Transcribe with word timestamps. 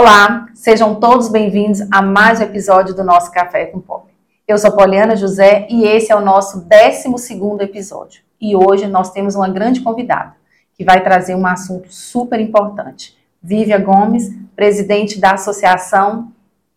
Olá, 0.00 0.46
sejam 0.54 0.94
todos 0.94 1.28
bem-vindos 1.28 1.80
a 1.90 2.00
mais 2.00 2.38
um 2.38 2.44
episódio 2.44 2.94
do 2.94 3.02
nosso 3.02 3.32
Café 3.32 3.66
com 3.66 3.80
Pop. 3.80 4.06
Eu 4.46 4.56
sou 4.56 4.70
Poliana 4.70 5.16
José 5.16 5.66
e 5.68 5.82
esse 5.82 6.12
é 6.12 6.14
o 6.14 6.20
nosso 6.20 6.68
12 6.68 7.64
episódio. 7.64 8.22
E 8.40 8.54
hoje 8.54 8.86
nós 8.86 9.10
temos 9.10 9.34
uma 9.34 9.48
grande 9.48 9.80
convidada 9.80 10.36
que 10.76 10.84
vai 10.84 11.02
trazer 11.02 11.34
um 11.34 11.44
assunto 11.44 11.92
super 11.92 12.38
importante. 12.38 13.18
Vívia 13.42 13.76
Gomes, 13.76 14.32
presidente 14.54 15.18
da 15.18 15.32
Associação 15.32 16.30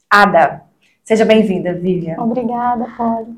ADA. 0.09 0.63
Seja 1.03 1.23
bem-vinda, 1.23 1.75
Vívia. 1.75 2.19
Obrigada, 2.19 2.87
Poli. 2.97 3.37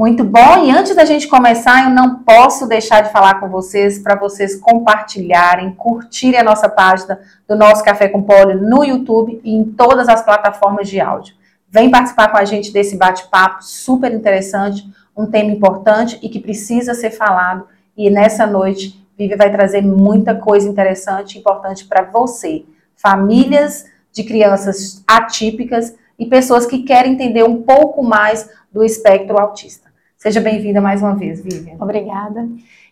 Muito 0.00 0.24
bom. 0.24 0.64
E 0.64 0.70
antes 0.70 0.96
da 0.96 1.04
gente 1.04 1.28
começar, 1.28 1.84
eu 1.84 1.90
não 1.90 2.20
posso 2.20 2.66
deixar 2.66 3.02
de 3.02 3.12
falar 3.12 3.38
com 3.38 3.50
vocês 3.50 3.98
para 3.98 4.14
vocês 4.14 4.56
compartilharem, 4.56 5.74
curtirem 5.74 6.40
a 6.40 6.42
nossa 6.42 6.70
página 6.70 7.20
do 7.46 7.54
nosso 7.54 7.84
Café 7.84 8.08
com 8.08 8.22
Poli 8.22 8.54
no 8.54 8.82
YouTube 8.82 9.38
e 9.44 9.54
em 9.54 9.62
todas 9.62 10.08
as 10.08 10.24
plataformas 10.24 10.88
de 10.88 10.98
áudio. 11.02 11.34
Vem 11.68 11.90
participar 11.90 12.28
com 12.28 12.38
a 12.38 12.46
gente 12.46 12.72
desse 12.72 12.96
bate-papo 12.96 13.62
super 13.62 14.10
interessante, 14.10 14.90
um 15.14 15.26
tema 15.26 15.50
importante 15.50 16.18
e 16.22 16.30
que 16.30 16.40
precisa 16.40 16.94
ser 16.94 17.10
falado. 17.10 17.68
E 17.94 18.08
nessa 18.08 18.46
noite, 18.46 19.06
Vivi 19.18 19.36
vai 19.36 19.52
trazer 19.52 19.82
muita 19.82 20.34
coisa 20.34 20.66
interessante 20.66 21.34
e 21.34 21.40
importante 21.40 21.84
para 21.84 22.04
você. 22.04 22.64
Famílias 22.96 23.84
de 24.10 24.24
crianças 24.24 25.04
atípicas 25.06 25.94
e 26.18 26.24
pessoas 26.24 26.64
que 26.64 26.84
querem 26.84 27.12
entender 27.12 27.44
um 27.44 27.60
pouco 27.60 28.02
mais 28.02 28.48
do 28.72 28.82
espectro 28.82 29.38
autista. 29.38 29.89
Seja 30.20 30.38
bem-vinda 30.38 30.82
mais 30.82 31.00
uma 31.00 31.14
vez, 31.14 31.42
Vivian. 31.42 31.76
Obrigada. 31.80 32.46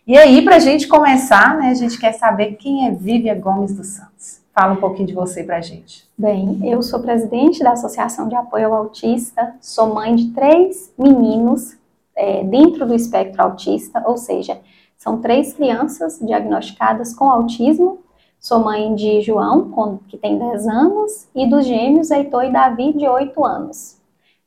E 0.07 0.17
aí, 0.17 0.41
para 0.41 0.55
a 0.55 0.59
gente 0.59 0.87
começar, 0.87 1.55
né, 1.59 1.69
a 1.69 1.75
gente 1.75 1.99
quer 1.99 2.13
saber 2.13 2.55
quem 2.55 2.87
é 2.87 2.91
Vivian 2.91 3.39
Gomes 3.39 3.71
dos 3.71 3.85
Santos. 3.85 4.41
Fala 4.51 4.73
um 4.73 4.77
pouquinho 4.77 5.09
de 5.09 5.13
você 5.13 5.43
para 5.43 5.57
a 5.57 5.61
gente. 5.61 6.09
Bem, 6.17 6.59
eu 6.63 6.81
sou 6.81 6.99
presidente 6.99 7.59
da 7.59 7.73
Associação 7.73 8.27
de 8.27 8.33
Apoio 8.33 8.73
ao 8.73 8.73
Autista, 8.73 9.53
sou 9.61 9.93
mãe 9.93 10.15
de 10.15 10.31
três 10.31 10.91
meninos 10.97 11.77
é, 12.15 12.43
dentro 12.43 12.87
do 12.87 12.95
espectro 12.95 13.43
autista, 13.43 14.03
ou 14.07 14.17
seja, 14.17 14.59
são 14.97 15.21
três 15.21 15.53
crianças 15.53 16.17
diagnosticadas 16.19 17.13
com 17.13 17.29
autismo. 17.29 17.99
Sou 18.39 18.57
mãe 18.57 18.95
de 18.95 19.21
João, 19.21 19.69
que 20.07 20.17
tem 20.17 20.39
10 20.39 20.67
anos, 20.67 21.27
e 21.35 21.47
dos 21.47 21.63
gêmeos 21.63 22.09
Heitor 22.09 22.45
e 22.45 22.51
Davi, 22.51 22.91
de 22.93 23.07
8 23.07 23.45
anos. 23.45 23.99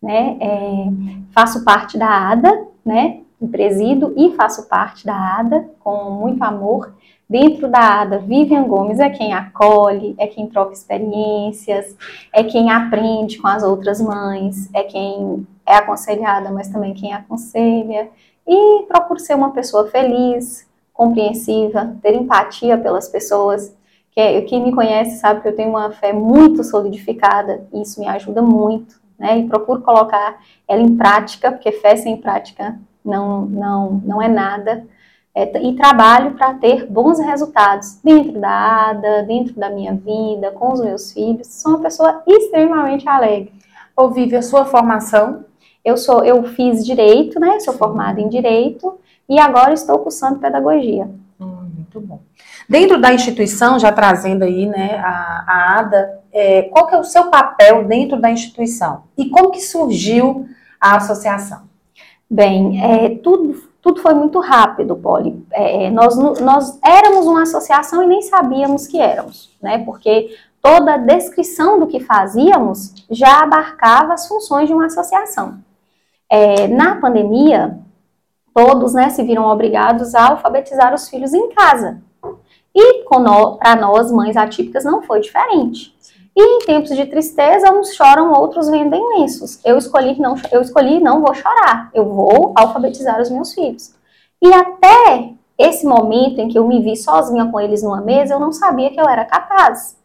Né? 0.02 0.36
É, 0.40 0.88
faço 1.32 1.64
parte 1.64 1.96
da 1.96 2.32
ADA, 2.32 2.71
né, 2.84 3.20
presido 3.48 4.12
e 4.16 4.34
faço 4.34 4.68
parte 4.68 5.04
da 5.04 5.38
ADA 5.38 5.68
com 5.80 6.10
muito 6.10 6.42
amor. 6.42 6.94
Dentro 7.28 7.68
da 7.68 8.02
ADA, 8.02 8.18
Vivian 8.18 8.64
Gomes 8.64 9.00
é 9.00 9.08
quem 9.08 9.32
acolhe, 9.32 10.14
é 10.18 10.26
quem 10.26 10.48
troca 10.48 10.72
experiências, 10.72 11.96
é 12.32 12.44
quem 12.44 12.70
aprende 12.70 13.38
com 13.38 13.48
as 13.48 13.62
outras 13.62 14.00
mães, 14.00 14.68
é 14.74 14.82
quem 14.82 15.46
é 15.64 15.76
aconselhada, 15.76 16.50
mas 16.50 16.68
também 16.68 16.92
quem 16.92 17.12
aconselha. 17.12 18.10
E 18.46 18.82
procuro 18.86 19.18
ser 19.18 19.34
uma 19.34 19.52
pessoa 19.52 19.86
feliz, 19.88 20.68
compreensiva, 20.92 21.96
ter 22.02 22.14
empatia 22.14 22.76
pelas 22.76 23.08
pessoas. 23.08 23.74
Que, 24.10 24.42
quem 24.42 24.62
me 24.62 24.72
conhece 24.72 25.18
sabe 25.18 25.40
que 25.40 25.48
eu 25.48 25.56
tenho 25.56 25.70
uma 25.70 25.90
fé 25.90 26.12
muito 26.12 26.62
solidificada 26.62 27.66
e 27.72 27.80
isso 27.80 27.98
me 27.98 28.06
ajuda 28.06 28.42
muito 28.42 29.01
né? 29.22 29.38
E 29.38 29.46
procuro 29.46 29.80
colocar 29.80 30.40
ela 30.66 30.82
em 30.82 30.96
prática, 30.96 31.52
porque 31.52 31.70
fé 31.70 31.94
sem 31.94 32.16
prática 32.16 32.76
não, 33.04 33.46
não, 33.46 34.02
não 34.04 34.20
é 34.20 34.26
nada. 34.26 34.84
É, 35.34 35.64
e 35.64 35.74
trabalho 35.76 36.32
para 36.32 36.52
ter 36.54 36.86
bons 36.86 37.18
resultados 37.18 37.98
dentro 38.04 38.38
da 38.38 38.90
ADA, 38.90 39.22
dentro 39.22 39.54
da 39.54 39.70
minha 39.70 39.94
vida, 39.94 40.50
com 40.50 40.72
os 40.72 40.80
meus 40.80 41.12
filhos. 41.12 41.46
Sou 41.46 41.72
uma 41.72 41.80
pessoa 41.80 42.22
extremamente 42.26 43.08
alegre. 43.08 43.52
Ô, 43.96 44.08
Vivi, 44.10 44.36
a 44.36 44.42
sua 44.42 44.64
formação? 44.64 45.44
Eu 45.84 45.96
sou, 45.96 46.24
eu 46.24 46.42
fiz 46.44 46.84
direito, 46.84 47.40
né? 47.40 47.60
Sou 47.60 47.74
formada 47.74 48.20
em 48.20 48.28
direito 48.28 48.98
e 49.28 49.38
agora 49.38 49.72
estou 49.72 49.98
cursando 50.00 50.40
pedagogia. 50.40 51.08
Hum, 51.40 51.70
muito 51.76 52.00
bom. 52.00 52.20
Dentro 52.68 53.00
da 53.00 53.14
instituição, 53.14 53.78
já 53.78 53.92
trazendo 53.92 54.42
aí, 54.42 54.66
né, 54.66 54.96
a, 54.98 55.44
a 55.46 55.78
ADA, 55.78 56.21
é, 56.32 56.62
qual 56.62 56.86
que 56.86 56.94
é 56.94 56.98
o 56.98 57.04
seu 57.04 57.30
papel 57.30 57.84
dentro 57.84 58.20
da 58.20 58.30
instituição? 58.30 59.04
E 59.16 59.28
como 59.28 59.50
que 59.50 59.60
surgiu 59.60 60.46
a 60.80 60.96
associação? 60.96 61.62
Bem, 62.28 62.82
é, 62.82 63.10
tudo, 63.16 63.62
tudo 63.82 64.00
foi 64.00 64.14
muito 64.14 64.40
rápido, 64.40 64.96
Poli. 64.96 65.46
É, 65.52 65.90
nós, 65.90 66.16
nós 66.16 66.78
éramos 66.82 67.26
uma 67.26 67.42
associação 67.42 68.02
e 68.02 68.06
nem 68.06 68.22
sabíamos 68.22 68.86
que 68.86 68.98
éramos, 68.98 69.50
né? 69.60 69.84
Porque 69.84 70.34
toda 70.62 70.94
a 70.94 70.98
descrição 70.98 71.78
do 71.78 71.86
que 71.86 72.00
fazíamos 72.00 72.94
já 73.10 73.42
abarcava 73.42 74.14
as 74.14 74.26
funções 74.26 74.68
de 74.68 74.74
uma 74.74 74.86
associação. 74.86 75.58
É, 76.30 76.66
na 76.68 76.96
pandemia, 76.96 77.78
todos 78.54 78.94
né, 78.94 79.10
se 79.10 79.22
viram 79.22 79.44
obrigados 79.44 80.14
a 80.14 80.30
alfabetizar 80.30 80.94
os 80.94 81.08
filhos 81.08 81.34
em 81.34 81.50
casa. 81.50 82.00
E 82.74 83.04
para 83.04 83.76
nós, 83.76 84.10
mães 84.10 84.36
atípicas, 84.36 84.84
não 84.84 85.02
foi 85.02 85.20
diferente. 85.20 85.94
E 86.34 86.42
em 86.42 86.58
tempos 86.60 86.96
de 86.96 87.04
tristeza, 87.06 87.72
uns 87.72 87.94
choram, 87.94 88.32
outros 88.32 88.68
vendem 88.70 89.02
lenços. 89.18 89.60
Eu 89.64 89.76
escolhi 89.76 90.18
não, 90.18 90.34
eu 90.50 90.62
escolhi 90.62 90.98
não 90.98 91.20
vou 91.20 91.34
chorar, 91.34 91.90
eu 91.92 92.06
vou 92.06 92.52
alfabetizar 92.56 93.20
os 93.20 93.30
meus 93.30 93.52
filhos. 93.52 93.94
E 94.40 94.52
até 94.52 95.30
esse 95.58 95.86
momento 95.86 96.40
em 96.40 96.48
que 96.48 96.58
eu 96.58 96.66
me 96.66 96.80
vi 96.80 96.96
sozinha 96.96 97.46
com 97.50 97.60
eles 97.60 97.82
numa 97.82 98.00
mesa, 98.00 98.34
eu 98.34 98.40
não 98.40 98.50
sabia 98.50 98.90
que 98.90 99.00
eu 99.00 99.08
era 99.08 99.24
capaz. 99.24 99.96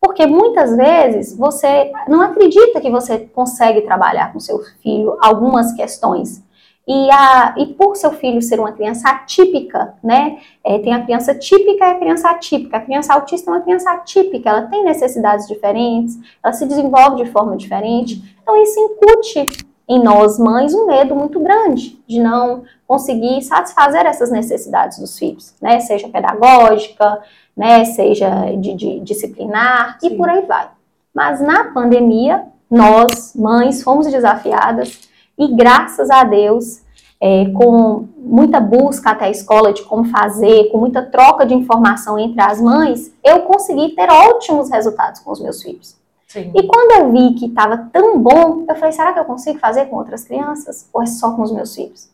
Porque 0.00 0.26
muitas 0.26 0.76
vezes 0.76 1.36
você 1.36 1.92
não 2.08 2.22
acredita 2.22 2.80
que 2.80 2.90
você 2.90 3.18
consegue 3.18 3.82
trabalhar 3.82 4.32
com 4.32 4.40
seu 4.40 4.60
filho 4.82 5.16
algumas 5.20 5.72
questões. 5.72 6.42
E, 6.86 7.10
a, 7.12 7.54
e 7.56 7.66
por 7.66 7.94
seu 7.96 8.10
filho 8.10 8.42
ser 8.42 8.58
uma 8.58 8.72
criança 8.72 9.08
atípica, 9.08 9.94
né? 10.02 10.38
É, 10.64 10.78
tem 10.80 10.92
a 10.92 11.04
criança 11.04 11.32
típica 11.32 11.84
e 11.84 11.90
a 11.90 11.98
criança 11.98 12.28
atípica. 12.28 12.76
A 12.76 12.80
criança 12.80 13.14
autista 13.14 13.50
é 13.50 13.54
uma 13.54 13.60
criança 13.60 13.90
atípica, 13.92 14.50
ela 14.50 14.62
tem 14.62 14.82
necessidades 14.82 15.46
diferentes, 15.46 16.18
ela 16.42 16.52
se 16.52 16.66
desenvolve 16.66 17.22
de 17.22 17.30
forma 17.30 17.56
diferente. 17.56 18.36
Então, 18.42 18.60
isso 18.60 18.80
incute 18.80 19.46
em 19.88 20.02
nós, 20.02 20.38
mães, 20.38 20.74
um 20.74 20.86
medo 20.86 21.14
muito 21.14 21.38
grande 21.38 22.00
de 22.06 22.20
não 22.20 22.64
conseguir 22.86 23.42
satisfazer 23.42 24.06
essas 24.06 24.30
necessidades 24.30 24.98
dos 24.98 25.18
filhos, 25.18 25.54
né? 25.60 25.80
Seja 25.80 26.08
pedagógica, 26.08 27.20
né? 27.56 27.84
Seja 27.84 28.28
de, 28.56 28.74
de 28.74 29.00
disciplinar 29.00 29.98
Sim. 30.00 30.08
e 30.08 30.16
por 30.16 30.28
aí 30.28 30.42
vai. 30.46 30.68
Mas 31.14 31.40
na 31.40 31.64
pandemia, 31.72 32.44
nós, 32.70 33.34
mães, 33.36 33.82
fomos 33.82 34.06
desafiadas 34.06 35.11
e 35.38 35.54
graças 35.54 36.10
a 36.10 36.24
Deus, 36.24 36.82
é, 37.20 37.48
com 37.50 38.08
muita 38.16 38.58
busca 38.58 39.10
até 39.10 39.26
a 39.26 39.30
escola 39.30 39.72
de 39.72 39.82
como 39.82 40.04
fazer, 40.06 40.70
com 40.70 40.78
muita 40.78 41.02
troca 41.02 41.46
de 41.46 41.54
informação 41.54 42.18
entre 42.18 42.40
as 42.40 42.60
mães, 42.60 43.14
eu 43.22 43.42
consegui 43.42 43.94
ter 43.94 44.10
ótimos 44.10 44.70
resultados 44.70 45.20
com 45.20 45.30
os 45.30 45.40
meus 45.40 45.62
filhos. 45.62 45.96
Sim. 46.26 46.50
E 46.54 46.66
quando 46.66 46.92
eu 47.00 47.12
vi 47.12 47.34
que 47.34 47.46
estava 47.46 47.76
tão 47.92 48.18
bom, 48.18 48.64
eu 48.68 48.74
falei: 48.74 48.90
será 48.90 49.12
que 49.12 49.20
eu 49.20 49.24
consigo 49.24 49.58
fazer 49.58 49.84
com 49.86 49.96
outras 49.96 50.24
crianças? 50.24 50.88
Ou 50.92 51.02
é 51.02 51.06
só 51.06 51.30
com 51.36 51.42
os 51.42 51.52
meus 51.52 51.74
filhos? 51.74 52.10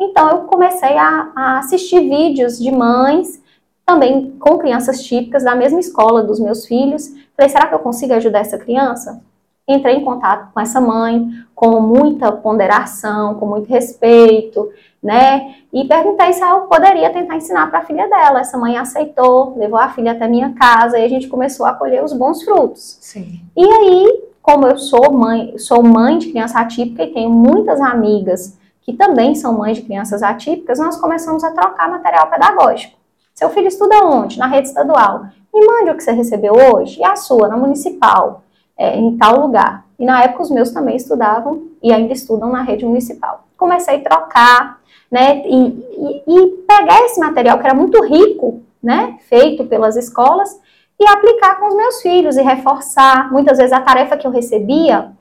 Então 0.00 0.28
eu 0.28 0.38
comecei 0.42 0.98
a, 0.98 1.30
a 1.34 1.58
assistir 1.60 2.00
vídeos 2.00 2.58
de 2.58 2.70
mães, 2.72 3.40
também 3.86 4.32
com 4.32 4.58
crianças 4.58 5.02
típicas 5.02 5.44
da 5.44 5.54
mesma 5.54 5.80
escola 5.80 6.22
dos 6.22 6.40
meus 6.40 6.66
filhos. 6.66 7.08
Falei: 7.36 7.48
será 7.48 7.68
que 7.68 7.74
eu 7.74 7.78
consigo 7.78 8.12
ajudar 8.14 8.40
essa 8.40 8.58
criança? 8.58 9.22
Entrei 9.68 9.96
em 9.96 10.04
contato 10.04 10.52
com 10.52 10.60
essa 10.60 10.80
mãe 10.80 11.30
com 11.54 11.80
muita 11.80 12.32
ponderação, 12.32 13.36
com 13.36 13.46
muito 13.46 13.68
respeito, 13.68 14.68
né? 15.00 15.54
E 15.72 15.84
perguntei 15.84 16.32
se 16.32 16.42
eu 16.42 16.62
poderia 16.62 17.10
tentar 17.10 17.36
ensinar 17.36 17.70
para 17.70 17.78
a 17.78 17.84
filha 17.84 18.08
dela. 18.08 18.40
Essa 18.40 18.58
mãe 18.58 18.76
aceitou, 18.76 19.56
levou 19.56 19.78
a 19.78 19.88
filha 19.90 20.10
até 20.10 20.26
minha 20.26 20.52
casa 20.54 20.98
e 20.98 21.04
a 21.04 21.08
gente 21.08 21.28
começou 21.28 21.64
a 21.64 21.72
colher 21.72 22.02
os 22.02 22.12
bons 22.12 22.42
frutos. 22.42 22.98
Sim. 23.00 23.40
E 23.56 23.64
aí, 23.64 24.24
como 24.42 24.66
eu 24.66 24.76
sou 24.76 25.12
mãe, 25.12 25.56
sou 25.56 25.84
mãe 25.84 26.18
de 26.18 26.30
criança 26.30 26.58
atípica 26.58 27.04
e 27.04 27.12
tenho 27.12 27.30
muitas 27.30 27.80
amigas 27.80 28.58
que 28.80 28.92
também 28.92 29.36
são 29.36 29.56
mães 29.56 29.76
de 29.76 29.84
crianças 29.84 30.20
atípicas, 30.20 30.80
nós 30.80 30.96
começamos 30.96 31.44
a 31.44 31.52
trocar 31.52 31.88
material 31.88 32.28
pedagógico. 32.28 32.98
Seu 33.32 33.48
filho 33.50 33.68
estuda 33.68 34.04
onde? 34.04 34.36
Na 34.36 34.48
rede 34.48 34.66
estadual. 34.66 35.26
Me 35.54 35.64
mande 35.64 35.90
o 35.90 35.94
que 35.94 36.02
você 36.02 36.10
recebeu 36.10 36.54
hoje 36.54 36.98
e 36.98 37.04
a 37.04 37.14
sua, 37.14 37.46
na 37.46 37.56
municipal 37.56 38.41
é, 38.82 38.96
em 38.98 39.16
tal 39.16 39.40
lugar. 39.40 39.86
E 39.96 40.04
na 40.04 40.24
época 40.24 40.42
os 40.42 40.50
meus 40.50 40.72
também 40.72 40.96
estudavam 40.96 41.68
e 41.80 41.92
ainda 41.92 42.12
estudam 42.12 42.50
na 42.50 42.62
rede 42.62 42.84
municipal. 42.84 43.44
Comecei 43.56 43.98
a 43.98 44.00
trocar, 44.00 44.80
né, 45.08 45.42
e, 45.46 45.56
e, 45.56 46.22
e 46.26 46.48
pegar 46.66 47.00
esse 47.04 47.20
material 47.20 47.58
que 47.58 47.64
era 47.64 47.74
muito 47.74 48.02
rico, 48.04 48.60
né, 48.82 49.18
feito 49.28 49.64
pelas 49.66 49.96
escolas, 49.96 50.60
e 50.98 51.06
aplicar 51.06 51.60
com 51.60 51.68
os 51.68 51.76
meus 51.76 52.02
filhos 52.02 52.36
e 52.36 52.42
reforçar. 52.42 53.30
Muitas 53.30 53.58
vezes 53.58 53.72
a 53.72 53.80
tarefa 53.80 54.16
que 54.16 54.26
eu 54.26 54.32
recebia, 54.32 55.12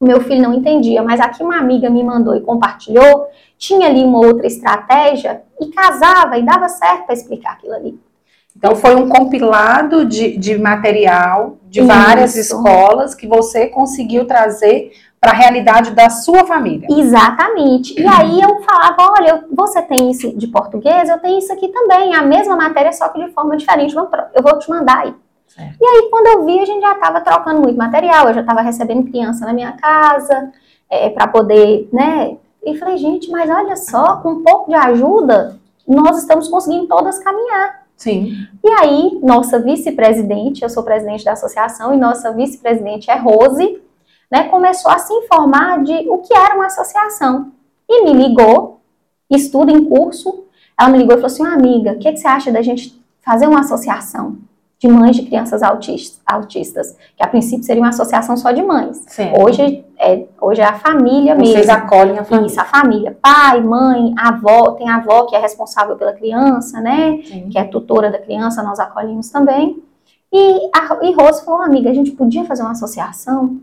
meu 0.00 0.20
filho 0.20 0.42
não 0.42 0.54
entendia, 0.54 1.00
mas 1.02 1.20
aqui 1.20 1.44
uma 1.44 1.58
amiga 1.58 1.88
me 1.88 2.02
mandou 2.02 2.34
e 2.34 2.40
compartilhou, 2.40 3.28
tinha 3.56 3.86
ali 3.86 4.02
uma 4.02 4.18
outra 4.18 4.48
estratégia 4.48 5.42
e 5.60 5.68
casava 5.68 6.36
e 6.38 6.42
dava 6.42 6.68
certo 6.68 7.04
para 7.06 7.14
explicar 7.14 7.52
aquilo 7.52 7.74
ali. 7.74 8.00
Então 8.56 8.74
foi 8.74 8.94
um 8.94 9.08
compilado 9.08 10.04
de, 10.04 10.36
de 10.36 10.58
material 10.58 11.58
de 11.68 11.82
várias 11.82 12.34
Isso. 12.36 12.56
escolas 12.56 13.14
que 13.14 13.26
você 13.26 13.66
conseguiu 13.66 14.26
trazer 14.26 14.92
para 15.20 15.32
a 15.32 15.34
realidade 15.34 15.90
da 15.90 16.08
sua 16.08 16.46
família. 16.46 16.86
Exatamente. 16.90 18.00
E 18.00 18.06
aí 18.06 18.40
eu 18.40 18.62
falava, 18.62 19.12
olha, 19.18 19.44
você 19.50 19.82
tem 19.82 20.10
isso 20.10 20.36
de 20.36 20.46
português, 20.46 21.08
eu 21.08 21.18
tenho 21.18 21.38
isso 21.38 21.52
aqui 21.52 21.68
também, 21.68 22.14
a 22.14 22.22
mesma 22.22 22.56
matéria, 22.56 22.92
só 22.92 23.08
que 23.08 23.24
de 23.24 23.32
forma 23.32 23.56
diferente. 23.56 23.94
Eu 23.94 24.42
vou 24.42 24.58
te 24.58 24.70
mandar 24.70 24.98
aí. 24.98 25.14
Certo. 25.48 25.76
E 25.80 25.84
aí, 25.84 26.08
quando 26.10 26.26
eu 26.26 26.44
vi, 26.44 26.60
a 26.60 26.64
gente 26.64 26.82
já 26.82 26.92
estava 26.92 27.20
trocando 27.20 27.60
muito 27.60 27.76
material, 27.76 28.28
eu 28.28 28.34
já 28.34 28.40
estava 28.40 28.60
recebendo 28.60 29.10
criança 29.10 29.46
na 29.46 29.52
minha 29.52 29.72
casa, 29.72 30.52
para 31.14 31.28
poder, 31.28 31.88
né? 31.92 32.36
E 32.64 32.76
falei, 32.76 32.96
gente, 32.96 33.30
mas 33.30 33.48
olha 33.48 33.76
só, 33.76 34.16
com 34.16 34.30
um 34.30 34.42
pouco 34.42 34.70
de 34.70 34.76
ajuda, 34.76 35.58
nós 35.86 36.18
estamos 36.18 36.48
conseguindo 36.48 36.86
todas 36.86 37.18
caminhar. 37.20 37.85
Sim. 37.96 38.46
E 38.62 38.68
aí, 38.68 39.18
nossa 39.22 39.58
vice-presidente, 39.58 40.62
eu 40.62 40.68
sou 40.68 40.82
presidente 40.82 41.24
da 41.24 41.32
associação, 41.32 41.94
e 41.94 41.96
nossa 41.96 42.32
vice-presidente 42.32 43.10
é 43.10 43.16
Rose, 43.16 43.80
né, 44.30 44.44
começou 44.44 44.90
a 44.90 44.98
se 44.98 45.12
informar 45.12 45.82
de 45.82 46.08
o 46.08 46.18
que 46.18 46.34
era 46.34 46.54
uma 46.54 46.66
associação. 46.66 47.52
E 47.88 48.04
me 48.04 48.12
ligou, 48.12 48.80
estuda 49.30 49.72
em 49.72 49.84
curso, 49.84 50.44
ela 50.78 50.90
me 50.90 50.98
ligou 50.98 51.14
e 51.14 51.20
falou 51.20 51.26
assim, 51.26 51.46
"Ah, 51.46 51.54
amiga, 51.54 51.92
o 51.92 51.98
que, 51.98 52.12
que 52.12 52.18
você 52.18 52.28
acha 52.28 52.52
da 52.52 52.60
gente 52.60 53.00
fazer 53.22 53.46
uma 53.46 53.60
associação 53.60 54.36
de 54.78 54.88
mães 54.88 55.16
de 55.16 55.22
crianças 55.22 55.62
autis- 55.62 56.20
autistas? 56.26 56.96
Que 57.16 57.24
a 57.24 57.26
princípio 57.28 57.64
seria 57.64 57.82
uma 57.82 57.88
associação 57.90 58.36
só 58.36 58.52
de 58.52 58.62
mães. 58.62 59.04
Sim. 59.08 59.32
Hoje 59.40 59.84
é, 59.98 60.24
hoje 60.40 60.60
é 60.60 60.64
a 60.64 60.74
família 60.74 61.34
Vocês 61.34 61.66
mesmo. 61.66 61.72
acolhem 61.72 62.18
a 62.18 62.24
família. 62.24 62.46
Isso, 62.46 62.60
a 62.60 62.64
família. 62.64 63.18
Pai, 63.22 63.60
mãe, 63.62 64.14
avó, 64.18 64.72
tem 64.72 64.88
a 64.88 64.96
avó 64.96 65.24
que 65.24 65.34
é 65.34 65.38
responsável 65.38 65.96
pela 65.96 66.12
criança, 66.12 66.80
né? 66.80 67.20
Sim. 67.24 67.48
que 67.48 67.58
é 67.58 67.64
tutora 67.64 68.10
da 68.10 68.18
criança, 68.18 68.62
nós 68.62 68.78
acolhemos 68.78 69.30
também. 69.30 69.82
E, 70.32 70.70
a, 70.74 70.98
e 71.02 71.12
Rose 71.12 71.44
falou, 71.44 71.62
amiga, 71.62 71.88
a 71.88 71.94
gente 71.94 72.10
podia 72.10 72.44
fazer 72.44 72.62
uma 72.62 72.72
associação? 72.72 73.58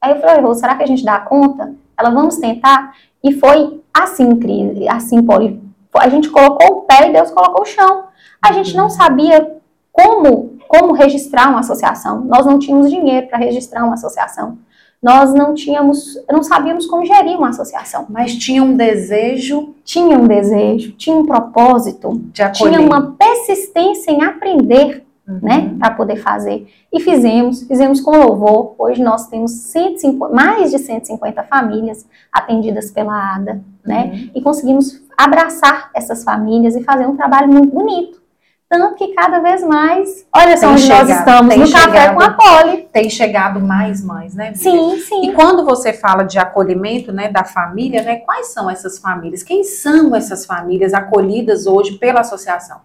Aí 0.00 0.12
eu 0.12 0.20
falei, 0.20 0.42
Rose, 0.42 0.60
será 0.60 0.74
que 0.76 0.82
a 0.82 0.86
gente 0.86 1.04
dá 1.04 1.18
conta? 1.20 1.72
Ela, 1.98 2.10
vamos 2.10 2.36
tentar? 2.36 2.92
E 3.24 3.32
foi 3.32 3.80
assim, 3.94 4.36
Cris, 4.36 4.86
assim, 4.88 5.22
Poli. 5.22 5.60
A 5.96 6.08
gente 6.08 6.28
colocou 6.28 6.78
o 6.78 6.80
pé 6.82 7.08
e 7.08 7.12
Deus 7.12 7.30
colocou 7.30 7.62
o 7.62 7.66
chão. 7.66 8.04
A 8.42 8.52
gente 8.52 8.76
não 8.76 8.90
sabia 8.90 9.56
como, 9.90 10.57
como 10.68 10.92
registrar 10.92 11.48
uma 11.48 11.60
associação. 11.60 12.24
Nós 12.24 12.46
não 12.46 12.58
tínhamos 12.58 12.90
dinheiro 12.90 13.26
para 13.26 13.38
registrar 13.38 13.84
uma 13.84 13.94
associação. 13.94 14.58
Nós 15.02 15.32
não 15.32 15.54
tínhamos, 15.54 16.18
não 16.30 16.42
sabíamos 16.42 16.86
como 16.86 17.06
gerir 17.06 17.36
uma 17.36 17.50
associação. 17.50 18.06
Mas 18.08 18.34
tinha 18.34 18.62
um 18.62 18.76
desejo 18.76 19.74
Tinha 19.84 20.18
um 20.18 20.26
desejo, 20.26 20.92
tinha 20.92 21.16
um 21.16 21.24
propósito, 21.24 22.20
tinha 22.52 22.80
uma 22.80 23.12
persistência 23.12 24.10
em 24.10 24.22
aprender, 24.22 25.04
Uhum. 25.28 25.40
né, 25.42 25.74
para 25.78 25.90
poder 25.90 26.16
fazer. 26.16 26.66
E 26.90 27.00
fizemos, 27.00 27.62
fizemos 27.64 28.00
com 28.00 28.16
louvor. 28.16 28.74
Hoje 28.78 29.02
nós 29.02 29.26
temos 29.26 29.50
150, 29.50 30.34
mais 30.34 30.70
de 30.70 30.78
150 30.78 31.42
famílias 31.42 32.06
atendidas 32.32 32.90
pela 32.90 33.34
ADA, 33.34 33.60
né? 33.84 34.04
Uhum. 34.10 34.30
E 34.34 34.40
conseguimos 34.40 35.02
abraçar 35.18 35.90
essas 35.94 36.24
famílias 36.24 36.74
e 36.76 36.82
fazer 36.82 37.06
um 37.06 37.14
trabalho 37.14 37.52
muito 37.52 37.74
bonito. 37.74 38.17
Tanto 38.68 38.96
que 38.96 39.14
cada 39.14 39.38
vez 39.40 39.62
mais, 39.62 40.26
olha 40.36 40.54
só 40.58 40.68
onde 40.68 40.86
nós 40.86 40.98
chegado, 41.00 41.10
estamos, 41.10 41.54
tem 41.54 41.64
no 41.64 41.72
café 41.72 41.86
chegado. 41.86 42.16
com 42.16 42.22
a 42.22 42.30
Poli. 42.32 42.88
Tem 42.92 43.08
chegado 43.08 43.60
mais 43.60 44.04
mães, 44.04 44.34
né? 44.34 44.50
Bia? 44.50 44.56
Sim, 44.56 44.94
E 44.94 45.00
sim. 45.00 45.32
quando 45.32 45.64
você 45.64 45.92
fala 45.94 46.22
de 46.22 46.38
acolhimento, 46.38 47.10
né, 47.10 47.28
da 47.30 47.44
família, 47.44 48.02
né, 48.02 48.16
quais 48.16 48.48
são 48.52 48.68
essas 48.68 48.98
famílias? 48.98 49.42
Quem 49.42 49.64
são 49.64 50.14
essas 50.14 50.44
famílias 50.44 50.92
acolhidas 50.92 51.66
hoje 51.66 51.92
pela 51.92 52.20
associação? 52.20 52.78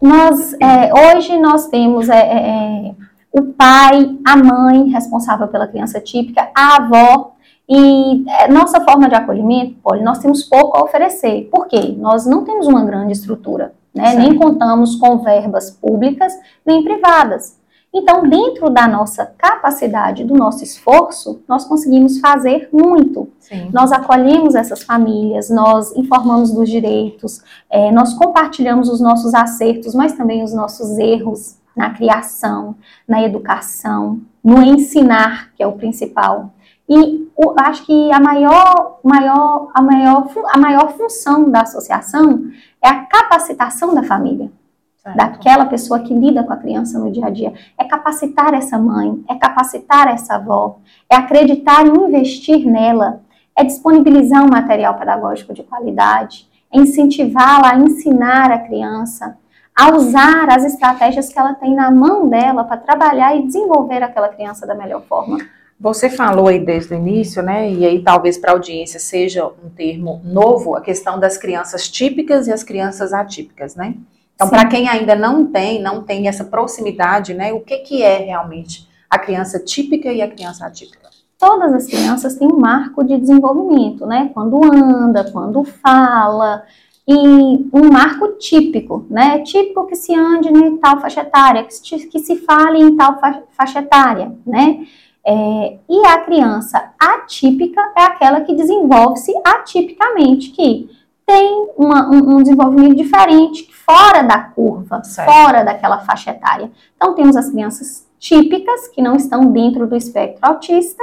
Nós, 0.00 0.52
é, 0.60 0.92
hoje 1.16 1.38
nós 1.38 1.68
temos 1.68 2.08
é, 2.10 2.18
é, 2.18 2.88
é, 2.88 2.94
o 3.32 3.44
pai, 3.44 4.16
a 4.26 4.36
mãe 4.36 4.90
responsável 4.90 5.48
pela 5.48 5.66
criança 5.66 5.98
típica, 6.00 6.50
a 6.54 6.76
avó. 6.76 7.32
E 7.66 8.24
é, 8.28 8.48
nossa 8.48 8.78
forma 8.82 9.08
de 9.08 9.14
acolhimento, 9.14 9.76
Poli, 9.82 10.02
nós 10.02 10.18
temos 10.18 10.42
pouco 10.42 10.76
a 10.76 10.82
oferecer. 10.82 11.48
Por 11.50 11.66
quê? 11.66 11.94
Nós 11.96 12.26
não 12.26 12.44
temos 12.44 12.66
uma 12.66 12.84
grande 12.84 13.12
estrutura, 13.14 13.72
né? 13.94 14.14
Nem 14.14 14.34
contamos 14.36 14.96
com 14.96 15.18
verbas 15.18 15.70
públicas 15.70 16.32
nem 16.66 16.82
privadas. 16.82 17.58
Então, 17.96 18.24
dentro 18.28 18.68
da 18.70 18.88
nossa 18.88 19.24
capacidade, 19.38 20.24
do 20.24 20.34
nosso 20.34 20.64
esforço, 20.64 21.40
nós 21.48 21.64
conseguimos 21.64 22.18
fazer 22.18 22.68
muito. 22.72 23.28
Sim. 23.38 23.70
Nós 23.72 23.92
acolhemos 23.92 24.56
essas 24.56 24.82
famílias, 24.82 25.48
nós 25.48 25.94
informamos 25.96 26.50
dos 26.50 26.68
direitos, 26.68 27.40
eh, 27.70 27.92
nós 27.92 28.12
compartilhamos 28.14 28.88
os 28.88 29.00
nossos 29.00 29.32
acertos, 29.32 29.94
mas 29.94 30.12
também 30.12 30.42
os 30.42 30.52
nossos 30.52 30.98
erros 30.98 31.56
na 31.76 31.90
criação, 31.90 32.74
na 33.06 33.22
educação, 33.22 34.20
no 34.42 34.60
ensinar, 34.60 35.50
que 35.56 35.62
é 35.62 35.66
o 35.66 35.72
principal. 35.72 36.50
E 36.88 37.28
o- 37.36 37.54
acho 37.58 37.86
que 37.86 38.12
a 38.12 38.20
maior, 38.20 38.98
maior, 39.02 39.68
a, 39.72 39.80
maior, 39.80 40.28
a 40.52 40.58
maior 40.58 40.92
função 40.96 41.48
da 41.48 41.62
associação 41.62 42.44
é 42.84 42.88
a 42.88 43.06
capacitação 43.06 43.94
da 43.94 44.02
família 44.02 44.52
Certo. 44.98 45.16
daquela 45.16 45.66
pessoa 45.66 46.00
que 46.00 46.14
lida 46.14 46.42
com 46.42 46.52
a 46.52 46.56
criança 46.56 46.98
no 46.98 47.12
dia 47.12 47.26
a 47.26 47.30
dia. 47.30 47.52
É 47.76 47.84
capacitar 47.84 48.54
essa 48.54 48.78
mãe, 48.78 49.22
é 49.28 49.34
capacitar 49.34 50.08
essa 50.08 50.36
avó, 50.36 50.78
é 51.10 51.16
acreditar 51.16 51.86
e 51.86 51.90
investir 51.90 52.66
nela, 52.66 53.20
é 53.54 53.62
disponibilizar 53.64 54.42
um 54.42 54.48
material 54.48 54.94
pedagógico 54.94 55.52
de 55.52 55.62
qualidade, 55.62 56.48
é 56.72 56.78
incentivá-la 56.78 57.72
a 57.72 57.78
ensinar 57.78 58.50
a 58.50 58.58
criança, 58.58 59.36
a 59.76 59.94
usar 59.94 60.48
as 60.50 60.64
estratégias 60.64 61.30
que 61.30 61.38
ela 61.38 61.52
tem 61.52 61.74
na 61.74 61.90
mão 61.90 62.26
dela 62.26 62.64
para 62.64 62.78
trabalhar 62.78 63.36
e 63.36 63.46
desenvolver 63.46 64.02
aquela 64.02 64.30
criança 64.30 64.66
da 64.66 64.74
melhor 64.74 65.02
forma. 65.02 65.36
Você 65.80 66.08
falou 66.08 66.48
aí 66.48 66.58
desde 66.64 66.94
o 66.94 66.96
início, 66.96 67.42
né? 67.42 67.70
E 67.70 67.84
aí 67.84 68.02
talvez 68.02 68.38
para 68.38 68.52
a 68.52 68.54
audiência 68.54 68.98
seja 69.00 69.46
um 69.46 69.68
termo 69.68 70.20
novo, 70.24 70.76
a 70.76 70.80
questão 70.80 71.18
das 71.18 71.36
crianças 71.36 71.88
típicas 71.88 72.46
e 72.46 72.52
as 72.52 72.62
crianças 72.62 73.12
atípicas, 73.12 73.74
né? 73.74 73.94
Então, 74.34 74.48
para 74.48 74.66
quem 74.66 74.88
ainda 74.88 75.14
não 75.14 75.46
tem, 75.46 75.80
não 75.80 76.02
tem 76.02 76.26
essa 76.26 76.44
proximidade, 76.44 77.34
né? 77.34 77.52
O 77.52 77.60
que, 77.60 77.78
que 77.78 78.02
é 78.02 78.18
realmente 78.18 78.88
a 79.08 79.18
criança 79.18 79.58
típica 79.58 80.12
e 80.12 80.20
a 80.22 80.28
criança 80.28 80.66
atípica? 80.66 81.04
todas 81.44 81.74
as 81.74 81.86
crianças 81.86 82.36
têm 82.36 82.48
um 82.48 82.58
marco 82.58 83.04
de 83.04 83.18
desenvolvimento, 83.18 84.06
né? 84.06 84.30
Quando 84.32 84.64
anda, 84.64 85.30
quando 85.30 85.62
fala, 85.62 86.62
e 87.06 87.14
um 87.14 87.92
marco 87.92 88.38
típico, 88.38 89.06
né? 89.10 89.40
Típico 89.40 89.86
que 89.86 89.94
se 89.94 90.14
ande 90.14 90.48
em 90.48 90.78
tal 90.78 90.98
faixa 91.00 91.20
etária, 91.20 91.64
que 91.64 91.74
se, 91.74 92.06
que 92.06 92.18
se 92.18 92.36
fale 92.36 92.80
em 92.80 92.96
tal 92.96 93.20
fa- 93.20 93.42
faixa 93.50 93.80
etária, 93.80 94.34
né? 94.46 94.86
É, 95.26 95.78
e 95.88 96.06
a 96.06 96.18
criança 96.18 96.92
atípica 96.98 97.80
é 97.96 98.02
aquela 98.02 98.42
que 98.42 98.54
desenvolve-se 98.54 99.32
atipicamente, 99.44 100.50
que 100.50 100.90
tem 101.26 101.70
uma- 101.78 102.10
um, 102.10 102.36
um 102.36 102.42
desenvolvimento 102.42 102.96
diferente, 102.96 103.68
fora 103.72 104.22
da 104.22 104.38
curva, 104.38 105.02
Certo. 105.02 105.30
fora 105.30 105.64
daquela 105.64 106.00
faixa 106.00 106.30
etária. 106.30 106.70
Então, 106.96 107.14
temos 107.14 107.36
as 107.36 107.48
crianças 107.50 108.06
típicas, 108.18 108.88
que 108.88 109.00
não 109.00 109.16
estão 109.16 109.46
dentro 109.50 109.86
do 109.86 109.96
espectro 109.96 110.40
autista, 110.42 111.02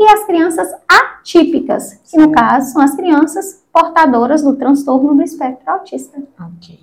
e 0.00 0.04
as 0.04 0.24
crianças 0.24 0.68
atípicas, 0.88 2.00
que 2.08 2.16
no 2.16 2.30
caso 2.30 2.72
são 2.72 2.80
as 2.82 2.94
crianças 2.94 3.64
portadoras 3.72 4.42
do 4.42 4.54
transtorno 4.54 5.14
do 5.14 5.22
espectro 5.22 5.68
autista. 5.68 6.16
Ok. 6.40 6.78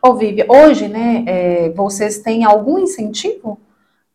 Ô, 0.00 0.14
Vivi, 0.14 0.44
hoje, 0.48 0.88
né, 0.88 1.24
é, 1.26 1.70
vocês 1.70 2.18
têm 2.18 2.44
algum 2.44 2.78
incentivo 2.78 3.58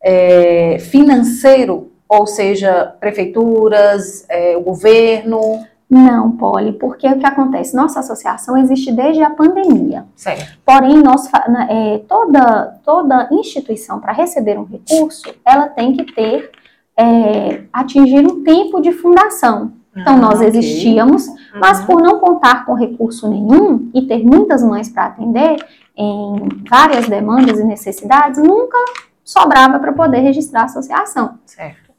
é, 0.02 0.78
financeiro, 0.78 1.89
ou 2.10 2.26
seja, 2.26 2.92
prefeituras, 2.98 4.26
é, 4.28 4.56
o 4.56 4.60
governo? 4.62 5.64
Não, 5.88 6.32
Poli, 6.32 6.72
porque 6.72 7.06
o 7.08 7.18
que 7.18 7.24
acontece? 7.26 7.74
Nossa 7.76 8.00
associação 8.00 8.56
existe 8.56 8.92
desde 8.92 9.22
a 9.22 9.30
pandemia. 9.30 10.04
Certo. 10.16 10.58
Porém, 10.66 11.00
nós, 11.02 11.28
é, 11.68 11.98
toda, 12.08 12.78
toda 12.84 13.28
instituição, 13.32 14.00
para 14.00 14.12
receber 14.12 14.58
um 14.58 14.64
recurso, 14.64 15.32
ela 15.44 15.68
tem 15.68 15.96
que 15.96 16.12
ter, 16.12 16.50
é, 16.96 17.62
atingir 17.72 18.26
um 18.26 18.42
tempo 18.42 18.80
de 18.80 18.92
fundação. 18.92 19.72
Então, 19.96 20.16
nós 20.16 20.40
Ah, 20.40 20.46
ok. 20.46 20.48
existíamos, 20.48 21.26
mas 21.60 21.80
Uhum. 21.80 21.86
por 21.86 22.02
não 22.02 22.20
contar 22.20 22.64
com 22.64 22.74
recurso 22.74 23.28
nenhum 23.28 23.90
e 23.94 24.02
ter 24.02 24.24
muitas 24.24 24.62
mães 24.62 24.88
para 24.88 25.06
atender 25.06 25.56
em 25.96 26.36
várias 26.68 27.08
demandas 27.08 27.58
e 27.58 27.64
necessidades, 27.64 28.40
nunca 28.40 28.78
sobrava 29.24 29.78
para 29.80 29.92
poder 29.92 30.20
registrar 30.20 30.62
a 30.62 30.64
associação. 30.66 31.38
Certo. 31.46 31.89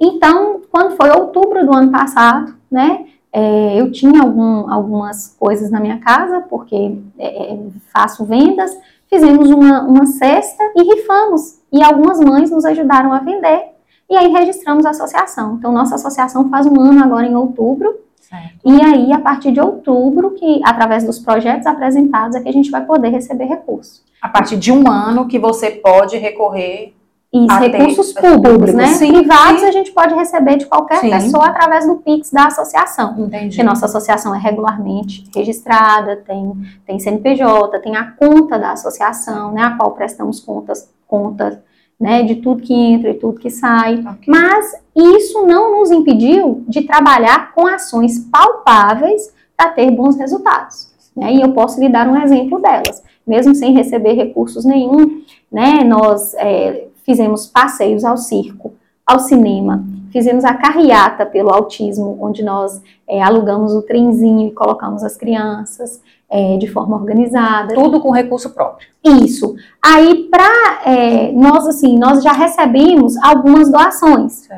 Então, 0.00 0.62
quando 0.70 0.96
foi 0.96 1.10
outubro 1.10 1.64
do 1.64 1.74
ano 1.74 1.90
passado, 1.90 2.54
né, 2.70 3.06
é, 3.32 3.80
eu 3.80 3.92
tinha 3.92 4.22
algum- 4.22 4.70
algumas 4.70 5.36
coisas 5.38 5.70
na 5.70 5.78
minha 5.78 5.98
casa, 5.98 6.40
porque 6.48 6.96
é, 7.18 7.52
é, 7.52 7.58
faço 7.92 8.24
vendas, 8.24 8.76
fizemos 9.08 9.50
uma, 9.50 9.82
uma 9.82 10.06
cesta 10.06 10.62
e 10.76 10.82
rifamos. 10.82 11.58
E 11.72 11.82
algumas 11.82 12.18
mães 12.18 12.50
nos 12.50 12.64
ajudaram 12.64 13.12
a 13.12 13.18
vender, 13.20 13.66
e 14.08 14.16
aí 14.16 14.28
registramos 14.32 14.84
a 14.86 14.90
associação. 14.90 15.54
Então, 15.54 15.70
nossa 15.70 15.94
associação 15.94 16.48
faz 16.48 16.66
um 16.66 16.80
ano 16.80 17.02
agora 17.04 17.26
em 17.26 17.36
outubro, 17.36 17.94
Certo. 18.30 18.60
E 18.64 18.80
aí, 18.80 19.12
a 19.12 19.18
partir 19.18 19.50
de 19.50 19.60
outubro, 19.60 20.30
que 20.30 20.60
através 20.64 21.02
dos 21.02 21.18
projetos 21.18 21.66
apresentados, 21.66 22.36
é 22.36 22.40
que 22.40 22.48
a 22.48 22.52
gente 22.52 22.70
vai 22.70 22.84
poder 22.84 23.08
receber 23.08 23.46
recursos. 23.46 24.04
A 24.22 24.28
partir 24.28 24.56
de 24.56 24.70
um 24.70 24.88
ano 24.88 25.26
que 25.26 25.36
você 25.36 25.68
pode 25.72 26.16
recorrer 26.16 26.94
isso, 27.32 27.58
recursos 27.58 28.12
públicos, 28.12 28.74
né? 28.74 28.88
Sim, 28.88 29.12
Privados 29.12 29.60
sim. 29.60 29.66
a 29.66 29.70
gente 29.70 29.92
pode 29.92 30.14
receber 30.14 30.56
de 30.56 30.66
qualquer 30.66 30.98
sim. 30.98 31.10
pessoa 31.10 31.46
através 31.46 31.86
do 31.86 31.96
Pix 31.96 32.32
da 32.32 32.46
associação. 32.46 33.14
Entendi. 33.18 33.48
Porque 33.48 33.62
nossa 33.62 33.86
associação 33.86 34.34
é 34.34 34.38
regularmente 34.38 35.24
registrada, 35.32 36.16
tem, 36.16 36.52
tem 36.84 36.98
CNPJ, 36.98 37.78
tem 37.78 37.96
a 37.96 38.10
conta 38.10 38.58
da 38.58 38.72
associação, 38.72 39.52
né? 39.52 39.62
A 39.62 39.76
qual 39.76 39.92
prestamos 39.92 40.40
contas, 40.40 40.90
contas 41.06 41.56
né? 42.00 42.22
De 42.24 42.36
tudo 42.36 42.62
que 42.62 42.74
entra 42.74 43.10
e 43.10 43.14
tudo 43.14 43.38
que 43.38 43.50
sai. 43.50 44.00
Okay. 44.00 44.16
Mas 44.26 44.74
isso 44.96 45.46
não 45.46 45.78
nos 45.78 45.92
impediu 45.92 46.64
de 46.66 46.82
trabalhar 46.82 47.52
com 47.52 47.66
ações 47.66 48.18
palpáveis 48.18 49.32
para 49.56 49.70
ter 49.70 49.90
bons 49.90 50.16
resultados. 50.16 50.90
Né? 51.14 51.34
E 51.34 51.40
eu 51.42 51.52
posso 51.52 51.78
lhe 51.78 51.88
dar 51.88 52.08
um 52.08 52.20
exemplo 52.20 52.60
delas. 52.60 53.02
Mesmo 53.26 53.54
sem 53.54 53.74
receber 53.74 54.14
recursos 54.14 54.64
nenhum, 54.64 55.22
né? 55.52 55.84
Nós 55.84 56.34
é, 56.34 56.88
fizemos 57.04 57.46
passeios 57.46 58.04
ao 58.04 58.16
circo, 58.16 58.72
ao 59.06 59.18
cinema, 59.18 59.84
fizemos 60.12 60.44
a 60.44 60.54
carreata 60.54 61.24
pelo 61.24 61.50
autismo, 61.50 62.18
onde 62.20 62.42
nós 62.42 62.80
é, 63.08 63.22
alugamos 63.22 63.74
o 63.74 63.82
trenzinho 63.82 64.48
e 64.48 64.52
colocamos 64.52 65.02
as 65.02 65.16
crianças 65.16 66.00
é, 66.28 66.56
de 66.58 66.68
forma 66.68 66.96
organizada. 66.96 67.74
Tudo 67.74 68.00
com 68.00 68.10
recurso 68.10 68.50
próprio. 68.50 68.88
Isso. 69.04 69.56
Aí, 69.82 70.28
para 70.30 70.82
é, 70.84 71.32
nós, 71.32 71.66
assim, 71.66 71.98
nós 71.98 72.22
já 72.22 72.32
recebemos 72.32 73.16
algumas 73.18 73.70
doações 73.70 74.48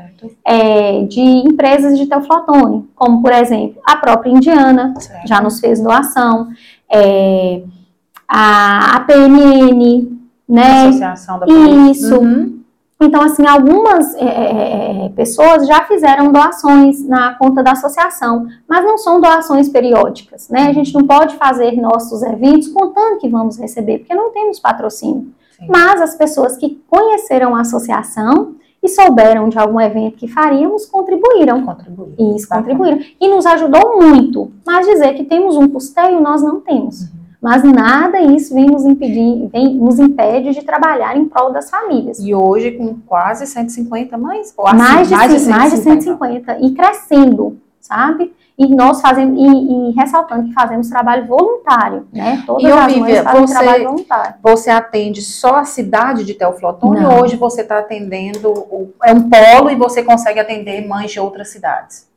é, 0.44 1.04
de 1.04 1.20
empresas 1.20 1.98
de 1.98 2.06
teoflotone, 2.06 2.88
como, 2.94 3.22
por 3.22 3.32
exemplo, 3.32 3.80
a 3.84 3.96
própria 3.96 4.30
Indiana 4.30 4.92
certo. 4.98 5.26
já 5.26 5.40
nos 5.40 5.60
fez 5.60 5.80
doação, 5.80 6.48
é, 6.90 7.62
a, 8.28 8.96
a 8.96 9.00
PNN, 9.00 10.21
né? 10.48 10.88
Associação 10.88 11.38
da 11.38 11.46
Polícia. 11.46 11.90
Isso. 11.90 12.18
Uhum. 12.18 12.62
Então, 13.04 13.20
assim, 13.20 13.44
algumas 13.46 14.14
é, 14.14 14.24
é, 14.24 15.06
é, 15.06 15.08
pessoas 15.10 15.66
já 15.66 15.84
fizeram 15.84 16.30
doações 16.30 17.04
na 17.06 17.34
conta 17.34 17.62
da 17.62 17.72
associação, 17.72 18.46
mas 18.68 18.84
não 18.84 18.96
são 18.96 19.20
doações 19.20 19.68
periódicas, 19.68 20.48
né? 20.48 20.68
A 20.68 20.72
gente 20.72 20.94
não 20.94 21.04
pode 21.04 21.34
fazer 21.36 21.72
nossos 21.80 22.22
eventos 22.22 22.68
contando 22.68 23.18
que 23.18 23.28
vamos 23.28 23.58
receber, 23.58 23.98
porque 23.98 24.14
não 24.14 24.30
temos 24.30 24.60
patrocínio. 24.60 25.32
Sim. 25.58 25.66
Mas 25.68 26.00
as 26.00 26.14
pessoas 26.14 26.56
que 26.56 26.80
conheceram 26.88 27.56
a 27.56 27.62
associação 27.62 28.54
e 28.80 28.88
souberam 28.88 29.48
de 29.48 29.58
algum 29.58 29.80
evento 29.80 30.16
que 30.16 30.28
faríamos, 30.28 30.86
contribuíram. 30.86 31.64
Contribuíram. 31.64 32.36
Isso, 32.36 32.48
contribuíram. 32.48 33.00
E 33.20 33.28
nos 33.28 33.46
ajudou 33.46 34.00
muito. 34.00 34.52
Mas 34.64 34.86
dizer 34.86 35.14
que 35.14 35.24
temos 35.24 35.56
um 35.56 35.68
custeio, 35.68 36.20
nós 36.20 36.42
não 36.42 36.60
temos. 36.60 37.02
Uhum 37.02 37.21
mas 37.42 37.64
nada 37.64 38.20
isso 38.20 38.54
vem 38.54 38.66
nos 38.66 38.84
impedir, 38.84 39.48
vem, 39.48 39.74
nos 39.74 39.98
impede 39.98 40.52
de 40.52 40.62
trabalhar 40.62 41.16
em 41.16 41.24
prol 41.24 41.52
das 41.52 41.68
famílias. 41.68 42.20
E 42.20 42.32
hoje 42.32 42.70
com 42.70 42.94
quase 43.04 43.48
150 43.48 44.16
mães? 44.16 44.54
Ou 44.56 44.64
assim, 44.64 44.76
mais, 44.76 45.08
de, 45.08 45.14
mais, 45.14 45.32
de, 45.32 45.40
150. 45.40 45.58
mais 45.58 45.72
de 45.72 45.78
150 45.78 46.58
e 46.60 46.70
crescendo, 46.72 47.58
sabe? 47.80 48.32
E 48.56 48.72
nós 48.72 49.00
fazemos, 49.00 49.36
e, 49.36 49.42
e, 49.44 49.90
ressaltando 49.92 50.44
que 50.44 50.52
fazemos 50.52 50.88
trabalho 50.88 51.26
voluntário, 51.26 52.06
né? 52.12 52.44
Todas 52.46 52.62
e 52.62 52.66
as 52.66 52.96
mães 52.96 53.18
fazem 53.22 53.40
você, 53.40 53.54
trabalho 53.54 53.84
voluntário. 53.88 54.34
Você 54.40 54.70
atende 54.70 55.20
só 55.20 55.56
a 55.56 55.64
cidade 55.64 56.24
de 56.24 56.34
Teoflotone 56.34 57.04
ou 57.04 57.24
hoje 57.24 57.34
você 57.34 57.62
está 57.62 57.80
atendendo, 57.80 58.92
é 59.02 59.12
um 59.12 59.28
polo 59.28 59.68
e 59.68 59.74
você 59.74 60.04
consegue 60.04 60.38
atender 60.38 60.86
mães 60.86 61.10
de 61.10 61.18
outras 61.18 61.48
cidades? 61.48 62.11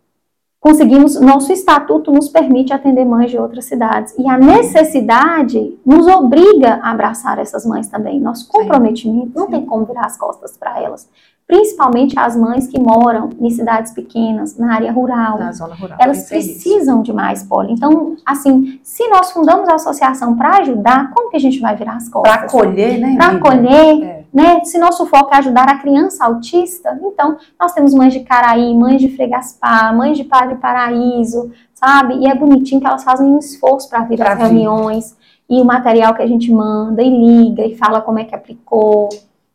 Conseguimos, 0.65 1.21
nosso 1.21 1.53
estatuto 1.53 2.11
nos 2.11 2.27
permite 2.27 2.73
atender 2.73 3.05
mães 3.05 3.29
de 3.29 3.37
outras 3.37 3.65
cidades. 3.65 4.15
E 4.17 4.27
a 4.27 4.35
necessidade 4.35 5.77
nos 5.85 6.07
obriga 6.07 6.79
a 6.81 6.89
abraçar 6.89 7.37
essas 7.37 7.67
mães 7.67 7.87
também. 7.87 8.19
Nosso 8.19 8.47
comprometimento, 8.47 9.27
Sim. 9.27 9.33
não 9.35 9.45
Sim. 9.45 9.51
tem 9.51 9.65
como 9.67 9.85
virar 9.85 10.07
as 10.07 10.17
costas 10.17 10.57
para 10.57 10.81
elas 10.81 11.07
principalmente 11.47 12.17
as 12.17 12.35
mães 12.35 12.67
que 12.67 12.79
moram 12.79 13.29
em 13.39 13.49
cidades 13.51 13.91
pequenas, 13.91 14.57
na 14.57 14.73
área 14.73 14.91
rural. 14.91 15.37
Na 15.37 15.51
zona 15.51 15.75
rural. 15.75 15.97
Elas 16.01 16.27
precisam 16.27 17.03
de 17.03 17.13
mais 17.13 17.43
poli. 17.43 17.71
Então, 17.71 18.15
assim, 18.25 18.79
se 18.81 19.07
nós 19.09 19.31
fundamos 19.31 19.69
a 19.69 19.75
associação 19.75 20.35
para 20.35 20.57
ajudar, 20.57 21.11
como 21.11 21.29
que 21.29 21.37
a 21.37 21.39
gente 21.39 21.59
vai 21.59 21.75
virar 21.75 21.97
as 21.97 22.09
costas? 22.09 22.33
Para 22.33 22.45
acolher, 22.45 22.97
né? 22.99 23.15
Para 23.15 23.37
acolher, 23.37 24.03
é. 24.03 24.14
Né? 24.33 24.63
Se 24.63 24.77
nosso 24.77 25.05
foco 25.05 25.33
é 25.33 25.37
ajudar 25.37 25.69
a 25.69 25.77
criança 25.77 26.25
autista, 26.25 26.97
então 27.01 27.37
nós 27.59 27.73
temos 27.73 27.93
mães 27.93 28.13
de 28.13 28.21
Caraí, 28.21 28.73
mães 28.73 29.01
de 29.01 29.15
Fregaspar, 29.15 29.95
mães 29.95 30.17
de 30.17 30.23
Padre 30.23 30.55
Paraíso, 30.55 31.51
sabe? 31.73 32.15
E 32.15 32.27
é 32.27 32.35
bonitinho 32.35 32.81
que 32.81 32.87
elas 32.87 33.03
fazem 33.03 33.27
um 33.27 33.39
esforço 33.39 33.89
para 33.89 34.01
vir 34.01 34.21
às 34.21 34.37
reuniões 34.37 35.15
e 35.49 35.61
o 35.61 35.65
material 35.65 36.13
que 36.13 36.21
a 36.21 36.27
gente 36.27 36.51
manda 36.51 37.01
e 37.01 37.09
liga 37.09 37.65
e 37.65 37.75
fala 37.75 38.01
como 38.01 38.19
é 38.19 38.23
que 38.23 38.35
aplicou 38.35 39.09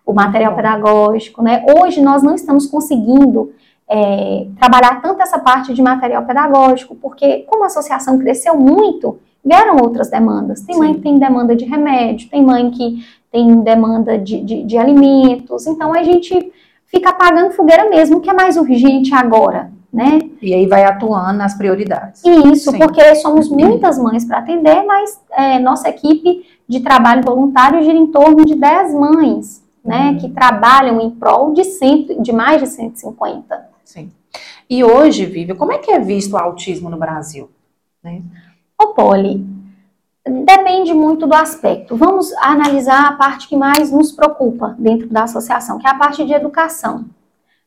o 0.06 0.12
material 0.12 0.54
pedagógico, 0.54 1.42
né? 1.42 1.64
Hoje 1.76 2.00
nós 2.00 2.22
não 2.22 2.34
estamos 2.34 2.66
conseguindo 2.66 3.52
é, 3.88 4.46
trabalhar 4.58 5.00
tanto 5.02 5.20
essa 5.20 5.38
parte 5.38 5.74
de 5.74 5.82
material 5.82 6.24
pedagógico, 6.24 6.94
porque 6.94 7.38
como 7.48 7.64
a 7.64 7.66
associação 7.66 8.18
cresceu 8.18 8.56
muito, 8.56 9.18
vieram 9.44 9.76
outras 9.78 10.10
demandas. 10.10 10.60
Tem 10.60 10.74
Sim. 10.74 10.80
mãe 10.80 10.94
que 10.94 11.00
tem 11.00 11.18
demanda 11.18 11.56
de 11.56 11.64
remédio, 11.64 12.30
tem 12.30 12.44
mãe 12.44 12.70
que 12.70 13.04
tem 13.30 13.60
demanda 13.60 14.18
de, 14.18 14.40
de, 14.40 14.64
de 14.64 14.76
alimentos, 14.76 15.66
então 15.66 15.94
a 15.94 16.02
gente 16.02 16.52
fica 16.86 17.10
apagando 17.10 17.52
fogueira 17.52 17.88
mesmo, 17.88 18.20
que 18.20 18.28
é 18.28 18.32
mais 18.32 18.56
urgente 18.56 19.14
agora, 19.14 19.70
né? 19.92 20.18
E 20.42 20.52
aí 20.52 20.66
vai 20.66 20.84
atuando 20.84 21.38
nas 21.38 21.54
prioridades. 21.54 22.22
Isso, 22.24 22.70
Sim. 22.70 22.78
porque 22.78 23.14
somos 23.16 23.48
muitas 23.48 23.98
mães 23.98 24.24
para 24.24 24.38
atender, 24.38 24.84
mas 24.84 25.20
é, 25.30 25.58
nossa 25.58 25.88
equipe 25.88 26.44
de 26.68 26.80
trabalho 26.80 27.22
voluntário 27.22 27.82
gira 27.82 27.96
em 27.96 28.08
torno 28.08 28.44
de 28.44 28.54
10 28.54 28.94
mães 28.94 29.64
né, 29.84 30.10
uhum. 30.10 30.18
que 30.18 30.28
trabalham 30.28 31.00
em 31.00 31.10
prol 31.10 31.52
de, 31.52 31.64
cento, 31.64 32.20
de 32.22 32.32
mais 32.32 32.60
de 32.60 32.68
150. 32.68 33.68
Sim. 33.84 34.10
E 34.68 34.84
hoje, 34.84 35.26
Vivi, 35.26 35.54
como 35.54 35.72
é 35.72 35.78
que 35.78 35.90
é 35.90 35.98
visto 35.98 36.34
o 36.34 36.38
autismo 36.38 36.88
no 36.88 36.96
Brasil? 36.96 37.50
Né? 38.02 38.22
Ô, 38.78 38.88
Poli, 38.88 39.44
depende 40.26 40.92
muito 40.92 41.26
do 41.26 41.34
aspecto. 41.34 41.96
Vamos 41.96 42.32
analisar 42.34 43.08
a 43.08 43.12
parte 43.12 43.48
que 43.48 43.56
mais 43.56 43.90
nos 43.90 44.12
preocupa 44.12 44.74
dentro 44.78 45.08
da 45.08 45.24
associação, 45.24 45.78
que 45.78 45.86
é 45.86 45.90
a 45.90 45.98
parte 45.98 46.24
de 46.24 46.32
educação. 46.32 47.06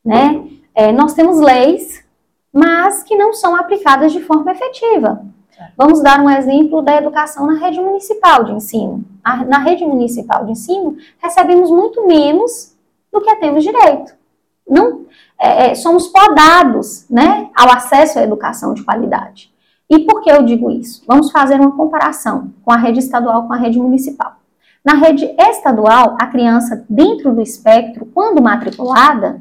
Né? 0.04 0.48
É, 0.76 0.92
nós 0.92 1.14
temos 1.14 1.40
leis, 1.40 2.04
mas 2.52 3.04
que 3.04 3.16
não 3.16 3.34
são 3.34 3.56
aplicadas 3.56 4.12
de 4.12 4.22
forma 4.22 4.52
efetiva. 4.52 5.26
Vamos 5.78 6.02
dar 6.02 6.20
um 6.20 6.30
exemplo 6.30 6.82
da 6.82 6.96
educação 6.96 7.48
na 7.48 7.54
rede 7.54 7.80
municipal 7.80 8.44
de 8.44 8.52
ensino. 8.52 9.04
Na 9.48 9.60
rede 9.60 9.86
municipal 9.86 10.46
de 10.46 10.52
ensino, 10.52 10.98
recebemos 11.20 11.70
muito 11.70 12.06
menos 12.06 12.76
do 13.12 13.22
que 13.22 13.36
temos 13.38 13.64
direito. 13.64 14.14
Não, 14.68 15.06
é, 15.40 15.72
é, 15.72 15.76
somos 15.76 16.08
podados 16.08 17.08
né, 17.10 17.50
ao 17.56 17.70
acesso 17.70 18.20
à 18.20 18.24
educação 18.24 18.74
de 18.74 18.84
qualidade. 18.84 19.53
E 19.94 20.00
por 20.00 20.22
que 20.22 20.32
eu 20.32 20.42
digo 20.42 20.72
isso? 20.72 21.04
Vamos 21.08 21.32
fazer 21.32 21.60
uma 21.62 21.72
comparação 21.72 22.52
com 22.66 22.72
a 22.72 22.78
rede 22.78 22.98
estadual 22.98 23.46
com 23.46 23.54
a 23.54 23.58
rede 23.58 23.78
municipal. 23.78 24.38
Na 24.84 24.96
rede 24.96 25.24
estadual, 25.38 26.18
a 26.20 26.26
criança 26.26 26.84
dentro 26.90 27.32
do 27.32 27.40
espectro, 27.40 28.08
quando 28.12 28.42
matriculada, 28.42 29.40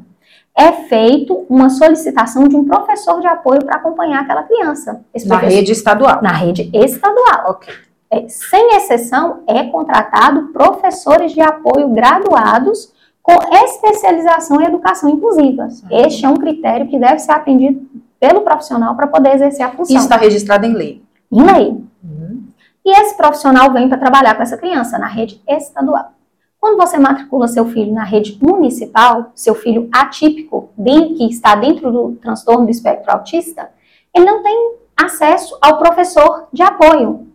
é 0.55 0.71
feito 0.71 1.43
uma 1.49 1.71
solicitação 1.71 2.47
de 2.47 2.55
um 2.55 2.65
professor 2.65 3.19
de 3.19 3.25
apoio 3.25 3.65
para 3.65 3.77
acompanhar 3.77 4.21
aquela 4.21 4.43
criança. 4.43 5.03
na 5.25 5.37
rede 5.37 5.71
estadual. 5.71 6.21
Na 6.21 6.31
rede 6.31 6.69
estadual. 6.71 7.45
Ok. 7.47 7.73
É, 8.11 8.27
sem 8.27 8.75
exceção, 8.75 9.39
é 9.47 9.63
contratado 9.63 10.49
professores 10.53 11.31
de 11.31 11.41
apoio 11.41 11.89
graduados 11.89 12.93
com 13.23 13.33
especialização 13.55 14.61
em 14.61 14.65
educação 14.65 15.09
inclusiva. 15.09 15.67
Este 15.89 16.25
é 16.25 16.29
um 16.29 16.35
critério 16.35 16.87
que 16.87 16.99
deve 16.99 17.17
ser 17.17 17.31
atendido 17.31 17.81
pelo 18.23 18.39
profissional 18.39 18.95
para 18.95 19.07
poder 19.07 19.35
exercer 19.35 19.65
a 19.65 19.71
função. 19.71 19.97
Isso 19.97 20.05
está 20.05 20.15
registrado 20.15 20.65
em 20.65 20.71
lei? 20.71 21.03
Em 21.29 21.43
lei. 21.43 21.67
Uhum. 22.01 22.45
E 22.85 23.01
esse 23.01 23.17
profissional 23.17 23.73
vem 23.73 23.89
para 23.89 23.97
trabalhar 23.97 24.35
com 24.35 24.41
essa 24.41 24.55
criança 24.55 24.97
na 24.97 25.07
rede 25.07 25.41
estadual. 25.45 26.13
Quando 26.57 26.77
você 26.77 26.97
matricula 26.97 27.49
seu 27.49 27.65
filho 27.65 27.93
na 27.93 28.05
rede 28.05 28.39
municipal, 28.41 29.33
seu 29.35 29.53
filho 29.53 29.89
atípico, 29.91 30.69
que 31.17 31.25
está 31.25 31.53
dentro 31.55 31.91
do 31.91 32.13
transtorno 32.21 32.63
do 32.63 32.71
espectro 32.71 33.11
autista, 33.11 33.69
ele 34.15 34.23
não 34.23 34.41
tem 34.41 34.75
acesso 34.95 35.57
ao 35.61 35.77
professor 35.77 36.47
de 36.53 36.63
apoio. 36.63 37.27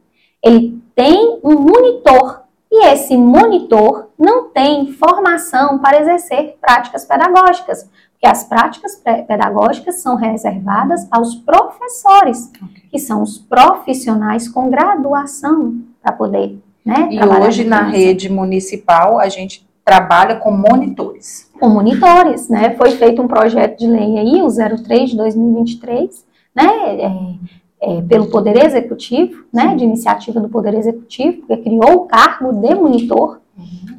Ele 0.42 0.82
tem 0.94 1.38
um 1.44 1.54
monitor 1.54 2.44
e 2.72 2.86
esse 2.86 3.14
monitor 3.14 4.08
não 4.18 4.48
tem 4.48 4.90
formação 4.94 5.78
para 5.80 6.00
exercer 6.00 6.56
práticas 6.58 7.04
pedagógicas, 7.04 7.90
porque 8.18 8.26
as 8.26 8.44
práticas 8.44 9.00
pedagógicas 9.28 10.02
são 10.02 10.16
reservadas 10.16 11.06
aos 11.08 11.36
professores, 11.36 12.50
que 12.90 12.98
são 12.98 13.22
os 13.22 13.38
profissionais 13.38 14.48
com 14.48 14.68
graduação 14.68 15.82
para 16.02 16.12
poder 16.12 16.58
né? 16.88 17.06
E 17.10 17.22
hoje 17.22 17.64
na 17.64 17.82
rede 17.82 18.32
municipal 18.32 19.18
a 19.18 19.28
gente 19.28 19.68
trabalha 19.84 20.36
com 20.36 20.50
monitores. 20.50 21.50
Com 21.60 21.68
monitores, 21.68 22.48
né? 22.48 22.74
Foi 22.76 22.92
feito 22.92 23.20
um 23.20 23.28
projeto 23.28 23.78
de 23.78 23.86
lei 23.86 24.16
aí, 24.16 24.40
o 24.40 24.48
03 24.48 25.10
de 25.10 25.16
2023, 25.18 26.24
né, 26.54 26.64
é, 26.64 27.12
é, 27.80 28.02
pelo 28.02 28.30
Poder 28.30 28.56
Executivo, 28.64 29.44
né, 29.52 29.74
de 29.76 29.84
iniciativa 29.84 30.40
do 30.40 30.48
Poder 30.48 30.74
Executivo, 30.74 31.38
porque 31.38 31.58
criou 31.58 31.92
o 31.92 32.06
cargo 32.06 32.54
de 32.54 32.74
monitor. 32.74 33.40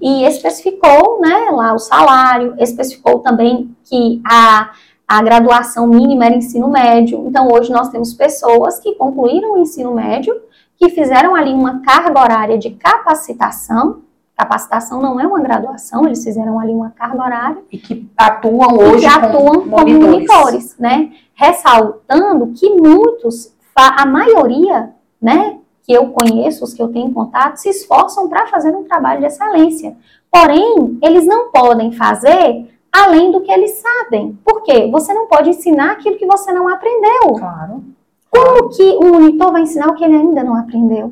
E 0.01 0.23
especificou, 0.23 1.19
né, 1.19 1.49
lá 1.51 1.73
o 1.73 1.79
salário, 1.79 2.55
especificou 2.57 3.19
também 3.19 3.75
que 3.83 4.21
a 4.25 4.71
a 5.09 5.23
graduação 5.23 5.87
mínima 5.87 6.25
era 6.27 6.35
ensino 6.35 6.67
médio. 6.69 7.25
Então, 7.25 7.47
hoje 7.51 7.71
nós 7.71 7.89
temos 7.89 8.13
pessoas 8.13 8.79
que 8.79 8.93
concluíram 8.93 9.55
o 9.55 9.57
ensino 9.57 9.91
médio, 9.91 10.39
que 10.77 10.87
fizeram 10.89 11.33
ali 11.33 11.51
uma 11.51 11.79
carga 11.81 12.21
horária 12.21 12.59
de 12.59 12.69
capacitação. 12.69 14.03
Capacitação 14.37 15.01
não 15.01 15.19
é 15.19 15.25
uma 15.25 15.39
graduação, 15.39 16.05
eles 16.05 16.23
fizeram 16.23 16.59
ali 16.59 16.71
uma 16.71 16.91
carga 16.91 17.23
horária. 17.23 17.57
E 17.71 17.79
que 17.79 18.07
atuam 18.15 18.77
hoje 18.77 18.99
que 18.99 19.05
atuam 19.07 19.67
como, 19.67 19.71
como 19.71 19.99
monitores, 19.99 20.77
né? 20.77 21.11
Ressaltando 21.33 22.53
que 22.53 22.69
muitos, 22.69 23.51
a 23.75 24.05
maioria, 24.05 24.91
né, 25.19 25.57
que 25.89 25.93
eu 25.93 26.11
conheço, 26.11 26.63
os 26.63 26.71
que 26.71 26.83
eu 26.83 26.89
tenho 26.89 27.11
contato, 27.11 27.55
se 27.55 27.67
esforçam 27.67 28.29
para 28.29 28.45
fazer 28.45 28.69
um 28.75 28.83
trabalho 28.83 29.21
de 29.21 29.25
excelência. 29.25 29.97
Porém, 30.31 30.99
eles 31.01 31.25
não 31.25 31.49
podem 31.49 31.91
fazer 31.91 32.69
além 32.91 33.31
do 33.31 33.41
que 33.41 33.51
eles 33.51 33.71
sabem. 33.71 34.37
Por 34.45 34.61
quê? 34.61 34.87
Você 34.91 35.11
não 35.15 35.25
pode 35.25 35.49
ensinar 35.49 35.93
aquilo 35.93 36.15
que 36.15 36.27
você 36.27 36.53
não 36.53 36.69
aprendeu. 36.69 37.33
Claro. 37.39 37.83
Como 38.29 38.69
que 38.69 38.83
um 39.03 39.13
monitor 39.13 39.51
vai 39.51 39.63
ensinar 39.63 39.87
o 39.87 39.95
que 39.95 40.03
ele 40.03 40.15
ainda 40.15 40.43
não 40.43 40.55
aprendeu? 40.55 41.11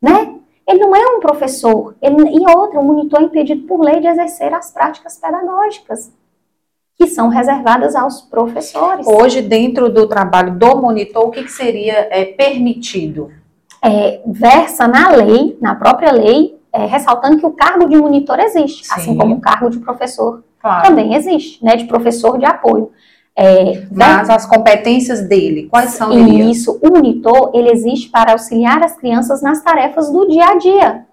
Né? 0.00 0.36
Ele 0.66 0.78
não 0.78 0.96
é 0.96 1.06
um 1.14 1.20
professor. 1.20 1.94
Ele, 2.00 2.38
e 2.38 2.56
outra, 2.56 2.80
o 2.80 2.84
monitor 2.84 3.20
é 3.20 3.24
impedido 3.24 3.66
por 3.66 3.82
lei 3.82 4.00
de 4.00 4.06
exercer 4.06 4.54
as 4.54 4.72
práticas 4.72 5.18
pedagógicas, 5.18 6.10
que 6.96 7.06
são 7.06 7.28
reservadas 7.28 7.94
aos 7.94 8.22
professores. 8.22 9.06
Hoje, 9.06 9.42
dentro 9.42 9.90
do 9.90 10.08
trabalho 10.08 10.58
do 10.58 10.74
monitor, 10.80 11.26
o 11.26 11.30
que, 11.30 11.42
que 11.42 11.52
seria 11.52 12.08
é, 12.10 12.24
permitido? 12.24 13.30
É, 13.86 14.20
versa 14.26 14.88
na 14.88 15.10
lei, 15.10 15.56
na 15.60 15.74
própria 15.74 16.10
lei, 16.10 16.58
é, 16.72 16.86
ressaltando 16.86 17.38
que 17.38 17.46
o 17.46 17.52
cargo 17.52 17.88
de 17.88 17.96
monitor 17.96 18.38
existe, 18.40 18.82
assim 18.82 19.00
Sim. 19.02 19.10
assim 19.10 19.18
como 19.18 19.36
o 19.36 19.40
cargo 19.40 19.70
de 19.70 19.78
professor 19.78 20.42
claro. 20.60 20.88
também 20.88 21.14
existe, 21.14 21.64
né, 21.64 21.76
de 21.76 21.84
professor 21.84 22.38
de 22.38 22.44
apoio. 22.44 22.90
É, 23.38 23.86
Mas 23.92 24.30
as 24.30 24.46
competências 24.46 25.28
dele, 25.28 25.68
quais 25.70 25.90
são? 25.90 26.10
Diria? 26.10 26.44
Isso, 26.44 26.80
o 26.82 26.90
monitor, 26.90 27.50
ele 27.54 27.70
existe 27.70 28.08
para 28.08 28.32
auxiliar 28.32 28.82
as 28.82 28.96
crianças 28.96 29.42
nas 29.42 29.62
tarefas 29.62 30.10
do 30.10 30.26
dia 30.26 30.46
a 30.46 30.56
dia. 30.56 31.06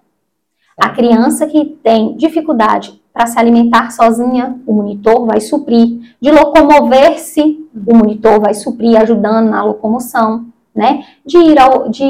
A 0.80 0.88
criança 0.88 1.46
que 1.46 1.64
tem 1.82 2.16
dificuldade 2.16 3.00
para 3.12 3.26
se 3.26 3.38
alimentar 3.38 3.92
sozinha, 3.92 4.58
o 4.66 4.72
monitor 4.72 5.24
vai 5.26 5.40
suprir. 5.40 6.00
De 6.20 6.32
locomover-se, 6.32 7.64
o 7.86 7.94
monitor 7.94 8.40
vai 8.40 8.54
suprir, 8.54 9.00
ajudando 9.00 9.50
na 9.50 9.62
locomoção, 9.62 10.46
né? 10.74 11.04
De 11.24 11.38
ir 11.38 11.58
ao, 11.58 11.88
de 11.88 12.02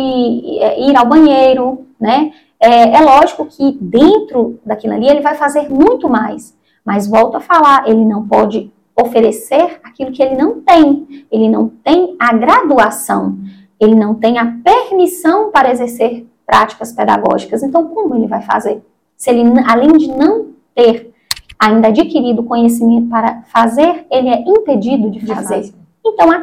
é, 0.61 0.88
ir 0.88 0.97
ao 0.97 1.06
banheiro, 1.06 1.87
né? 2.00 2.33
É, 2.59 2.97
é 2.97 3.00
lógico 3.00 3.47
que 3.47 3.76
dentro 3.80 4.59
daquilo 4.64 4.94
ali 4.94 5.06
ele 5.06 5.21
vai 5.21 5.35
fazer 5.35 5.68
muito 5.68 6.09
mais. 6.09 6.56
Mas 6.85 7.06
volto 7.06 7.37
a 7.37 7.40
falar, 7.40 7.88
ele 7.88 8.04
não 8.04 8.26
pode 8.26 8.71
oferecer 8.97 9.80
aquilo 9.83 10.12
que 10.12 10.23
ele 10.23 10.37
não 10.37 10.61
tem. 10.61 11.26
Ele 11.30 11.49
não 11.49 11.68
tem 11.68 12.16
a 12.18 12.33
graduação, 12.33 13.37
ele 13.80 13.94
não 13.94 14.14
tem 14.14 14.38
a 14.38 14.56
permissão 14.62 15.50
para 15.50 15.71
exercer 15.71 16.26
práticas 16.47 16.92
pedagógicas. 16.92 17.62
Então, 17.62 17.88
como 17.88 18.14
ele 18.14 18.26
vai 18.26 18.42
fazer? 18.42 18.83
Se 19.16 19.30
ele, 19.30 19.42
além 19.66 19.92
de 19.92 20.09
não 20.09 20.49
ter 20.75 21.12
ainda 21.59 21.88
adquirido 21.88 22.42
conhecimento 22.42 23.09
para 23.09 23.42
fazer, 23.47 24.06
ele 24.11 24.28
é 24.28 24.40
impedido 24.40 25.11
de 25.11 25.26
fazer. 25.26 25.62
De 25.62 25.71
fazer. 25.71 25.75
Então, 26.06 26.30
a, 26.30 26.42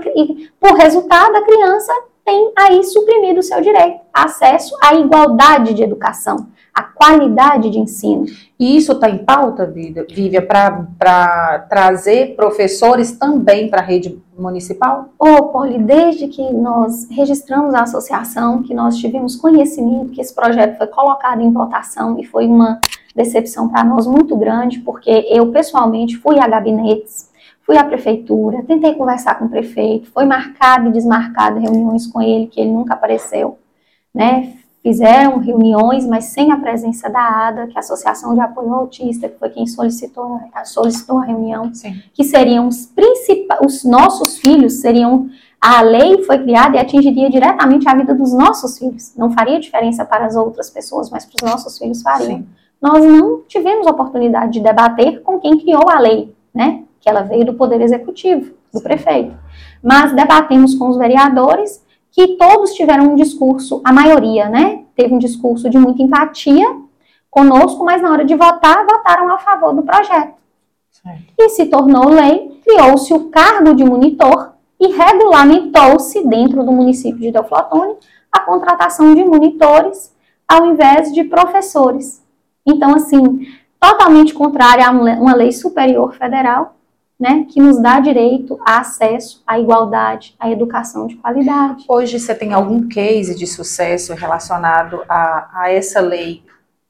por 0.60 0.78
resultado, 0.78 1.36
a 1.36 1.46
criança 1.46 1.94
tem 2.26 2.52
aí 2.58 2.84
suprimido 2.84 3.40
o 3.40 3.44
seu 3.44 3.62
direito, 3.62 4.02
acesso 4.14 4.76
à 4.82 4.94
igualdade 4.96 5.74
de 5.74 5.84
educação 5.84 6.48
a 6.74 6.84
qualidade 6.84 7.70
de 7.70 7.80
ensino. 7.80 8.26
E 8.58 8.78
isso 8.78 8.94
está 8.94 9.10
em 9.10 9.18
pauta, 9.18 9.66
Vívia, 9.66 10.42
para 10.42 11.66
trazer 11.70 12.36
professores 12.36 13.12
também 13.12 13.70
para 13.70 13.82
a 13.82 13.86
rede 13.86 14.22
municipal? 14.38 15.10
Ô, 15.20 15.28
oh, 15.28 15.44
Poli, 15.50 15.78
desde 15.80 16.28
que 16.28 16.42
nós 16.54 17.08
registramos 17.12 17.74
a 17.74 17.82
associação, 17.82 18.64
que 18.64 18.74
nós 18.74 18.98
tivemos 18.98 19.36
conhecimento 19.36 20.12
que 20.12 20.22
esse 20.22 20.34
projeto 20.34 20.78
foi 20.78 20.88
colocado 20.88 21.42
em 21.42 21.52
votação 21.52 22.18
e 22.20 22.24
foi 22.24 22.48
uma 22.48 22.82
decepção 23.16 23.68
para 23.68 23.84
nós 23.84 24.08
muito 24.08 24.36
grande, 24.38 24.80
porque 24.80 25.28
eu 25.30 25.52
pessoalmente 25.52 26.18
fui 26.18 26.40
a 26.40 26.48
gabinetes, 26.48 27.30
fui 27.72 27.78
à 27.78 27.86
prefeitura, 27.86 28.64
tentei 28.68 28.94
conversar 28.96 29.40
com 29.40 29.46
o 29.46 29.50
prefeito, 29.50 30.12
foi 30.12 30.26
marcado 30.26 30.90
e 30.90 30.92
desmarcado 30.92 31.58
reuniões 31.58 32.06
com 32.06 32.22
ele, 32.22 32.48
que 32.48 32.60
ele 32.60 32.70
nunca 32.70 32.96
apareceu, 32.96 33.58
né? 34.14 34.56
fizeram 34.84 35.38
reuniões, 35.38 36.06
mas 36.06 36.26
sem 36.26 36.52
a 36.52 36.58
presença 36.58 37.10
da 37.10 37.22
ADA, 37.22 37.68
que 37.68 37.74
é 37.74 37.78
a 37.78 37.80
Associação 37.80 38.34
de 38.34 38.42
Apoio 38.42 38.74
Autista, 38.74 39.30
que 39.30 39.40
foi 39.40 39.50
quem 39.52 39.66
solicitou, 39.66 40.42
solicitou 40.66 41.20
a 41.20 41.24
reunião, 41.24 41.74
Sim. 41.74 41.94
que 42.14 42.26
seriam 42.26 42.68
os 42.68 42.88
principais, 42.88 43.62
os 43.64 43.86
nossos 43.86 44.40
filhos 44.40 44.82
seriam, 44.82 45.30
a 45.62 45.82
lei 45.82 46.24
foi 46.24 46.40
criada 46.40 46.76
e 46.76 46.80
atingiria 46.80 47.30
diretamente 47.30 47.88
a 47.88 47.96
vida 47.96 48.14
dos 48.14 48.34
nossos 48.34 48.78
filhos, 48.78 49.14
não 49.16 49.32
faria 49.32 49.62
diferença 49.62 50.04
para 50.04 50.26
as 50.26 50.36
outras 50.36 50.70
pessoas, 50.70 51.10
mas 51.10 51.24
para 51.24 51.46
os 51.46 51.50
nossos 51.50 51.78
filhos 51.78 52.02
faria. 52.02 52.38
Sim. 52.38 52.48
Nós 52.82 53.02
não 53.06 53.44
tivemos 53.48 53.88
oportunidade 53.88 54.54
de 54.54 54.60
debater 54.60 55.22
com 55.22 55.40
quem 55.40 55.58
criou 55.60 55.88
a 55.88 56.00
lei, 56.00 56.36
né, 56.54 56.84
que 57.00 57.10
ela 57.10 57.22
veio 57.22 57.46
do 57.46 57.54
Poder 57.54 57.82
Executivo, 57.82 58.54
do 58.74 58.82
prefeito, 58.82 59.36
mas 59.84 60.14
debatemos 60.14 60.76
com 60.76 60.90
os 60.90 60.98
vereadores, 60.98 61.84
que 62.12 62.36
todos 62.38 62.74
tiveram 62.74 63.14
um 63.14 63.16
discurso, 63.16 63.82
a 63.84 63.94
maioria, 63.94 64.50
né? 64.50 64.84
Teve 64.96 65.14
um 65.14 65.18
discurso 65.18 65.70
de 65.70 65.78
muita 65.78 66.04
empatia 66.04 66.68
conosco, 67.30 67.86
mas 67.86 68.02
na 68.02 68.12
hora 68.12 68.26
de 68.26 68.36
votar, 68.36 68.86
votaram 68.86 69.30
a 69.34 69.38
favor 69.38 69.74
do 69.74 69.82
projeto. 69.82 70.34
Certo. 70.92 71.34
E 71.40 71.50
se 71.50 71.68
tornou 71.68 72.10
lei, 72.10 72.62
criou-se 72.66 73.14
o 73.14 73.30
cargo 73.30 73.74
de 73.74 73.84
monitor 73.84 74.54
e 74.80 74.88
regulamentou-se 74.88 76.28
dentro 76.28 76.64
do 76.64 76.72
município 76.72 77.22
de 77.22 77.32
Teoflotone 77.32 77.96
a 78.32 78.42
contratação 78.42 79.14
de 79.16 79.24
monitores 79.24 80.14
ao 80.48 80.66
invés 80.66 81.14
de 81.14 81.24
professores. 81.24 82.22
Então, 82.66 82.94
assim, 82.94 83.48
totalmente 83.82 84.34
contrária 84.34 84.88
a 84.88 84.92
uma 84.92 85.34
lei 85.34 85.52
superior 85.52 86.14
federal 86.14 86.76
né, 87.20 87.46
que 87.50 87.62
nos 87.62 87.82
dá 87.82 88.00
direito 88.00 88.60
a 88.66 88.80
acesso 88.80 89.44
à 89.46 89.60
igualdade, 89.60 90.36
à 90.40 90.50
educação 90.50 91.06
de 91.06 91.16
qualidade. 91.16 91.86
Hoje 91.88 92.20
você 92.20 92.34
tem 92.34 92.54
algum 92.54 92.88
case 92.88 93.36
de 93.36 93.46
sucesso 93.46 94.14
relacionado 94.14 95.02
a, 95.08 95.50
a 95.54 95.72
essa 95.72 96.00
lei 96.00 96.44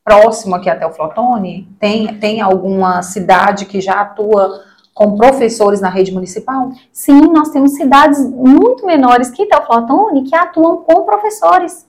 próximo 0.04 0.56
aqui 0.56 0.70
até 0.70 0.86
o 0.86 0.92
Flotone? 0.92 1.68
Tem, 1.80 2.18
tem 2.20 2.40
alguma 2.40 3.02
cidade 3.02 3.66
que 3.66 3.82
já 3.82 4.02
atua 4.02 4.64
com 4.94 5.18
professores 5.18 5.82
na 5.82 5.90
rede 5.90 6.14
municipal? 6.14 6.72
Sim, 6.92 7.22
nós 7.34 7.50
temos 7.50 7.74
cidades 7.74 8.20
muito 8.30 8.86
menores 8.86 9.30
que 9.30 9.46
Teoflotone 9.46 10.24
que 10.24 10.36
atuam 10.36 10.78
com 10.78 11.04
professores. 11.04 11.86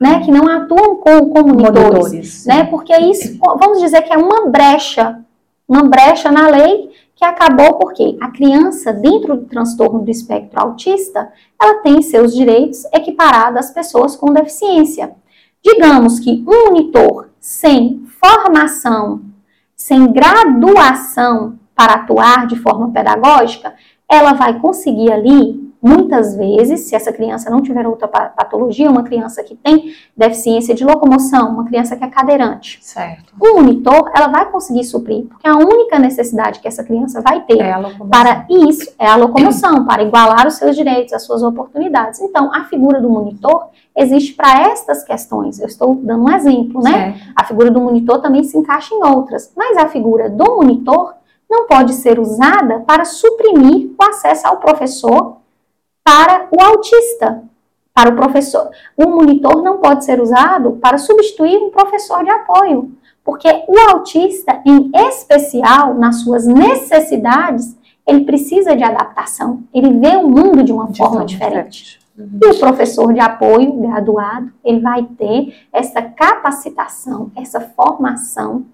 Né, 0.00 0.20
que 0.20 0.30
não 0.30 0.48
atuam 0.48 0.96
com, 0.96 1.28
com 1.28 1.42
monitores, 1.42 1.84
monitores 1.84 2.46
né, 2.46 2.64
porque 2.64 2.96
isso, 2.96 3.38
vamos 3.38 3.80
dizer 3.80 4.00
que 4.00 4.10
é 4.10 4.16
uma 4.16 4.46
brecha, 4.46 5.20
uma 5.68 5.82
brecha 5.82 6.32
na 6.32 6.48
lei 6.48 6.90
que 7.20 7.24
acabou 7.24 7.74
porque 7.74 8.16
a 8.18 8.30
criança, 8.30 8.94
dentro 8.94 9.36
do 9.36 9.44
transtorno 9.44 10.00
do 10.00 10.10
espectro 10.10 10.58
autista, 10.58 11.30
ela 11.60 11.82
tem 11.82 12.00
seus 12.00 12.34
direitos 12.34 12.86
equiparados 12.94 13.58
às 13.60 13.70
pessoas 13.70 14.16
com 14.16 14.32
deficiência. 14.32 15.14
Digamos 15.62 16.18
que 16.18 16.42
um 16.48 16.70
monitor 16.70 17.28
sem 17.38 18.06
formação, 18.18 19.20
sem 19.76 20.10
graduação 20.10 21.58
para 21.74 21.94
atuar 21.94 22.46
de 22.46 22.56
forma 22.56 22.90
pedagógica, 22.90 23.74
ela 24.08 24.32
vai 24.32 24.58
conseguir 24.58 25.12
ali 25.12 25.69
Muitas 25.82 26.36
vezes, 26.36 26.80
se 26.80 26.94
essa 26.94 27.10
criança 27.10 27.48
não 27.48 27.62
tiver 27.62 27.86
outra 27.86 28.06
patologia, 28.06 28.90
uma 28.90 29.02
criança 29.02 29.42
que 29.42 29.56
tem 29.56 29.94
deficiência 30.14 30.74
de 30.74 30.84
locomoção, 30.84 31.48
uma 31.48 31.64
criança 31.64 31.96
que 31.96 32.04
é 32.04 32.08
cadeirante, 32.08 32.78
certo. 32.82 33.32
um 33.42 33.54
monitor, 33.54 34.10
ela 34.14 34.28
vai 34.28 34.50
conseguir 34.50 34.84
suprir, 34.84 35.24
porque 35.26 35.48
a 35.48 35.56
única 35.56 35.98
necessidade 35.98 36.60
que 36.60 36.68
essa 36.68 36.84
criança 36.84 37.22
vai 37.22 37.40
ter 37.44 37.60
é 37.60 37.74
para 38.10 38.44
isso 38.50 38.92
é 38.98 39.06
a 39.06 39.16
locomoção, 39.16 39.84
para 39.86 40.02
igualar 40.02 40.46
os 40.46 40.54
seus 40.54 40.76
direitos, 40.76 41.14
as 41.14 41.22
suas 41.22 41.42
oportunidades. 41.42 42.20
Então, 42.20 42.54
a 42.54 42.64
figura 42.64 43.00
do 43.00 43.08
monitor 43.08 43.68
existe 43.96 44.34
para 44.34 44.70
estas 44.70 45.02
questões. 45.02 45.58
Eu 45.58 45.66
estou 45.66 45.94
dando 45.94 46.24
um 46.24 46.30
exemplo, 46.30 46.82
né? 46.82 47.14
Certo. 47.14 47.32
A 47.34 47.44
figura 47.44 47.70
do 47.70 47.80
monitor 47.80 48.20
também 48.20 48.44
se 48.44 48.56
encaixa 48.56 48.94
em 48.94 49.02
outras, 49.02 49.50
mas 49.56 49.78
a 49.78 49.88
figura 49.88 50.28
do 50.28 50.56
monitor 50.56 51.14
não 51.50 51.66
pode 51.66 51.94
ser 51.94 52.20
usada 52.20 52.80
para 52.80 53.04
suprimir 53.04 53.90
o 53.98 54.04
acesso 54.04 54.46
ao 54.46 54.58
professor 54.58 55.39
para 56.10 56.48
o 56.50 56.60
autista, 56.60 57.44
para 57.94 58.10
o 58.10 58.16
professor. 58.16 58.68
O 58.96 59.08
monitor 59.08 59.62
não 59.62 59.78
pode 59.78 60.04
ser 60.04 60.20
usado 60.20 60.72
para 60.72 60.98
substituir 60.98 61.56
um 61.56 61.70
professor 61.70 62.24
de 62.24 62.30
apoio, 62.30 62.90
porque 63.22 63.48
o 63.68 63.78
autista, 63.92 64.60
em 64.66 64.90
especial, 65.06 65.94
nas 65.94 66.22
suas 66.22 66.48
necessidades, 66.48 67.78
ele 68.04 68.24
precisa 68.24 68.74
de 68.74 68.82
adaptação, 68.82 69.62
ele 69.72 69.92
vê 70.00 70.16
o 70.16 70.28
mundo 70.28 70.64
de 70.64 70.72
uma 70.72 70.88
de 70.88 70.98
forma 70.98 71.24
diferente. 71.24 71.84
diferente. 71.84 72.00
Uhum. 72.18 72.40
E 72.42 72.56
o 72.56 72.58
professor 72.58 73.14
de 73.14 73.20
apoio, 73.20 73.72
graduado, 73.74 74.50
ele 74.64 74.80
vai 74.80 75.04
ter 75.16 75.54
essa 75.72 76.02
capacitação, 76.02 77.30
essa 77.36 77.60
formação 77.60 78.66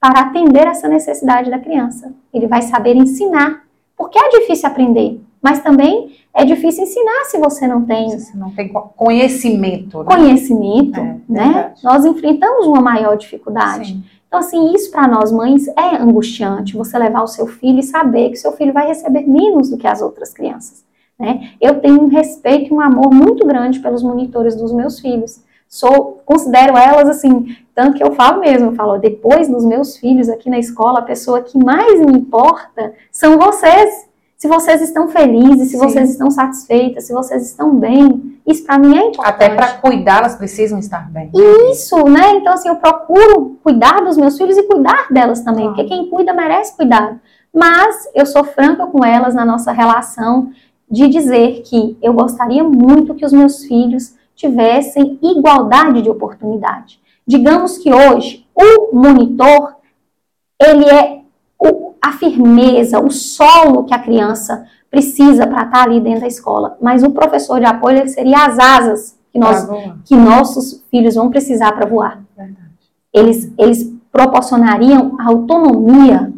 para 0.00 0.22
atender 0.22 0.66
essa 0.66 0.88
necessidade 0.88 1.50
da 1.50 1.58
criança. 1.60 2.12
Ele 2.34 2.48
vai 2.48 2.62
saber 2.62 2.96
ensinar, 2.96 3.62
porque 3.96 4.18
é 4.18 4.28
difícil 4.40 4.68
aprender, 4.68 5.20
mas 5.42 5.62
também 5.62 6.16
é 6.34 6.44
difícil 6.44 6.84
ensinar 6.84 7.24
se 7.24 7.38
você 7.38 7.66
não 7.66 7.84
tem. 7.84 8.18
Se 8.18 8.36
não 8.36 8.50
tem 8.50 8.68
conhecimento. 8.68 9.98
Né? 9.98 10.04
Conhecimento, 10.04 11.00
é, 11.00 11.16
né? 11.28 11.74
Nós 11.82 12.04
enfrentamos 12.04 12.66
uma 12.66 12.80
maior 12.80 13.16
dificuldade. 13.16 13.92
Sim. 13.92 14.04
Então, 14.28 14.38
assim, 14.38 14.72
isso 14.72 14.92
para 14.92 15.08
nós 15.08 15.32
mães 15.32 15.66
é 15.68 15.96
angustiante, 15.96 16.76
você 16.76 16.96
levar 16.96 17.22
o 17.22 17.26
seu 17.26 17.48
filho 17.48 17.80
e 17.80 17.82
saber 17.82 18.30
que 18.30 18.36
seu 18.36 18.52
filho 18.52 18.72
vai 18.72 18.86
receber 18.86 19.26
menos 19.26 19.70
do 19.70 19.76
que 19.76 19.88
as 19.88 20.00
outras 20.00 20.32
crianças. 20.32 20.84
Né? 21.18 21.50
Eu 21.60 21.80
tenho 21.80 22.00
um 22.00 22.06
respeito 22.06 22.70
e 22.70 22.72
um 22.72 22.80
amor 22.80 23.12
muito 23.12 23.44
grande 23.44 23.80
pelos 23.80 24.04
monitores 24.04 24.54
dos 24.54 24.72
meus 24.72 25.00
filhos. 25.00 25.42
Sou, 25.68 26.20
considero 26.24 26.76
elas 26.76 27.08
assim, 27.08 27.56
tanto 27.74 27.96
que 27.96 28.04
eu 28.04 28.12
falo 28.12 28.40
mesmo, 28.40 28.68
eu 28.68 28.74
falo, 28.74 28.98
depois 28.98 29.48
dos 29.48 29.64
meus 29.64 29.96
filhos 29.96 30.28
aqui 30.28 30.48
na 30.48 30.58
escola, 30.58 31.00
a 31.00 31.02
pessoa 31.02 31.42
que 31.42 31.58
mais 31.58 32.00
me 32.00 32.12
importa 32.12 32.92
são 33.10 33.36
vocês 33.36 34.08
se 34.40 34.48
vocês 34.48 34.80
estão 34.80 35.06
felizes, 35.06 35.68
se 35.68 35.76
Sim. 35.76 35.86
vocês 35.86 36.10
estão 36.10 36.30
satisfeitas, 36.30 37.04
se 37.04 37.12
vocês 37.12 37.44
estão 37.44 37.74
bem. 37.74 38.40
Isso 38.46 38.64
para 38.64 38.78
mim 38.78 38.96
é 38.96 39.08
importante. 39.08 39.34
Até 39.34 39.54
para 39.54 39.74
cuidar, 39.74 40.20
elas 40.20 40.34
precisam 40.34 40.78
estar 40.78 41.10
bem. 41.10 41.30
Isso, 41.70 42.02
né? 42.04 42.36
Então, 42.36 42.54
assim, 42.54 42.70
eu 42.70 42.76
procuro 42.76 43.58
cuidar 43.62 44.00
dos 44.00 44.16
meus 44.16 44.38
filhos 44.38 44.56
e 44.56 44.62
cuidar 44.62 45.08
delas 45.10 45.42
também, 45.42 45.66
porque 45.66 45.84
quem 45.84 46.08
cuida 46.08 46.32
merece 46.32 46.74
cuidado. 46.74 47.20
Mas 47.54 48.08
eu 48.14 48.24
sou 48.24 48.42
franca 48.42 48.86
com 48.86 49.04
elas 49.04 49.34
na 49.34 49.44
nossa 49.44 49.72
relação 49.72 50.50
de 50.90 51.06
dizer 51.06 51.60
que 51.66 51.98
eu 52.00 52.14
gostaria 52.14 52.64
muito 52.64 53.14
que 53.14 53.26
os 53.26 53.34
meus 53.34 53.66
filhos 53.66 54.14
tivessem 54.34 55.18
igualdade 55.22 56.00
de 56.00 56.08
oportunidade. 56.08 56.98
Digamos 57.26 57.76
que 57.76 57.92
hoje 57.92 58.46
o 58.54 58.96
monitor 58.96 59.76
ele 60.58 60.88
é 60.88 61.19
a 62.02 62.12
firmeza, 62.12 63.00
o 63.00 63.10
solo 63.10 63.84
que 63.84 63.94
a 63.94 63.98
criança 63.98 64.66
precisa 64.90 65.46
para 65.46 65.64
estar 65.64 65.70
tá 65.70 65.82
ali 65.82 66.00
dentro 66.00 66.22
da 66.22 66.26
escola. 66.26 66.76
Mas 66.80 67.02
o 67.02 67.10
professor 67.10 67.60
de 67.60 67.66
apoio 67.66 67.98
ele 67.98 68.08
seria 68.08 68.46
as 68.46 68.58
asas 68.58 69.18
que, 69.32 69.38
nós, 69.38 69.68
que 70.04 70.16
nossos 70.16 70.84
filhos 70.90 71.14
vão 71.14 71.30
precisar 71.30 71.72
para 71.72 71.86
voar. 71.86 72.22
Eles, 73.12 73.52
eles 73.58 73.92
proporcionariam 74.10 75.16
a 75.20 75.28
autonomia 75.28 76.32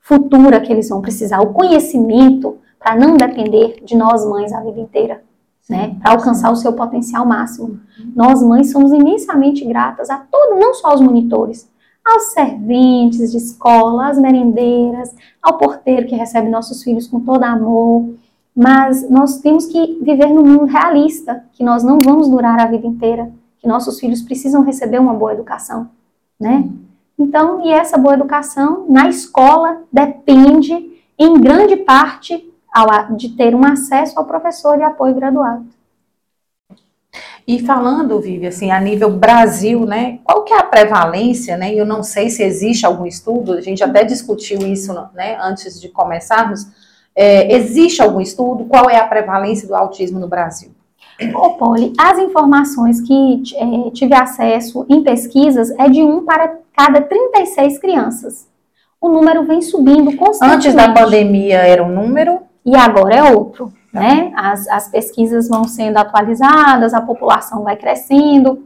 futura 0.00 0.60
que 0.60 0.72
eles 0.72 0.88
vão 0.88 1.00
precisar, 1.00 1.40
o 1.40 1.52
conhecimento 1.52 2.58
para 2.78 2.94
não 2.96 3.16
depender 3.16 3.82
de 3.84 3.96
nós 3.96 4.24
mães 4.24 4.52
a 4.52 4.60
vida 4.60 4.80
inteira, 4.80 5.22
né? 5.68 5.96
Para 6.00 6.12
alcançar 6.12 6.52
o 6.52 6.56
seu 6.56 6.72
potencial 6.72 7.26
máximo. 7.26 7.80
Uhum. 7.98 8.12
Nós 8.14 8.40
mães 8.40 8.70
somos 8.70 8.92
imensamente 8.92 9.64
gratas 9.64 10.08
a 10.08 10.18
todos, 10.18 10.60
não 10.60 10.72
só 10.74 10.90
aos 10.90 11.00
monitores, 11.00 11.68
aos 12.06 12.32
serventes 12.32 13.32
de 13.32 13.38
escola, 13.38 14.08
às 14.08 14.18
merendeiras, 14.18 15.12
ao 15.42 15.58
porteiro 15.58 16.06
que 16.06 16.14
recebe 16.14 16.48
nossos 16.48 16.82
filhos 16.84 17.08
com 17.08 17.18
todo 17.20 17.42
amor. 17.42 18.14
Mas 18.54 19.08
nós 19.10 19.40
temos 19.40 19.66
que 19.66 19.98
viver 20.00 20.28
num 20.28 20.44
mundo 20.44 20.64
realista, 20.64 21.44
que 21.52 21.64
nós 21.64 21.82
não 21.82 22.00
vamos 22.00 22.28
durar 22.28 22.58
a 22.60 22.66
vida 22.66 22.86
inteira, 22.86 23.30
que 23.58 23.66
nossos 23.68 23.98
filhos 23.98 24.22
precisam 24.22 24.62
receber 24.62 24.98
uma 24.98 25.12
boa 25.12 25.34
educação, 25.34 25.88
né? 26.40 26.68
Então, 27.18 27.64
e 27.66 27.70
essa 27.70 27.98
boa 27.98 28.14
educação 28.14 28.86
na 28.88 29.08
escola 29.08 29.82
depende, 29.92 31.02
em 31.18 31.40
grande 31.40 31.76
parte, 31.76 32.50
de 33.16 33.30
ter 33.30 33.54
um 33.54 33.64
acesso 33.64 34.18
ao 34.18 34.26
professor 34.26 34.76
de 34.76 34.82
apoio 34.82 35.14
graduado. 35.14 35.64
E 37.46 37.60
falando, 37.60 38.20
Vivi, 38.20 38.48
assim, 38.48 38.72
a 38.72 38.80
nível 38.80 39.08
Brasil, 39.08 39.86
né, 39.86 40.18
qual 40.24 40.42
que 40.42 40.52
é 40.52 40.58
a 40.58 40.64
prevalência, 40.64 41.56
né, 41.56 41.72
eu 41.72 41.86
não 41.86 42.02
sei 42.02 42.28
se 42.28 42.42
existe 42.42 42.84
algum 42.84 43.06
estudo, 43.06 43.52
a 43.52 43.60
gente 43.60 43.84
até 43.84 44.02
discutiu 44.02 44.58
isso, 44.66 44.92
né, 45.14 45.38
antes 45.40 45.80
de 45.80 45.88
começarmos, 45.88 46.66
é, 47.14 47.54
existe 47.54 48.02
algum 48.02 48.20
estudo, 48.20 48.64
qual 48.64 48.90
é 48.90 48.98
a 48.98 49.06
prevalência 49.06 49.68
do 49.68 49.76
autismo 49.76 50.18
no 50.18 50.26
Brasil? 50.26 50.70
Ô, 51.34 51.50
Poli, 51.50 51.92
as 51.96 52.18
informações 52.18 53.00
que 53.00 53.42
é, 53.54 53.90
tive 53.92 54.14
acesso 54.14 54.84
em 54.88 55.02
pesquisas 55.02 55.70
é 55.78 55.88
de 55.88 56.02
um 56.02 56.24
para 56.24 56.58
cada 56.76 57.00
36 57.00 57.78
crianças. 57.78 58.48
O 59.00 59.08
número 59.08 59.44
vem 59.44 59.62
subindo 59.62 60.14
constantemente. 60.16 60.68
Antes 60.68 60.74
da 60.74 60.92
pandemia 60.92 61.58
era 61.58 61.82
um 61.82 61.88
número? 61.88 62.40
E 62.66 62.74
agora 62.74 63.14
é 63.14 63.22
outro 63.22 63.72
né? 64.00 64.32
As, 64.36 64.68
as 64.68 64.88
pesquisas 64.88 65.48
vão 65.48 65.64
sendo 65.64 65.96
atualizadas, 65.96 66.94
a 66.94 67.00
população 67.00 67.62
vai 67.62 67.76
crescendo. 67.76 68.64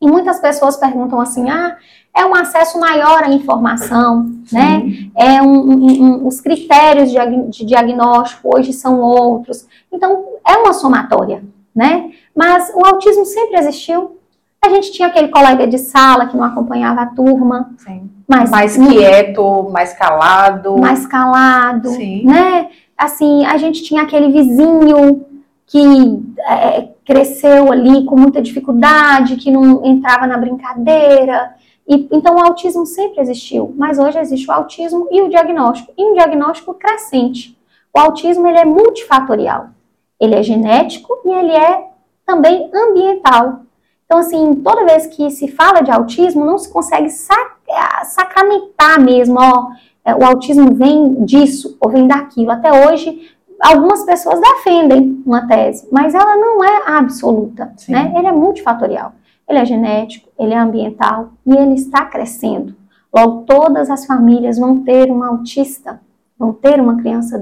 E 0.00 0.06
muitas 0.06 0.40
pessoas 0.40 0.76
perguntam 0.76 1.20
assim: 1.20 1.48
ah, 1.48 1.76
é 2.14 2.26
um 2.26 2.34
acesso 2.34 2.78
maior 2.78 3.22
à 3.22 3.30
informação, 3.30 4.30
Sim. 4.44 4.56
né? 4.56 4.82
É 5.14 5.42
um, 5.42 5.48
um, 5.48 6.02
um, 6.02 6.26
os 6.26 6.40
critérios 6.40 7.10
de, 7.10 7.18
de 7.48 7.64
diagnóstico 7.64 8.54
hoje 8.54 8.72
são 8.72 9.00
outros. 9.00 9.66
Então, 9.90 10.24
é 10.46 10.56
uma 10.56 10.72
somatória, 10.72 11.42
né? 11.74 12.10
Mas 12.34 12.70
o 12.74 12.84
autismo 12.84 13.24
sempre 13.24 13.58
existiu. 13.58 14.18
A 14.64 14.68
gente 14.68 14.92
tinha 14.92 15.08
aquele 15.08 15.28
colega 15.28 15.66
de 15.66 15.78
sala 15.78 16.26
que 16.26 16.36
não 16.36 16.44
acompanhava 16.44 17.02
a 17.02 17.06
turma. 17.06 17.70
Sim. 17.78 18.08
Mas, 18.28 18.50
mais 18.50 18.76
quieto, 18.76 19.68
mais 19.70 19.92
calado. 19.92 20.78
Mais 20.78 21.06
calado, 21.06 21.88
Sim. 21.88 22.24
né? 22.24 22.68
Assim, 23.04 23.44
a 23.44 23.56
gente 23.56 23.82
tinha 23.82 24.02
aquele 24.02 24.32
vizinho 24.32 25.26
que 25.66 25.80
é, 26.46 26.88
cresceu 27.04 27.72
ali 27.72 28.04
com 28.04 28.16
muita 28.16 28.42
dificuldade, 28.42 29.36
que 29.36 29.50
não 29.50 29.84
entrava 29.84 30.26
na 30.26 30.38
brincadeira. 30.38 31.54
E, 31.88 32.08
então 32.12 32.36
o 32.36 32.40
autismo 32.40 32.86
sempre 32.86 33.20
existiu, 33.20 33.74
mas 33.76 33.98
hoje 33.98 34.18
existe 34.18 34.48
o 34.48 34.52
autismo 34.52 35.08
e 35.10 35.22
o 35.22 35.28
diagnóstico, 35.28 35.92
e 35.96 36.04
um 36.04 36.14
diagnóstico 36.14 36.74
crescente. 36.74 37.58
O 37.94 37.98
autismo 37.98 38.46
ele 38.46 38.58
é 38.58 38.64
multifatorial. 38.64 39.68
Ele 40.20 40.34
é 40.34 40.42
genético 40.42 41.18
e 41.24 41.30
ele 41.30 41.52
é 41.52 41.88
também 42.24 42.70
ambiental. 42.72 43.62
Então, 44.06 44.18
assim, 44.18 44.54
toda 44.56 44.84
vez 44.84 45.06
que 45.06 45.30
se 45.30 45.48
fala 45.48 45.80
de 45.80 45.90
autismo, 45.90 46.44
não 46.44 46.58
se 46.58 46.70
consegue 46.72 47.10
sac 47.10 47.52
sacramentar 48.04 49.00
mesmo, 49.00 49.38
ó, 49.40 49.68
o 50.04 50.24
autismo 50.24 50.74
vem 50.74 51.24
disso 51.24 51.76
ou 51.80 51.90
vem 51.90 52.06
daquilo. 52.08 52.50
Até 52.50 52.88
hoje, 52.88 53.30
algumas 53.60 54.04
pessoas 54.04 54.40
defendem 54.40 55.22
uma 55.24 55.46
tese, 55.46 55.88
mas 55.92 56.14
ela 56.14 56.36
não 56.36 56.64
é 56.64 56.82
absoluta, 56.96 57.72
né? 57.88 58.12
Ele 58.16 58.26
é 58.26 58.32
multifatorial. 58.32 59.12
Ele 59.48 59.58
é 59.58 59.64
genético, 59.64 60.28
ele 60.38 60.54
é 60.54 60.58
ambiental 60.58 61.32
e 61.46 61.54
ele 61.54 61.74
está 61.74 62.06
crescendo. 62.06 62.74
Logo, 63.14 63.42
todas 63.42 63.90
as 63.90 64.06
famílias 64.06 64.58
vão 64.58 64.82
ter 64.82 65.10
um 65.10 65.22
autista, 65.22 66.00
vão 66.38 66.52
ter 66.52 66.80
uma 66.80 66.96
criança 66.96 67.38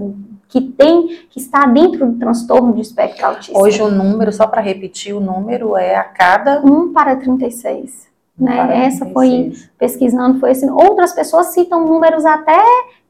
que 0.49 0.61
tem, 0.61 1.07
que 1.31 1.39
está 1.39 1.65
dentro 1.67 2.07
do 2.07 2.19
transtorno 2.19 2.73
de 2.75 2.81
espectro 2.81 3.25
autista. 3.25 3.57
Hoje 3.57 3.81
o 3.81 3.91
número, 3.91 4.33
só 4.33 4.47
para 4.49 4.61
repetir, 4.61 5.15
o 5.15 5.21
número 5.21 5.77
é 5.77 5.95
a 5.95 6.03
cada... 6.03 6.61
1 6.61 6.93
para 6.93 7.15
36. 7.15 8.10
Né? 8.41 8.87
Essa 8.87 9.07
foi 9.07 9.53
pesquisando, 9.79 10.41
foi 10.41 10.53
assim. 10.53 10.71
Outras 10.71 11.13
pessoas 11.13 11.49
citam 11.49 11.87
números 11.87 12.25
até, 12.25 12.59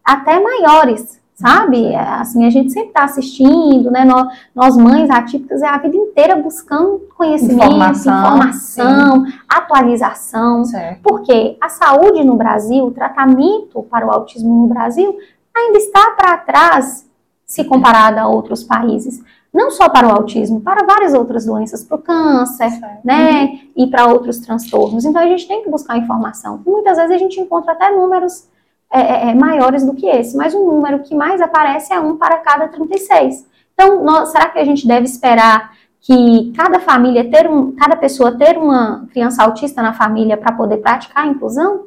até 0.04 0.40
maiores, 0.40 1.20
sabe? 1.34 1.94
Assim, 1.94 2.44
a 2.44 2.50
gente 2.50 2.72
sempre 2.72 2.88
está 2.88 3.04
assistindo, 3.04 3.90
né? 3.90 4.04
Nós, 4.04 4.28
nós, 4.54 4.76
mães 4.76 5.08
atípicas, 5.08 5.62
é 5.62 5.68
a 5.68 5.78
vida 5.78 5.96
inteira 5.96 6.36
buscando 6.36 7.00
conhecimento, 7.16 7.64
informação, 7.64 8.18
informação 8.18 9.26
atualização. 9.48 10.64
Certo. 10.64 11.00
Porque 11.02 11.56
a 11.60 11.68
saúde 11.68 12.24
no 12.24 12.36
Brasil, 12.36 12.84
o 12.84 12.90
tratamento 12.90 13.82
para 13.84 14.06
o 14.06 14.10
autismo 14.10 14.62
no 14.62 14.66
Brasil, 14.66 15.16
ainda 15.56 15.78
está 15.78 16.10
para 16.10 16.36
trás 16.38 17.08
se 17.46 17.64
comparado 17.64 18.18
a 18.18 18.28
outros 18.28 18.62
países 18.62 19.22
não 19.52 19.70
só 19.70 19.88
para 19.88 20.08
o 20.08 20.12
autismo, 20.12 20.60
para 20.60 20.84
várias 20.84 21.12
outras 21.12 21.44
doenças, 21.44 21.82
para 21.82 21.96
o 21.96 22.02
câncer, 22.02 22.70
certo. 22.70 23.04
né, 23.04 23.42
uhum. 23.42 23.58
e 23.76 23.86
para 23.88 24.06
outros 24.06 24.38
transtornos. 24.38 25.04
Então 25.04 25.20
a 25.20 25.26
gente 25.26 25.46
tem 25.46 25.62
que 25.62 25.70
buscar 25.70 25.98
informação. 25.98 26.60
Muitas 26.64 26.96
vezes 26.96 27.14
a 27.14 27.18
gente 27.18 27.40
encontra 27.40 27.72
até 27.72 27.90
números 27.90 28.48
é, 28.92 29.00
é, 29.00 29.30
é 29.30 29.34
maiores 29.34 29.84
do 29.84 29.94
que 29.94 30.06
esse, 30.06 30.36
mas 30.36 30.54
o 30.54 30.64
número 30.64 31.00
que 31.00 31.14
mais 31.14 31.40
aparece 31.40 31.92
é 31.92 32.00
um 32.00 32.16
para 32.16 32.38
cada 32.38 32.68
36. 32.68 33.46
Então, 33.74 34.04
nós, 34.04 34.30
será 34.30 34.48
que 34.48 34.58
a 34.58 34.64
gente 34.64 34.86
deve 34.86 35.06
esperar 35.06 35.72
que 36.00 36.52
cada 36.56 36.80
família 36.80 37.28
ter 37.28 37.48
um, 37.48 37.72
cada 37.72 37.96
pessoa 37.96 38.36
ter 38.36 38.56
uma 38.56 39.06
criança 39.12 39.42
autista 39.42 39.82
na 39.82 39.92
família 39.92 40.36
para 40.36 40.52
poder 40.52 40.78
praticar 40.78 41.24
a 41.24 41.28
inclusão? 41.28 41.86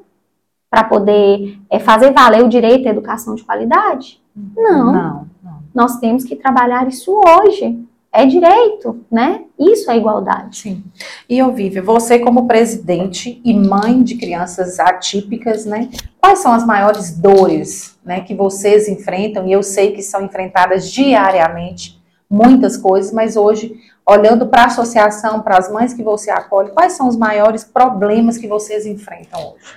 Para 0.70 0.84
poder 0.84 1.60
é, 1.70 1.80
fazer 1.80 2.12
valer 2.12 2.44
o 2.44 2.50
direito 2.50 2.88
à 2.88 2.92
educação 2.92 3.36
de 3.36 3.44
qualidade? 3.44 4.22
Não. 4.36 4.92
Não. 4.92 5.33
Nós 5.74 5.98
temos 6.00 6.24
que 6.24 6.36
trabalhar 6.36 6.88
isso 6.88 7.12
hoje. 7.12 7.80
É 8.16 8.28
direito, 8.28 9.04
né? 9.12 9.42
Isso 9.58 9.90
é 9.90 9.98
igualdade. 9.98 10.60
Sim. 10.60 10.84
E, 11.28 11.42
Olivia, 11.42 11.82
você 11.82 12.20
como 12.20 12.48
presidente 12.48 13.42
e 13.44 13.56
mãe 13.56 14.04
de 14.04 14.16
crianças 14.16 14.80
atípicas, 14.80 15.66
né? 15.66 15.90
Quais 16.22 16.38
são 16.38 16.54
as 16.54 16.64
maiores 16.64 17.18
dores 17.18 17.98
né, 18.06 18.22
que 18.22 18.36
vocês 18.36 18.88
enfrentam, 18.88 19.48
e 19.48 19.52
eu 19.52 19.64
sei 19.64 19.94
que 19.94 20.04
são 20.04 20.24
enfrentadas 20.24 20.92
diariamente, 20.92 22.00
muitas 22.30 22.78
coisas, 22.78 23.12
mas 23.12 23.36
hoje, 23.36 23.76
olhando 24.06 24.48
para 24.48 24.64
a 24.64 24.68
associação, 24.68 25.42
para 25.42 25.58
as 25.58 25.72
mães 25.72 25.94
que 25.94 26.04
você 26.04 26.30
acolhe, 26.30 26.72
quais 26.72 26.94
são 26.94 27.08
os 27.08 27.18
maiores 27.18 27.64
problemas 27.64 28.38
que 28.38 28.48
vocês 28.48 28.86
enfrentam 28.86 29.40
hoje? 29.40 29.74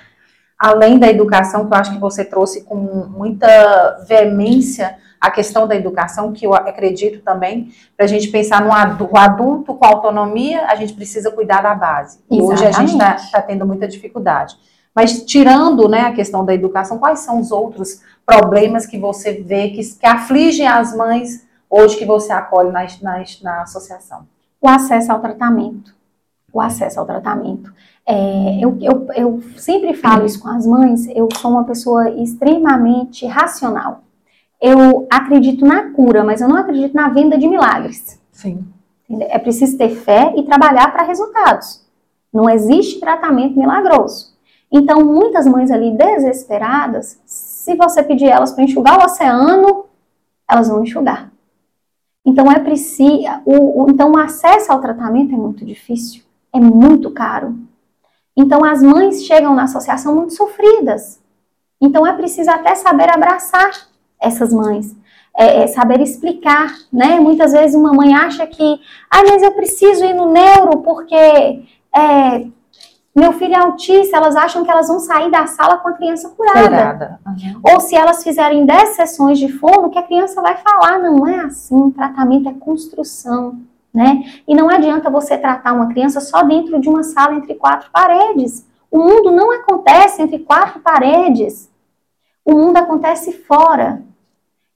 Além 0.59 0.97
da 0.97 1.07
educação, 1.07 1.67
que 1.67 1.73
eu 1.73 1.77
acho 1.77 1.93
que 1.93 1.99
você 1.99 2.25
trouxe 2.25 2.63
com 2.63 2.75
muita 2.75 4.05
veemência 4.07 4.97
a 5.19 5.31
questão 5.31 5.67
da 5.67 5.75
educação, 5.75 6.31
que 6.31 6.45
eu 6.45 6.53
acredito 6.53 7.21
também, 7.23 7.71
para 7.95 8.05
a 8.05 8.09
gente 8.09 8.27
pensar 8.29 8.61
no 8.61 8.71
adulto 9.17 9.73
com 9.73 9.85
autonomia, 9.85 10.65
a 10.67 10.75
gente 10.75 10.93
precisa 10.93 11.31
cuidar 11.31 11.61
da 11.61 11.73
base. 11.73 12.19
E 12.29 12.41
hoje 12.41 12.65
a 12.65 12.71
gente 12.71 12.91
está 12.91 13.15
tá 13.31 13.41
tendo 13.41 13.65
muita 13.65 13.87
dificuldade. 13.87 14.55
Mas 14.95 15.23
tirando 15.23 15.87
né, 15.87 16.01
a 16.01 16.11
questão 16.11 16.43
da 16.43 16.53
educação, 16.53 16.97
quais 16.97 17.19
são 17.19 17.39
os 17.39 17.51
outros 17.51 18.01
problemas 18.25 18.85
que 18.85 18.97
você 18.97 19.33
vê 19.33 19.69
que, 19.69 19.81
que 19.83 20.07
afligem 20.07 20.67
as 20.67 20.95
mães 20.95 21.45
hoje 21.69 21.97
que 21.97 22.05
você 22.05 22.31
acolhe 22.33 22.71
na, 22.71 22.85
na, 23.01 23.23
na 23.43 23.61
associação? 23.61 24.25
O 24.59 24.67
acesso 24.67 25.11
ao 25.11 25.19
tratamento. 25.19 25.95
O 26.51 26.59
acesso 26.59 26.99
ao 26.99 27.05
tratamento. 27.05 27.71
É, 28.05 28.57
eu, 28.59 28.77
eu, 28.81 29.07
eu 29.15 29.43
sempre 29.57 29.93
falo 29.93 30.25
isso 30.25 30.39
com 30.39 30.47
as 30.47 30.65
mães, 30.65 31.07
eu 31.09 31.27
sou 31.35 31.51
uma 31.51 31.65
pessoa 31.65 32.09
extremamente 32.09 33.25
racional. 33.25 34.01
Eu 34.61 35.07
acredito 35.09 35.65
na 35.65 35.91
cura, 35.91 36.23
mas 36.23 36.41
eu 36.41 36.47
não 36.47 36.57
acredito 36.57 36.93
na 36.93 37.09
venda 37.09 37.37
de 37.37 37.47
milagres. 37.47 38.19
Sim. 38.31 38.65
É 39.09 39.39
preciso 39.39 39.77
ter 39.77 39.89
fé 39.89 40.33
e 40.35 40.43
trabalhar 40.43 40.91
para 40.91 41.03
resultados. 41.03 41.85
Não 42.33 42.49
existe 42.49 42.99
tratamento 42.99 43.57
milagroso. 43.57 44.35
Então, 44.71 45.05
muitas 45.05 45.47
mães 45.47 45.71
ali 45.71 45.91
desesperadas, 45.91 47.19
se 47.25 47.75
você 47.75 48.03
pedir 48.03 48.25
elas 48.25 48.51
para 48.51 48.63
enxugar 48.63 48.99
o 48.99 49.05
oceano, 49.05 49.85
elas 50.47 50.67
vão 50.67 50.83
enxugar. 50.83 51.31
Então 52.27 52.51
é 52.51 52.59
preciso, 52.59 53.23
o, 53.45 53.83
o, 53.83 53.89
então 53.89 54.11
o 54.11 54.17
acesso 54.17 54.69
ao 54.69 54.81
tratamento 54.81 55.33
é 55.33 55.37
muito 55.37 55.63
difícil, 55.63 56.23
é 56.53 56.59
muito 56.59 57.09
caro. 57.11 57.57
Então 58.35 58.65
as 58.65 58.83
mães 58.83 59.23
chegam 59.23 59.55
na 59.55 59.63
associação 59.63 60.13
muito 60.13 60.33
sofridas. 60.33 61.21
Então 61.79 62.05
é 62.05 62.11
preciso 62.11 62.51
até 62.51 62.75
saber 62.75 63.09
abraçar 63.09 63.86
essas 64.19 64.51
mães, 64.51 64.95
é, 65.37 65.63
é 65.63 65.67
saber 65.67 66.01
explicar, 66.01 66.73
né? 66.91 67.19
Muitas 67.19 67.51
vezes 67.51 67.75
uma 67.75 67.93
mãe 67.93 68.15
acha 68.15 68.45
que, 68.47 68.79
ah, 69.09 69.23
mas 69.27 69.43
eu 69.43 69.51
preciso 69.51 70.03
ir 70.03 70.13
no 70.13 70.31
neuro 70.31 70.79
porque 70.81 71.63
é, 71.95 72.47
meu 73.17 73.33
filho 73.33 73.55
é 73.55 73.59
autista, 73.59 74.15
elas 74.15 74.35
acham 74.35 74.63
que 74.63 74.69
elas 74.69 74.87
vão 74.87 74.99
sair 74.99 75.31
da 75.31 75.47
sala 75.47 75.77
com 75.77 75.89
a 75.89 75.93
criança 75.93 76.29
curada. 76.29 76.69
curada. 76.69 77.19
Uhum. 77.25 77.61
Ou 77.63 77.79
se 77.79 77.95
elas 77.95 78.23
fizerem 78.23 78.63
10 78.63 78.89
sessões 78.89 79.39
de 79.39 79.51
fono, 79.51 79.89
que 79.89 79.97
a 79.97 80.03
criança 80.03 80.39
vai 80.39 80.55
falar, 80.57 80.99
não 80.99 81.25
é 81.25 81.39
assim, 81.39 81.89
tratamento 81.89 82.47
é 82.47 82.53
construção, 82.53 83.59
né? 83.91 84.23
E 84.47 84.53
não 84.53 84.69
adianta 84.69 85.09
você 85.09 85.35
tratar 85.35 85.73
uma 85.73 85.87
criança 85.87 86.21
só 86.21 86.43
dentro 86.43 86.79
de 86.79 86.87
uma 86.87 87.01
sala 87.01 87.33
entre 87.33 87.55
quatro 87.55 87.89
paredes. 87.91 88.67
O 88.91 88.99
mundo 88.99 89.31
não 89.31 89.51
acontece 89.51 90.21
entre 90.21 90.37
quatro 90.37 90.79
paredes. 90.79 91.71
O 92.45 92.53
mundo 92.53 92.77
acontece 92.77 93.31
fora. 93.31 94.03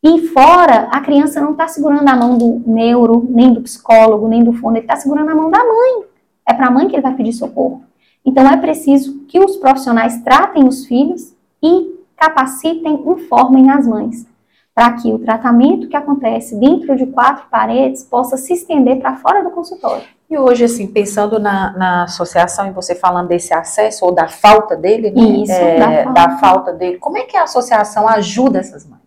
E 0.03 0.27
fora, 0.27 0.87
a 0.91 0.99
criança 0.99 1.39
não 1.39 1.51
está 1.51 1.67
segurando 1.67 2.07
a 2.07 2.15
mão 2.15 2.35
do 2.37 2.63
neuro, 2.65 3.27
nem 3.29 3.53
do 3.53 3.61
psicólogo, 3.61 4.27
nem 4.27 4.43
do 4.43 4.53
fono, 4.53 4.77
ele 4.77 4.85
está 4.85 4.95
segurando 4.95 5.29
a 5.29 5.35
mão 5.35 5.51
da 5.51 5.59
mãe. 5.59 6.05
É 6.47 6.53
para 6.53 6.67
a 6.67 6.71
mãe 6.71 6.87
que 6.87 6.95
ele 6.95 7.03
vai 7.03 7.13
pedir 7.13 7.33
socorro. 7.33 7.83
Então 8.25 8.47
é 8.47 8.57
preciso 8.57 9.25
que 9.27 9.39
os 9.39 9.57
profissionais 9.57 10.21
tratem 10.23 10.67
os 10.67 10.85
filhos 10.85 11.33
e 11.61 11.99
capacitem, 12.17 13.03
informem 13.05 13.69
as 13.69 13.87
mães, 13.87 14.27
para 14.73 14.93
que 14.93 15.11
o 15.11 15.19
tratamento 15.19 15.87
que 15.87 15.95
acontece 15.95 16.55
dentro 16.55 16.95
de 16.95 17.05
quatro 17.05 17.45
paredes 17.49 18.03
possa 18.03 18.37
se 18.37 18.53
estender 18.53 18.99
para 18.99 19.17
fora 19.17 19.43
do 19.43 19.51
consultório. 19.51 20.03
E 20.29 20.37
hoje, 20.37 20.63
assim, 20.63 20.87
pensando 20.87 21.39
na, 21.39 21.73
na, 21.77 22.03
associação 22.03 22.67
e 22.67 22.71
você 22.71 22.95
falando 22.95 23.27
desse 23.27 23.53
acesso 23.53 24.05
ou 24.05 24.13
da 24.13 24.27
falta 24.27 24.77
dele, 24.77 25.11
né? 25.11 25.21
Isso, 25.21 25.51
é, 25.51 25.77
da, 25.77 26.03
falta. 26.03 26.11
da, 26.13 26.37
falta. 26.37 26.73
dele, 26.73 26.97
como 26.97 27.17
é 27.17 27.23
que 27.23 27.35
a 27.35 27.43
associação 27.43 28.07
ajuda 28.07 28.59
essas 28.59 28.87
mães? 28.87 29.00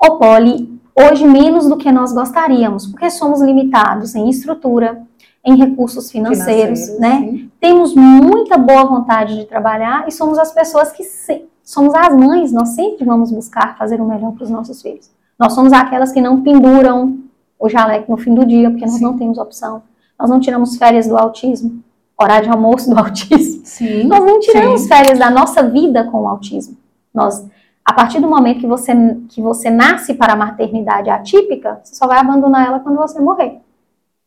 O 0.00 0.16
Poli, 0.16 0.80
hoje 0.94 1.26
menos 1.26 1.68
do 1.68 1.76
que 1.76 1.90
nós 1.90 2.12
gostaríamos, 2.12 2.86
porque 2.86 3.10
somos 3.10 3.40
limitados 3.40 4.14
em 4.14 4.28
estrutura, 4.28 5.02
em 5.44 5.56
recursos 5.56 6.10
financeiros, 6.10 6.80
Financeiro, 6.86 7.00
né? 7.00 7.30
Sim. 7.30 7.50
Temos 7.60 7.94
muita 7.94 8.56
boa 8.56 8.84
vontade 8.84 9.36
de 9.36 9.44
trabalhar 9.44 10.06
e 10.06 10.12
somos 10.12 10.38
as 10.38 10.52
pessoas 10.52 10.92
que 10.92 11.02
se, 11.02 11.44
somos 11.62 11.94
as 11.94 12.14
mães, 12.14 12.52
nós 12.52 12.70
sempre 12.70 13.04
vamos 13.04 13.32
buscar 13.32 13.76
fazer 13.76 14.00
o 14.00 14.04
melhor 14.04 14.32
para 14.32 14.44
os 14.44 14.50
nossos 14.50 14.80
filhos. 14.80 15.10
Nós 15.38 15.52
somos 15.52 15.72
aquelas 15.72 16.12
que 16.12 16.20
não 16.20 16.42
penduram 16.42 17.18
o 17.58 17.68
jaleco 17.68 18.10
no 18.10 18.18
fim 18.18 18.34
do 18.34 18.44
dia, 18.44 18.70
porque 18.70 18.84
nós 18.84 18.96
sim. 18.96 19.04
não 19.04 19.16
temos 19.16 19.38
opção. 19.38 19.82
Nós 20.18 20.30
não 20.30 20.40
tiramos 20.40 20.76
férias 20.76 21.06
do 21.06 21.16
autismo, 21.16 21.82
horário 22.20 22.48
de 22.48 22.50
almoço 22.52 22.90
do 22.90 22.98
autismo. 22.98 23.62
Sim, 23.64 24.04
nós 24.04 24.24
não 24.24 24.40
tiramos 24.40 24.86
férias 24.86 25.18
da 25.18 25.30
nossa 25.30 25.62
vida 25.62 26.04
com 26.04 26.22
o 26.22 26.28
autismo. 26.28 26.76
Nós, 27.14 27.44
a 27.88 27.92
partir 27.94 28.20
do 28.20 28.28
momento 28.28 28.60
que 28.60 28.66
você, 28.66 28.92
que 29.30 29.40
você 29.40 29.70
nasce 29.70 30.12
para 30.12 30.34
a 30.34 30.36
maternidade 30.36 31.08
atípica, 31.08 31.80
você 31.82 31.94
só 31.94 32.06
vai 32.06 32.18
abandonar 32.18 32.66
ela 32.66 32.80
quando 32.80 32.98
você 32.98 33.18
morrer. 33.18 33.62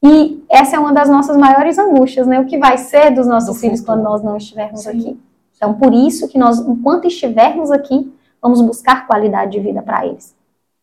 E 0.03 0.43
essa 0.49 0.77
é 0.77 0.79
uma 0.79 0.91
das 0.91 1.07
nossas 1.07 1.37
maiores 1.37 1.77
angústias, 1.77 2.25
né? 2.25 2.39
O 2.39 2.45
que 2.45 2.57
vai 2.57 2.79
ser 2.79 3.11
dos 3.11 3.27
nossos 3.27 3.53
Do 3.53 3.61
filhos 3.61 3.81
futuro. 3.81 3.99
quando 3.99 4.03
nós 4.03 4.23
não 4.23 4.35
estivermos 4.35 4.81
Sim. 4.81 4.89
aqui. 4.89 5.21
Então, 5.55 5.75
por 5.75 5.93
isso 5.93 6.27
que 6.27 6.39
nós, 6.39 6.59
enquanto 6.59 7.05
estivermos 7.05 7.69
aqui, 7.69 8.11
vamos 8.41 8.61
buscar 8.61 9.05
qualidade 9.05 9.51
de 9.51 9.59
vida 9.59 9.83
para 9.83 10.07
eles. 10.07 10.35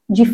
De, 0.08 0.24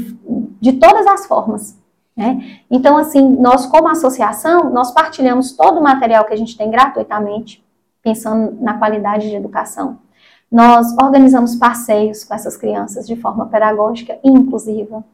de 0.61 0.75
todas 0.75 1.07
as 1.07 1.25
formas. 1.25 1.79
Né? 2.15 2.61
Então, 2.71 2.99
assim, 2.99 3.27
nós 3.27 3.65
como 3.65 3.89
associação, 3.89 4.69
nós 4.69 4.91
partilhamos 4.91 5.53
todo 5.53 5.81
o 5.81 5.83
material 5.83 6.27
que 6.27 6.35
a 6.35 6.37
gente 6.37 6.59
tem 6.59 6.71
gratuitamente, 6.71 7.65
pensando 8.03 8.55
na 8.61 8.75
qualidade 8.75 9.31
de 9.31 9.35
educação. 9.35 9.99
Nós 10.55 10.97
organizamos 11.03 11.57
passeios 11.57 12.23
com 12.23 12.33
essas 12.33 12.57
crianças 12.57 13.07
de 13.07 13.17
forma 13.17 13.47
pedagógica 13.47 14.17
e 14.23 14.31
inclusiva 14.31 15.05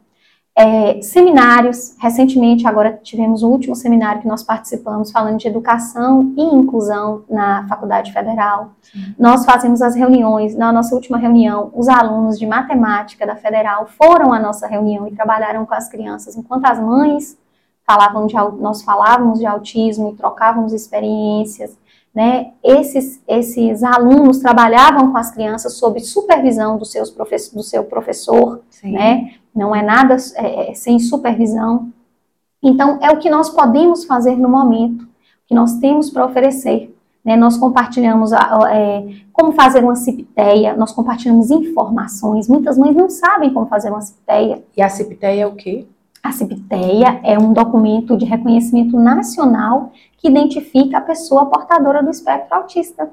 é, 0.54 1.00
seminários, 1.00 1.96
recentemente 1.98 2.66
agora 2.66 3.00
tivemos 3.02 3.42
o 3.42 3.48
último 3.48 3.74
seminário 3.74 4.20
que 4.20 4.28
nós 4.28 4.42
participamos 4.42 5.10
falando 5.10 5.38
de 5.38 5.48
educação 5.48 6.34
e 6.36 6.42
inclusão 6.42 7.22
na 7.30 7.66
Faculdade 7.66 8.12
Federal. 8.12 8.72
Sim. 8.82 9.14
Nós 9.18 9.46
fazemos 9.46 9.80
as 9.80 9.94
reuniões, 9.94 10.54
na 10.54 10.70
nossa 10.70 10.94
última 10.94 11.16
reunião, 11.16 11.70
os 11.74 11.88
alunos 11.88 12.38
de 12.38 12.46
matemática 12.46 13.26
da 13.26 13.36
Federal 13.36 13.86
foram 13.86 14.34
à 14.34 14.38
nossa 14.38 14.66
reunião 14.66 15.08
e 15.08 15.12
trabalharam 15.12 15.64
com 15.64 15.72
as 15.72 15.88
crianças, 15.88 16.36
enquanto 16.36 16.66
as 16.66 16.78
mães 16.78 17.38
falavam 17.86 18.26
de, 18.26 18.34
nós 18.60 18.82
falávamos 18.82 19.38
de 19.38 19.46
autismo 19.46 20.10
e 20.10 20.16
trocávamos 20.16 20.74
experiências, 20.74 21.74
né? 22.14 22.52
Esses, 22.62 23.22
esses 23.26 23.82
alunos 23.82 24.38
trabalhavam 24.38 25.12
com 25.12 25.18
as 25.18 25.30
crianças 25.30 25.74
sob 25.74 26.00
supervisão 26.00 26.76
dos 26.76 26.90
seus 26.90 27.10
do 27.10 27.62
seu 27.62 27.84
professor, 27.84 28.60
Sim. 28.68 28.92
né? 28.92 29.34
não 29.54 29.74
é 29.74 29.82
nada 29.82 30.16
é, 30.36 30.70
é, 30.70 30.74
sem 30.74 30.98
supervisão. 30.98 31.92
Então, 32.62 32.98
é 33.00 33.10
o 33.10 33.18
que 33.18 33.30
nós 33.30 33.48
podemos 33.50 34.04
fazer 34.04 34.36
no 34.36 34.48
momento, 34.48 35.04
o 35.04 35.08
que 35.46 35.54
nós 35.54 35.74
temos 35.78 36.10
para 36.10 36.26
oferecer. 36.26 36.94
Né? 37.24 37.36
Nós 37.36 37.56
compartilhamos 37.56 38.32
é, 38.32 39.06
como 39.32 39.52
fazer 39.52 39.82
uma 39.82 39.96
cipteia, 39.96 40.76
nós 40.76 40.92
compartilhamos 40.92 41.50
informações. 41.50 42.48
Muitas 42.48 42.76
mães 42.76 42.94
não 42.94 43.08
sabem 43.08 43.52
como 43.52 43.66
fazer 43.66 43.90
uma 43.90 44.00
cipteia. 44.00 44.62
E 44.76 44.82
a 44.82 44.88
cipteia 44.88 45.42
é 45.42 45.46
o 45.46 45.54
quê? 45.54 45.86
A 46.22 46.32
cipteia 46.32 47.20
é 47.24 47.38
um 47.38 47.52
documento 47.52 48.16
de 48.16 48.24
reconhecimento 48.24 48.98
nacional 48.98 49.92
que 50.18 50.28
identifica 50.28 50.98
a 50.98 51.00
pessoa 51.00 51.46
portadora 51.46 52.02
do 52.02 52.10
espectro 52.10 52.54
autista. 52.54 53.10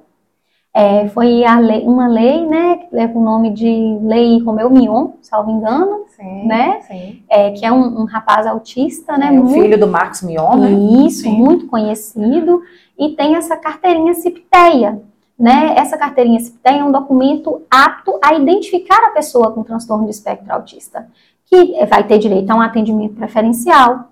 É, 0.74 1.08
foi 1.10 1.44
lei, 1.62 1.84
uma 1.88 2.08
lei, 2.08 2.46
né, 2.46 2.78
que 2.78 2.96
leva 2.96 3.18
o 3.18 3.24
nome 3.24 3.52
de 3.52 3.98
Lei 4.04 4.40
Romeu 4.44 4.70
Mion, 4.70 5.14
salvo 5.24 5.50
engano, 5.50 6.06
sim, 6.16 6.46
né, 6.46 6.82
sim. 6.82 7.24
É, 7.28 7.50
que 7.50 7.66
é 7.66 7.72
um, 7.72 8.02
um, 8.02 8.06
rapaz 8.06 8.46
autista, 8.46 9.18
né, 9.18 9.28
é, 9.28 9.32
muito, 9.32 9.60
filho 9.60 9.80
do 9.80 9.88
Marcos 9.88 10.22
Mion, 10.22 10.56
né? 10.56 10.72
Isso, 11.08 11.24
sim. 11.24 11.36
muito 11.36 11.66
conhecido, 11.66 12.62
e 12.96 13.10
tem 13.16 13.36
essa 13.36 13.58
carteirinha 13.58 14.14
CIPTEIA, 14.14 15.02
né, 15.40 15.74
essa 15.78 15.98
carteirinha 15.98 16.40
CIPTEIA 16.40 16.82
é 16.82 16.84
um 16.84 16.92
documento 16.92 17.64
apto 17.72 18.20
a 18.24 18.36
identificar 18.36 19.04
a 19.08 19.12
pessoa 19.12 19.52
com 19.52 19.64
transtorno 19.64 20.06
de 20.06 20.12
espectro 20.12 20.54
autista, 20.54 21.08
que 21.48 21.86
vai 21.86 22.04
ter 22.04 22.20
direito 22.20 22.50
a 22.52 22.56
um 22.56 22.62
atendimento 22.62 23.16
preferencial, 23.16 24.12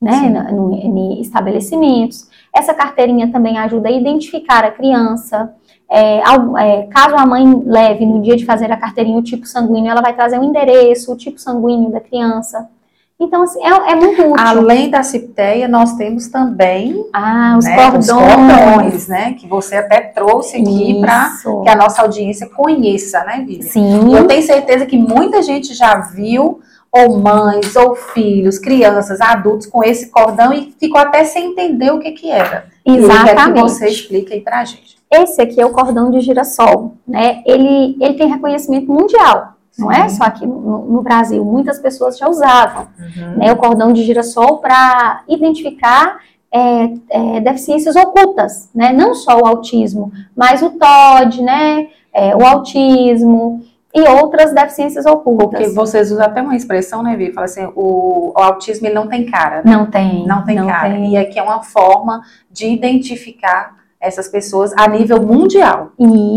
né, 0.00 0.32
em 0.52 1.20
estabelecimentos. 1.20 2.28
Essa 2.54 2.74
carteirinha 2.74 3.32
também 3.32 3.58
ajuda 3.58 3.88
a 3.88 3.92
identificar 3.92 4.64
a 4.64 4.70
criança, 4.70 5.54
é, 5.88 6.18
é, 6.18 6.82
caso 6.88 7.14
a 7.16 7.24
mãe 7.24 7.62
leve 7.64 8.04
no 8.04 8.20
dia 8.20 8.36
de 8.36 8.44
fazer 8.44 8.70
a 8.72 8.76
carteirinha 8.76 9.18
o 9.18 9.22
tipo 9.22 9.46
sanguíneo, 9.46 9.90
ela 9.90 10.02
vai 10.02 10.14
trazer 10.14 10.38
o 10.38 10.44
endereço, 10.44 11.12
o 11.12 11.16
tipo 11.16 11.38
sanguíneo 11.38 11.90
da 11.90 12.00
criança. 12.00 12.68
Então, 13.18 13.42
assim, 13.42 13.60
é, 13.64 13.92
é 13.92 13.94
muito 13.94 14.20
útil. 14.20 14.34
Além 14.38 14.90
da 14.90 15.02
cipteia, 15.02 15.66
nós 15.66 15.94
temos 15.94 16.28
também 16.28 17.02
ah, 17.12 17.56
os, 17.58 17.64
né, 17.64 17.76
cordões. 17.76 18.04
os 18.04 18.12
cordões, 18.12 19.08
né? 19.08 19.32
Que 19.32 19.46
você 19.46 19.76
até 19.76 20.00
trouxe 20.00 20.58
aqui 20.58 21.00
para 21.00 21.32
que 21.62 21.68
a 21.68 21.74
nossa 21.74 22.02
audiência 22.02 22.46
conheça, 22.48 23.24
né, 23.24 23.42
Vivi? 23.46 23.62
Sim. 23.62 24.14
Eu 24.14 24.26
tenho 24.26 24.42
certeza 24.42 24.84
que 24.84 24.98
muita 24.98 25.42
gente 25.42 25.72
já 25.72 25.98
viu, 25.98 26.60
ou 26.92 27.18
mães, 27.18 27.74
ou 27.74 27.94
filhos, 27.94 28.58
crianças, 28.58 29.20
adultos, 29.20 29.66
com 29.66 29.82
esse 29.82 30.10
cordão 30.10 30.52
e 30.52 30.74
ficou 30.78 31.00
até 31.00 31.24
sem 31.24 31.52
entender 31.52 31.90
o 31.90 31.98
que, 31.98 32.12
que 32.12 32.30
era. 32.30 32.66
Exatamente. 32.84 33.30
Eu 33.30 33.36
quero 33.36 33.54
que 33.54 33.60
você 33.60 33.88
explique 33.88 34.34
aí 34.34 34.40
pra 34.42 34.64
gente. 34.64 34.96
Esse 35.10 35.40
aqui 35.40 35.60
é 35.60 35.64
o 35.64 35.70
cordão 35.70 36.10
de 36.10 36.20
girassol, 36.20 36.96
né? 37.08 37.42
Ele, 37.46 37.96
ele 38.00 38.14
tem 38.14 38.28
reconhecimento 38.28 38.92
mundial. 38.92 39.55
Não 39.78 39.92
é 39.92 40.08
só 40.08 40.24
aqui 40.24 40.46
no, 40.46 40.86
no, 40.86 41.02
Brasil, 41.02 41.44
muitas 41.44 41.78
pessoas 41.78 42.16
já 42.16 42.28
usavam 42.28 42.88
uhum. 42.98 43.36
né, 43.36 43.52
o 43.52 43.56
cordão 43.56 43.92
de 43.92 44.02
girassol 44.04 44.58
para 44.58 45.22
identificar 45.28 46.18
é, 46.52 46.94
é, 47.10 47.40
deficiências 47.40 47.94
ocultas, 47.96 48.70
né? 48.74 48.92
Não 48.92 49.14
só 49.14 49.38
o 49.38 49.46
autismo, 49.46 50.10
mas 50.34 50.62
o 50.62 50.70
TOD, 50.70 51.42
né? 51.42 51.88
É, 52.12 52.34
o 52.34 52.46
autismo 52.46 53.62
e 53.94 54.00
outras 54.08 54.52
deficiências 54.52 55.06
ocultas. 55.06 55.48
Porque 55.48 55.68
vocês 55.68 56.10
usam 56.10 56.24
até 56.24 56.40
uma 56.42 56.54
expressão, 56.54 57.02
né, 57.02 57.16
Vi? 57.16 57.32
Fala 57.32 57.46
assim, 57.46 57.64
o, 57.74 58.32
o, 58.34 58.38
autismo 58.38 58.86
ele 58.86 58.94
não 58.94 59.06
tem 59.06 59.24
cara. 59.24 59.62
Né? 59.64 59.74
Não 59.74 59.86
tem. 59.86 60.26
Não 60.26 60.44
tem 60.44 60.56
não 60.56 60.66
cara. 60.66 60.90
Tem. 60.90 61.12
E 61.12 61.16
aqui 61.16 61.38
é 61.38 61.42
uma 61.42 61.62
forma 61.62 62.22
de 62.50 62.66
identificar 62.68 63.74
essas 64.06 64.28
pessoas 64.28 64.72
a 64.76 64.88
nível 64.88 65.20
mundial. 65.20 65.90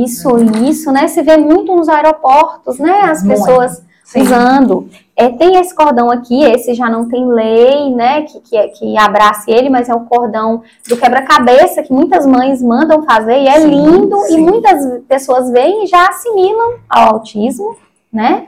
Isso, 0.04 0.30
uhum. 0.30 0.68
isso, 0.68 0.92
né? 0.92 1.08
Se 1.08 1.22
vê 1.22 1.38
muito 1.38 1.76
nos 1.76 1.88
aeroportos, 1.88 2.80
né? 2.80 3.02
As 3.04 3.24
muito. 3.24 3.40
pessoas 3.40 3.84
Sim. 4.04 4.22
usando. 4.22 4.90
É, 5.16 5.30
tem 5.30 5.58
esse 5.58 5.76
cordão 5.76 6.10
aqui, 6.10 6.44
esse 6.44 6.74
já 6.74 6.90
não 6.90 7.08
tem 7.08 7.28
lei, 7.28 7.94
né? 7.94 8.24
Que, 8.24 8.40
que, 8.40 8.68
que 8.70 8.98
abrace 8.98 9.52
ele, 9.52 9.70
mas 9.70 9.90
é 9.90 9.94
o 9.94 10.06
cordão 10.06 10.64
do 10.88 10.98
quebra-cabeça 10.98 11.84
que 11.84 11.94
muitas 11.94 12.26
mães 12.26 12.62
mandam 12.64 13.04
fazer 13.04 13.38
e 13.38 13.48
é 13.48 13.60
sim, 13.60 13.70
lindo 13.70 14.18
sim. 14.26 14.38
e 14.38 14.42
muitas 14.42 15.02
pessoas 15.08 15.52
veem 15.52 15.84
e 15.84 15.88
já 15.88 16.08
assimilam 16.08 16.76
ao 16.90 17.14
autismo, 17.16 17.76
né? 18.12 18.48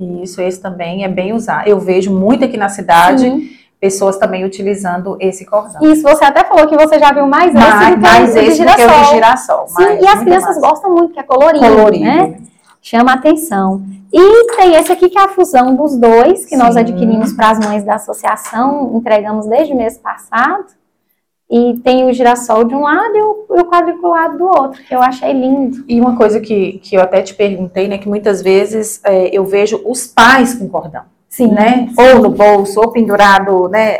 Isso, 0.00 0.40
esse 0.40 0.60
também 0.60 1.04
é 1.04 1.08
bem 1.08 1.32
usado. 1.32 1.68
Eu 1.68 1.78
vejo 1.78 2.12
muito 2.12 2.44
aqui 2.44 2.56
na 2.56 2.68
cidade. 2.68 3.22
Sim 3.22 3.63
pessoas 3.80 4.16
também 4.16 4.44
utilizando 4.44 5.16
esse 5.20 5.44
cordão. 5.44 5.80
Isso, 5.82 6.02
você 6.02 6.24
até 6.24 6.44
falou 6.44 6.66
que 6.66 6.76
você 6.76 6.98
já 6.98 7.12
viu 7.12 7.26
mais 7.26 7.54
esse 7.54 7.64
mais, 7.64 7.88
do 7.88 7.94
que 7.94 8.00
mais 8.00 8.36
esse 8.36 8.50
de 8.50 8.54
girassol. 8.56 8.86
Do 8.86 8.92
que 8.92 8.96
o 8.96 9.02
de 9.04 9.14
girassol. 9.14 9.68
Sim, 9.68 9.98
e 10.00 10.08
as 10.08 10.20
crianças 10.20 10.56
massa. 10.56 10.60
gostam 10.60 10.90
muito, 10.94 11.12
que 11.12 11.20
é 11.20 11.22
colorido, 11.22 11.66
colorido. 11.66 12.04
né? 12.04 12.36
Chama 12.80 13.12
atenção. 13.12 13.82
E 14.12 14.46
tem 14.56 14.74
esse 14.74 14.92
aqui 14.92 15.08
que 15.08 15.18
é 15.18 15.22
a 15.22 15.28
fusão 15.28 15.74
dos 15.74 15.96
dois, 15.96 16.44
que 16.44 16.50
Sim. 16.50 16.56
nós 16.56 16.76
adquirimos 16.76 17.32
para 17.32 17.50
as 17.50 17.58
mães 17.58 17.82
da 17.82 17.94
associação, 17.94 18.92
entregamos 18.94 19.46
desde 19.46 19.72
o 19.72 19.76
mês 19.76 19.98
passado. 19.98 20.66
E 21.50 21.74
tem 21.84 22.08
o 22.08 22.12
girassol 22.12 22.64
de 22.64 22.74
um 22.74 22.82
lado 22.82 23.14
e 23.14 23.20
o, 23.20 23.46
o 23.48 23.64
quadriculado 23.66 24.38
do 24.38 24.44
outro, 24.44 24.82
que 24.82 24.94
eu 24.94 25.02
achei 25.02 25.32
lindo. 25.32 25.84
E 25.86 26.00
uma 26.00 26.16
coisa 26.16 26.40
que, 26.40 26.78
que 26.78 26.96
eu 26.96 27.02
até 27.02 27.22
te 27.22 27.34
perguntei, 27.34 27.86
né, 27.86 27.98
que 27.98 28.08
muitas 28.08 28.40
vezes 28.40 29.00
é, 29.04 29.28
eu 29.36 29.44
vejo 29.44 29.80
os 29.84 30.06
pais 30.06 30.54
com 30.54 30.68
cordão. 30.68 31.02
Sim, 31.34 31.48
né? 31.48 31.88
Sim. 31.88 31.94
Ou 31.98 32.20
no 32.20 32.30
bolso, 32.30 32.80
ou 32.80 32.92
pendurado, 32.92 33.68
né, 33.68 33.98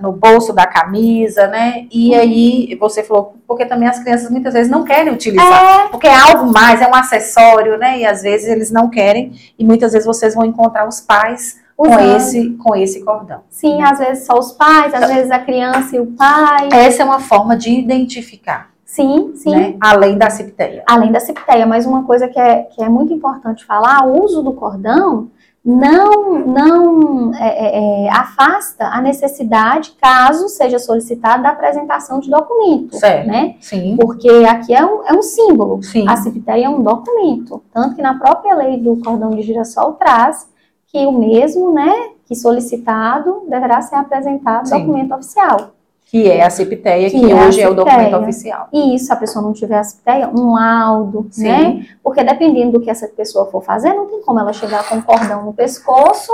no 0.00 0.12
bolso 0.12 0.52
da 0.52 0.64
camisa, 0.64 1.48
né? 1.48 1.88
E 1.90 2.10
uhum. 2.10 2.20
aí 2.20 2.76
você 2.78 3.02
falou, 3.02 3.34
porque 3.48 3.66
também 3.66 3.88
as 3.88 3.98
crianças 3.98 4.30
muitas 4.30 4.54
vezes 4.54 4.70
não 4.70 4.84
querem 4.84 5.12
utilizar, 5.12 5.86
é. 5.86 5.88
porque 5.88 6.06
é 6.06 6.14
algo 6.14 6.52
mais, 6.52 6.80
é 6.80 6.86
um 6.86 6.94
acessório, 6.94 7.76
né? 7.78 7.98
E 7.98 8.06
às 8.06 8.22
vezes 8.22 8.46
eles 8.46 8.70
não 8.70 8.88
querem, 8.88 9.32
e 9.58 9.64
muitas 9.64 9.90
vezes 9.90 10.06
vocês 10.06 10.36
vão 10.36 10.44
encontrar 10.44 10.86
os 10.86 11.00
pais 11.00 11.58
Usando. 11.76 11.96
com 11.96 12.16
esse 12.16 12.50
com 12.50 12.76
esse 12.76 13.04
cordão. 13.04 13.40
Sim, 13.50 13.82
às 13.82 13.98
vezes 13.98 14.24
só 14.24 14.38
os 14.38 14.52
pais, 14.52 14.94
às 14.94 15.02
então, 15.02 15.16
vezes 15.16 15.32
a 15.32 15.40
criança 15.40 15.96
e 15.96 15.98
o 15.98 16.06
pai. 16.06 16.68
Essa 16.70 17.02
é 17.02 17.04
uma 17.04 17.18
forma 17.18 17.56
de 17.56 17.72
identificar. 17.72 18.70
Sim, 18.84 19.32
sim. 19.34 19.50
Né? 19.50 19.76
Além 19.80 20.16
da 20.16 20.30
cipteia. 20.30 20.84
Além 20.88 21.10
da 21.10 21.18
cipteia, 21.18 21.66
mas 21.66 21.86
uma 21.86 22.04
coisa 22.04 22.28
que 22.28 22.38
é, 22.38 22.62
que 22.62 22.80
é 22.80 22.88
muito 22.88 23.12
importante 23.12 23.64
falar, 23.64 24.06
o 24.06 24.22
uso 24.22 24.44
do 24.44 24.52
cordão 24.52 25.28
não, 25.68 26.46
não 26.46 27.34
é, 27.34 27.48
é, 27.48 28.06
é, 28.06 28.10
afasta 28.10 28.86
a 28.86 29.02
necessidade, 29.02 29.92
caso 30.00 30.48
seja 30.48 30.78
solicitada, 30.78 31.42
da 31.42 31.50
apresentação 31.50 32.20
de 32.20 32.30
documento. 32.30 32.96
Certo. 32.96 33.26
Né? 33.26 33.56
Sim. 33.60 33.94
Porque 34.00 34.30
aqui 34.48 34.72
é 34.74 34.82
um, 34.82 35.04
é 35.04 35.12
um 35.12 35.20
símbolo. 35.20 35.82
Sim. 35.82 36.08
A 36.08 36.16
cipiteia 36.16 36.64
é 36.64 36.68
um 36.70 36.82
documento. 36.82 37.62
Tanto 37.70 37.96
que 37.96 38.00
na 38.00 38.18
própria 38.18 38.54
lei 38.54 38.78
do 38.78 38.96
cordão 38.96 39.28
de 39.28 39.42
girassol 39.42 39.92
traz 39.92 40.48
que 40.86 41.04
o 41.04 41.12
mesmo, 41.12 41.70
né, 41.70 41.92
que 42.24 42.34
solicitado, 42.34 43.42
deverá 43.46 43.82
ser 43.82 43.96
apresentado 43.96 44.66
Sim. 44.66 44.78
documento 44.78 45.14
oficial. 45.14 45.72
Que 46.10 46.30
é 46.30 46.42
a 46.42 46.48
CEPTEA, 46.48 47.10
que, 47.10 47.20
que 47.20 47.30
é 47.30 47.34
hoje 47.34 47.60
é 47.60 47.68
o 47.68 47.74
documento 47.74 48.16
oficial. 48.16 48.68
E 48.72 48.94
isso, 48.94 49.06
se 49.06 49.12
a 49.12 49.16
pessoa 49.16 49.42
não 49.42 49.52
tiver 49.52 49.78
a 49.78 49.84
CEPTEA, 49.84 50.30
um 50.30 50.54
laudo, 50.54 51.26
Sim. 51.30 51.42
né? 51.42 51.86
Porque 52.02 52.24
dependendo 52.24 52.72
do 52.72 52.80
que 52.80 52.88
essa 52.88 53.06
pessoa 53.08 53.44
for 53.50 53.62
fazer, 53.62 53.92
não 53.92 54.06
tem 54.06 54.22
como 54.22 54.40
ela 54.40 54.54
chegar 54.54 54.88
com 54.88 54.96
um 54.96 55.02
cordão 55.02 55.44
no 55.44 55.52
pescoço 55.52 56.32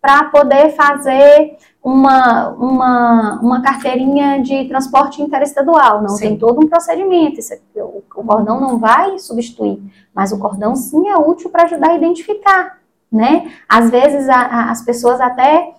para 0.00 0.24
poder 0.24 0.70
fazer 0.70 1.58
uma, 1.82 2.48
uma, 2.50 3.40
uma 3.42 3.62
carteirinha 3.62 4.40
de 4.40 4.64
transporte 4.66 5.20
interestadual. 5.20 6.00
Não, 6.00 6.08
sim. 6.10 6.28
tem 6.28 6.38
todo 6.38 6.64
um 6.64 6.68
procedimento. 6.68 7.40
Isso, 7.40 7.54
o, 7.76 7.98
o 7.98 8.24
cordão 8.24 8.58
não 8.58 8.78
vai 8.78 9.18
substituir, 9.18 9.82
mas 10.14 10.32
o 10.32 10.38
cordão 10.38 10.74
sim 10.74 11.08
é 11.08 11.16
útil 11.16 11.50
para 11.50 11.64
ajudar 11.64 11.90
a 11.90 11.96
identificar, 11.96 12.78
né? 13.12 13.52
Às 13.68 13.90
vezes 13.90 14.28
a, 14.28 14.40
a, 14.40 14.70
as 14.70 14.82
pessoas 14.82 15.20
até 15.20 15.74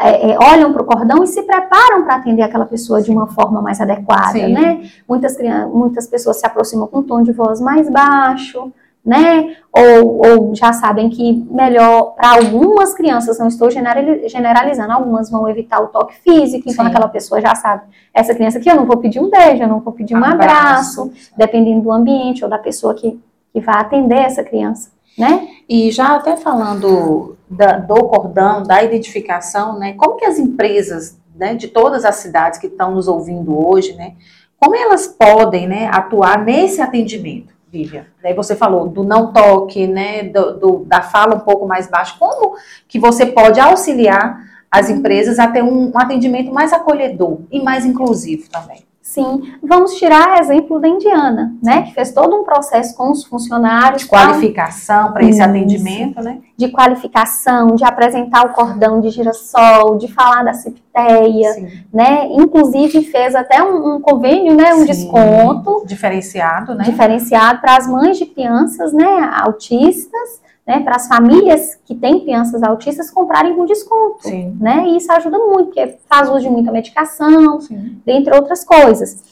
é, 0.00 0.32
é, 0.32 0.38
olham 0.38 0.72
para 0.72 0.82
o 0.82 0.86
cordão 0.86 1.22
e 1.22 1.26
se 1.26 1.42
preparam 1.42 2.02
para 2.04 2.16
atender 2.16 2.42
aquela 2.42 2.66
pessoa 2.66 3.00
de 3.00 3.10
uma 3.10 3.28
forma 3.28 3.62
mais 3.62 3.80
adequada, 3.80 4.32
Sim. 4.32 4.52
né? 4.52 4.90
Muitas, 5.08 5.36
muitas 5.72 6.06
pessoas 6.06 6.38
se 6.38 6.46
aproximam 6.46 6.86
com 6.86 6.98
um 6.98 7.02
tom 7.02 7.22
de 7.22 7.32
voz 7.32 7.60
mais 7.60 7.88
baixo, 7.88 8.72
né? 9.04 9.56
Ou, 9.72 10.22
ou 10.26 10.54
já 10.54 10.72
sabem 10.72 11.08
que 11.08 11.32
melhor 11.50 12.14
para 12.14 12.36
algumas 12.36 12.94
crianças, 12.94 13.38
não 13.38 13.48
estou 13.48 13.68
generalizando, 13.70 14.92
algumas 14.92 15.30
vão 15.30 15.48
evitar 15.48 15.80
o 15.80 15.88
toque 15.88 16.14
físico, 16.20 16.68
então 16.68 16.84
Sim. 16.84 16.90
aquela 16.90 17.08
pessoa 17.08 17.40
já 17.40 17.54
sabe, 17.54 17.82
essa 18.12 18.34
criança 18.34 18.58
aqui 18.58 18.70
eu 18.70 18.76
não 18.76 18.86
vou 18.86 18.96
pedir 18.96 19.20
um 19.20 19.30
beijo, 19.30 19.62
eu 19.62 19.68
não 19.68 19.80
vou 19.80 19.92
pedir 19.92 20.14
um 20.14 20.24
abraço, 20.24 21.02
abraço 21.02 21.12
dependendo 21.36 21.82
do 21.82 21.92
ambiente 21.92 22.42
ou 22.42 22.50
da 22.50 22.58
pessoa 22.58 22.94
que, 22.94 23.20
que 23.52 23.60
vai 23.60 23.76
atender 23.76 24.18
essa 24.18 24.42
criança 24.42 24.90
né? 25.16 25.48
E 25.68 25.90
já 25.90 26.16
até 26.16 26.36
falando 26.36 27.36
da, 27.52 27.78
do 27.78 27.94
cordão, 28.04 28.62
da 28.62 28.82
identificação, 28.82 29.78
né? 29.78 29.92
Como 29.92 30.16
que 30.16 30.24
as 30.24 30.38
empresas, 30.38 31.18
né, 31.34 31.54
de 31.54 31.68
todas 31.68 32.04
as 32.04 32.16
cidades 32.16 32.58
que 32.58 32.66
estão 32.66 32.94
nos 32.94 33.08
ouvindo 33.08 33.54
hoje, 33.68 33.94
né? 33.94 34.14
Como 34.58 34.74
elas 34.74 35.06
podem, 35.06 35.66
né, 35.66 35.88
atuar 35.92 36.42
nesse 36.42 36.80
atendimento, 36.80 37.52
Vivian? 37.70 38.06
Daí 38.22 38.32
você 38.32 38.56
falou 38.56 38.88
do 38.88 39.04
não 39.04 39.32
toque, 39.32 39.86
né, 39.86 40.24
do, 40.24 40.58
do, 40.58 40.84
da 40.86 41.02
fala 41.02 41.34
um 41.34 41.40
pouco 41.40 41.66
mais 41.66 41.88
baixo. 41.88 42.16
Como 42.18 42.56
que 42.88 42.98
você 42.98 43.26
pode 43.26 43.60
auxiliar 43.60 44.40
as 44.70 44.88
empresas 44.88 45.38
a 45.38 45.46
ter 45.46 45.62
um, 45.62 45.92
um 45.94 45.98
atendimento 45.98 46.52
mais 46.52 46.72
acolhedor 46.72 47.40
e 47.50 47.60
mais 47.60 47.84
inclusivo 47.84 48.48
também? 48.48 48.84
Sim, 49.12 49.42
vamos 49.62 49.96
tirar 49.96 50.40
exemplo 50.40 50.80
da 50.80 50.88
Indiana, 50.88 51.54
né, 51.62 51.82
que 51.82 51.92
fez 51.92 52.12
todo 52.12 52.34
um 52.34 52.44
processo 52.44 52.96
com 52.96 53.10
os 53.10 53.22
funcionários. 53.22 54.04
De 54.04 54.08
qualificação 54.08 55.12
para 55.12 55.22
esse 55.22 55.42
atendimento, 55.42 56.22
né? 56.22 56.38
De 56.56 56.68
qualificação, 56.68 57.74
de 57.74 57.84
apresentar 57.84 58.46
o 58.46 58.54
cordão 58.54 59.02
de 59.02 59.10
girassol, 59.10 59.98
de 59.98 60.08
falar 60.08 60.42
da 60.42 60.54
cipteia, 60.54 61.50
né? 61.92 62.26
Inclusive 62.30 63.02
fez 63.04 63.34
até 63.34 63.62
um, 63.62 63.96
um 63.96 64.00
convênio, 64.00 64.56
né, 64.56 64.72
um 64.72 64.78
Sim. 64.78 64.86
desconto. 64.86 65.84
Diferenciado, 65.84 66.74
né? 66.74 66.84
Diferenciado 66.84 67.60
para 67.60 67.76
as 67.76 67.86
mães 67.86 68.16
de 68.16 68.24
crianças, 68.24 68.94
né, 68.94 69.30
autistas 69.42 70.40
né, 70.66 70.80
para 70.80 70.96
as 70.96 71.08
famílias 71.08 71.76
que 71.84 71.94
têm 71.94 72.20
crianças 72.20 72.62
autistas 72.62 73.10
comprarem 73.10 73.54
com 73.54 73.64
desconto, 73.64 74.22
Sim. 74.22 74.56
né? 74.60 74.86
E 74.86 74.96
isso 74.96 75.10
ajuda 75.10 75.36
muito, 75.38 75.66
porque 75.66 75.98
faz 76.08 76.28
uso 76.28 76.40
de 76.40 76.50
muita 76.50 76.70
medicação, 76.70 77.60
Sim. 77.60 78.00
dentre 78.06 78.34
outras 78.34 78.64
coisas. 78.64 79.22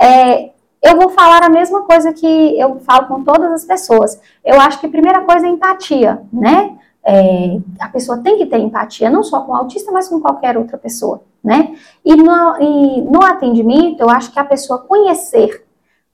É, 0.00 0.50
eu 0.82 0.96
vou 0.96 1.10
falar 1.10 1.42
a 1.42 1.50
mesma 1.50 1.82
coisa 1.82 2.12
que 2.12 2.58
eu 2.58 2.80
falo 2.80 3.06
com 3.06 3.22
todas 3.22 3.52
as 3.52 3.64
pessoas. 3.64 4.20
Eu 4.44 4.60
acho 4.60 4.80
que 4.80 4.86
a 4.86 4.90
primeira 4.90 5.20
coisa 5.22 5.46
é 5.46 5.50
empatia, 5.50 6.22
né? 6.32 6.78
É, 7.04 7.58
a 7.80 7.88
pessoa 7.88 8.18
tem 8.18 8.38
que 8.38 8.46
ter 8.46 8.58
empatia, 8.58 9.10
não 9.10 9.22
só 9.22 9.40
com 9.40 9.52
o 9.52 9.56
autista, 9.56 9.90
mas 9.90 10.08
com 10.08 10.20
qualquer 10.20 10.56
outra 10.56 10.76
pessoa, 10.78 11.22
né? 11.42 11.74
E 12.04 12.14
no, 12.16 12.60
e 12.60 13.00
no 13.02 13.22
atendimento, 13.24 14.00
eu 14.00 14.10
acho 14.10 14.32
que 14.32 14.38
a 14.38 14.44
pessoa 14.44 14.80
conhecer 14.80 15.64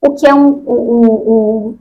o 0.01 0.13
que 0.13 0.27
é 0.27 0.33
um, 0.33 0.47
o, 0.65 1.05
o, 1.05 1.75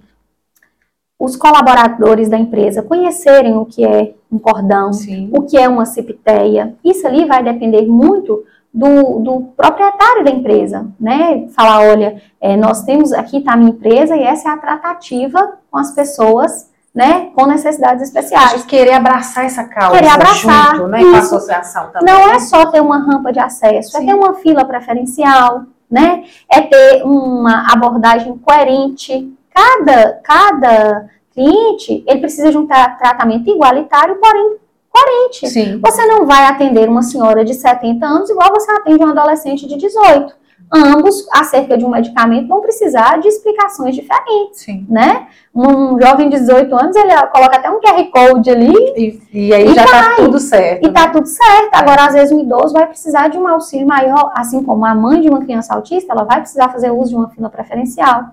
os 1.24 1.36
colaboradores 1.36 2.28
da 2.28 2.38
empresa 2.38 2.82
conhecerem 2.82 3.56
o 3.56 3.64
que 3.64 3.84
é 3.84 4.14
um 4.30 4.38
cordão, 4.38 4.92
Sim. 4.92 5.30
o 5.32 5.42
que 5.42 5.56
é 5.56 5.68
uma 5.68 5.86
cipteia. 5.86 6.74
Isso 6.84 7.06
ali 7.06 7.24
vai 7.24 7.42
depender 7.42 7.86
muito 7.86 8.44
do, 8.72 9.20
do 9.20 9.40
proprietário 9.56 10.24
da 10.24 10.30
empresa, 10.30 10.86
né? 10.98 11.46
Falar, 11.54 11.88
olha, 11.88 12.20
é, 12.40 12.56
nós 12.56 12.82
temos 12.82 13.12
aqui 13.12 13.38
está 13.38 13.52
a 13.52 13.56
minha 13.56 13.70
empresa 13.70 14.16
e 14.16 14.22
essa 14.22 14.48
é 14.48 14.52
a 14.52 14.56
tratativa 14.56 15.58
com 15.70 15.78
as 15.78 15.92
pessoas 15.92 16.72
né, 16.94 17.30
com 17.34 17.46
necessidades 17.46 18.04
especiais. 18.04 18.62
De 18.62 18.68
querer 18.68 18.92
abraçar 18.92 19.44
essa 19.44 19.64
causa 19.64 19.96
Querer 19.96 20.10
abraçar, 20.10 20.76
junto, 20.76 20.88
né, 20.88 21.00
com 21.00 21.06
a 21.06 21.18
isso. 21.18 21.34
associação 21.34 21.90
também. 21.90 22.14
Não 22.14 22.30
é 22.30 22.38
só 22.38 22.66
ter 22.66 22.80
uma 22.80 22.98
rampa 22.98 23.32
de 23.32 23.40
acesso, 23.40 23.90
Sim. 23.90 24.04
é 24.04 24.06
ter 24.06 24.14
uma 24.14 24.34
fila 24.34 24.64
preferencial, 24.64 25.64
né? 25.90 26.22
É 26.48 26.60
ter 26.60 27.02
uma 27.04 27.72
abordagem 27.72 28.38
coerente. 28.38 29.32
Cada, 29.54 30.20
cada 30.24 31.06
cliente, 31.32 32.04
ele 32.06 32.20
precisa 32.20 32.50
de 32.50 32.58
um 32.58 32.66
tra- 32.66 32.90
tratamento 32.90 33.48
igualitário, 33.48 34.16
porém 34.16 34.56
coerente. 34.90 35.48
Sim. 35.48 35.80
Você 35.84 36.04
não 36.06 36.24
vai 36.26 36.44
atender 36.46 36.88
uma 36.88 37.02
senhora 37.02 37.44
de 37.44 37.54
70 37.54 38.06
anos 38.06 38.30
igual 38.30 38.50
você 38.52 38.70
atende 38.72 39.02
um 39.04 39.08
adolescente 39.08 39.66
de 39.66 39.76
18. 39.76 40.34
Ambos, 40.72 41.26
acerca 41.32 41.76
de 41.76 41.84
um 41.84 41.90
medicamento, 41.90 42.48
vão 42.48 42.60
precisar 42.60 43.20
de 43.20 43.28
explicações 43.28 43.94
diferentes, 43.94 44.60
Sim. 44.60 44.86
né? 44.88 45.26
Um 45.54 46.00
jovem 46.00 46.28
de 46.28 46.38
18 46.38 46.74
anos, 46.74 46.96
ele 46.96 47.12
coloca 47.32 47.56
até 47.56 47.70
um 47.70 47.80
QR 47.80 48.02
Code 48.10 48.50
ali 48.50 48.72
E, 48.96 49.20
e 49.32 49.54
aí 49.54 49.66
E 49.68 49.74
já 49.74 49.84
tá 49.86 50.16
tudo 50.16 50.38
certo. 50.40 50.88
e 50.88 50.92
tá 50.92 51.06
né? 51.06 51.12
tudo 51.12 51.26
certo. 51.26 51.74
Agora, 51.74 52.06
às 52.06 52.14
vezes, 52.14 52.32
um 52.32 52.40
idoso 52.40 52.72
vai 52.72 52.86
precisar 52.86 53.28
de 53.28 53.36
um 53.38 53.46
auxílio 53.46 53.86
maior, 53.86 54.32
assim 54.34 54.62
como 54.64 54.84
a 54.86 54.94
mãe 54.94 55.20
de 55.20 55.28
uma 55.28 55.40
criança 55.40 55.74
autista, 55.74 56.12
ela 56.12 56.24
vai 56.24 56.40
precisar 56.40 56.68
fazer 56.70 56.90
uso 56.90 57.10
de 57.10 57.16
uma 57.16 57.28
fila 57.28 57.50
preferencial, 57.50 58.24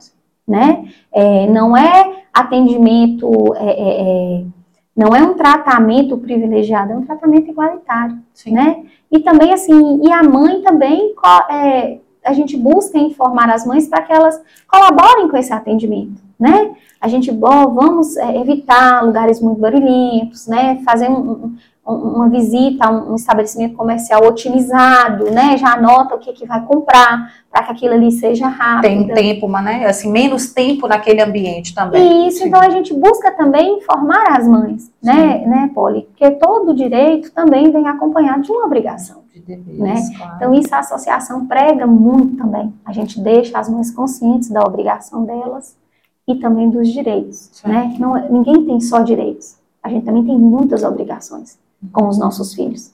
né? 0.52 0.86
É, 1.12 1.48
não 1.48 1.76
é 1.76 2.26
atendimento, 2.34 3.56
é, 3.56 3.66
é, 3.66 4.02
é, 4.02 4.46
não 4.96 5.16
é 5.16 5.24
um 5.24 5.34
tratamento 5.34 6.18
privilegiado, 6.18 6.92
é 6.92 6.96
um 6.98 7.06
tratamento 7.06 7.50
igualitário, 7.50 8.18
Sim. 8.34 8.52
né? 8.52 8.84
E 9.12 9.20
também, 9.20 9.54
assim, 9.54 10.02
e 10.04 10.12
a 10.12 10.22
mãe 10.22 10.62
também, 10.62 11.14
é, 11.50 11.98
a 12.24 12.34
gente 12.34 12.56
busca 12.56 12.98
informar 12.98 13.50
as 13.50 13.66
mães 13.66 13.88
para 13.88 14.02
que 14.04 14.14
elas 14.14 14.40
colaborem 14.68 15.28
com 15.28 15.38
esse 15.38 15.52
atendimento, 15.52 16.22
né? 16.40 16.72
A 17.00 17.08
gente, 17.08 17.32
bom, 17.32 17.74
vamos 17.74 18.16
é, 18.16 18.38
evitar 18.38 19.04
lugares 19.04 19.42
muito 19.42 19.60
barulhentos, 19.60 20.48
né? 20.48 20.80
Fazer 20.86 21.10
um- 21.10 21.32
um- 21.32 21.56
um- 21.88 21.94
uma 22.16 22.30
visita 22.30 22.86
a 22.86 22.92
um, 22.92 23.16
estabelecimento 23.16 23.76
comercial 23.76 24.24
otimizado, 24.24 25.32
né? 25.32 25.58
Já 25.58 25.74
anota 25.74 26.14
o 26.14 26.20
que, 26.20 26.32
que 26.34 26.46
vai 26.46 26.64
comprar 26.64 27.34
para 27.52 27.64
que 27.64 27.72
aquilo 27.72 27.96
ali 27.96 28.12
seja 28.12 28.48
rápido. 28.48 28.82
Tem 28.84 29.08
tempo, 29.08 29.48
mas, 29.50 29.66
né? 29.66 29.86
Assim, 29.88 30.12
menos 30.12 30.54
tempo 30.54 30.88
naquele 30.88 31.22
ambiente 31.22 31.74
também. 31.74 32.28
Isso, 32.28 32.40
Sim. 32.40 32.50
então 32.50 32.62
a 32.62 32.70
gente 32.70 32.94
busca 32.94 33.32
também 33.32 33.78
informar 33.78 34.38
as 34.38 34.48
mães, 34.48 34.92
né, 35.02 35.44
né, 35.48 35.72
Poli? 35.74 36.04
Porque 36.04 36.30
todo 36.32 36.76
direito 36.76 37.32
também 37.32 37.72
vem 37.72 37.88
acompanhado 37.88 38.44
de 38.44 38.52
uma 38.52 38.66
obrigação. 38.66 39.21
De 39.34 39.40
deveres, 39.40 39.80
né? 39.80 40.18
claro. 40.18 40.36
Então, 40.36 40.54
isso 40.54 40.74
a 40.76 40.80
associação 40.80 41.46
prega 41.46 41.88
muito 41.88 42.38
também. 42.38 42.74
A 42.84 42.92
gente 42.92 43.20
deixa 43.20 43.58
as 43.58 43.70
mães 43.70 43.90
conscientes 43.92 44.50
da 44.50 44.62
obrigação 44.62 45.24
delas 45.24 45.76
e 46.28 46.36
também 46.36 46.70
dos 46.70 46.90
direitos, 46.90 47.50
Sim. 47.54 47.68
né? 47.70 47.96
Não, 48.00 48.16
é- 48.16 48.30
ninguém 48.30 48.66
tem 48.66 48.80
só 48.82 49.02
direitos. 49.02 49.56
A 49.82 49.90
gente 49.90 50.06
também 50.06 50.24
tem 50.26 50.38
muitas 50.38 50.84
obrigações 50.84 51.58
com 51.92 52.08
os 52.08 52.18
nossos 52.18 52.54
filhos. 52.54 52.92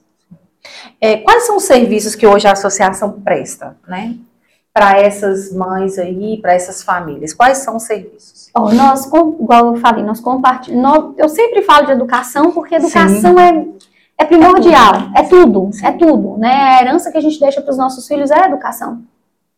É, 1.00 1.18
quais 1.18 1.44
são 1.46 1.58
os 1.58 1.64
serviços 1.64 2.16
que 2.16 2.26
hoje 2.26 2.48
a 2.48 2.52
associação 2.54 3.20
presta, 3.22 3.76
né? 3.88 4.16
Para 4.74 5.00
essas 5.00 5.52
mães 5.54 5.98
aí, 5.98 6.38
para 6.42 6.54
essas 6.54 6.84
famílias? 6.84 7.34
Quais 7.34 7.60
são 7.60 7.78
os 7.78 7.84
serviços? 7.84 8.50
Ó, 8.54 8.72
nós, 8.72 9.06
igual 9.06 9.74
eu 9.74 9.76
falei, 9.78 10.04
nós 10.04 10.20
compartilhamos. 10.20 11.16
Eu 11.18 11.30
sempre 11.30 11.62
falo 11.64 11.88
de 11.88 11.92
educação 11.94 12.52
porque 12.52 12.76
educação 12.76 13.40
é, 13.40 13.66
é 14.18 14.26
primordial, 14.26 15.12
é 15.16 15.24
tudo, 15.24 15.70
é 15.84 15.92
tudo, 15.92 16.38
né? 16.38 16.52
A 16.52 16.82
herança 16.82 17.12
que 17.12 17.18
a 17.18 17.22
gente 17.22 17.40
deixa 17.40 17.62
para 17.62 17.72
os 17.72 17.78
nossos 17.78 18.08
filhos 18.08 18.32
é 18.32 18.42
a 18.42 18.48
educação, 18.48 19.04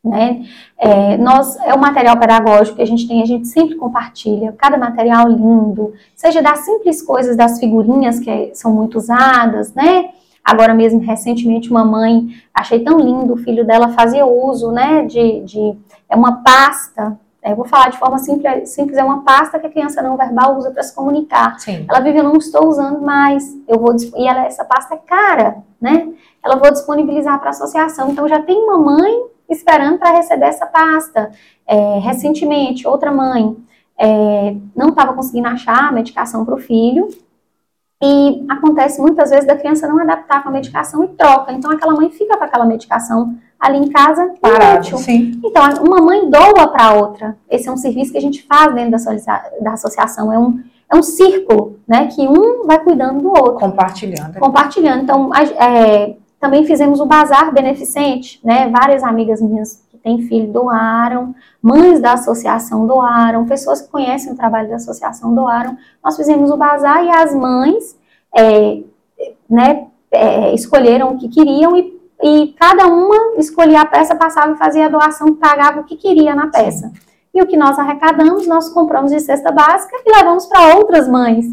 né? 0.03 0.43
É, 0.77 1.17
nós 1.17 1.55
é 1.57 1.73
o 1.73 1.79
material 1.79 2.17
pedagógico 2.17 2.75
que 2.75 2.81
a 2.81 2.87
gente 2.87 3.07
tem, 3.07 3.21
a 3.21 3.25
gente 3.25 3.47
sempre 3.47 3.75
compartilha, 3.75 4.53
cada 4.57 4.77
material 4.77 5.29
lindo, 5.29 5.93
seja 6.15 6.41
das 6.41 6.59
simples 6.59 7.01
coisas, 7.01 7.37
das 7.37 7.59
figurinhas 7.59 8.19
que 8.19 8.51
são 8.53 8.73
muito 8.73 8.97
usadas, 8.97 9.73
né? 9.73 10.09
Agora 10.43 10.73
mesmo, 10.73 10.99
recentemente, 10.99 11.69
uma 11.69 11.85
mãe, 11.85 12.27
achei 12.53 12.79
tão 12.79 12.99
lindo, 12.99 13.33
o 13.33 13.37
filho 13.37 13.65
dela 13.65 13.89
fazia 13.89 14.25
uso, 14.25 14.71
né, 14.71 15.05
de, 15.05 15.41
de 15.41 15.77
é 16.09 16.15
uma 16.15 16.41
pasta, 16.41 17.19
eu 17.43 17.55
vou 17.55 17.65
falar 17.65 17.89
de 17.89 17.97
forma 17.97 18.17
simples, 18.17 18.69
simples, 18.69 18.97
é 18.97 19.03
uma 19.03 19.23
pasta 19.23 19.59
que 19.59 19.67
a 19.67 19.69
criança 19.69 20.01
não 20.01 20.17
verbal 20.17 20.57
usa 20.57 20.71
para 20.71 20.83
se 20.83 20.93
comunicar. 20.93 21.59
Sim. 21.59 21.85
Ela 21.89 21.99
vive, 22.01 22.19
eu 22.19 22.23
não 22.23 22.35
estou 22.35 22.67
usando 22.67 23.01
mais, 23.01 23.57
eu 23.67 23.79
vou, 23.79 23.95
e 24.15 24.27
ela, 24.27 24.45
essa 24.45 24.65
pasta 24.65 24.95
é 24.95 24.97
cara, 24.97 25.57
né? 25.79 26.09
Ela 26.43 26.57
vou 26.57 26.71
disponibilizar 26.71 27.39
para 27.39 27.49
a 27.49 27.51
associação, 27.51 28.11
então 28.11 28.27
já 28.27 28.41
tem 28.41 28.57
uma 28.57 28.77
mãe 28.77 29.23
esperando 29.49 29.97
para 29.97 30.11
receber 30.11 30.45
essa 30.45 30.65
pasta. 30.65 31.31
É, 31.65 31.99
recentemente, 31.99 32.87
outra 32.87 33.11
mãe 33.11 33.55
é, 33.97 34.55
não 34.75 34.89
estava 34.89 35.13
conseguindo 35.13 35.47
achar 35.47 35.89
a 35.89 35.91
medicação 35.91 36.45
para 36.45 36.55
o 36.55 36.59
filho, 36.59 37.07
e 38.01 38.45
acontece 38.47 39.01
muitas 39.01 39.29
vezes 39.29 39.45
da 39.45 39.57
criança 39.57 39.87
não 39.87 39.99
adaptar 39.99 40.41
com 40.41 40.49
a 40.49 40.51
medicação 40.51 41.03
e 41.03 41.09
troca. 41.09 41.51
Então 41.51 41.69
aquela 41.69 41.93
mãe 41.93 42.09
fica 42.09 42.37
com 42.37 42.43
aquela 42.43 42.65
medicação 42.65 43.37
ali 43.59 43.77
em 43.77 43.89
casa 43.89 44.33
Parado. 44.39 44.97
Sim. 44.97 45.39
Então, 45.43 45.63
uma 45.83 46.01
mãe 46.01 46.29
doa 46.29 46.67
para 46.67 46.93
outra. 46.93 47.37
Esse 47.49 47.67
é 47.67 47.71
um 47.71 47.77
serviço 47.77 48.11
que 48.11 48.17
a 48.17 48.21
gente 48.21 48.43
faz 48.43 48.73
dentro 48.73 48.91
da, 49.61 49.73
associação. 49.73 50.31
É 50.31 50.39
um, 50.39 50.63
é 50.89 50.95
um 50.95 51.03
círculo, 51.03 51.77
né? 51.87 52.07
Que 52.07 52.27
um 52.27 52.65
vai 52.65 52.79
cuidando 52.79 53.21
do 53.21 53.29
outro, 53.29 53.59
Compartilhando. 53.59 54.39
compartilhando. 54.39 55.03
Então, 55.03 55.35
é, 55.35 56.15
também 56.39 56.65
fizemos 56.65 57.01
o 57.01 57.05
bazar 57.05 57.53
beneficente, 57.53 58.39
né? 58.43 58.69
Várias 58.69 59.03
amigas 59.03 59.41
minhas 59.41 59.83
que 59.91 59.97
têm 59.97 60.21
filho 60.21 60.51
doaram, 60.53 61.35
mães 61.61 61.99
da 61.99 62.13
associação 62.13 62.87
doaram, 62.87 63.45
pessoas 63.45 63.81
que 63.81 63.89
conhecem 63.89 64.31
o 64.31 64.37
trabalho 64.37 64.69
da 64.69 64.77
associação 64.77 65.35
doaram. 65.35 65.77
Nós 66.03 66.15
fizemos 66.15 66.49
o 66.49 66.55
bazar 66.55 67.03
e 67.03 67.09
as 67.09 67.35
mães, 67.35 67.97
é, 68.33 68.81
né? 69.49 69.87
é, 70.11 70.53
escolheram 70.53 71.11
o 71.11 71.17
que 71.17 71.27
queriam 71.29 71.75
e 71.77 71.98
e 72.21 72.53
cada 72.59 72.87
uma 72.87 73.35
escolhia 73.37 73.81
a 73.81 73.85
peça, 73.85 74.15
passava 74.15 74.53
e 74.53 74.57
fazia 74.57 74.85
a 74.85 74.89
doação, 74.89 75.35
pagava 75.35 75.81
o 75.81 75.83
que 75.83 75.95
queria 75.95 76.35
na 76.35 76.47
peça. 76.47 76.91
E 77.33 77.41
o 77.41 77.47
que 77.47 77.55
nós 77.55 77.77
arrecadamos, 77.79 78.47
nós 78.47 78.69
compramos 78.69 79.11
de 79.11 79.19
cesta 79.19 79.51
básica 79.51 79.95
e 80.05 80.17
levamos 80.17 80.45
para 80.45 80.75
outras 80.75 81.07
mães. 81.07 81.45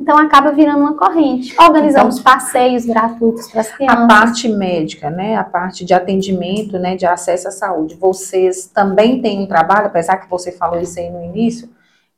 Então 0.00 0.16
acaba 0.16 0.50
virando 0.50 0.80
uma 0.80 0.94
corrente. 0.94 1.54
Organizamos 1.60 2.18
passeios 2.20 2.86
gratuitos 2.86 3.48
para 3.48 3.60
as 3.60 3.68
A 3.68 3.76
crianças. 3.76 4.06
parte 4.08 4.48
médica, 4.48 5.10
né? 5.10 5.36
A 5.36 5.44
parte 5.44 5.84
de 5.84 5.92
atendimento, 5.92 6.78
né? 6.78 6.96
De 6.96 7.04
acesso 7.04 7.48
à 7.48 7.50
saúde. 7.50 7.96
Vocês 7.96 8.66
também 8.66 9.20
têm 9.20 9.42
um 9.42 9.46
trabalho, 9.46 9.88
apesar 9.88 10.16
que 10.16 10.30
você 10.30 10.52
falou 10.52 10.80
isso 10.80 10.98
aí 10.98 11.10
no 11.10 11.22
início, 11.22 11.68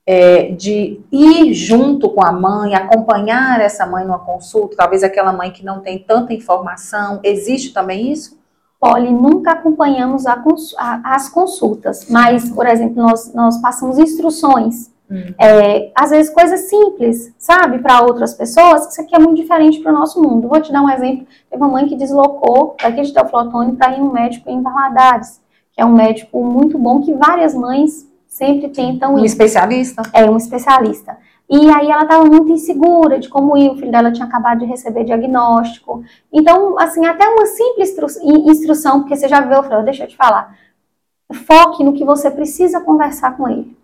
é, 0.06 0.50
de 0.52 1.00
ir 1.12 1.52
junto 1.54 2.10
com 2.10 2.24
a 2.24 2.32
mãe, 2.32 2.74
acompanhar 2.74 3.60
essa 3.60 3.86
mãe 3.86 4.04
numa 4.04 4.18
consulta, 4.18 4.76
talvez 4.76 5.02
aquela 5.02 5.32
mãe 5.32 5.50
que 5.50 5.64
não 5.64 5.80
tem 5.80 5.98
tanta 5.98 6.32
informação. 6.32 7.20
Existe 7.22 7.72
também 7.72 8.10
isso? 8.10 8.40
Poli, 8.80 9.12
nunca 9.12 9.52
acompanhamos 9.52 10.24
cons- 10.42 10.74
a- 10.76 11.14
as 11.14 11.28
consultas, 11.28 12.08
mas, 12.10 12.50
por 12.50 12.66
exemplo, 12.66 13.00
nós, 13.00 13.32
nós 13.32 13.60
passamos 13.60 13.96
instruções, 13.98 14.90
Hum. 15.08 15.34
é, 15.38 15.92
às 15.94 16.10
vezes 16.10 16.32
coisas 16.32 16.60
simples, 16.68 17.32
sabe, 17.38 17.78
para 17.80 18.00
outras 18.02 18.34
pessoas, 18.34 18.90
isso 18.90 19.00
aqui 19.02 19.14
é 19.14 19.18
muito 19.18 19.36
diferente 19.36 19.78
para 19.80 19.92
o 19.92 19.94
nosso 19.94 20.20
mundo. 20.20 20.48
Vou 20.48 20.60
te 20.60 20.72
dar 20.72 20.82
um 20.82 20.88
exemplo, 20.88 21.26
teve 21.50 21.62
uma 21.62 21.70
mãe 21.70 21.86
que 21.86 21.94
deslocou 21.94 22.74
daqui 22.82 23.02
de 23.02 23.12
Teoflotone 23.12 23.76
para 23.76 23.96
ir 23.96 24.00
um 24.00 24.10
médico 24.10 24.48
em 24.50 24.62
Valadares, 24.62 25.40
que 25.74 25.80
é 25.80 25.84
um 25.84 25.92
médico 25.92 26.42
muito 26.42 26.76
bom, 26.78 27.00
que 27.02 27.12
várias 27.14 27.54
mães 27.54 28.10
sempre 28.32 28.68
tentam 28.70 29.14
Um 29.14 29.18
ir 29.18 29.26
especialista? 29.26 30.02
é 30.14 30.24
um 30.24 30.36
especialista. 30.38 31.18
E 31.50 31.68
aí 31.68 31.90
ela 31.90 32.04
estava 32.04 32.24
muito 32.24 32.50
insegura 32.50 33.18
de 33.18 33.28
como 33.28 33.56
ir, 33.58 33.70
o 33.70 33.76
filho 33.76 33.90
dela 33.90 34.10
tinha 34.10 34.26
acabado 34.26 34.60
de 34.60 34.64
receber 34.64 35.04
diagnóstico. 35.04 36.02
Então, 36.32 36.78
assim, 36.78 37.04
até 37.04 37.28
uma 37.28 37.44
simples 37.44 37.90
instru- 37.90 38.22
in- 38.22 38.50
instrução, 38.50 39.00
porque 39.00 39.14
você 39.14 39.28
já 39.28 39.40
viu, 39.42 39.56
eu 39.58 39.62
falei, 39.62 39.84
deixa 39.84 40.04
eu 40.04 40.08
te 40.08 40.16
falar. 40.16 40.56
Foque 41.46 41.84
no 41.84 41.92
que 41.92 42.04
você 42.06 42.30
precisa 42.30 42.80
conversar 42.80 43.36
com 43.36 43.46
ele. 43.48 43.76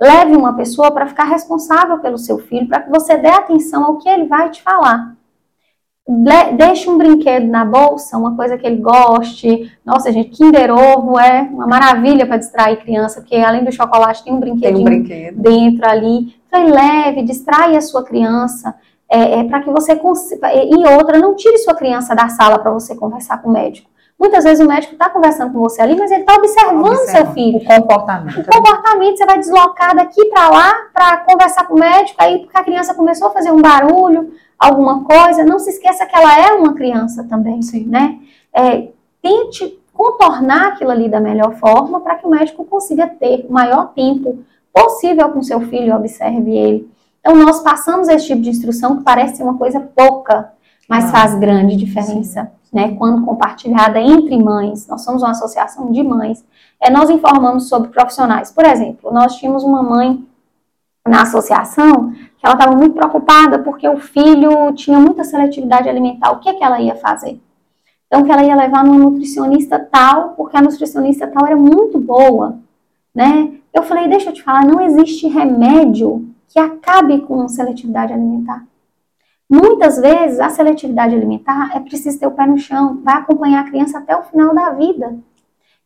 Leve 0.00 0.34
uma 0.34 0.54
pessoa 0.56 0.90
para 0.90 1.06
ficar 1.06 1.24
responsável 1.24 2.00
pelo 2.00 2.18
seu 2.18 2.38
filho, 2.38 2.66
para 2.68 2.80
que 2.80 2.90
você 2.90 3.16
dê 3.16 3.28
atenção 3.28 3.84
ao 3.84 3.98
que 3.98 4.08
ele 4.08 4.26
vai 4.26 4.50
te 4.50 4.60
falar. 4.62 5.14
Deixe 6.56 6.90
um 6.90 6.98
brinquedo 6.98 7.46
na 7.46 7.64
bolsa, 7.64 8.18
uma 8.18 8.34
coisa 8.34 8.58
que 8.58 8.66
ele 8.66 8.80
goste. 8.82 9.70
Nossa, 9.84 10.10
gente, 10.10 10.30
Kinder 10.30 10.70
Ovo 10.72 11.18
é 11.18 11.42
uma 11.42 11.66
maravilha 11.66 12.26
para 12.26 12.38
distrair 12.38 12.78
criança, 12.82 13.20
porque 13.20 13.36
além 13.36 13.64
do 13.64 13.70
chocolate 13.70 14.24
tem 14.24 14.32
um 14.32 14.40
Tem 14.40 14.50
brinquedinho 14.52 14.80
um 14.80 14.84
brinquedo. 14.84 15.40
dentro 15.40 15.88
ali. 15.88 16.34
Foi 16.50 16.64
leve, 16.64 17.22
distrai 17.22 17.76
a 17.76 17.80
sua 17.80 18.04
criança, 18.04 18.74
é, 19.08 19.38
é 19.40 19.44
para 19.44 19.60
que 19.62 19.70
você 19.70 19.94
consiga. 19.94 20.52
E 20.52 20.74
outra, 20.98 21.18
não 21.18 21.36
tire 21.36 21.56
sua 21.58 21.74
criança 21.74 22.16
da 22.16 22.28
sala 22.28 22.58
para 22.58 22.72
você 22.72 22.96
conversar 22.96 23.40
com 23.40 23.48
o 23.48 23.52
médico. 23.52 23.88
Muitas 24.18 24.44
vezes 24.44 24.64
o 24.64 24.68
médico 24.68 24.92
está 24.92 25.08
conversando 25.08 25.52
com 25.52 25.60
você 25.60 25.82
ali, 25.82 25.96
mas 25.96 26.10
ele 26.10 26.20
está 26.20 26.34
observando 26.34 26.84
o 26.84 26.94
seu 26.94 27.02
Observa 27.02 27.32
filho. 27.32 27.58
O 27.58 27.64
comportamento. 27.64 28.40
O 28.40 28.44
comportamento, 28.44 29.16
você 29.18 29.26
vai 29.26 29.38
deslocar 29.38 29.96
daqui 29.96 30.24
para 30.26 30.48
lá 30.48 30.74
para 30.92 31.16
conversar 31.18 31.66
com 31.66 31.74
o 31.74 31.78
médico, 31.80 32.16
aí 32.22 32.40
porque 32.40 32.56
a 32.56 32.62
criança 32.62 32.94
começou 32.94 33.28
a 33.28 33.32
fazer 33.32 33.50
um 33.50 33.60
barulho, 33.60 34.32
alguma 34.62 35.04
coisa. 35.04 35.44
Não 35.44 35.58
se 35.58 35.70
esqueça 35.70 36.06
que 36.06 36.16
ela 36.16 36.38
é 36.38 36.52
uma 36.52 36.74
criança 36.74 37.24
também, 37.24 37.60
Sim. 37.62 37.86
né? 37.86 38.18
É, 38.54 38.88
tente 39.20 39.78
contornar 39.92 40.68
aquilo 40.68 40.90
ali 40.90 41.08
da 41.08 41.20
melhor 41.20 41.54
forma 41.54 42.00
para 42.00 42.16
que 42.16 42.26
o 42.26 42.30
médico 42.30 42.64
consiga 42.64 43.06
ter 43.06 43.46
o 43.48 43.52
maior 43.52 43.92
tempo 43.92 44.38
possível 44.72 45.28
com 45.30 45.42
seu 45.42 45.60
filho, 45.62 45.94
observe 45.94 46.50
ele. 46.50 46.90
Então, 47.20 47.36
nós 47.36 47.60
passamos 47.60 48.08
esse 48.08 48.26
tipo 48.26 48.40
de 48.40 48.50
instrução 48.50 48.96
que 48.96 49.04
parece 49.04 49.36
ser 49.36 49.42
uma 49.42 49.58
coisa 49.58 49.80
pouca, 49.80 50.52
mas 50.88 51.04
ah, 51.04 51.08
faz 51.08 51.34
grande 51.34 51.76
diferença, 51.76 52.50
sim. 52.62 52.76
né? 52.76 52.94
Quando 52.96 53.24
compartilhada 53.24 54.00
entre 54.00 54.36
mães, 54.42 54.86
nós 54.86 55.02
somos 55.02 55.22
uma 55.22 55.30
associação 55.30 55.92
de 55.92 56.02
mães, 56.02 56.44
é, 56.80 56.90
nós 56.90 57.10
informamos 57.10 57.68
sobre 57.68 57.90
profissionais. 57.90 58.50
Por 58.50 58.64
exemplo, 58.64 59.12
nós 59.12 59.36
tínhamos 59.36 59.62
uma 59.62 59.82
mãe 59.82 60.26
na 61.06 61.22
associação 61.22 62.12
que 62.12 62.46
ela 62.46 62.54
estava 62.54 62.76
muito 62.76 62.94
preocupada 62.94 63.58
porque 63.58 63.88
o 63.88 63.98
filho 63.98 64.72
tinha 64.72 64.98
muita 64.98 65.24
seletividade 65.24 65.88
alimentar. 65.88 66.32
O 66.32 66.40
que, 66.40 66.48
é 66.48 66.54
que 66.54 66.64
ela 66.64 66.80
ia 66.80 66.94
fazer? 66.96 67.40
Então, 68.06 68.24
que 68.24 68.30
ela 68.30 68.44
ia 68.44 68.54
levar 68.54 68.84
numa 68.84 68.98
nutricionista 68.98 69.78
tal, 69.78 70.30
porque 70.30 70.56
a 70.56 70.60
nutricionista 70.60 71.26
tal 71.26 71.46
era 71.46 71.56
muito 71.56 71.98
boa, 71.98 72.58
né? 73.14 73.54
Eu 73.72 73.82
falei, 73.84 74.06
deixa 74.06 74.28
eu 74.28 74.34
te 74.34 74.42
falar, 74.42 74.66
não 74.66 74.82
existe 74.82 75.26
remédio 75.28 76.28
que 76.48 76.58
acabe 76.58 77.22
com 77.22 77.48
seletividade 77.48 78.12
alimentar. 78.12 78.66
Muitas 79.48 79.98
vezes 79.98 80.40
a 80.40 80.50
seletividade 80.50 81.14
alimentar 81.14 81.74
é 81.74 81.80
preciso 81.80 82.18
ter 82.18 82.26
o 82.26 82.32
pé 82.32 82.46
no 82.46 82.58
chão, 82.58 83.00
vai 83.02 83.14
acompanhar 83.14 83.60
a 83.60 83.68
criança 83.68 83.98
até 83.98 84.14
o 84.14 84.22
final 84.24 84.54
da 84.54 84.70
vida. 84.70 85.16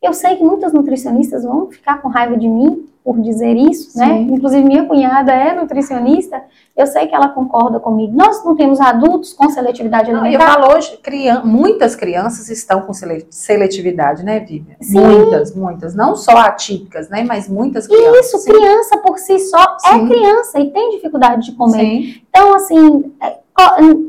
Eu 0.01 0.13
sei 0.13 0.35
que 0.35 0.43
muitas 0.43 0.73
nutricionistas 0.73 1.43
vão 1.43 1.69
ficar 1.69 2.01
com 2.01 2.09
raiva 2.09 2.35
de 2.35 2.47
mim 2.47 2.85
por 3.07 3.21
dizer 3.21 3.55
isso, 3.55 3.97
né? 3.97 4.05
Sim. 4.05 4.25
né? 4.25 4.35
Inclusive 4.35 4.61
minha 4.65 4.83
cunhada 4.83 5.31
é 5.31 5.55
nutricionista, 5.55 6.43
eu 6.75 6.85
sei 6.85 7.07
que 7.07 7.15
ela 7.15 7.29
concorda 7.29 7.79
comigo. 7.79 8.11
Nós 8.13 8.43
não 8.43 8.53
temos 8.53 8.81
adultos 8.81 9.31
com 9.31 9.49
seletividade 9.49 10.11
alimentar. 10.11 10.43
eu 10.43 10.51
falo 10.53 10.75
hoje, 10.75 10.97
crian 10.97 11.41
muitas 11.45 11.95
crianças 11.95 12.49
estão 12.49 12.81
com 12.81 12.91
seletividade, 13.29 14.25
né, 14.25 14.41
Vivian? 14.41 14.75
Sim. 14.81 14.99
Muitas, 14.99 15.55
muitas, 15.55 15.95
não 15.95 16.17
só 16.17 16.35
atípicas, 16.35 17.07
né, 17.07 17.23
mas 17.25 17.47
muitas 17.47 17.87
crianças. 17.87 18.25
Isso, 18.25 18.39
Sim. 18.39 18.51
criança 18.51 18.97
por 18.97 19.17
si 19.17 19.39
só 19.39 19.77
é 19.85 19.93
Sim. 19.93 20.03
é 20.03 20.07
criança 20.09 20.59
e 20.59 20.69
tem 20.69 20.89
dificuldade 20.89 21.45
de 21.45 21.53
comer. 21.53 22.21
Então, 22.29 22.55
assim, 22.55 23.13
é, 23.23 23.37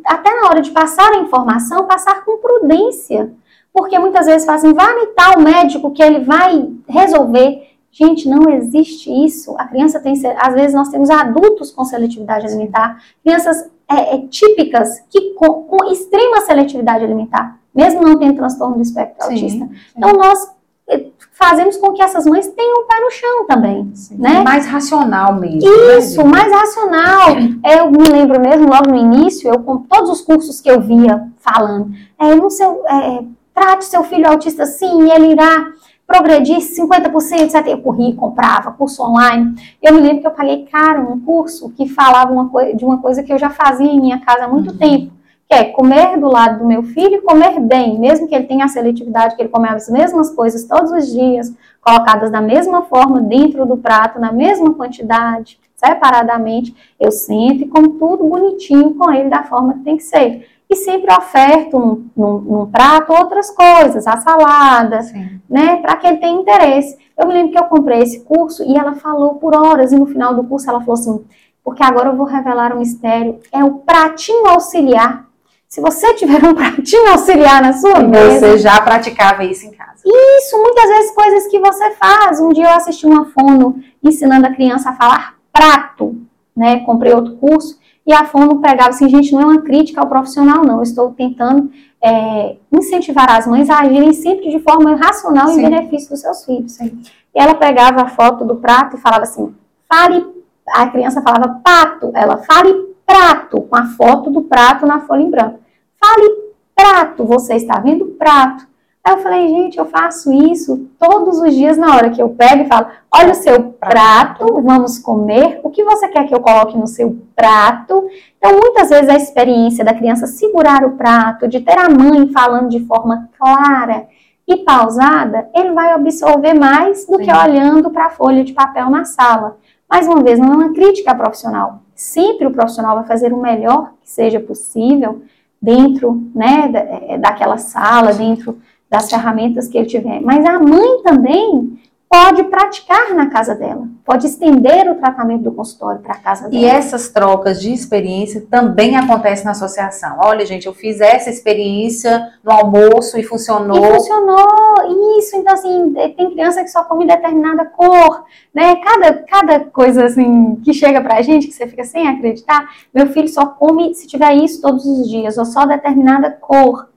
até 0.04 0.40
na 0.40 0.48
hora 0.48 0.60
de 0.60 0.72
passar 0.72 1.08
a 1.12 1.18
informação, 1.18 1.86
passar 1.86 2.24
com 2.24 2.38
prudência. 2.38 3.30
Porque 3.72 3.96
muitas 3.96 4.26
vezes 4.26 4.44
fazem, 4.44 4.74
vá 4.74 4.90
em 4.90 5.14
tal 5.14 5.38
médico 5.38 5.92
que 5.92 6.02
ele 6.02 6.24
vai 6.24 6.68
resolver. 6.88 7.67
Gente, 7.90 8.28
não 8.28 8.48
existe 8.50 9.10
isso. 9.10 9.54
A 9.58 9.64
criança 9.64 9.98
tem, 9.98 10.14
às 10.38 10.54
vezes 10.54 10.74
nós 10.74 10.88
temos 10.88 11.10
adultos 11.10 11.70
com 11.70 11.84
seletividade 11.84 12.46
alimentar, 12.46 13.02
crianças 13.24 13.70
é, 13.90 14.14
é, 14.14 14.18
típicas 14.28 15.00
que 15.10 15.32
com, 15.34 15.64
com, 15.64 15.90
extrema 15.90 16.42
seletividade 16.42 17.04
alimentar, 17.04 17.58
mesmo 17.74 18.02
não 18.02 18.18
tendo 18.18 18.36
transtorno 18.36 18.76
do 18.76 18.82
espectro 18.82 19.26
sim, 19.26 19.32
autista. 19.32 19.64
Sim. 19.64 19.74
Então 19.96 20.12
nós 20.12 20.52
é, 20.88 21.06
fazemos 21.32 21.76
com 21.78 21.92
que 21.92 22.02
essas 22.02 22.26
mães 22.26 22.46
tenham 22.48 22.82
o 22.82 22.86
pé 22.86 23.00
no 23.00 23.10
chão 23.10 23.46
também, 23.46 23.90
sim. 23.94 24.16
né? 24.18 24.42
Mais 24.42 24.66
racional 24.66 25.34
mesmo. 25.34 25.70
Né, 25.70 25.98
isso, 25.98 26.22
né? 26.22 26.30
mais 26.30 26.52
racional. 26.52 27.28
Eu 27.76 27.90
me 27.90 28.08
lembro 28.08 28.38
mesmo 28.38 28.68
logo 28.68 28.90
no 28.90 28.96
início, 28.96 29.48
eu 29.48 29.60
com 29.60 29.78
todos 29.78 30.10
os 30.10 30.20
cursos 30.20 30.60
que 30.60 30.70
eu 30.70 30.80
via 30.80 31.26
falando, 31.38 31.90
é, 32.18 32.34
no 32.34 32.50
seu, 32.50 32.86
é, 32.86 33.24
trate 33.54 33.86
seu 33.86 34.04
filho 34.04 34.28
autista 34.28 34.66
sim, 34.66 35.10
ele 35.10 35.32
irá 35.32 35.72
progredir 36.08 36.56
50%, 36.56 37.12
70%. 37.50 37.68
Eu 37.68 37.82
corri, 37.82 38.14
comprava 38.14 38.72
curso 38.72 39.02
online. 39.02 39.54
Eu 39.82 39.92
me 39.92 40.00
lembro 40.00 40.22
que 40.22 40.26
eu 40.26 40.30
paguei 40.30 40.64
caro 40.64 41.12
um 41.12 41.20
curso 41.20 41.70
que 41.76 41.86
falava 41.86 42.32
uma 42.32 42.48
de 42.74 42.84
uma 42.84 42.98
coisa 42.98 43.22
que 43.22 43.30
eu 43.30 43.38
já 43.38 43.50
fazia 43.50 43.86
em 43.86 44.00
minha 44.00 44.18
casa 44.18 44.46
há 44.46 44.48
muito 44.48 44.72
uhum. 44.72 44.78
tempo, 44.78 45.12
que 45.46 45.54
é 45.54 45.64
comer 45.64 46.18
do 46.18 46.28
lado 46.28 46.60
do 46.60 46.66
meu 46.66 46.82
filho 46.82 47.16
e 47.16 47.20
comer 47.20 47.60
bem, 47.60 47.98
mesmo 47.98 48.26
que 48.26 48.34
ele 48.34 48.46
tenha 48.46 48.64
a 48.64 48.68
seletividade, 48.68 49.36
que 49.36 49.42
ele 49.42 49.50
come 49.50 49.68
as 49.68 49.90
mesmas 49.90 50.34
coisas 50.34 50.64
todos 50.64 50.90
os 50.90 51.12
dias, 51.12 51.54
colocadas 51.82 52.30
da 52.30 52.40
mesma 52.40 52.82
forma 52.82 53.20
dentro 53.20 53.66
do 53.66 53.76
prato, 53.76 54.18
na 54.18 54.32
mesma 54.32 54.72
quantidade, 54.72 55.60
separadamente, 55.76 56.74
eu 56.98 57.12
sento 57.12 57.62
e 57.62 57.68
como 57.68 57.90
tudo 57.90 58.24
bonitinho 58.24 58.94
com 58.94 59.12
ele 59.12 59.28
da 59.28 59.44
forma 59.44 59.74
que 59.74 59.80
tem 59.80 59.96
que 59.96 60.02
ser 60.02 60.46
e 60.70 60.76
sempre 60.76 61.12
oferto 61.12 61.78
num, 61.78 62.10
num, 62.16 62.38
num 62.40 62.66
prato 62.66 63.12
outras 63.12 63.50
coisas, 63.50 64.06
a 64.06 64.20
salada, 64.20 65.02
Sim. 65.02 65.40
né, 65.48 65.76
para 65.76 65.96
que 65.96 66.06
ele 66.06 66.18
tenha 66.18 66.40
interesse. 66.40 66.96
Eu 67.16 67.26
me 67.26 67.32
lembro 67.32 67.52
que 67.52 67.58
eu 67.58 67.64
comprei 67.64 68.00
esse 68.00 68.20
curso 68.20 68.62
e 68.62 68.76
ela 68.76 68.94
falou 68.94 69.36
por 69.36 69.56
horas, 69.56 69.92
e 69.92 69.98
no 69.98 70.06
final 70.06 70.34
do 70.34 70.44
curso 70.44 70.68
ela 70.68 70.80
falou 70.80 70.94
assim, 70.94 71.24
porque 71.64 71.82
agora 71.82 72.10
eu 72.10 72.16
vou 72.16 72.26
revelar 72.26 72.74
um 72.74 72.80
mistério, 72.80 73.40
é 73.52 73.64
o 73.64 73.76
pratinho 73.76 74.46
auxiliar. 74.46 75.26
Se 75.68 75.80
você 75.82 76.14
tiver 76.14 76.42
um 76.44 76.54
pratinho 76.54 77.10
auxiliar 77.10 77.60
na 77.60 77.74
sua 77.74 78.00
e 78.00 78.06
mesa... 78.06 78.40
Você 78.40 78.58
já 78.58 78.80
praticava 78.80 79.44
isso 79.44 79.66
em 79.66 79.70
casa. 79.70 80.02
Isso, 80.04 80.56
muitas 80.56 80.88
vezes 80.88 81.14
coisas 81.14 81.46
que 81.48 81.58
você 81.58 81.90
faz. 81.90 82.40
Um 82.40 82.54
dia 82.54 82.64
eu 82.64 82.76
assisti 82.76 83.06
uma 83.06 83.26
fono 83.26 83.82
ensinando 84.02 84.46
a 84.46 84.54
criança 84.54 84.88
a 84.90 84.94
falar 84.94 85.34
prato, 85.52 86.16
né, 86.56 86.80
comprei 86.80 87.12
outro 87.12 87.36
curso, 87.36 87.78
e 88.08 88.12
a 88.14 88.24
fono 88.24 88.58
pegava 88.62 88.88
assim, 88.88 89.06
gente, 89.06 89.30
não 89.34 89.42
é 89.42 89.44
uma 89.44 89.60
crítica 89.60 90.00
ao 90.00 90.08
profissional, 90.08 90.64
não. 90.64 90.76
Eu 90.76 90.82
estou 90.82 91.12
tentando 91.12 91.70
é, 92.02 92.56
incentivar 92.72 93.30
as 93.30 93.46
mães 93.46 93.68
a 93.68 93.80
agirem 93.80 94.14
sempre 94.14 94.48
de 94.48 94.58
forma 94.60 94.96
racional 94.96 95.48
Sim. 95.48 95.60
em 95.60 95.64
benefício 95.64 96.08
dos 96.08 96.20
seus 96.22 96.42
filhos. 96.42 96.72
Sim. 96.72 97.02
E 97.34 97.38
ela 97.38 97.54
pegava 97.54 98.00
a 98.00 98.08
foto 98.08 98.46
do 98.46 98.56
prato 98.56 98.96
e 98.96 98.98
falava 98.98 99.24
assim, 99.24 99.54
fale, 99.86 100.26
a 100.68 100.86
criança 100.86 101.20
falava 101.20 101.60
pato, 101.62 102.10
ela 102.14 102.38
fale 102.38 102.72
prato, 103.04 103.60
com 103.60 103.76
a 103.76 103.84
foto 103.88 104.30
do 104.30 104.40
prato 104.40 104.86
na 104.86 105.00
folha 105.00 105.20
em 105.20 105.30
branco. 105.30 105.60
Fale 106.02 106.30
prato, 106.74 107.26
você 107.26 107.56
está 107.56 107.78
vendo 107.78 108.06
prato. 108.18 108.66
Aí 109.08 109.14
eu 109.14 109.22
falei, 109.22 109.48
gente, 109.48 109.78
eu 109.78 109.86
faço 109.86 110.30
isso 110.30 110.86
todos 110.98 111.40
os 111.40 111.54
dias 111.54 111.78
na 111.78 111.96
hora 111.96 112.10
que 112.10 112.20
eu 112.20 112.28
pego 112.28 112.64
e 112.64 112.66
falo, 112.66 112.88
olha 113.10 113.32
o 113.32 113.34
seu 113.34 113.72
prato, 113.72 114.60
vamos 114.60 114.98
comer, 114.98 115.60
o 115.62 115.70
que 115.70 115.82
você 115.82 116.08
quer 116.08 116.28
que 116.28 116.34
eu 116.34 116.40
coloque 116.40 116.76
no 116.76 116.86
seu 116.86 117.16
prato? 117.34 118.06
Então, 118.36 118.52
muitas 118.52 118.90
vezes 118.90 119.08
a 119.08 119.16
experiência 119.16 119.82
da 119.82 119.94
criança 119.94 120.26
segurar 120.26 120.84
o 120.84 120.90
prato, 120.90 121.48
de 121.48 121.60
ter 121.60 121.78
a 121.78 121.88
mãe 121.88 122.30
falando 122.30 122.68
de 122.68 122.80
forma 122.80 123.30
clara 123.38 124.06
e 124.46 124.58
pausada, 124.58 125.48
ele 125.54 125.72
vai 125.72 125.90
absorver 125.90 126.52
mais 126.52 127.06
do 127.06 127.16
Sim. 127.16 127.24
que 127.24 127.32
olhando 127.32 127.88
para 127.88 128.08
a 128.08 128.10
folha 128.10 128.44
de 128.44 128.52
papel 128.52 128.90
na 128.90 129.06
sala. 129.06 129.56
Mais 129.88 130.06
uma 130.06 130.22
vez, 130.22 130.38
não 130.38 130.52
é 130.52 130.56
uma 130.56 130.74
crítica 130.74 131.14
profissional. 131.14 131.80
Sempre 131.94 132.46
o 132.46 132.52
profissional 132.52 132.96
vai 132.96 133.06
fazer 133.06 133.32
o 133.32 133.40
melhor 133.40 133.92
que 134.02 134.10
seja 134.10 134.38
possível 134.38 135.22
dentro 135.62 136.30
né, 136.34 137.18
daquela 137.18 137.56
sala, 137.56 138.12
dentro 138.12 138.58
das 138.90 139.10
ferramentas 139.10 139.68
que 139.68 139.78
ele 139.78 139.86
tiver. 139.86 140.20
Mas 140.20 140.44
a 140.44 140.58
mãe 140.58 141.02
também 141.02 141.78
pode 142.08 142.42
praticar 142.44 143.14
na 143.14 143.28
casa 143.28 143.54
dela, 143.54 143.86
pode 144.02 144.26
estender 144.26 144.90
o 144.90 144.94
tratamento 144.94 145.42
do 145.42 145.52
consultório 145.52 146.00
para 146.00 146.14
a 146.14 146.18
casa 146.18 146.48
dela. 146.48 146.62
E 146.62 146.64
essas 146.64 147.10
trocas 147.10 147.60
de 147.60 147.70
experiência 147.70 148.46
também 148.50 148.96
acontecem 148.96 149.44
na 149.44 149.50
associação. 149.50 150.16
Olha, 150.18 150.46
gente, 150.46 150.66
eu 150.66 150.72
fiz 150.72 151.02
essa 151.02 151.28
experiência 151.28 152.32
no 152.42 152.50
almoço 152.50 153.18
e 153.18 153.22
funcionou. 153.22 153.76
E 153.76 153.94
funcionou, 153.94 155.18
isso. 155.18 155.36
Então, 155.36 155.52
assim, 155.52 155.92
tem 156.16 156.30
criança 156.30 156.62
que 156.62 156.70
só 156.70 156.82
come 156.84 157.06
determinada 157.06 157.66
cor, 157.66 158.24
né? 158.54 158.76
Cada, 158.76 159.12
cada 159.24 159.60
coisa, 159.60 160.06
assim, 160.06 160.56
que 160.64 160.72
chega 160.72 161.02
pra 161.02 161.20
gente, 161.20 161.46
que 161.46 161.52
você 161.52 161.66
fica 161.66 161.84
sem 161.84 162.08
acreditar, 162.08 162.70
meu 162.94 163.08
filho 163.08 163.28
só 163.28 163.44
come 163.44 163.94
se 163.94 164.06
tiver 164.06 164.34
isso 164.34 164.62
todos 164.62 164.86
os 164.86 165.10
dias, 165.10 165.36
ou 165.36 165.44
só 165.44 165.66
determinada 165.66 166.30
cor 166.30 166.87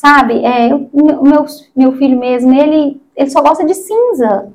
sabe? 0.00 0.42
É, 0.42 0.74
o 0.74 1.22
meu, 1.22 1.44
meu 1.76 1.92
filho 1.92 2.18
mesmo, 2.18 2.54
ele, 2.54 2.98
ele 3.14 3.28
só 3.28 3.42
gosta 3.42 3.66
de 3.66 3.74
cinza, 3.74 4.50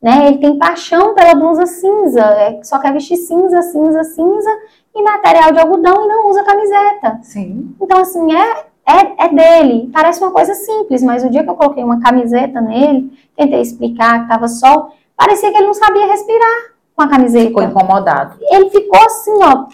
né? 0.00 0.26
Ele 0.26 0.38
tem 0.38 0.58
paixão 0.58 1.14
pela 1.14 1.34
blusa 1.34 1.64
cinza, 1.64 2.20
é, 2.20 2.62
só 2.62 2.78
quer 2.78 2.92
vestir 2.92 3.16
cinza, 3.16 3.62
cinza, 3.62 4.04
cinza 4.04 4.50
e 4.94 5.02
material 5.02 5.52
de 5.52 5.58
algodão 5.58 6.04
e 6.04 6.08
não 6.08 6.28
usa 6.28 6.44
camiseta. 6.44 7.18
Sim. 7.22 7.74
Então, 7.80 7.98
assim, 7.98 8.30
é, 8.30 8.64
é, 8.86 9.24
é 9.24 9.28
dele. 9.28 9.90
Parece 9.90 10.20
uma 10.20 10.32
coisa 10.32 10.52
simples, 10.52 11.02
mas 11.02 11.24
o 11.24 11.30
dia 11.30 11.44
que 11.44 11.48
eu 11.48 11.54
coloquei 11.54 11.82
uma 11.82 12.00
camiseta 12.00 12.60
nele, 12.60 13.10
tentei 13.34 13.62
explicar 13.62 14.18
que 14.18 14.24
estava 14.24 14.48
sol, 14.48 14.90
parecia 15.16 15.50
que 15.50 15.56
ele 15.56 15.66
não 15.66 15.74
sabia 15.74 16.08
respirar 16.08 16.74
com 16.94 17.02
a 17.02 17.08
camiseta. 17.08 17.46
Ficou 17.46 17.62
incomodado. 17.62 18.36
Ele 18.50 18.68
ficou 18.68 19.00
assim, 19.02 19.38
ó, 19.44 19.64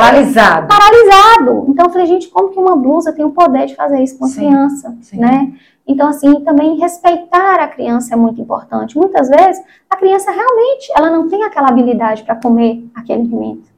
Paralisado. 0.00 0.68
Paralisado. 0.68 1.66
Então 1.68 1.86
eu 1.86 1.90
falei, 1.90 2.06
gente, 2.06 2.28
como 2.28 2.50
que 2.50 2.58
uma 2.58 2.76
blusa 2.76 3.12
tem 3.12 3.24
o 3.24 3.30
poder 3.30 3.66
de 3.66 3.74
fazer 3.74 4.02
isso 4.02 4.18
com 4.18 4.24
a 4.24 4.28
sim, 4.28 4.46
criança, 4.46 4.96
sim. 5.02 5.18
né? 5.18 5.52
Então, 5.86 6.08
assim, 6.08 6.40
também 6.44 6.78
respeitar 6.78 7.56
a 7.56 7.66
criança 7.66 8.14
é 8.14 8.16
muito 8.16 8.40
importante. 8.40 8.96
Muitas 8.96 9.28
vezes, 9.28 9.62
a 9.90 9.96
criança 9.96 10.30
realmente, 10.30 10.92
ela 10.96 11.10
não 11.10 11.28
tem 11.28 11.42
aquela 11.42 11.68
habilidade 11.68 12.22
para 12.22 12.36
comer 12.36 12.84
aquele 12.94 13.22
alimento. 13.22 13.68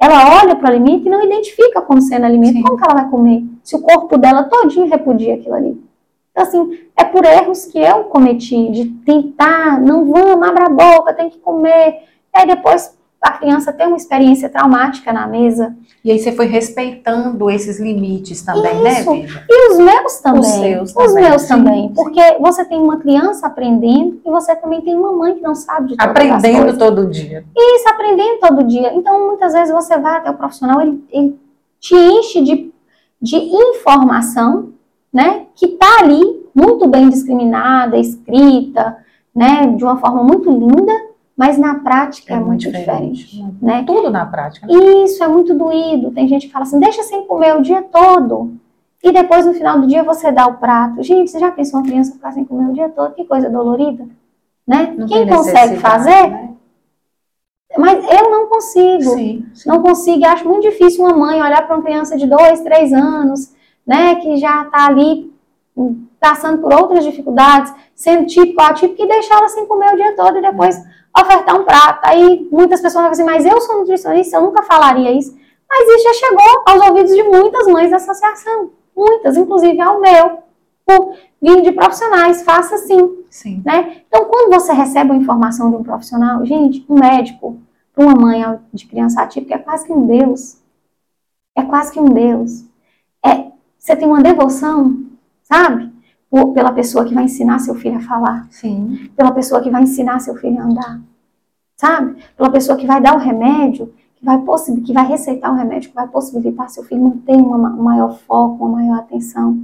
Ela 0.00 0.42
olha 0.42 0.54
para 0.54 0.66
o 0.66 0.68
alimento 0.68 1.06
e 1.06 1.10
não 1.10 1.22
identifica 1.22 1.80
como 1.80 2.02
sendo 2.02 2.26
alimento. 2.26 2.54
Sim. 2.54 2.62
Como 2.62 2.76
que 2.76 2.84
ela 2.84 3.00
vai 3.00 3.10
comer? 3.10 3.44
Se 3.62 3.74
o 3.76 3.80
corpo 3.80 4.18
dela 4.18 4.44
todinho 4.44 4.88
repudia 4.88 5.34
aquilo 5.34 5.54
ali. 5.54 5.82
Então, 6.30 6.42
assim, 6.42 6.78
é 6.96 7.04
por 7.04 7.24
erros 7.24 7.64
que 7.66 7.78
eu 7.78 8.04
cometi, 8.04 8.70
de 8.70 8.86
tentar, 9.04 9.80
não 9.80 10.04
vamos, 10.04 10.46
abra 10.46 10.66
a 10.66 10.68
boca, 10.68 11.14
tem 11.14 11.30
que 11.30 11.38
comer. 11.38 12.02
E 12.34 12.38
aí 12.38 12.46
depois 12.46 12.93
a 13.24 13.32
criança 13.32 13.72
ter 13.72 13.86
uma 13.86 13.96
experiência 13.96 14.50
traumática 14.50 15.10
na 15.12 15.26
mesa. 15.26 15.74
E 16.04 16.10
aí 16.10 16.18
você 16.18 16.30
foi 16.32 16.44
respeitando 16.44 17.48
esses 17.48 17.80
limites 17.80 18.42
também, 18.42 18.82
né, 18.82 19.00
Isso. 19.00 19.10
né, 19.10 19.20
Viva? 19.22 19.42
E 19.48 19.70
os 19.70 19.78
meus 19.78 20.20
também. 20.20 20.40
Os 20.40 20.90
seus 20.90 20.90
Os 20.90 20.94
também, 20.94 21.30
meus 21.30 21.46
também. 21.46 21.92
Porque 21.94 22.20
você 22.38 22.64
tem 22.66 22.78
uma 22.78 22.98
criança 22.98 23.46
aprendendo 23.46 24.20
e 24.24 24.30
você 24.30 24.54
também 24.54 24.82
tem 24.82 24.94
uma 24.94 25.12
mãe 25.14 25.34
que 25.34 25.40
não 25.40 25.54
sabe 25.54 25.88
de 25.88 25.96
todas 25.96 26.14
as 26.14 26.34
Aprendendo 26.34 26.78
todo 26.78 27.06
dia. 27.06 27.42
Isso, 27.56 27.88
aprendendo 27.88 28.40
todo 28.40 28.64
dia. 28.64 28.92
Então, 28.94 29.28
muitas 29.28 29.54
vezes 29.54 29.72
você 29.72 29.98
vai 29.98 30.18
até 30.18 30.28
o 30.30 30.34
profissional, 30.34 30.82
ele, 30.82 31.02
ele 31.10 31.38
te 31.80 31.94
enche 31.94 32.42
de, 32.42 32.70
de 33.20 33.36
informação, 33.36 34.68
né? 35.10 35.46
Que 35.56 35.68
tá 35.68 36.00
ali, 36.00 36.44
muito 36.54 36.86
bem 36.86 37.08
discriminada, 37.08 37.96
escrita, 37.96 38.98
né? 39.34 39.68
De 39.74 39.82
uma 39.82 39.96
forma 39.96 40.22
muito 40.22 40.50
linda, 40.50 40.92
mas 41.36 41.58
na 41.58 41.76
prática 41.80 42.34
é, 42.34 42.38
muito 42.38 42.70
diferente. 42.70 43.44
né? 43.60 43.82
Tudo 43.86 44.10
na 44.10 44.24
prática. 44.24 44.66
E 44.70 45.04
isso 45.04 45.22
é 45.22 45.28
muito 45.28 45.52
doído. 45.54 46.12
Tem 46.12 46.28
gente 46.28 46.46
que 46.46 46.52
fala 46.52 46.64
assim, 46.64 46.78
deixa 46.78 47.02
sem 47.02 47.26
comer 47.26 47.56
o 47.56 47.62
dia 47.62 47.82
todo. 47.82 48.52
E 49.02 49.12
depois, 49.12 49.44
no 49.44 49.52
final 49.52 49.80
do 49.80 49.86
dia, 49.86 50.02
você 50.02 50.32
dá 50.32 50.46
o 50.46 50.54
prato. 50.54 51.02
Gente, 51.02 51.30
você 51.30 51.38
já 51.38 51.50
pensou 51.50 51.80
uma 51.80 51.86
criança 51.86 52.12
ficar 52.12 52.32
sem 52.32 52.44
comer 52.44 52.70
o 52.70 52.72
dia 52.72 52.88
todo? 52.88 53.14
Que 53.14 53.24
coisa 53.24 53.50
dolorida. 53.50 54.06
Né? 54.66 54.94
Não 54.96 55.06
Quem 55.06 55.26
consegue 55.28 55.76
fazer, 55.76 56.30
né? 56.30 56.54
mas 57.76 58.02
eu 58.02 58.30
não 58.30 58.46
consigo. 58.46 59.10
Sim, 59.10 59.46
sim. 59.52 59.68
Não 59.68 59.82
consigo. 59.82 60.24
Acho 60.24 60.48
muito 60.48 60.62
difícil 60.62 61.04
uma 61.04 61.14
mãe 61.14 61.42
olhar 61.42 61.66
para 61.66 61.76
uma 61.76 61.84
criança 61.84 62.16
de 62.16 62.26
dois, 62.26 62.60
três 62.60 62.92
anos, 62.92 63.52
né? 63.86 64.14
Que 64.14 64.36
já 64.38 64.62
está 64.62 64.86
ali 64.86 65.30
hum, 65.76 66.06
passando 66.18 66.62
por 66.62 66.72
outras 66.72 67.04
dificuldades, 67.04 67.74
sendo 67.94 68.24
típico, 68.26 68.62
atípico, 68.62 69.02
e 69.02 69.08
deixar 69.08 69.36
ela 69.36 69.48
sem 69.48 69.66
comer 69.66 69.92
o 69.92 69.96
dia 69.96 70.16
todo 70.16 70.38
e 70.38 70.40
depois 70.40 70.80
ofertar 71.16 71.54
um 71.54 71.64
prato. 71.64 72.00
Aí 72.02 72.48
muitas 72.50 72.80
pessoas 72.80 73.02
vão 73.02 73.10
dizer, 73.10 73.24
mas 73.24 73.44
eu 73.44 73.60
sou 73.60 73.78
nutricionista, 73.78 74.36
eu 74.36 74.42
nunca 74.42 74.62
falaria 74.62 75.12
isso. 75.12 75.36
Mas 75.68 75.88
isso 75.88 76.04
já 76.04 76.14
chegou 76.14 76.62
aos 76.66 76.88
ouvidos 76.88 77.14
de 77.14 77.22
muitas 77.22 77.66
mães 77.66 77.90
da 77.90 77.96
associação. 77.96 78.70
Muitas, 78.96 79.36
inclusive 79.36 79.80
ao 79.80 80.00
meu, 80.00 80.38
por 80.86 81.16
vindo 81.40 81.62
de 81.62 81.72
profissionais, 81.72 82.42
faça 82.42 82.76
assim, 82.76 83.24
Sim. 83.30 83.62
né? 83.64 84.02
Então, 84.06 84.26
quando 84.26 84.52
você 84.52 84.72
recebe 84.72 85.10
uma 85.10 85.20
informação 85.20 85.70
de 85.70 85.76
um 85.76 85.82
profissional, 85.82 86.44
gente, 86.44 86.84
um 86.88 86.98
médico, 86.98 87.58
para 87.92 88.04
uma 88.04 88.14
mãe 88.14 88.42
de 88.72 88.86
criança 88.86 89.22
atípica, 89.22 89.54
é 89.54 89.58
quase 89.58 89.86
que 89.86 89.92
um 89.92 90.06
Deus. 90.06 90.58
É 91.56 91.62
quase 91.62 91.92
que 91.92 92.00
um 92.00 92.06
Deus. 92.06 92.64
É, 93.24 93.52
você 93.78 93.94
tem 93.94 94.08
uma 94.08 94.22
devoção, 94.22 95.04
sabe? 95.42 95.93
Pela 96.52 96.72
pessoa 96.72 97.04
que 97.04 97.14
vai 97.14 97.24
ensinar 97.24 97.58
seu 97.60 97.74
filho 97.74 97.96
a 97.96 98.00
falar 98.00 98.46
Sim. 98.50 99.08
pela 99.16 99.30
pessoa 99.30 99.60
que 99.60 99.70
vai 99.70 99.82
ensinar 99.82 100.18
seu 100.18 100.34
filho 100.34 100.58
a 100.60 100.64
andar, 100.64 101.00
sabe? 101.76 102.16
Pela 102.36 102.50
pessoa 102.50 102.76
que 102.76 102.86
vai 102.86 103.00
dar 103.00 103.14
o 103.14 103.18
remédio, 103.20 103.92
que 104.16 104.24
vai, 104.24 104.42
que 104.84 104.92
vai 104.92 105.06
receitar 105.06 105.52
o 105.52 105.56
remédio, 105.56 105.90
que 105.90 105.94
vai 105.94 106.08
possibilitar 106.08 106.68
seu 106.70 106.82
filho 106.82 107.02
manter 107.02 107.36
uma, 107.36 107.58
ma- 107.58 107.74
um 107.74 107.82
maior 107.82 108.18
foco, 108.26 108.64
uma 108.64 108.78
maior 108.78 108.98
atenção. 108.98 109.58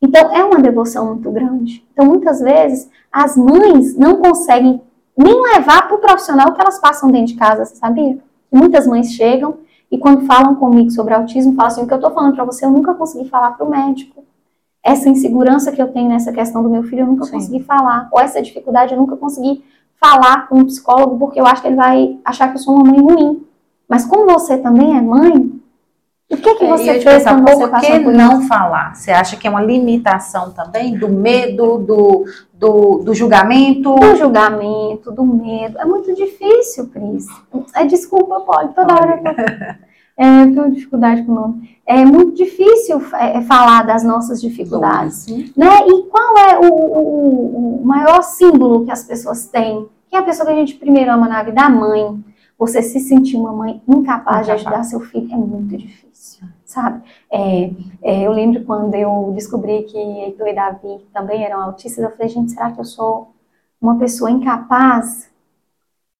Então, 0.00 0.32
é 0.34 0.42
uma 0.44 0.60
devoção 0.60 1.06
muito 1.06 1.30
grande. 1.30 1.84
Então, 1.92 2.06
muitas 2.06 2.40
vezes, 2.40 2.88
as 3.12 3.36
mães 3.36 3.96
não 3.96 4.16
conseguem 4.16 4.80
nem 5.16 5.42
levar 5.54 5.88
para 5.88 5.96
o 5.96 6.00
profissional 6.00 6.48
o 6.48 6.52
que 6.52 6.60
elas 6.60 6.78
passam 6.78 7.10
dentro 7.10 7.34
de 7.34 7.34
casa, 7.34 7.64
você 7.64 7.74
sabia? 7.74 8.18
Muitas 8.50 8.86
mães 8.86 9.12
chegam 9.12 9.58
e 9.90 9.98
quando 9.98 10.26
falam 10.26 10.54
comigo 10.54 10.90
sobre 10.90 11.12
autismo, 11.12 11.54
falam 11.54 11.72
assim, 11.72 11.82
o 11.82 11.86
que 11.86 11.92
eu 11.92 11.98
estou 11.98 12.12
falando 12.12 12.34
para 12.34 12.44
você, 12.44 12.64
eu 12.64 12.70
nunca 12.70 12.94
consegui 12.94 13.28
falar 13.28 13.50
para 13.50 13.66
o 13.66 13.70
médico. 13.70 14.24
Essa 14.82 15.08
insegurança 15.08 15.72
que 15.72 15.82
eu 15.82 15.88
tenho 15.88 16.08
nessa 16.08 16.32
questão 16.32 16.62
do 16.62 16.70
meu 16.70 16.82
filho, 16.82 17.00
eu 17.00 17.06
nunca 17.06 17.24
Sim. 17.24 17.32
consegui 17.32 17.62
falar. 17.62 18.08
Ou 18.12 18.20
essa 18.20 18.40
dificuldade, 18.40 18.94
eu 18.94 19.00
nunca 19.00 19.16
consegui 19.16 19.64
falar 20.00 20.48
com 20.48 20.58
um 20.58 20.64
psicólogo, 20.64 21.18
porque 21.18 21.40
eu 21.40 21.46
acho 21.46 21.60
que 21.60 21.68
ele 21.68 21.76
vai 21.76 22.18
achar 22.24 22.48
que 22.48 22.54
eu 22.54 22.60
sou 22.60 22.74
uma 22.74 22.84
mãe 22.84 23.00
ruim. 23.00 23.46
Mas 23.88 24.04
como 24.04 24.26
você 24.26 24.58
também 24.58 24.96
é 24.96 25.00
mãe, 25.00 25.58
o 26.30 26.36
que 26.36 26.54
que 26.56 26.64
É, 26.64 26.68
você 26.68 26.90
eu 26.90 27.02
fez 27.02 27.04
pensar, 27.04 27.42
quando 27.42 27.58
você 27.58 27.68
por 27.68 27.80
que 27.80 28.00
por 28.00 28.12
não 28.12 28.42
falar? 28.42 28.94
Você 28.94 29.10
acha 29.10 29.36
que 29.36 29.46
é 29.46 29.50
uma 29.50 29.62
limitação 29.62 30.52
também 30.52 30.96
do 30.96 31.08
medo, 31.08 31.78
do, 31.78 32.26
do, 32.52 32.98
do 32.98 33.14
julgamento? 33.14 33.94
Do 33.94 34.14
julgamento, 34.14 35.10
do 35.10 35.24
medo. 35.24 35.78
É 35.78 35.86
muito 35.86 36.14
difícil, 36.14 36.88
Cris. 36.88 37.26
É, 37.74 37.86
desculpa, 37.86 38.40
Polly, 38.40 38.68
toda 38.74 38.94
hora 38.94 39.16
eu 39.16 39.24
tô... 39.24 39.78
É, 40.18 40.42
eu 40.42 40.52
tenho 40.52 40.70
dificuldade 40.72 41.22
com 41.22 41.30
o 41.32 41.34
nome. 41.34 41.78
É 41.86 42.04
muito 42.04 42.34
difícil 42.34 43.00
é, 43.14 43.40
falar 43.42 43.84
das 43.86 44.02
nossas 44.02 44.40
dificuldades. 44.40 45.26
né? 45.56 45.86
E 45.86 46.02
qual 46.10 46.36
é 46.36 46.58
o, 46.58 46.72
o- 46.74 47.80
o 47.82 47.84
maior 47.86 48.22
símbolo 48.22 48.84
que 48.84 48.90
as 48.90 49.04
pessoas 49.04 49.46
têm? 49.46 49.86
Quem 50.10 50.18
é 50.18 50.22
a 50.22 50.24
pessoa 50.24 50.46
que 50.46 50.52
a 50.52 50.56
gente 50.56 50.74
primeiro 50.74 51.12
ama 51.12 51.28
na 51.28 51.42
vida? 51.42 51.62
A 51.62 51.70
mãe. 51.70 52.22
Você 52.58 52.82
se 52.82 52.98
sentir 52.98 53.36
uma 53.36 53.52
mãe 53.52 53.80
incapaz 53.86 54.44
de 54.46 54.50
Incapaz. 54.52 54.66
ajudar 54.66 54.82
seu 54.82 54.98
filho 54.98 55.32
é 55.32 55.36
muito 55.36 55.76
difícil, 55.76 56.44
sabe? 56.64 57.02
É, 57.30 57.70
é, 58.02 58.26
eu 58.26 58.32
lembro 58.32 58.64
quando 58.64 58.92
eu 58.96 59.30
descobri 59.36 59.84
que 59.84 59.96
Heitor 59.96 60.48
e 60.48 60.54
Davi 60.54 61.06
também 61.14 61.44
eram 61.44 61.62
autistas, 61.62 62.02
eu 62.04 62.10
falei, 62.10 62.28
gente, 62.28 62.50
será 62.50 62.72
que 62.72 62.80
eu 62.80 62.84
sou 62.84 63.28
uma 63.80 63.96
pessoa 63.96 64.28
incapaz? 64.28 65.30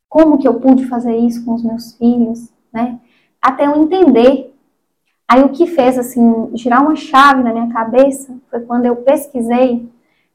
Como 0.09 0.39
que 0.39 0.47
eu 0.47 0.55
pude 0.61 0.87
fazer 0.87 1.17
isso 1.17 1.45
com 1.45 1.55
os 1.55 1.65
meus 1.65 1.95
filhos, 1.97 2.49
né? 2.73 3.01
Até 3.41 3.67
eu 3.67 3.77
entender 3.77 4.49
Aí 5.29 5.43
o 5.43 5.51
que 5.51 5.67
fez 5.67 5.99
assim 5.99 6.49
girar 6.55 6.83
uma 6.83 6.97
chave 6.97 7.43
na 7.43 7.53
minha 7.53 7.69
cabeça 7.69 8.35
foi 8.51 8.61
quando 8.61 8.87
eu 8.87 8.97
pesquisei, 8.97 9.87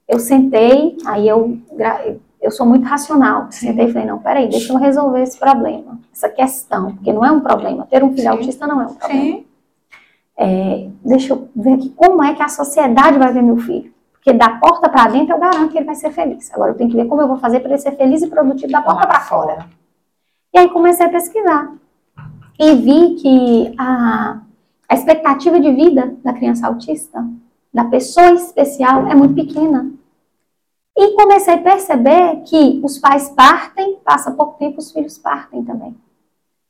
eu 0.07 0.19
sentei, 0.19 0.95
aí 1.03 1.27
eu 1.27 1.57
eu 2.39 2.51
sou 2.51 2.65
muito 2.65 2.85
racional, 2.85 3.47
Sim. 3.49 3.67
sentei 3.67 3.87
e 3.87 3.91
falei 3.91 4.07
não, 4.07 4.19
peraí, 4.19 4.47
deixa 4.49 4.71
eu 4.71 4.77
resolver 4.77 5.23
esse 5.23 5.39
problema, 5.39 5.99
essa 6.13 6.29
questão, 6.29 6.93
porque 6.93 7.11
não 7.11 7.25
é 7.25 7.31
um 7.31 7.39
problema, 7.39 7.87
ter 7.89 8.03
um 8.03 8.09
filho 8.09 8.23
Sim. 8.23 8.27
autista 8.27 8.67
não 8.67 8.81
é 8.81 8.85
um 8.85 8.93
problema. 8.93 9.23
Sim. 9.23 9.45
É, 10.37 10.89
deixa 11.03 11.33
eu 11.33 11.49
ver 11.55 11.73
aqui 11.73 11.89
como 11.89 12.23
é 12.23 12.35
que 12.35 12.43
a 12.43 12.49
sociedade 12.49 13.17
vai 13.17 13.33
ver 13.33 13.41
meu 13.41 13.57
filho, 13.57 13.91
porque 14.11 14.31
da 14.31 14.49
porta 14.59 14.89
para 14.89 15.09
dentro 15.09 15.33
eu 15.33 15.39
garanto 15.39 15.71
que 15.71 15.77
ele 15.77 15.85
vai 15.85 15.95
ser 15.95 16.11
feliz. 16.11 16.53
Agora 16.53 16.71
eu 16.71 16.75
tenho 16.75 16.89
que 16.89 16.95
ver 16.95 17.07
como 17.07 17.21
eu 17.21 17.27
vou 17.27 17.37
fazer 17.37 17.61
para 17.61 17.69
ele 17.69 17.79
ser 17.79 17.93
feliz 17.93 18.21
e 18.21 18.27
produtivo 18.27 18.71
da 18.71 18.81
porta 18.81 19.07
para 19.07 19.21
fora. 19.21 19.65
E 20.53 20.59
aí 20.59 20.69
comecei 20.69 21.05
a 21.05 21.09
pesquisar. 21.09 21.71
E 22.59 22.75
vi 22.75 23.15
que 23.15 23.73
a, 23.77 24.39
a 24.87 24.93
expectativa 24.93 25.59
de 25.59 25.71
vida 25.71 26.15
da 26.23 26.33
criança 26.33 26.67
autista, 26.67 27.25
da 27.73 27.85
pessoa 27.85 28.31
especial, 28.33 29.07
é 29.07 29.15
muito 29.15 29.33
pequena. 29.33 29.91
E 30.95 31.15
comecei 31.15 31.55
a 31.55 31.57
perceber 31.57 32.41
que 32.45 32.79
os 32.83 32.99
pais 32.99 33.29
partem, 33.29 33.97
passa 34.05 34.29
pouco 34.31 34.57
tempo, 34.59 34.77
os 34.79 34.91
filhos 34.91 35.17
partem 35.17 35.63
também. 35.63 35.95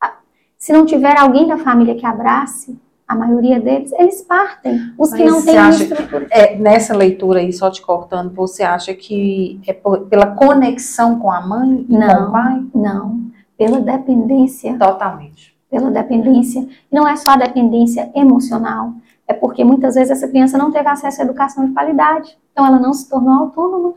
Ah, 0.02 0.14
Se 0.58 0.72
não 0.72 0.86
tiver 0.86 1.18
alguém 1.20 1.46
da 1.48 1.58
família 1.58 1.96
que 1.96 2.06
abrace, 2.06 2.80
a 3.06 3.16
maioria 3.16 3.60
deles, 3.60 3.92
eles 3.92 4.22
partem. 4.22 4.94
Os 4.98 5.12
que 5.14 5.24
Mas 5.24 5.32
não 5.34 5.40
você 5.42 5.46
têm 5.48 5.58
acha- 5.58 5.84
estrutura. 5.84 6.28
É, 6.32 6.56
nessa 6.56 6.96
leitura 6.96 7.40
aí, 7.42 7.52
só 7.52 7.70
te 7.70 7.82
cortando, 7.82 8.34
você 8.34 8.64
acha 8.64 8.94
que 8.94 9.60
é 9.68 9.74
por- 9.74 10.06
pela 10.08 10.28
conexão 10.28 11.20
com 11.20 11.30
a 11.30 11.42
mãe 11.46 11.82
e 11.82 11.86
com 11.86 11.98
Não. 12.00 12.30
o 12.30 12.32
pai? 12.32 12.66
Não. 12.74 13.22
Pela 13.58 13.82
dependência 13.82 14.78
Totalmente. 14.80 15.53
Pela 15.74 15.90
dependência. 15.90 16.62
E 16.62 16.96
não 16.96 17.08
é 17.08 17.16
só 17.16 17.32
a 17.32 17.36
dependência 17.36 18.12
emocional, 18.14 18.94
é 19.28 19.34
porque 19.34 19.64
muitas 19.64 19.96
vezes 19.96 20.12
essa 20.12 20.28
criança 20.28 20.56
não 20.56 20.72
teve 20.72 20.88
acesso 20.88 21.22
à 21.22 21.26
educação 21.26 21.66
de 21.66 21.72
qualidade. 21.74 22.38
Então 22.52 22.64
ela 22.64 22.78
não 22.80 22.94
se 22.94 23.10
tornou 23.10 23.34
autônoma. 23.34 23.96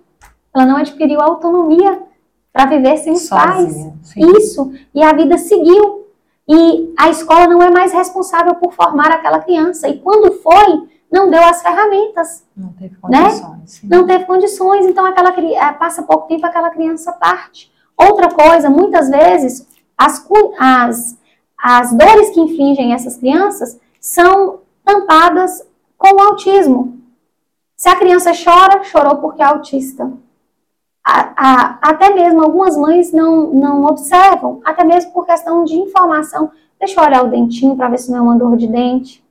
Ela 0.55 0.65
não 0.65 0.77
adquiriu 0.79 1.21
autonomia 1.21 2.01
para 2.51 2.65
viver 2.71 2.97
sem 2.97 3.13
os 3.13 3.29
pais. 3.29 3.77
Isso. 4.17 4.73
E 4.95 5.03
a 5.03 5.13
vida 5.13 5.37
seguiu. 5.37 6.07
E 6.49 6.95
a 6.99 7.11
escola 7.11 7.47
não 7.47 7.61
é 7.61 7.71
mais 7.71 7.93
responsável 7.93 8.55
por 8.55 8.73
formar 8.73 9.11
aquela 9.11 9.41
criança. 9.41 9.87
E 9.87 9.99
quando 9.99 10.33
foi, 10.41 10.89
não 11.13 11.29
deu 11.29 11.43
as 11.45 11.61
ferramentas 11.61 12.45
Não 12.57 12.73
teve 12.73 12.97
Né? 13.11 13.25
condições. 13.25 13.71
sim. 13.71 13.89
não 13.89 14.07
teve 14.07 14.25
condições, 14.25 14.87
então 14.87 15.05
aquela 15.05 15.29
eh, 15.31 15.73
passa 15.73 16.03
pouco 16.05 16.27
tempo, 16.29 16.47
aquela 16.47 16.71
criança 16.71 17.13
parte. 17.13 17.71
Outra 17.97 18.29
coisa, 18.31 18.71
muitas 18.71 19.09
vezes, 19.11 19.67
as, 19.99 20.25
as, 20.59 21.19
as 21.59 21.93
dores 21.93 22.31
que 22.31 22.41
infligem 22.41 22.93
essas 22.93 23.17
crianças 23.17 23.79
são 24.01 24.61
tampadas 24.85 25.67
com 25.97 26.15
o 26.15 26.21
autismo. 26.21 26.99
Se 27.77 27.89
a 27.89 27.97
criança 27.97 28.33
chora, 28.33 28.83
chorou 28.85 29.17
porque 29.17 29.43
é 29.43 29.45
autista. 29.45 30.11
A- 31.05 31.33
a- 31.37 31.79
até 31.83 32.13
mesmo 32.13 32.43
algumas 32.43 32.77
mães 32.77 33.13
não, 33.13 33.53
não 33.53 33.85
observam, 33.85 34.61
até 34.65 34.83
mesmo 34.85 35.13
por 35.13 35.25
questão 35.27 35.65
de 35.65 35.75
informação. 35.77 36.51
Deixa 36.79 37.01
eu 37.01 37.05
olhar 37.05 37.25
o 37.25 37.31
dentinho 37.31 37.77
para 37.77 37.89
ver 37.89 37.99
se 37.99 38.11
não 38.11 38.19
é 38.19 38.23
uma 38.23 38.37
dor 38.37 38.57
de 38.57 38.67
dente. 38.67 39.25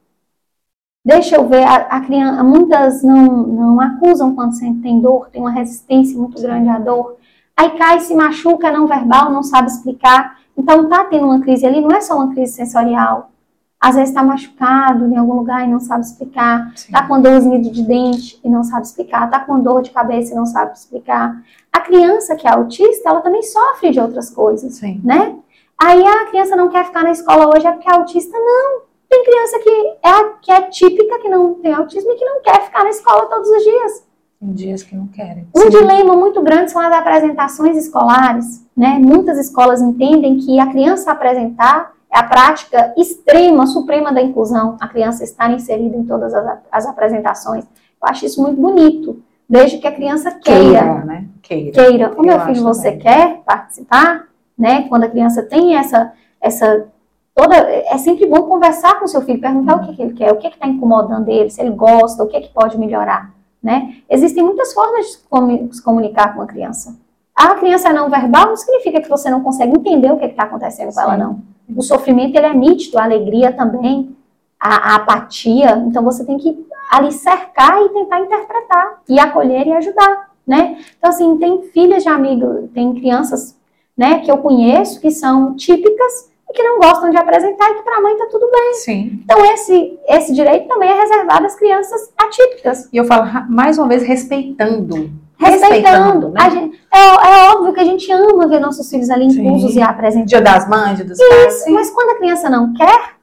Deixa 1.03 1.35
eu 1.35 1.47
ver, 1.47 1.63
a, 1.63 1.75
a 1.75 2.01
criança, 2.01 2.43
muitas 2.43 3.03
não, 3.03 3.45
não 3.45 3.81
acusam 3.81 4.33
quando 4.33 4.57
tem 4.81 4.99
dor, 4.99 5.29
tem 5.29 5.39
uma 5.39 5.51
resistência 5.51 6.17
muito 6.17 6.41
grande 6.41 6.69
à 6.69 6.79
dor. 6.79 7.17
Aí 7.55 7.71
cai, 7.77 7.99
se 7.99 8.15
machuca, 8.15 8.71
não 8.71 8.87
verbal, 8.87 9.31
não 9.31 9.43
sabe 9.43 9.69
explicar. 9.69 10.39
Então 10.57 10.87
tá 10.89 11.05
tendo 11.05 11.25
uma 11.25 11.41
crise 11.41 11.65
ali, 11.65 11.81
não 11.81 11.91
é 11.91 12.01
só 12.01 12.15
uma 12.15 12.33
crise 12.33 12.53
sensorial. 12.53 13.31
Às 13.79 13.95
vezes 13.95 14.09
está 14.09 14.23
machucado 14.23 15.05
em 15.05 15.17
algum 15.17 15.33
lugar 15.33 15.63
e 15.63 15.71
não 15.71 15.79
sabe 15.79 16.05
explicar. 16.05 16.71
Sim. 16.75 16.91
Tá 16.91 17.07
com 17.07 17.21
dorzinha 17.21 17.61
de 17.61 17.83
dente 17.83 18.39
e 18.43 18.49
não 18.49 18.63
sabe 18.63 18.85
explicar. 18.85 19.29
Tá 19.29 19.39
com 19.39 19.59
dor 19.59 19.83
de 19.83 19.91
cabeça 19.91 20.33
e 20.33 20.35
não 20.35 20.45
sabe 20.45 20.73
explicar. 20.73 21.39
A 21.71 21.81
criança 21.81 22.35
que 22.35 22.47
é 22.47 22.51
autista, 22.51 23.09
ela 23.09 23.21
também 23.21 23.43
sofre 23.43 23.91
de 23.91 23.99
outras 23.99 24.29
coisas 24.29 24.75
Sim. 24.75 25.01
né? 25.03 25.35
Aí 25.77 26.03
a 26.03 26.25
criança 26.27 26.55
não 26.55 26.69
quer 26.69 26.85
ficar 26.85 27.03
na 27.03 27.11
escola 27.11 27.49
hoje 27.49 27.67
é 27.67 27.71
porque 27.71 27.89
é 27.89 27.93
autista. 27.93 28.35
Não. 28.37 28.85
Tem 29.09 29.23
criança 29.23 29.59
que 29.59 29.69
é, 29.69 30.23
que 30.41 30.51
é 30.51 30.61
típica, 30.63 31.19
que 31.19 31.29
não 31.29 31.55
tem 31.55 31.73
autismo 31.73 32.11
e 32.11 32.15
que 32.15 32.25
não 32.25 32.41
quer 32.41 32.63
ficar 32.63 32.83
na 32.83 32.89
escola 32.89 33.27
todos 33.27 33.49
os 33.49 33.63
dias. 33.63 34.04
Tem 34.39 34.51
dias 34.53 34.83
que 34.83 34.95
não 34.95 35.07
querem. 35.07 35.47
Um 35.55 35.61
Sim. 35.61 35.69
dilema 35.69 36.15
muito 36.15 36.41
grande 36.41 36.71
são 36.71 36.81
as 36.81 36.91
apresentações 36.91 37.77
escolares. 37.77 38.65
Né? 38.75 38.99
Muitas 38.99 39.37
escolas 39.37 39.81
entendem 39.81 40.37
que 40.37 40.59
a 40.59 40.67
criança 40.67 41.11
apresentar 41.11 41.93
é 42.11 42.19
a 42.19 42.23
prática 42.23 42.93
extrema, 42.97 43.67
suprema 43.67 44.13
da 44.13 44.21
inclusão, 44.21 44.77
a 44.79 44.87
criança 44.87 45.23
estar 45.23 45.51
inserida 45.51 45.95
em 45.97 46.05
todas 46.05 46.33
as, 46.33 46.59
as 46.71 46.85
apresentações. 46.85 47.65
Eu 47.65 48.09
acho 48.09 48.25
isso 48.25 48.41
muito 48.41 48.61
bonito, 48.61 49.21
desde 49.49 49.79
que 49.79 49.87
a 49.87 49.91
criança 49.91 50.31
queira. 50.31 50.61
Queira, 50.61 51.05
né? 51.05 51.27
Queira. 51.41 51.71
queira. 51.71 52.13
O 52.17 52.21
meu 52.21 52.39
filho, 52.41 52.63
você 52.63 52.91
também. 52.91 52.99
quer 52.99 53.41
participar? 53.45 54.27
Né? 54.57 54.87
Quando 54.87 55.03
a 55.03 55.09
criança 55.09 55.43
tem 55.43 55.75
essa, 55.75 56.13
essa 56.39 56.87
toda, 57.33 57.55
é 57.57 57.97
sempre 57.97 58.25
bom 58.25 58.43
conversar 58.43 58.97
com 58.97 59.05
o 59.05 59.09
seu 59.09 59.21
filho, 59.21 59.41
perguntar 59.41 59.75
o 59.75 59.85
que, 59.85 59.95
que 59.95 60.01
ele 60.01 60.13
quer, 60.13 60.31
o 60.31 60.37
que 60.37 60.47
está 60.47 60.67
incomodando 60.67 61.27
ele, 61.27 61.49
se 61.49 61.61
ele 61.61 61.71
gosta, 61.71 62.23
o 62.23 62.27
que, 62.27 62.39
que 62.39 62.53
pode 62.53 62.77
melhorar. 62.77 63.34
Né? 63.65 63.95
Existem 64.07 64.43
muitas 64.43 64.73
formas 64.73 65.07
de 65.07 65.75
se 65.75 65.81
comunicar 65.81 66.35
com 66.35 66.41
a 66.43 66.45
criança. 66.45 66.95
A 67.35 67.55
criança 67.55 67.91
não 67.91 68.11
verbal 68.11 68.49
não 68.49 68.55
significa 68.55 69.01
que 69.01 69.09
você 69.09 69.27
não 69.27 69.41
consegue 69.41 69.75
entender 69.75 70.11
o 70.11 70.17
que 70.17 70.25
está 70.25 70.43
acontecendo 70.43 70.91
Sim. 70.91 70.95
com 70.95 71.01
ela, 71.01 71.17
não. 71.17 71.41
O 71.75 71.81
sofrimento 71.81 72.35
ele 72.35 72.45
é 72.45 72.53
nítido, 72.53 72.99
a 72.99 73.03
alegria 73.03 73.51
também, 73.51 74.15
a, 74.59 74.91
a, 74.91 74.95
apatia. 74.97 75.83
Então 75.87 76.03
você 76.03 76.23
tem 76.23 76.37
que 76.37 76.63
ali 76.91 77.11
cercar 77.11 77.81
e 77.81 77.89
tentar 77.89 78.19
interpretar 78.19 79.01
e 79.09 79.17
acolher 79.17 79.65
e 79.65 79.71
ajudar, 79.71 80.29
né? 80.45 80.77
Então 80.95 81.09
assim 81.09 81.35
tem 81.39 81.63
filhas 81.63 82.03
de 82.03 82.09
amigos, 82.09 82.69
tem 82.71 82.93
crianças, 82.93 83.57
né, 83.97 84.19
que 84.19 84.29
eu 84.29 84.37
conheço 84.37 85.01
que 85.01 85.09
são 85.09 85.55
típicas 85.55 86.29
que 86.53 86.63
não 86.63 86.79
gostam 86.79 87.09
de 87.09 87.17
apresentar 87.17 87.69
e 87.71 87.75
que 87.75 87.83
para 87.83 87.97
a 87.97 88.01
mãe 88.01 88.17
tá 88.17 88.27
tudo 88.31 88.49
bem. 88.51 88.73
Sim. 88.75 89.19
Então 89.23 89.45
esse 89.45 89.99
esse 90.07 90.33
direito 90.33 90.67
também 90.67 90.89
é 90.89 90.99
reservado 90.99 91.45
às 91.45 91.55
crianças 91.55 92.13
atípicas. 92.17 92.89
E 92.91 92.97
eu 92.97 93.05
falo 93.05 93.27
mais 93.49 93.77
uma 93.77 93.87
vez 93.87 94.03
respeitando. 94.03 95.11
Respeitando. 95.37 96.29
respeitando 96.29 96.29
né? 96.29 96.49
gente, 96.49 96.81
é, 96.93 96.97
é, 96.97 97.49
óbvio 97.51 97.73
que 97.73 97.79
a 97.81 97.83
gente 97.83 98.09
ama 98.09 98.47
ver 98.47 98.59
nossos 98.59 98.89
filhos 98.89 99.09
ali 99.09 99.25
inclusos 99.25 99.75
e 99.75 99.81
apresentando. 99.81 100.27
Dia 100.27 100.41
das 100.41 100.69
mães, 100.69 100.95
dia 100.95 101.05
dos 101.05 101.17
pais. 101.17 101.55
Isso, 101.55 101.71
mas 101.71 101.91
quando 101.91 102.11
a 102.11 102.17
criança 102.17 102.49
não 102.49 102.73
quer, 102.73 103.15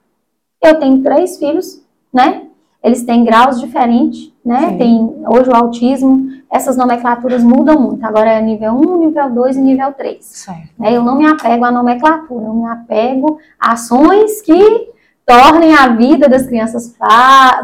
eu 0.62 0.78
tenho 0.78 1.02
três 1.02 1.38
filhos, 1.38 1.82
né? 2.12 2.46
Eles 2.82 3.04
têm 3.04 3.24
graus 3.24 3.60
diferentes, 3.60 4.31
né? 4.44 4.70
Sim. 4.70 4.78
Tem 4.78 5.24
hoje 5.28 5.50
o 5.50 5.56
autismo, 5.56 6.28
essas 6.50 6.76
nomenclaturas 6.76 7.42
mudam 7.44 7.80
muito. 7.80 8.04
Agora 8.04 8.32
é 8.32 8.40
nível 8.40 8.72
1, 8.72 9.06
nível 9.06 9.30
2 9.30 9.56
e 9.56 9.60
nível 9.60 9.92
3. 9.92 10.24
Certo. 10.24 10.68
Né? 10.78 10.96
Eu 10.96 11.02
não 11.02 11.16
me 11.16 11.26
apego 11.26 11.64
à 11.64 11.70
nomenclatura, 11.70 12.44
eu 12.44 12.54
me 12.54 12.66
apego 12.66 13.38
a 13.58 13.72
ações 13.72 14.42
que 14.42 14.90
tornem 15.24 15.74
a 15.74 15.88
vida 15.88 16.28
das 16.28 16.46
crianças 16.46 16.94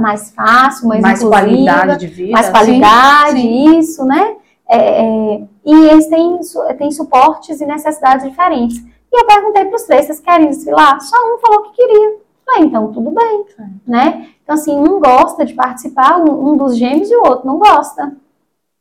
mais 0.01 0.31
fácil, 0.31 0.89
mais, 0.89 1.03
mais 1.03 1.23
qualidade 1.23 1.99
de 1.99 2.07
vida. 2.07 2.33
Mais 2.33 2.49
qualidade, 2.49 3.41
sim. 3.41 3.79
isso, 3.79 4.05
né? 4.05 4.37
É, 4.71 5.03
é, 5.03 5.43
e 5.65 5.75
eles 5.91 6.07
têm, 6.07 6.39
têm 6.77 6.91
suportes 6.91 7.61
e 7.61 7.67
necessidades 7.67 8.27
diferentes. 8.27 8.79
E 9.11 9.21
eu 9.21 9.27
perguntei 9.27 9.65
para 9.65 9.77
os 9.77 9.83
três, 9.83 10.07
vocês 10.07 10.21
querem 10.21 10.51
desfilar? 10.51 11.01
Só 11.01 11.17
um 11.17 11.39
falou 11.39 11.63
que 11.65 11.77
queria. 11.77 12.28
Falei, 12.49 12.65
então 12.65 12.91
tudo 12.93 13.11
bem, 13.11 13.45
né? 13.87 14.29
Então 14.43 14.55
assim, 14.55 14.75
um 14.75 14.99
gosta 14.99 15.45
de 15.45 15.53
participar, 15.53 16.19
um, 16.19 16.53
um 16.53 16.57
dos 16.57 16.79
gêmeos 16.79 17.11
e 17.11 17.15
o 17.15 17.27
outro 17.27 17.47
não 17.47 17.59
gosta. 17.59 18.17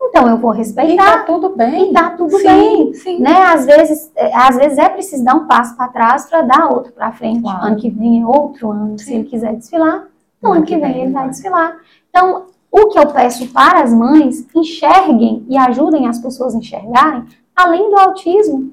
Então 0.01 0.29
eu 0.29 0.37
vou 0.37 0.51
respeitar. 0.51 0.93
E 0.93 0.95
tá 0.95 1.23
tudo 1.23 1.49
bem. 1.49 1.89
E 1.89 1.93
tá 1.93 2.11
tudo 2.11 2.37
sim, 2.37 2.43
bem. 2.43 2.93
Sim. 2.93 3.19
Né? 3.19 3.41
Às 3.41 3.65
vezes, 3.65 4.11
é, 4.15 4.33
às 4.33 4.55
vezes 4.55 4.77
é 4.77 4.87
preciso 4.87 5.23
dar 5.25 5.35
um 5.35 5.47
passo 5.47 5.75
para 5.75 5.89
trás 5.89 6.25
para 6.29 6.43
dar 6.43 6.71
outro 6.71 6.93
para 6.93 7.11
frente. 7.11 7.41
Claro. 7.41 7.65
Ano 7.65 7.75
que 7.75 7.89
vem 7.89 8.21
é 8.21 8.25
outro 8.25 8.71
ano. 8.71 8.97
Sim. 8.97 9.05
Se 9.05 9.13
ele 9.15 9.23
quiser 9.25 9.55
desfilar, 9.55 10.07
ano, 10.41 10.53
ano 10.53 10.65
que 10.65 10.77
vem, 10.77 10.93
vem 10.93 11.01
ele 11.03 11.11
vai 11.11 11.29
desfilar. 11.29 11.77
Então, 12.09 12.45
o 12.71 12.87
que 12.87 12.99
eu 12.99 13.07
peço 13.07 13.51
para 13.51 13.81
as 13.81 13.91
mães, 13.91 14.47
enxerguem 14.55 15.45
e 15.49 15.57
ajudem 15.57 16.07
as 16.07 16.19
pessoas 16.19 16.55
a 16.55 16.59
enxergarem, 16.59 17.25
além 17.55 17.89
do 17.89 17.97
autismo, 17.97 18.71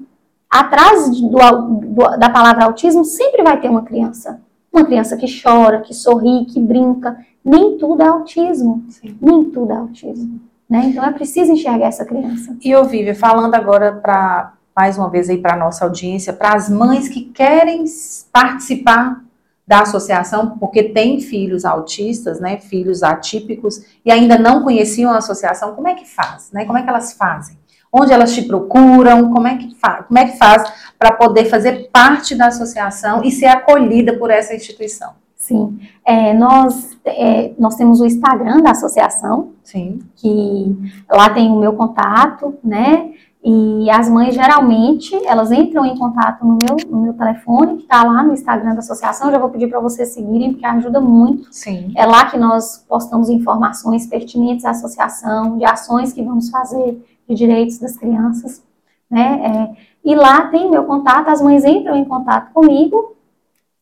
atrás 0.49 1.09
do, 1.19 1.27
do, 1.27 2.17
da 2.17 2.29
palavra 2.29 2.65
autismo 2.65 3.03
sempre 3.03 3.43
vai 3.43 3.59
ter 3.59 3.69
uma 3.69 3.81
criança. 3.81 4.39
Uma 4.75 4.83
criança 4.83 5.15
que 5.15 5.25
chora, 5.41 5.79
que 5.79 5.93
sorri, 5.93 6.45
que 6.45 6.59
brinca. 6.59 7.17
Nem 7.43 7.77
tudo 7.77 8.03
é 8.03 8.07
autismo. 8.07 8.83
Sim. 8.89 9.17
Nem 9.21 9.45
tudo 9.45 9.71
é 9.71 9.77
autismo. 9.77 10.41
Né? 10.69 10.87
Então 10.87 11.01
é 11.01 11.13
preciso 11.13 11.53
enxergar 11.53 11.87
essa 11.87 12.03
criança. 12.03 12.57
E 12.61 12.69
eu 12.69 12.83
vive 12.83 13.13
falando 13.13 13.55
agora 13.55 13.93
para 13.93 14.51
mais 14.75 14.97
uma 14.97 15.09
vez 15.09 15.29
aí 15.29 15.37
para 15.37 15.55
nossa 15.55 15.85
audiência, 15.85 16.33
para 16.33 16.53
as 16.53 16.69
mães 16.69 17.07
que 17.07 17.21
querem 17.21 17.85
participar 18.33 19.23
da 19.65 19.79
associação, 19.79 20.57
porque 20.59 20.83
tem 20.83 21.21
filhos 21.21 21.63
autistas, 21.63 22.41
né, 22.41 22.57
filhos 22.57 23.01
atípicos, 23.01 23.81
e 24.03 24.11
ainda 24.11 24.37
não 24.37 24.61
conheciam 24.61 25.11
a 25.11 25.17
associação, 25.17 25.73
como 25.73 25.87
é 25.87 25.95
que 25.95 26.05
faz, 26.05 26.51
né? 26.51 26.65
Como 26.65 26.77
é 26.77 26.83
que 26.83 26.89
elas 26.89 27.13
fazem? 27.13 27.57
Onde 27.97 28.11
elas 28.11 28.33
te 28.33 28.41
procuram? 28.41 29.31
Como 29.31 29.47
é 29.47 29.55
que 29.55 29.73
faz? 29.75 30.05
Como 30.05 30.19
é 30.19 30.25
que 30.25 30.37
faz 30.37 30.69
para 30.99 31.13
poder 31.13 31.45
fazer 31.45 31.89
parte 31.93 32.35
da 32.35 32.47
associação 32.47 33.23
e 33.23 33.31
ser 33.31 33.45
acolhida 33.45 34.17
por 34.17 34.29
essa 34.29 34.53
instituição? 34.53 35.13
Sim, 35.37 35.79
é, 36.03 36.33
nós, 36.33 36.97
é, 37.05 37.53
nós 37.59 37.75
temos 37.75 38.01
o 38.01 38.05
Instagram 38.05 38.63
da 38.63 38.71
associação, 38.71 39.51
Sim. 39.63 39.99
que 40.15 40.75
lá 41.07 41.29
tem 41.29 41.51
o 41.51 41.59
meu 41.59 41.73
contato, 41.73 42.55
né? 42.63 43.11
E 43.43 43.87
as 43.91 44.09
mães 44.09 44.33
geralmente 44.33 45.15
elas 45.23 45.51
entram 45.51 45.85
em 45.85 45.95
contato 45.95 46.43
no 46.43 46.57
meu, 46.59 46.77
no 46.89 46.99
meu 46.99 47.13
telefone, 47.13 47.77
que 47.77 47.83
está 47.83 48.03
lá 48.03 48.23
no 48.23 48.33
Instagram 48.33 48.73
da 48.73 48.79
associação. 48.79 49.29
Já 49.29 49.37
vou 49.37 49.49
pedir 49.49 49.67
para 49.67 49.79
vocês 49.79 50.09
seguirem, 50.15 50.53
porque 50.53 50.65
ajuda 50.65 50.99
muito. 50.99 51.47
Sim. 51.51 51.93
É 51.95 52.07
lá 52.07 52.25
que 52.25 52.39
nós 52.39 52.83
postamos 52.89 53.29
informações 53.29 54.07
pertinentes 54.07 54.65
à 54.65 54.71
associação, 54.71 55.59
de 55.59 55.63
ações 55.63 56.11
que 56.11 56.23
vamos 56.23 56.49
fazer 56.49 56.99
de 57.27 57.35
direitos 57.35 57.79
das 57.79 57.97
crianças. 57.97 58.63
Né? 59.09 59.73
É, 59.73 59.85
e 60.03 60.15
lá 60.15 60.47
tem 60.47 60.69
meu 60.69 60.83
contato, 60.85 61.29
as 61.29 61.41
mães 61.41 61.63
entram 61.63 61.95
em 61.95 62.05
contato 62.05 62.51
comigo 62.53 63.15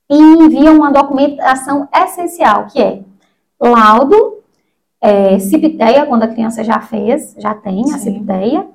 e 0.10 0.18
enviam 0.18 0.76
uma 0.76 0.92
documentação 0.92 1.88
essencial, 1.94 2.68
que 2.68 2.82
é 2.82 3.02
laudo, 3.60 4.40
é, 5.02 5.38
CIPTEA, 5.40 6.06
quando 6.06 6.24
a 6.24 6.28
criança 6.28 6.64
já 6.64 6.80
fez, 6.80 7.36
já 7.38 7.54
tem 7.54 7.84
Sim. 7.84 7.94
a 7.94 7.98
CIPTEA, 7.98 8.68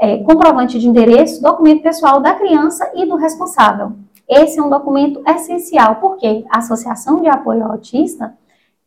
é, 0.00 0.18
comprovante 0.18 0.78
de 0.78 0.88
endereço, 0.88 1.42
documento 1.42 1.82
pessoal 1.82 2.20
da 2.20 2.34
criança 2.34 2.90
e 2.94 3.06
do 3.06 3.16
responsável. 3.16 3.92
Esse 4.28 4.58
é 4.58 4.62
um 4.62 4.70
documento 4.70 5.22
essencial, 5.26 5.96
porque 5.96 6.44
a 6.50 6.58
Associação 6.58 7.20
de 7.20 7.28
Apoio 7.28 7.64
ao 7.64 7.72
Autista, 7.72 8.34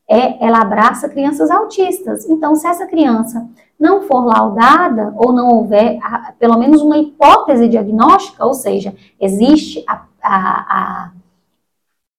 é, 0.10 0.46
ela 0.46 0.62
abraça 0.62 1.10
crianças 1.10 1.50
autistas. 1.50 2.26
Então, 2.30 2.56
se 2.56 2.68
essa 2.68 2.86
criança 2.86 3.48
não 3.80 4.04
for 4.04 4.24
laudada 4.24 5.14
ou 5.18 5.34
não 5.34 5.50
houver 5.50 6.00
a, 6.02 6.34
pelo 6.40 6.58
menos 6.58 6.82
uma 6.82 6.98
hipótese 6.98 7.68
diagnóstica, 7.68 8.46
ou 8.46 8.54
seja, 8.54 8.96
existe 9.20 9.84
a, 9.88 10.02
a, 10.22 10.66
a 10.70 11.12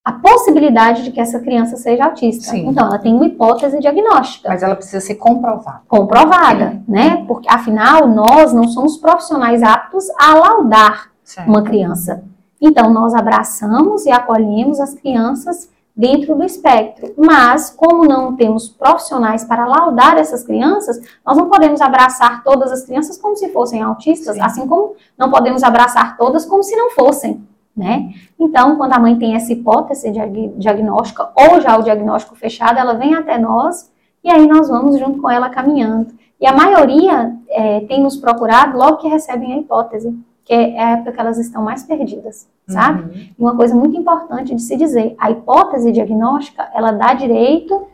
a 0.06 0.12
possibilidade 0.12 1.02
de 1.02 1.10
que 1.10 1.20
essa 1.20 1.40
criança 1.40 1.76
seja 1.76 2.04
autista. 2.04 2.52
Sim. 2.52 2.68
Então, 2.68 2.86
ela 2.86 2.96
tem 2.96 3.12
uma 3.12 3.26
hipótese 3.26 3.80
diagnóstica. 3.80 4.48
Mas 4.48 4.62
ela 4.62 4.76
precisa 4.76 5.04
ser 5.04 5.16
comprovada. 5.16 5.82
Comprovada, 5.88 6.70
Sim. 6.70 6.84
né? 6.86 7.24
Porque, 7.26 7.48
afinal, 7.50 8.06
nós 8.06 8.52
não 8.52 8.68
somos 8.68 8.96
profissionais 8.98 9.64
aptos 9.64 10.08
a 10.16 10.36
laudar 10.36 11.10
certo. 11.24 11.48
uma 11.48 11.60
criança. 11.60 12.22
Então, 12.60 12.88
nós 12.92 13.14
abraçamos 13.14 14.06
e 14.06 14.12
acolhemos 14.12 14.78
as 14.78 14.94
crianças 14.94 15.68
dentro 15.96 16.34
do 16.34 16.44
espectro. 16.44 17.14
Mas, 17.16 17.70
como 17.70 18.04
não 18.04 18.36
temos 18.36 18.68
profissionais 18.68 19.44
para 19.44 19.66
laudar 19.66 20.18
essas 20.18 20.44
crianças, 20.44 21.00
nós 21.24 21.36
não 21.36 21.48
podemos 21.48 21.80
abraçar 21.80 22.44
todas 22.44 22.70
as 22.70 22.84
crianças 22.84 23.16
como 23.16 23.36
se 23.36 23.48
fossem 23.48 23.82
autistas, 23.82 24.34
Sim. 24.34 24.42
assim 24.42 24.66
como 24.66 24.94
não 25.16 25.30
podemos 25.30 25.62
abraçar 25.62 26.16
todas 26.16 26.44
como 26.44 26.62
se 26.62 26.76
não 26.76 26.90
fossem 26.90 27.46
né? 27.76 28.14
Então, 28.40 28.76
quando 28.76 28.94
a 28.94 28.98
mãe 28.98 29.16
tem 29.18 29.34
essa 29.34 29.52
hipótese 29.52 30.10
diagnóstica 30.56 31.30
ou 31.36 31.60
já 31.60 31.76
o 31.78 31.82
diagnóstico 31.82 32.34
fechado, 32.34 32.78
ela 32.78 32.94
vem 32.94 33.14
até 33.14 33.36
nós 33.38 33.92
e 34.24 34.30
aí 34.30 34.46
nós 34.46 34.68
vamos 34.68 34.98
junto 34.98 35.20
com 35.20 35.30
ela 35.30 35.50
caminhando. 35.50 36.14
E 36.40 36.46
a 36.46 36.52
maioria 36.52 37.36
é, 37.48 37.80
tem 37.80 38.02
nos 38.02 38.16
procurado 38.16 38.78
logo 38.78 38.96
que 38.96 39.08
recebem 39.08 39.52
a 39.52 39.58
hipótese, 39.58 40.16
que 40.46 40.54
é 40.54 40.80
a 40.80 40.90
época 40.92 41.12
que 41.12 41.20
elas 41.20 41.38
estão 41.38 41.62
mais 41.62 41.82
perdidas, 41.82 42.48
sabe? 42.68 43.02
Uhum. 43.02 43.28
E 43.36 43.42
uma 43.42 43.56
coisa 43.56 43.74
muito 43.74 43.96
importante 43.96 44.54
de 44.54 44.62
se 44.62 44.76
dizer, 44.76 45.14
a 45.18 45.30
hipótese 45.30 45.90
diagnóstica, 45.90 46.70
ela 46.72 46.92
dá 46.92 47.12
direito 47.12 47.88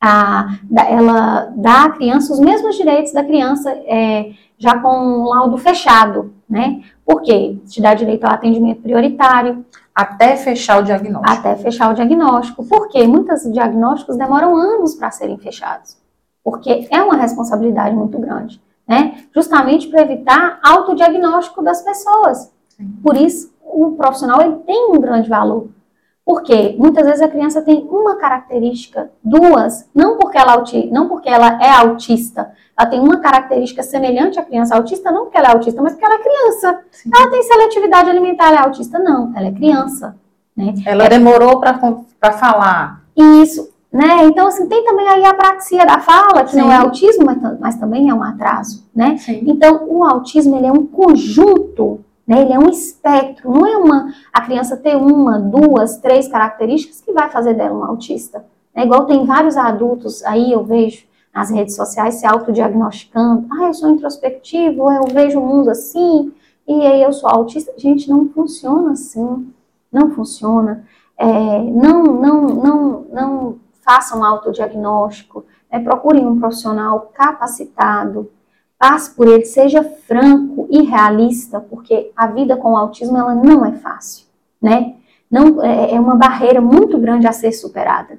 a, 0.00 0.58
ela 0.88 1.52
dá 1.54 1.84
à 1.84 1.90
criança 1.90 2.32
os 2.32 2.40
mesmos 2.40 2.76
direitos 2.76 3.12
da 3.12 3.22
criança 3.22 3.70
é, 3.70 4.32
já 4.58 4.78
com 4.78 4.88
um 4.88 5.24
laudo 5.24 5.58
fechado, 5.58 6.32
né? 6.48 6.82
Por 7.04 7.22
quê? 7.22 7.58
Te 7.66 7.80
dá 7.80 7.94
direito 7.94 8.24
ao 8.24 8.32
atendimento 8.32 8.82
prioritário. 8.82 9.64
Até 9.94 10.36
fechar 10.36 10.80
o 10.80 10.82
diagnóstico. 10.82 11.38
Até 11.38 11.56
fechar 11.56 11.90
o 11.90 11.94
diagnóstico. 11.94 12.64
Porque 12.64 13.06
muitos 13.06 13.42
diagnósticos 13.52 14.16
demoram 14.16 14.56
anos 14.56 14.94
para 14.94 15.10
serem 15.10 15.36
fechados. 15.38 15.96
Porque 16.42 16.88
é 16.90 17.02
uma 17.02 17.16
responsabilidade 17.16 17.94
muito 17.94 18.18
grande, 18.18 18.60
né? 18.90 19.22
Justamente 19.32 19.86
para 19.86 20.02
evitar 20.02 20.58
autodiagnóstico 20.64 21.62
das 21.62 21.80
pessoas. 21.80 22.52
Por 23.00 23.16
isso, 23.16 23.54
o 23.62 23.92
profissional 23.92 24.40
ele 24.40 24.56
tem 24.66 24.90
um 24.90 25.00
grande 25.00 25.28
valor. 25.28 25.68
Porque 26.24 26.74
muitas 26.76 27.06
vezes 27.06 27.22
a 27.22 27.28
criança 27.28 27.62
tem 27.62 27.86
uma 27.88 28.16
característica, 28.16 29.08
duas, 29.22 29.88
não 29.94 30.18
porque 30.18 30.36
ela, 30.36 30.62
não 30.90 31.08
porque 31.08 31.28
ela 31.28 31.62
é 31.62 31.70
autista, 31.70 32.52
ela 32.76 32.88
tem 32.88 32.98
uma 32.98 33.18
característica 33.20 33.82
semelhante 33.82 34.40
à 34.40 34.42
criança 34.42 34.74
autista, 34.74 35.12
não 35.12 35.24
porque 35.24 35.38
ela 35.38 35.48
é 35.48 35.52
autista, 35.52 35.80
mas 35.80 35.92
porque 35.92 36.04
ela 36.04 36.16
é 36.16 36.18
criança. 36.18 36.80
Sim. 36.90 37.10
Ela 37.14 37.30
tem 37.30 37.42
seletividade 37.44 38.10
alimentar, 38.10 38.48
ela 38.48 38.58
é 38.58 38.64
autista? 38.64 38.98
Não, 38.98 39.32
ela 39.36 39.46
é 39.46 39.52
criança. 39.52 40.16
Né? 40.56 40.74
Ela 40.84 41.04
é, 41.04 41.08
demorou 41.10 41.60
para 41.60 42.32
falar. 42.32 43.02
Isso, 43.16 43.72
né? 43.92 44.24
Então, 44.24 44.46
assim, 44.46 44.68
tem 44.68 44.84
também 44.84 45.08
aí 45.08 45.24
a 45.24 45.34
praxia 45.34 45.84
da 45.84 45.98
fala, 45.98 46.44
que 46.44 46.52
Sim. 46.52 46.60
não 46.60 46.72
é 46.72 46.76
autismo, 46.76 47.24
mas, 47.26 47.58
mas, 47.58 47.76
também 47.76 48.08
é 48.08 48.14
um 48.14 48.22
atraso, 48.22 48.88
né? 48.94 49.16
Sim. 49.16 49.42
Então, 49.46 49.84
o 49.88 50.04
autismo, 50.04 50.56
ele 50.56 50.66
é 50.66 50.72
um 50.72 50.86
conjunto, 50.86 52.00
né? 52.26 52.42
Ele 52.42 52.52
é 52.52 52.58
um 52.58 52.68
espectro, 52.68 53.50
não 53.50 53.66
é 53.66 53.76
uma, 53.76 54.12
a 54.32 54.42
criança 54.42 54.76
ter 54.76 54.96
uma, 54.96 55.40
duas, 55.40 55.98
três 55.98 56.28
características 56.28 57.00
que 57.00 57.12
vai 57.12 57.28
fazer 57.30 57.54
dela 57.54 57.76
um 57.76 57.84
autista. 57.84 58.44
É 58.72 58.84
igual 58.84 59.06
tem 59.06 59.26
vários 59.26 59.56
adultos, 59.56 60.24
aí 60.24 60.52
eu 60.52 60.62
vejo 60.62 61.04
nas 61.34 61.50
redes 61.50 61.74
sociais 61.74 62.14
se 62.14 62.26
autodiagnosticando, 62.26 63.46
ah, 63.52 63.66
eu 63.66 63.74
sou 63.74 63.90
introspectivo, 63.90 64.90
eu 64.92 65.04
vejo 65.12 65.40
o 65.40 65.46
mundo 65.46 65.70
assim, 65.70 66.32
e 66.66 66.86
aí 66.86 67.02
eu 67.02 67.12
sou 67.12 67.28
autista. 67.28 67.72
Gente, 67.76 68.08
não 68.08 68.28
funciona 68.28 68.92
assim, 68.92 69.52
não 69.92 70.12
funciona. 70.12 70.84
É, 71.18 71.24
não, 71.24 72.02
não, 72.04 72.42
não, 72.42 73.06
não 73.12 73.58
façam 73.90 74.22
autodiagnóstico, 74.24 75.44
né, 75.70 75.80
procurem 75.80 76.24
um 76.24 76.38
profissional 76.38 77.10
capacitado, 77.12 78.30
passe 78.78 79.10
por 79.16 79.26
ele, 79.26 79.44
seja 79.44 79.82
franco 79.82 80.68
e 80.70 80.82
realista, 80.82 81.58
porque 81.58 82.12
a 82.16 82.28
vida 82.28 82.56
com 82.56 82.74
o 82.74 82.76
autismo 82.76 83.18
ela 83.18 83.34
não 83.34 83.66
é 83.66 83.72
fácil, 83.72 84.26
né? 84.62 84.94
Não, 85.28 85.60
é, 85.60 85.94
é 85.94 86.00
uma 86.00 86.14
barreira 86.14 86.60
muito 86.60 86.98
grande 86.98 87.26
a 87.26 87.32
ser 87.32 87.50
superada. 87.50 88.16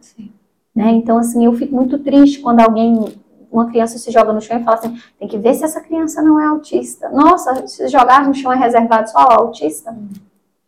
Né? 0.75 0.91
Então, 0.91 1.17
assim, 1.17 1.45
eu 1.45 1.53
fico 1.53 1.73
muito 1.73 1.99
triste 1.99 2.39
quando 2.39 2.59
alguém, 2.59 3.05
uma 3.49 3.67
criança 3.67 3.97
se 3.97 4.11
joga 4.11 4.33
no 4.33 4.41
chão 4.41 4.59
e 4.59 4.63
fala 4.63 4.77
assim, 4.77 4.97
tem 5.17 5.27
que 5.27 5.37
ver 5.37 5.53
se 5.53 5.63
essa 5.63 5.79
criança 5.79 6.21
não 6.21 6.39
é 6.39 6.47
autista. 6.47 7.09
Nossa, 7.09 7.65
se 7.67 7.87
jogar 7.87 8.27
no 8.27 8.33
chão 8.33 8.51
é 8.51 8.57
reservado 8.57 9.09
só 9.09 9.19
ao 9.19 9.43
autista 9.43 9.95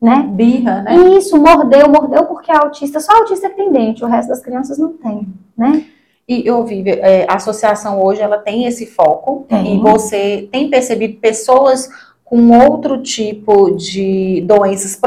né? 0.03 0.29
Birra, 0.29 0.81
né? 0.81 0.95
Isso, 1.17 1.37
mordeu, 1.37 1.87
mordeu 1.87 2.25
porque 2.25 2.51
é 2.51 2.57
autista. 2.57 2.99
Só 2.99 3.13
autista 3.13 3.49
que 3.49 3.55
tem 3.55 3.71
dente, 3.71 4.03
o 4.03 4.07
resto 4.07 4.27
das 4.27 4.41
crianças 4.41 4.77
não 4.77 4.97
tem, 4.97 5.25
né? 5.57 5.85
E 6.27 6.45
eu 6.45 6.65
vi, 6.65 6.83
é, 6.89 7.25
a 7.29 7.35
associação 7.35 8.03
hoje 8.03 8.21
ela 8.21 8.37
tem 8.37 8.65
esse 8.65 8.85
foco 8.85 9.45
tem. 9.47 9.77
e 9.77 9.79
você 9.79 10.49
tem 10.51 10.69
percebido 10.69 11.19
pessoas 11.19 11.89
com 12.25 12.51
outro 12.67 13.01
tipo 13.01 13.71
de 13.77 14.41
doenças, 14.41 14.99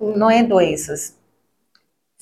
não 0.00 0.28
é 0.28 0.42
doenças, 0.42 1.16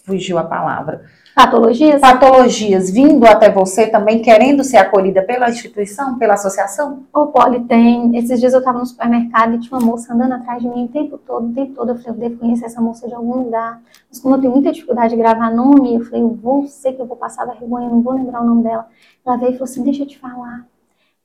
fugiu 0.04 0.36
a 0.36 0.44
palavra, 0.44 1.06
Patologias? 1.38 2.00
Patologias 2.00 2.90
vindo 2.90 3.24
até 3.24 3.48
você 3.48 3.86
também, 3.86 4.20
querendo 4.20 4.64
ser 4.64 4.78
acolhida 4.78 5.22
pela 5.22 5.48
instituição, 5.48 6.18
pela 6.18 6.34
associação? 6.34 7.04
O 7.14 7.26
Poli 7.26 7.60
tem. 7.60 8.16
Esses 8.16 8.40
dias 8.40 8.52
eu 8.52 8.58
estava 8.58 8.80
no 8.80 8.84
supermercado 8.84 9.54
e 9.54 9.60
tinha 9.60 9.78
uma 9.78 9.86
moça 9.86 10.12
andando 10.12 10.32
atrás 10.32 10.60
de 10.60 10.68
mim 10.68 10.86
o 10.86 10.88
tempo 10.88 11.16
todo, 11.16 11.46
o 11.46 11.52
tempo 11.52 11.74
todo. 11.74 11.90
Eu 11.90 11.94
falei, 11.94 12.10
eu 12.10 12.14
devo 12.14 12.40
conhecer 12.40 12.64
essa 12.64 12.80
moça 12.80 13.06
de 13.06 13.14
algum 13.14 13.44
lugar. 13.44 13.80
Mas 14.08 14.18
como 14.18 14.34
eu 14.34 14.40
tenho 14.40 14.52
muita 14.52 14.72
dificuldade 14.72 15.10
de 15.10 15.16
gravar 15.16 15.48
nome, 15.52 15.94
eu 15.94 16.04
falei, 16.06 16.22
eu 16.22 16.30
vou, 16.30 16.66
sei 16.66 16.92
que 16.94 17.00
eu 17.00 17.06
vou 17.06 17.16
passar 17.16 17.46
vergonha, 17.46 17.88
não 17.88 18.02
vou 18.02 18.14
lembrar 18.14 18.42
o 18.42 18.44
nome 18.44 18.64
dela. 18.64 18.88
Ela 19.24 19.36
veio 19.36 19.50
e 19.50 19.52
falou 19.52 19.70
assim, 19.70 19.84
deixa 19.84 20.02
eu 20.02 20.08
te 20.08 20.18
falar. 20.18 20.66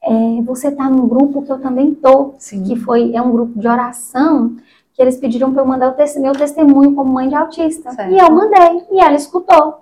É, 0.03 0.41
você 0.43 0.67
está 0.67 0.91
num 0.91 1.07
grupo 1.07 1.41
que 1.41 1.51
eu 1.51 1.59
também 1.59 1.91
tô, 1.95 2.35
Sim. 2.37 2.61
que 2.61 2.75
foi, 2.75 3.15
é 3.15 3.21
um 3.21 3.31
grupo 3.31 3.57
de 3.57 3.67
oração, 3.67 4.57
que 4.93 5.01
eles 5.01 5.17
pediram 5.17 5.51
para 5.51 5.63
eu 5.63 5.65
mandar 5.65 5.89
o 5.89 6.21
meu 6.21 6.33
testemunho 6.33 6.93
como 6.93 7.11
mãe 7.11 7.27
de 7.27 7.33
autista. 7.33 7.89
Certo. 7.89 8.13
E 8.13 8.19
eu 8.19 8.29
mandei, 8.29 8.83
e 8.91 8.99
ela 8.99 9.15
escutou. 9.15 9.81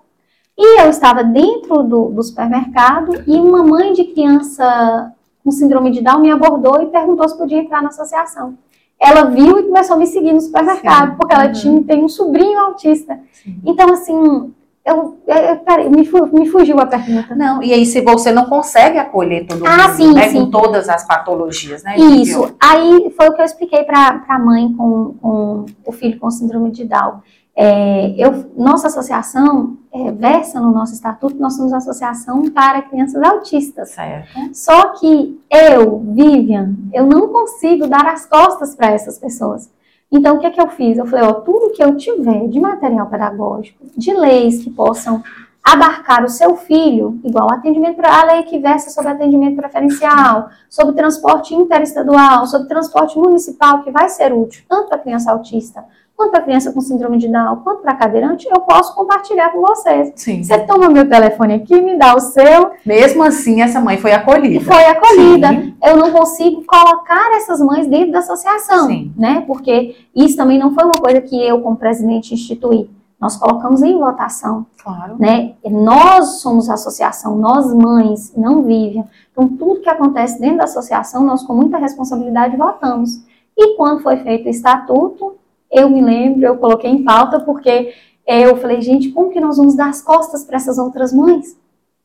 E 0.58 0.82
eu 0.82 0.90
estava 0.90 1.24
dentro 1.24 1.84
do, 1.84 2.10
do 2.10 2.24
supermercado 2.24 3.24
e 3.26 3.36
uma 3.38 3.64
mãe 3.64 3.94
de 3.94 4.04
criança 4.06 5.14
com 5.44 5.52
síndrome 5.52 5.92
de 5.92 6.02
Down 6.02 6.20
me 6.20 6.32
abordou 6.32 6.82
e 6.82 6.88
perguntou 6.88 7.28
se 7.28 7.38
podia 7.38 7.60
entrar 7.60 7.82
na 7.82 7.90
associação. 7.90 8.56
Ela 9.00 9.24
viu 9.24 9.60
e 9.60 9.64
começou 9.64 9.96
a 9.96 10.00
me 10.00 10.06
seguir 10.06 10.32
no 10.32 10.42
supermercado, 10.42 11.12
Sim. 11.12 11.16
porque 11.18 11.34
ela 11.34 11.48
uhum. 11.48 11.54
tinha, 11.54 11.84
tem 11.84 12.04
um 12.04 12.10
sobrinho 12.10 12.60
autista. 12.60 13.20
Sim. 13.32 13.60
Então, 13.66 13.92
assim, 13.92 14.54
eu, 14.86 15.18
eu, 15.26 15.38
eu, 15.38 15.90
me, 15.90 16.40
me 16.40 16.48
fugiu 16.48 16.80
a 16.80 16.86
pergunta. 16.86 17.34
Não, 17.36 17.64
e 17.64 17.74
aí 17.74 17.84
se 17.84 18.02
você 18.02 18.32
não 18.32 18.46
consegue 18.46 19.00
acolher 19.00 19.48
todo 19.48 19.66
ah, 19.66 19.88
mundo, 19.88 19.96
sim, 19.96 20.14
né, 20.14 20.30
sim. 20.30 20.42
com 20.42 20.52
todas 20.52 20.88
as 20.88 21.06
patologias, 21.08 21.84
né? 21.84 21.98
Isso. 21.98 22.56
Aí 22.60 23.12
foi 23.18 23.30
o 23.30 23.34
que 23.34 23.42
eu 23.42 23.46
expliquei 23.46 23.84
para 23.84 24.24
a 24.28 24.40
mãe 24.40 24.72
com, 24.74 25.16
com 25.20 25.66
o 25.86 25.92
filho 25.92 26.20
com 26.20 26.30
síndrome 26.30 26.70
de 26.70 26.86
Down. 26.86 27.22
É, 27.56 28.14
eu, 28.18 28.52
nossa 28.56 28.86
associação 28.86 29.78
é, 29.94 30.12
versa 30.12 30.60
no 30.60 30.72
nosso 30.72 30.94
estatuto, 30.94 31.36
nós 31.36 31.56
somos 31.56 31.74
associação 31.74 32.50
para 32.50 32.82
crianças 32.82 33.22
autistas. 33.22 33.90
Certo. 33.90 34.30
Só 34.54 34.90
que 34.94 35.40
eu, 35.50 36.00
Vivian, 36.00 36.76
eu 36.94 37.06
não 37.06 37.28
consigo 37.28 37.88
dar 37.88 38.06
as 38.08 38.26
costas 38.26 38.74
para 38.74 38.92
essas 38.92 39.20
pessoas. 39.20 39.70
Então, 40.12 40.36
o 40.36 40.40
que 40.40 40.46
é 40.46 40.50
que 40.50 40.62
eu 40.62 40.68
fiz? 40.70 40.98
Eu 40.98 41.06
falei, 41.06 41.26
ó, 41.26 41.34
tudo 41.34 41.74
que 41.74 41.84
eu 41.84 41.96
tiver 41.96 42.48
de 42.48 42.60
material 42.60 43.08
pedagógico, 43.08 43.86
de 43.96 44.14
leis 44.14 44.64
que 44.64 44.70
possam 44.70 45.24
abarcar 45.64 46.26
o 46.26 46.30
seu 46.30 46.56
filho, 46.56 47.20
igual 47.24 47.52
atendimento 47.52 47.96
para 47.96 48.20
a 48.20 48.26
lei 48.26 48.44
que 48.44 48.58
versa 48.58 48.90
sobre 48.90 49.12
atendimento 49.12 49.56
preferencial, 49.56 50.50
sobre 50.70 50.96
transporte 50.96 51.54
interestadual, 51.54 52.48
sobre 52.48 52.68
transporte 52.68 53.18
municipal, 53.18 53.84
que 53.84 53.92
vai 53.92 54.10
ser 54.10 54.34
útil 54.34 54.64
tanto 54.68 54.88
para 54.88 54.98
a 54.98 55.02
criança 55.02 55.32
autista 55.32 55.86
quanto 56.22 56.32
para 56.32 56.42
criança 56.42 56.72
com 56.72 56.82
síndrome 56.82 57.18
de 57.18 57.28
Down, 57.28 57.58
quanto 57.64 57.82
para 57.82 57.96
cadeirante, 57.96 58.48
eu 58.48 58.62
posso 58.62 58.94
compartilhar 58.94 59.50
com 59.50 59.60
vocês. 59.60 60.14
Sim. 60.16 60.44
Você 60.44 60.60
toma 60.60 60.88
meu 60.88 61.10
telefone 61.10 61.56
aqui, 61.56 61.82
me 61.82 61.98
dá 61.98 62.16
o 62.16 62.20
seu. 62.20 62.72
Mesmo 62.86 63.24
assim, 63.24 63.62
essa 63.62 63.82
mãe 63.82 63.98
foi 63.98 64.12
acolhida. 64.12 64.64
Foi 64.64 64.86
acolhida. 64.86 65.48
Sim. 65.48 65.76
Eu 65.84 65.98
não 65.98 66.12
consigo 66.12 66.64
colocar 66.64 67.36
essas 67.36 67.60
mães 67.60 67.88
dentro 67.88 68.12
da 68.12 68.20
associação, 68.20 68.88
Sim. 68.88 69.12
né? 69.18 69.44
Porque 69.48 69.96
isso 70.16 70.38
também 70.38 70.60
não 70.60 70.76
foi 70.76 70.84
uma 70.84 71.02
coisa 71.02 71.22
que 71.22 71.36
eu, 71.36 71.60
como 71.62 71.76
presidente, 71.76 72.36
instituí. 72.36 72.88
Nós 73.20 73.36
colocamos 73.36 73.82
em 73.82 73.98
votação. 73.98 74.68
Claro. 74.84 75.16
Né? 75.20 75.54
Nós 75.66 76.42
somos 76.42 76.70
a 76.70 76.76
associação, 76.76 77.36
nós 77.36 77.74
mães, 77.74 78.32
não 78.36 78.62
Vivian. 78.62 79.06
Então, 79.32 79.48
tudo 79.48 79.82
que 79.82 79.90
acontece 79.90 80.40
dentro 80.40 80.58
da 80.58 80.64
associação, 80.66 81.24
nós 81.24 81.44
com 81.44 81.54
muita 81.54 81.78
responsabilidade 81.78 82.56
votamos. 82.58 83.24
E 83.58 83.76
quando 83.76 84.02
foi 84.02 84.18
feito 84.18 84.46
o 84.46 84.50
estatuto, 84.50 85.36
eu 85.72 85.90
me 85.90 86.02
lembro, 86.02 86.46
eu 86.46 86.58
coloquei 86.58 86.90
em 86.90 87.04
pauta 87.04 87.40
porque 87.40 87.94
eu 88.28 88.58
falei, 88.58 88.82
gente, 88.82 89.10
como 89.10 89.32
que 89.32 89.40
nós 89.40 89.58
vamos 89.58 89.76
dar 89.76 89.90
as 89.90 90.02
costas 90.02 90.44
para 90.44 90.58
essas 90.58 90.78
outras 90.78 91.14
mães? 91.14 91.58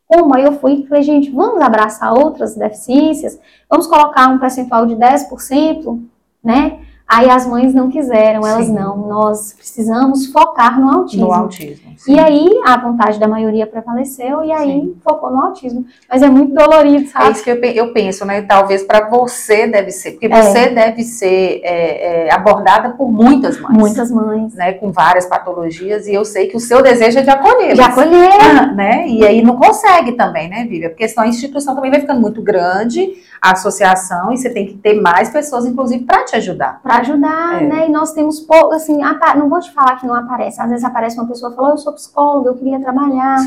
Como? 0.07 0.35
Aí 0.35 0.45
eu 0.45 0.53
fui 0.53 0.75
e 0.75 0.87
falei, 0.87 1.03
gente, 1.03 1.31
vamos 1.31 1.61
abraçar 1.61 2.15
outras 2.15 2.55
deficiências, 2.55 3.39
vamos 3.69 3.87
colocar 3.87 4.29
um 4.29 4.39
percentual 4.39 4.87
de 4.87 4.95
10%, 4.95 6.01
né? 6.43 6.86
Aí 7.09 7.31
as 7.31 7.47
mães 7.47 7.73
não 7.73 7.89
quiseram, 7.89 8.45
elas 8.45 8.67
Sim. 8.67 8.75
não. 8.75 8.97
Nós 8.97 9.53
precisamos 9.53 10.27
focar 10.27 10.81
no 10.81 10.91
autismo. 10.91 11.27
No 11.27 11.33
autismo. 11.33 11.87
Sim. 11.97 12.15
E 12.15 12.19
aí 12.19 12.61
a 12.65 12.77
vontade 12.77 13.21
da 13.21 13.29
maioria 13.29 13.65
prevaleceu 13.65 14.45
e 14.45 14.51
aí 14.51 14.81
sim. 14.81 14.97
focou 15.05 15.31
no 15.31 15.41
autismo. 15.41 15.87
Mas 16.11 16.21
é 16.23 16.29
muito 16.29 16.53
dolorido, 16.53 17.09
sabe? 17.09 17.29
É 17.29 17.31
isso 17.31 17.45
que 17.45 17.51
eu, 17.51 17.93
penso, 17.93 18.25
né? 18.25 18.43
Talvez 18.43 18.83
para 18.83 19.09
você 19.09 19.69
deve 19.69 19.93
ser, 19.93 20.13
porque 20.13 20.27
é. 20.27 20.43
você 20.43 20.69
deve 20.71 21.05
ser 21.05 21.61
é, 21.63 22.27
é, 22.27 22.35
abordada 22.35 22.91
por 22.91 23.11
muitas 23.11 23.59
mães. 23.61 23.79
Muitas 23.79 24.11
mães. 24.11 24.55
Né? 24.55 24.73
Com 24.73 24.91
várias 24.91 25.27
patologias. 25.27 26.09
E 26.09 26.15
eu 26.15 26.25
sei 26.25 26.49
que 26.49 26.57
o 26.57 26.61
seu 26.61 26.83
desejo 26.83 27.21
é 27.21 27.23
de 27.23 27.31
acolher. 27.31 27.75
De 27.75 27.81
acolher. 27.81 28.33
Ah, 28.43 28.67
né? 28.67 29.09
E 29.09 29.25
aí 29.25 29.43
não 29.43 29.57
consegue 29.57 30.13
também, 30.13 30.49
né, 30.49 30.67
Vivian? 30.69 30.89
Porque 30.89 31.07
senão 31.07 31.25
a 31.25 31.29
instituição 31.29 31.75
também 31.75 31.91
vai 31.91 32.01
ficando 32.01 32.21
muito 32.21 32.43
grande 32.43 33.15
a 33.41 33.53
associação 33.53 34.33
e 34.33 34.37
você 34.37 34.51
tem 34.51 34.67
que 34.67 34.75
ter 34.75 35.01
mais 35.01 35.31
pessoas, 35.31 35.67
inclusive, 35.67 36.05
para 36.05 36.25
te 36.25 36.37
ajudar. 36.37 36.81
Para 36.83 36.96
ajudar, 37.01 37.63
é. 37.63 37.67
né? 37.67 37.89
E 37.89 37.91
nós 37.91 38.13
temos 38.13 38.41
pouco, 38.41 38.75
assim, 38.75 38.99
não 39.37 39.49
vou 39.49 39.61
te 39.61 39.73
falar 39.73 39.97
que 39.97 40.07
não 40.07 40.15
aparece. 40.15 40.61
Às 40.61 40.69
vezes 40.69 40.85
aparece 40.85 41.19
uma 41.19 41.27
pessoa 41.27 41.53
e 41.53 41.57
fala, 41.57 41.71
eu 41.71 41.79
sou 41.79 41.93
psicóloga, 41.93 42.51
eu 42.51 42.55
queria 42.55 42.81
trabalhar, 42.81 43.39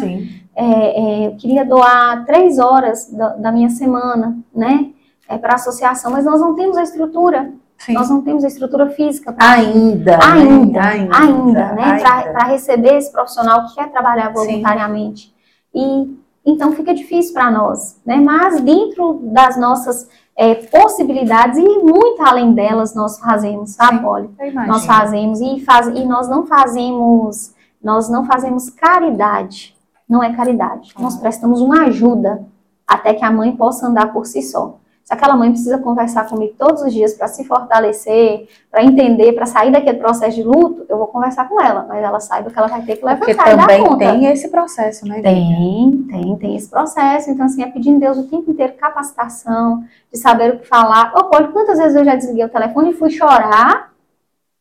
é, 0.56 0.66
é, 0.66 1.28
eu 1.28 1.36
queria 1.36 1.66
doar 1.66 2.26
três 2.26 2.60
horas 2.60 3.12
da, 3.12 3.30
da 3.30 3.52
minha 3.52 3.70
semana, 3.70 4.38
né? 4.54 4.92
É, 5.28 5.38
para 5.38 5.54
a 5.54 5.56
associação, 5.56 6.12
mas 6.12 6.26
nós 6.26 6.42
não 6.42 6.56
temos 6.56 6.76
a 6.76 6.84
estrutura. 6.84 7.54
Sim. 7.78 7.94
Nós 7.94 8.10
não 8.10 8.22
temos 8.22 8.44
a 8.44 8.48
estrutura 8.48 8.90
física. 8.90 9.32
Pra... 9.32 9.52
Ainda, 9.52 10.18
né? 10.18 10.24
ainda, 10.24 10.82
ainda, 10.82 11.18
ainda, 11.18 11.74
né? 11.74 12.00
Para 12.00 12.48
receber 12.48 12.98
esse 12.98 13.12
profissional 13.12 13.68
que 13.68 13.76
quer 13.76 13.90
trabalhar 13.90 14.34
voluntariamente. 14.34 15.34
Sim. 15.74 16.14
E 16.14 16.20
então 16.46 16.72
fica 16.72 16.94
difícil 16.94 17.34
para 17.34 17.52
nós, 17.52 18.00
né? 18.06 18.18
Mas 18.18 18.60
dentro 18.62 19.20
das 19.24 19.58
nossas 19.58 20.10
é, 20.40 20.56
possibilidades 20.56 21.58
e 21.58 21.80
muito 21.80 22.24
além 22.24 22.54
delas 22.54 22.96
nós 22.96 23.20
fazemos, 23.20 23.76
Polly? 24.02 24.30
Nós 24.68 24.86
fazemos 24.86 25.42
e, 25.42 25.60
faz, 25.66 25.88
e 25.90 26.06
nós 26.06 26.30
não 26.30 26.46
fazemos, 26.46 27.54
nós 27.84 28.10
não 28.10 28.26
fazemos 28.26 28.70
caridade. 28.70 29.76
Não 30.08 30.24
é 30.24 30.34
caridade. 30.34 30.94
Nós 30.98 31.18
prestamos 31.18 31.60
uma 31.60 31.84
ajuda 31.88 32.42
até 32.88 33.14
que 33.14 33.26
a 33.26 33.30
mãe 33.30 33.54
possa 33.54 33.86
andar 33.86 34.14
por 34.14 34.26
si 34.26 34.42
só. 34.42 34.78
Se 35.10 35.16
aquela 35.16 35.36
mãe 35.36 35.50
precisa 35.50 35.80
conversar 35.80 36.30
comigo 36.30 36.54
todos 36.56 36.84
os 36.84 36.94
dias 36.94 37.16
para 37.16 37.28
se 37.28 37.44
fortalecer, 37.44 38.48
para 38.70 38.84
entender, 38.84 39.34
para 39.34 39.48
sair 39.48 39.72
daquele 39.72 39.98
processo 39.98 40.36
de 40.36 40.44
luto, 40.44 40.86
eu 40.88 41.00
vou 41.00 41.08
conversar 41.08 41.50
com 41.50 41.60
ela, 41.60 41.84
mas 41.90 42.04
ela 42.04 42.20
saiba 42.20 42.52
que 42.52 42.60
ela 42.60 42.68
vai 42.68 42.84
ter 42.84 42.98
que 42.98 43.04
levantar 43.04 43.26
Porque 43.26 43.34
também 43.34 43.98
tem 43.98 44.26
esse 44.28 44.50
processo, 44.50 45.08
né? 45.08 45.20
Tem, 45.20 46.06
tem, 46.08 46.36
tem 46.36 46.56
esse 46.56 46.70
processo. 46.70 47.32
Então, 47.32 47.48
assim, 47.48 47.64
é 47.64 47.66
pedindo 47.66 48.00
Deus 48.00 48.20
o 48.20 48.28
tempo 48.28 48.52
inteiro 48.52 48.74
capacitação, 48.74 49.84
de 50.14 50.20
saber 50.20 50.54
o 50.54 50.60
que 50.60 50.68
falar. 50.68 51.12
Ô, 51.16 51.24
Paulo, 51.24 51.54
quantas 51.54 51.80
vezes 51.80 51.96
eu 51.96 52.06
já 52.06 52.14
desliguei 52.14 52.46
o 52.46 52.50
telefone 52.50 52.92
e 52.92 52.94
fui 52.94 53.10
chorar, 53.10 53.92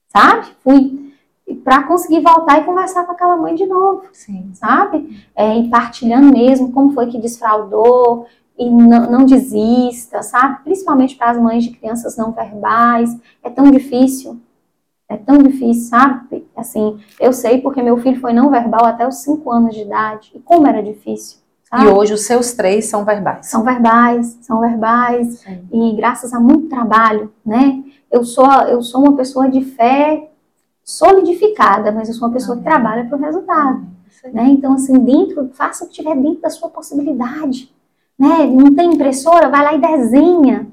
sabe? 0.08 0.46
Fui 0.64 1.12
para 1.62 1.82
conseguir 1.82 2.20
voltar 2.20 2.58
e 2.58 2.64
conversar 2.64 3.04
com 3.04 3.12
aquela 3.12 3.36
mãe 3.36 3.54
de 3.54 3.66
novo, 3.66 4.04
Sim. 4.12 4.50
sabe? 4.54 5.26
É, 5.34 5.58
e 5.58 5.68
partilhando 5.68 6.32
mesmo 6.32 6.72
como 6.72 6.92
foi 6.92 7.06
que 7.06 7.18
desfraudou, 7.18 8.26
e 8.58 8.68
não, 8.68 9.10
não 9.10 9.24
desista, 9.24 10.22
sabe? 10.22 10.64
Principalmente 10.64 11.16
para 11.16 11.30
as 11.30 11.38
mães 11.38 11.62
de 11.62 11.70
crianças 11.70 12.16
não 12.16 12.32
verbais. 12.32 13.16
É 13.42 13.48
tão 13.48 13.70
difícil. 13.70 14.40
É 15.08 15.16
tão 15.16 15.38
difícil, 15.38 15.88
sabe? 15.88 16.46
Assim, 16.56 16.98
eu 17.20 17.32
sei 17.32 17.60
porque 17.60 17.80
meu 17.80 17.96
filho 17.98 18.20
foi 18.20 18.32
não 18.32 18.50
verbal 18.50 18.84
até 18.84 19.06
os 19.06 19.18
5 19.18 19.50
anos 19.50 19.74
de 19.74 19.82
idade. 19.82 20.32
E 20.34 20.40
como 20.40 20.66
era 20.66 20.82
difícil. 20.82 21.38
Sabe? 21.64 21.84
E 21.84 21.88
hoje 21.88 22.14
os 22.14 22.26
seus 22.26 22.52
três 22.52 22.86
são 22.86 23.04
verbais. 23.04 23.46
São 23.46 23.62
verbais, 23.62 24.38
são 24.42 24.60
verbais. 24.60 25.38
Sim. 25.40 25.68
E 25.72 25.96
graças 25.96 26.34
a 26.34 26.40
muito 26.40 26.68
trabalho, 26.68 27.32
né? 27.46 27.84
Eu 28.10 28.24
sou, 28.24 28.50
eu 28.62 28.82
sou 28.82 29.02
uma 29.02 29.16
pessoa 29.16 29.48
de 29.48 29.62
fé 29.62 30.30
solidificada, 30.82 31.92
mas 31.92 32.08
eu 32.08 32.14
sou 32.14 32.26
uma 32.26 32.34
pessoa 32.34 32.56
que 32.56 32.64
trabalha 32.64 33.04
para 33.04 33.16
o 33.16 33.20
resultado. 33.20 33.86
Né? 34.32 34.44
Então, 34.48 34.72
assim, 34.72 34.98
dentro, 34.98 35.48
faça 35.52 35.84
o 35.84 35.88
que 35.88 35.94
tiver 35.94 36.16
dentro 36.16 36.40
da 36.40 36.50
sua 36.50 36.68
possibilidade 36.70 37.70
né? 38.18 38.46
Não 38.46 38.74
tem 38.74 38.94
impressora? 38.94 39.48
Vai 39.48 39.62
lá 39.62 39.74
e 39.74 39.80
desenha, 39.80 40.66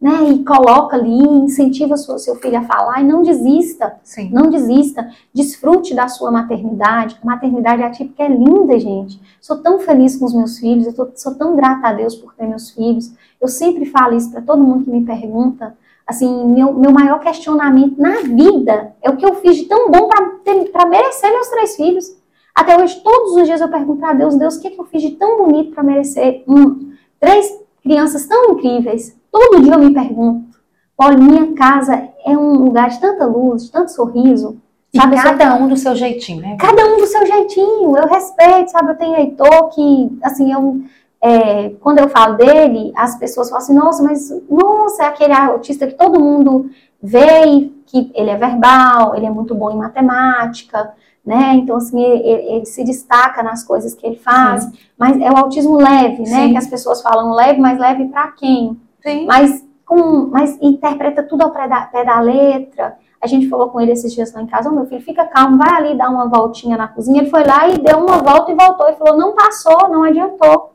né? 0.00 0.30
E 0.30 0.44
coloca 0.44 0.96
ali, 0.96 1.18
incentiva 1.18 1.96
seu, 1.96 2.18
seu 2.18 2.36
filho 2.36 2.58
a 2.58 2.62
falar 2.62 3.00
e 3.00 3.04
não 3.04 3.22
desista. 3.22 3.96
Sim. 4.04 4.30
Não 4.30 4.48
desista. 4.48 5.10
Desfrute 5.32 5.94
da 5.94 6.08
sua 6.08 6.30
maternidade. 6.30 7.18
A 7.22 7.26
maternidade 7.26 7.82
atípica 7.82 8.22
é 8.22 8.28
linda, 8.28 8.78
gente. 8.78 9.20
Sou 9.40 9.58
tão 9.58 9.80
feliz 9.80 10.16
com 10.16 10.24
os 10.24 10.34
meus 10.34 10.58
filhos, 10.58 10.86
eu 10.86 10.94
tô, 10.94 11.08
sou 11.16 11.34
tão 11.34 11.56
grata 11.56 11.88
a 11.88 11.92
Deus 11.92 12.14
por 12.14 12.34
ter 12.34 12.46
meus 12.46 12.70
filhos. 12.70 13.12
Eu 13.40 13.48
sempre 13.48 13.86
falo 13.86 14.14
isso 14.14 14.30
para 14.30 14.42
todo 14.42 14.62
mundo 14.62 14.84
que 14.84 14.90
me 14.90 15.04
pergunta. 15.04 15.76
Assim, 16.06 16.46
meu, 16.46 16.74
meu 16.74 16.92
maior 16.92 17.18
questionamento 17.18 17.98
na 17.98 18.20
vida 18.20 18.94
é 19.02 19.08
o 19.08 19.16
que 19.16 19.24
eu 19.24 19.36
fiz 19.36 19.56
de 19.56 19.64
tão 19.64 19.90
bom 19.90 20.06
para 20.06 20.88
merecer 20.88 21.30
meus 21.30 21.48
três 21.48 21.76
filhos. 21.76 22.23
Até 22.54 22.80
hoje, 22.80 23.00
todos 23.02 23.34
os 23.34 23.46
dias 23.46 23.60
eu 23.60 23.68
pergunto 23.68 24.04
a 24.06 24.12
Deus, 24.12 24.36
Deus, 24.36 24.56
o 24.56 24.60
que, 24.60 24.68
é 24.68 24.70
que 24.70 24.80
eu 24.80 24.84
fiz 24.84 25.02
de 25.02 25.10
tão 25.12 25.38
bonito 25.38 25.72
para 25.72 25.82
merecer 25.82 26.44
um, 26.46 26.92
três 27.18 27.52
crianças 27.82 28.26
tão 28.26 28.52
incríveis? 28.52 29.16
Todo 29.30 29.60
dia 29.60 29.74
eu 29.74 29.80
me 29.80 29.92
pergunto. 29.92 30.56
Olha, 30.96 31.18
minha 31.18 31.52
casa 31.54 32.08
é 32.24 32.38
um 32.38 32.52
lugar 32.52 32.88
de 32.90 33.00
tanta 33.00 33.26
luz, 33.26 33.64
de 33.64 33.72
tanto 33.72 33.90
sorriso. 33.90 34.58
E 34.92 34.98
sabe, 34.98 35.16
cada 35.16 35.56
um 35.56 35.66
do 35.66 35.76
seu 35.76 35.96
jeitinho, 35.96 36.40
né? 36.40 36.56
Cada 36.60 36.86
um 36.86 36.98
do 36.98 37.06
seu 37.06 37.26
jeitinho. 37.26 37.96
Eu 37.96 38.06
respeito, 38.06 38.70
sabe? 38.70 38.92
Eu 38.92 38.96
tenho 38.96 39.16
Heitor 39.16 39.70
que, 39.70 40.16
assim, 40.22 40.52
eu, 40.52 40.80
é, 41.20 41.70
quando 41.80 41.98
eu 41.98 42.08
falo 42.08 42.36
dele, 42.36 42.92
as 42.94 43.18
pessoas 43.18 43.48
falam 43.48 43.64
assim, 43.64 43.74
nossa, 43.74 44.00
mas, 44.04 44.30
nossa, 44.48 45.02
é 45.02 45.06
aquele 45.06 45.32
autista 45.32 45.88
que 45.88 45.94
todo 45.94 46.20
mundo 46.20 46.70
vê 47.02 47.72
que 47.86 48.12
ele 48.14 48.30
é 48.30 48.36
verbal, 48.36 49.16
ele 49.16 49.26
é 49.26 49.30
muito 49.30 49.52
bom 49.52 49.72
em 49.72 49.76
matemática, 49.76 50.92
né? 51.24 51.54
Então, 51.54 51.76
assim, 51.76 52.02
ele, 52.02 52.54
ele, 52.54 52.66
se 52.66 52.84
destaca 52.84 53.42
nas 53.42 53.64
coisas 53.64 53.94
que 53.94 54.06
ele 54.06 54.16
faz, 54.16 54.64
Sim. 54.64 54.72
mas 54.98 55.18
é 55.20 55.30
o 55.30 55.36
autismo 55.36 55.76
leve, 55.76 56.22
né? 56.22 56.46
Sim. 56.46 56.50
Que 56.52 56.58
as 56.58 56.66
pessoas 56.66 57.00
falam 57.00 57.32
leve, 57.32 57.60
mas 57.60 57.78
leve 57.78 58.06
para 58.08 58.28
quem? 58.32 58.78
Sim. 59.02 59.24
Mas, 59.26 59.64
com, 59.86 60.26
mas 60.30 60.58
interpreta 60.60 61.22
tudo 61.22 61.42
ao 61.42 61.50
pé 61.50 61.66
da, 61.66 61.80
pé 61.82 62.04
da 62.04 62.20
letra. 62.20 62.96
A 63.22 63.26
gente 63.26 63.48
falou 63.48 63.70
com 63.70 63.80
ele 63.80 63.92
esses 63.92 64.12
dias 64.12 64.34
lá 64.34 64.42
em 64.42 64.46
casa, 64.46 64.68
oh, 64.68 64.74
meu 64.74 64.84
filho, 64.84 65.00
fica 65.00 65.24
calmo, 65.24 65.56
vai 65.56 65.70
ali 65.70 65.96
dar 65.96 66.10
uma 66.10 66.28
voltinha 66.28 66.76
na 66.76 66.88
cozinha. 66.88 67.22
Ele 67.22 67.30
foi 67.30 67.42
lá 67.42 67.68
e 67.68 67.78
deu 67.78 67.98
uma 67.98 68.18
volta 68.18 68.52
e 68.52 68.54
voltou 68.54 68.86
e 68.90 68.96
falou, 68.96 69.16
não 69.16 69.34
passou, 69.34 69.88
não 69.88 70.02
adiantou. 70.02 70.74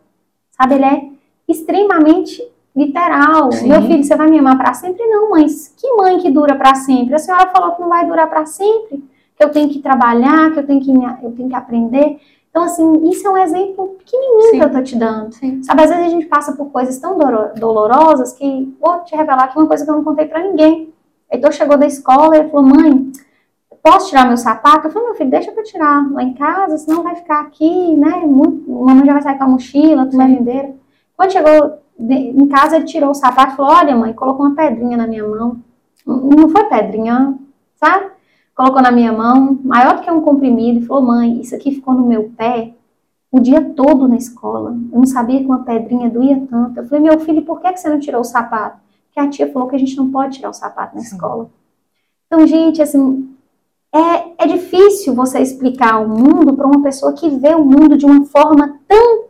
Sabe, 0.49 0.75
ele 0.75 0.85
é 0.85 1.09
extremamente 1.47 2.41
literal. 2.75 3.51
Sim. 3.51 3.67
Meu 3.67 3.83
filho, 3.83 4.03
você 4.03 4.15
vai 4.15 4.27
me 4.27 4.39
amar 4.39 4.57
para 4.57 4.73
sempre? 4.73 5.05
Não, 5.05 5.29
mas 5.29 5.67
que 5.77 5.93
mãe 5.93 6.17
que 6.17 6.31
dura 6.31 6.55
para 6.55 6.73
sempre? 6.73 7.13
A 7.13 7.19
senhora 7.19 7.51
falou 7.51 7.75
que 7.75 7.81
não 7.81 7.89
vai 7.89 8.07
durar 8.07 8.27
para 8.27 8.47
sempre 8.47 9.07
que 9.39 9.45
eu 9.45 9.51
tenho 9.51 9.69
que 9.69 9.79
trabalhar, 9.79 10.51
que 10.51 10.59
eu 10.59 10.67
tenho 10.67 10.81
que, 10.81 10.91
eu 10.91 11.31
tenho 11.31 11.47
que 11.47 11.55
aprender. 11.55 12.19
Então, 12.49 12.63
assim, 12.63 13.09
isso 13.09 13.25
é 13.25 13.31
um 13.31 13.37
exemplo 13.37 13.95
pequenininho 13.99 14.51
Sim. 14.51 14.59
que 14.59 14.65
eu 14.65 14.71
tô 14.71 14.83
te 14.83 14.97
dando. 14.97 15.33
Sim. 15.33 15.63
Sabe, 15.63 15.83
às 15.83 15.89
vezes 15.89 16.05
a 16.05 16.09
gente 16.09 16.25
passa 16.25 16.51
por 16.51 16.69
coisas 16.71 16.97
tão 16.97 17.17
dolorosas 17.55 18.33
que 18.33 18.75
vou 18.81 18.99
te 19.05 19.15
revelar 19.15 19.45
aqui 19.45 19.57
uma 19.57 19.67
coisa 19.67 19.85
que 19.85 19.89
eu 19.89 19.95
não 19.95 20.03
contei 20.03 20.25
para 20.25 20.43
ninguém. 20.43 20.93
Heitor 21.31 21.53
chegou 21.53 21.77
da 21.77 21.85
escola 21.85 22.37
e 22.37 22.49
falou, 22.49 22.67
mãe, 22.67 23.11
posso 23.81 24.09
tirar 24.09 24.27
meu 24.27 24.35
sapato? 24.35 24.87
Eu 24.87 24.91
falei, 24.91 25.07
meu 25.07 25.15
filho, 25.15 25.29
deixa 25.29 25.51
eu 25.51 25.63
tirar 25.63 26.11
lá 26.11 26.21
em 26.21 26.33
casa, 26.33 26.77
senão 26.77 27.01
vai 27.01 27.15
ficar 27.15 27.39
aqui, 27.39 27.95
né? 27.95 28.17
Muito, 28.25 28.69
mamãe 28.69 29.05
já 29.05 29.13
vai 29.13 29.21
sair 29.21 29.37
com 29.37 29.43
a 29.45 29.47
mochila, 29.47 30.05
com 30.05 30.19
a 30.19 30.27
merendeira. 30.27 30.75
Quando 31.15 31.31
chegou 31.31 31.79
em 31.97 32.47
casa, 32.49 32.75
ele 32.75 32.85
tirou 32.85 33.11
o 33.11 33.15
sapato 33.15 33.53
e 33.53 33.55
falou, 33.55 33.71
olha, 33.71 33.95
mãe, 33.95 34.11
colocou 34.11 34.45
uma 34.45 34.55
pedrinha 34.55 34.97
na 34.97 35.07
minha 35.07 35.25
mão. 35.25 35.57
Não 36.05 36.49
foi 36.49 36.65
pedrinha, 36.65 37.35
sabe? 37.77 38.18
Colocou 38.59 38.81
na 38.81 38.91
minha 38.91 39.13
mão, 39.13 39.57
maior 39.63 39.95
do 39.95 40.01
que 40.01 40.11
um 40.11 40.19
comprimido, 40.19 40.79
e 40.79 40.85
falou: 40.85 41.01
Mãe, 41.01 41.39
isso 41.39 41.55
aqui 41.55 41.71
ficou 41.71 41.93
no 41.93 42.05
meu 42.05 42.29
pé 42.35 42.73
o 43.31 43.39
dia 43.39 43.63
todo 43.73 44.05
na 44.05 44.17
escola. 44.17 44.71
Eu 44.91 44.99
não 44.99 45.05
sabia 45.05 45.39
que 45.39 45.45
uma 45.45 45.63
pedrinha 45.63 46.09
doía 46.09 46.45
tanto. 46.49 46.77
Eu 46.77 46.85
falei: 46.85 47.05
Meu 47.05 47.17
filho, 47.21 47.41
por 47.43 47.61
que 47.61 47.77
você 47.77 47.87
não 47.87 48.01
tirou 48.01 48.19
o 48.19 48.25
sapato? 48.25 48.81
Porque 49.05 49.19
a 49.21 49.29
tia 49.29 49.49
falou 49.49 49.69
que 49.69 49.77
a 49.77 49.79
gente 49.79 49.95
não 49.95 50.11
pode 50.11 50.35
tirar 50.35 50.49
o 50.49 50.53
sapato 50.53 50.93
na 50.93 51.01
Sim. 51.01 51.15
escola. 51.15 51.49
Então, 52.27 52.45
gente, 52.45 52.81
assim, 52.81 53.33
é, 53.95 54.43
é 54.43 54.47
difícil 54.47 55.15
você 55.15 55.39
explicar 55.39 56.01
o 56.01 56.09
mundo 56.09 56.53
para 56.53 56.67
uma 56.67 56.83
pessoa 56.83 57.13
que 57.13 57.29
vê 57.29 57.55
o 57.55 57.63
mundo 57.63 57.97
de 57.97 58.05
uma 58.05 58.25
forma 58.25 58.77
tão 58.85 59.29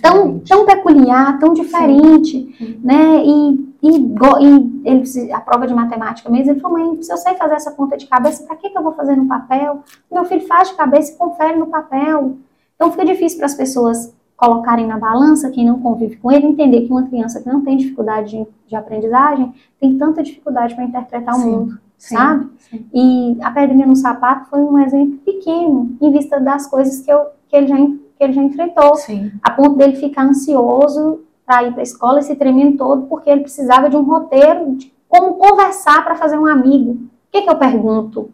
tão, 0.00 0.38
tão 0.40 0.64
peculiar, 0.64 1.38
tão 1.38 1.52
diferente, 1.52 2.54
Sim. 2.56 2.80
né? 2.82 3.22
E, 3.24 3.75
e, 3.90 4.14
e, 4.46 4.82
ele, 4.84 5.32
a 5.32 5.40
prova 5.40 5.66
de 5.66 5.74
matemática 5.74 6.30
mesmo, 6.30 6.52
ele 6.52 6.60
falou, 6.60 6.78
mãe, 6.78 7.02
se 7.02 7.12
eu 7.12 7.16
sei 7.16 7.34
fazer 7.34 7.54
essa 7.54 7.72
conta 7.72 7.96
de 7.96 8.06
cabeça, 8.06 8.44
para 8.44 8.56
que, 8.56 8.70
que 8.70 8.76
eu 8.78 8.82
vou 8.82 8.92
fazer 8.92 9.16
no 9.16 9.26
papel? 9.26 9.82
Meu 10.10 10.24
filho 10.24 10.46
faz 10.46 10.70
de 10.70 10.74
cabeça 10.74 11.12
e 11.12 11.16
confere 11.16 11.56
no 11.56 11.66
papel. 11.66 12.36
Então 12.74 12.90
fica 12.90 13.04
difícil 13.04 13.38
para 13.38 13.46
as 13.46 13.54
pessoas 13.54 14.14
colocarem 14.36 14.86
na 14.86 14.98
balança, 14.98 15.50
quem 15.50 15.64
não 15.64 15.80
convive 15.80 16.16
com 16.16 16.30
ele, 16.30 16.46
entender 16.46 16.82
que 16.82 16.90
uma 16.90 17.06
criança 17.06 17.40
que 17.40 17.48
não 17.48 17.62
tem 17.62 17.76
dificuldade 17.76 18.36
de, 18.36 18.46
de 18.66 18.76
aprendizagem 18.76 19.54
tem 19.80 19.96
tanta 19.96 20.22
dificuldade 20.22 20.74
para 20.74 20.84
interpretar 20.84 21.34
Sim. 21.34 21.42
o 21.42 21.50
mundo, 21.50 21.78
Sim. 21.96 22.14
sabe? 22.16 22.50
Sim. 22.58 22.86
E 22.92 23.38
a 23.42 23.50
pedrinha 23.50 23.86
no 23.86 23.96
sapato 23.96 24.50
foi 24.50 24.60
um 24.60 24.78
exemplo 24.78 25.18
pequeno, 25.18 25.96
em 26.00 26.12
vista 26.12 26.38
das 26.38 26.66
coisas 26.66 27.00
que, 27.00 27.10
eu, 27.10 27.26
que 27.48 27.56
ele 27.56 27.66
já 27.66 27.76
que 27.76 28.24
ele 28.24 28.32
já 28.32 28.42
enfrentou, 28.42 28.94
a 29.42 29.50
ponto 29.50 29.76
dele 29.76 29.96
ficar 29.96 30.24
ansioso 30.24 31.20
para 31.46 31.62
ir 31.62 31.72
para 31.72 31.80
a 31.80 31.84
escola 31.84 32.18
e 32.18 32.22
se 32.22 32.34
tremendo 32.34 32.76
todo 32.76 33.06
porque 33.06 33.30
ele 33.30 33.42
precisava 33.42 33.88
de 33.88 33.96
um 33.96 34.02
roteiro 34.02 34.74
de 34.74 34.92
como 35.08 35.34
conversar 35.34 36.04
para 36.04 36.16
fazer 36.16 36.36
um 36.36 36.46
amigo. 36.46 36.92
O 36.92 37.08
que, 37.30 37.42
que 37.42 37.48
eu 37.48 37.56
pergunto? 37.56 38.30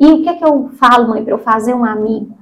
E 0.00 0.06
o 0.06 0.22
que, 0.22 0.34
que 0.34 0.44
eu 0.44 0.70
falo, 0.70 1.08
mãe, 1.08 1.22
para 1.22 1.34
eu 1.34 1.38
fazer 1.38 1.74
um 1.74 1.84
amigo? 1.84 2.36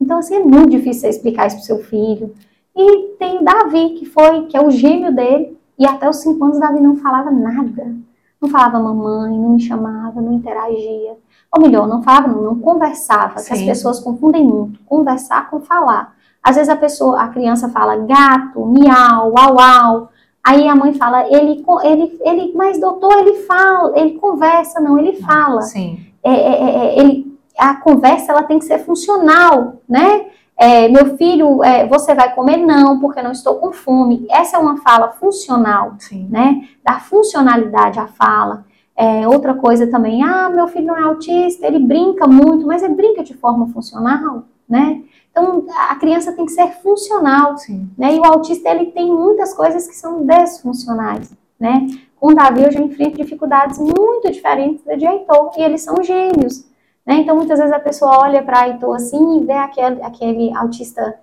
Então, 0.00 0.18
assim, 0.18 0.34
é 0.34 0.40
muito 0.40 0.70
difícil 0.70 1.02
você 1.02 1.08
explicar 1.08 1.46
isso 1.46 1.56
para 1.56 1.64
seu 1.64 1.78
filho. 1.78 2.34
E 2.76 3.14
tem 3.18 3.38
o 3.38 3.44
Davi, 3.44 3.90
que 3.90 4.04
foi, 4.04 4.46
que 4.46 4.56
é 4.56 4.60
o 4.60 4.70
gêmeo 4.70 5.14
dele, 5.14 5.56
e 5.78 5.86
até 5.86 6.08
os 6.08 6.16
cinco 6.16 6.44
anos 6.44 6.58
Davi 6.58 6.80
não 6.80 6.96
falava 6.96 7.30
nada. 7.30 7.94
Não 8.40 8.48
falava 8.48 8.80
mamãe, 8.80 9.38
não 9.38 9.50
me 9.50 9.60
chamava, 9.60 10.20
não 10.20 10.34
interagia. 10.34 11.16
Ou 11.50 11.62
melhor, 11.62 11.86
não 11.86 12.02
falava, 12.02 12.28
não, 12.28 12.42
não 12.42 12.58
conversava, 12.58 13.38
Sim. 13.38 13.46
que 13.46 13.52
as 13.54 13.62
pessoas 13.62 14.00
confundem 14.00 14.44
muito, 14.44 14.80
conversar 14.84 15.48
com 15.48 15.60
falar. 15.60 16.13
Às 16.44 16.56
vezes 16.56 16.68
a 16.68 16.76
pessoa, 16.76 17.22
a 17.22 17.28
criança 17.28 17.70
fala 17.70 17.96
gato, 17.96 18.66
miau, 18.66 19.32
uau, 19.32 19.56
uau. 19.56 20.10
Aí 20.44 20.68
a 20.68 20.76
mãe 20.76 20.92
fala, 20.92 21.26
ele, 21.28 21.64
ele, 21.82 22.20
ele, 22.22 22.52
mas 22.54 22.78
doutor, 22.78 23.18
ele 23.18 23.44
fala, 23.44 23.98
ele 23.98 24.18
conversa, 24.18 24.78
não, 24.78 24.98
ele 24.98 25.14
fala. 25.22 25.62
Sim. 25.62 25.98
É, 26.22 26.30
é, 26.30 26.62
é, 26.62 26.86
é 26.86 26.98
ele, 27.00 27.38
a 27.58 27.76
conversa 27.76 28.32
ela 28.32 28.42
tem 28.42 28.58
que 28.58 28.66
ser 28.66 28.80
funcional, 28.80 29.76
né? 29.88 30.26
É, 30.56 30.86
meu 30.88 31.16
filho, 31.16 31.64
é, 31.64 31.86
você 31.86 32.14
vai 32.14 32.32
comer? 32.34 32.58
Não, 32.58 33.00
porque 33.00 33.22
não 33.22 33.32
estou 33.32 33.54
com 33.56 33.72
fome. 33.72 34.26
Essa 34.30 34.58
é 34.58 34.60
uma 34.60 34.76
fala 34.76 35.12
funcional, 35.12 35.94
Sim. 35.98 36.28
né? 36.30 36.68
Dar 36.84 37.02
funcionalidade 37.02 37.98
à 37.98 38.06
fala. 38.06 38.64
É, 38.96 39.26
outra 39.26 39.54
coisa 39.54 39.86
também, 39.88 40.22
ah, 40.22 40.48
meu 40.48 40.68
filho 40.68 40.86
não 40.86 40.96
é 40.96 41.02
autista, 41.02 41.66
ele 41.66 41.80
brinca 41.80 42.28
muito, 42.28 42.64
mas 42.66 42.82
ele 42.82 42.94
brinca 42.94 43.24
de 43.24 43.34
forma 43.34 43.66
funcional, 43.68 44.44
né? 44.68 45.02
Então, 45.36 45.66
a 45.90 45.96
criança 45.96 46.32
tem 46.32 46.46
que 46.46 46.52
ser 46.52 46.68
funcional, 46.80 47.58
Sim. 47.58 47.90
né? 47.98 48.14
E 48.14 48.20
o 48.20 48.24
autista, 48.24 48.70
ele 48.70 48.92
tem 48.92 49.10
muitas 49.10 49.52
coisas 49.52 49.88
que 49.88 49.96
são 49.96 50.24
desfuncionais, 50.24 51.32
né? 51.58 51.88
Com 52.14 52.28
o 52.28 52.34
Davi, 52.34 52.62
eu 52.62 52.70
já 52.70 52.78
enfrento 52.78 53.16
dificuldades 53.16 53.80
muito 53.80 54.30
diferentes 54.30 54.84
da 54.84 54.94
de 54.94 55.04
Heitor, 55.04 55.50
e 55.58 55.62
eles 55.62 55.82
são 55.82 56.00
gêmeos, 56.04 56.64
né? 57.04 57.16
Então, 57.16 57.34
muitas 57.34 57.58
vezes 57.58 57.74
a 57.74 57.80
pessoa 57.80 58.18
olha 58.20 58.44
para 58.44 58.68
Heitor 58.68 58.94
assim 58.94 59.40
e 59.40 59.44
vê 59.44 59.54
aquele, 59.54 60.00
aquele 60.04 60.56
autista 60.56 61.18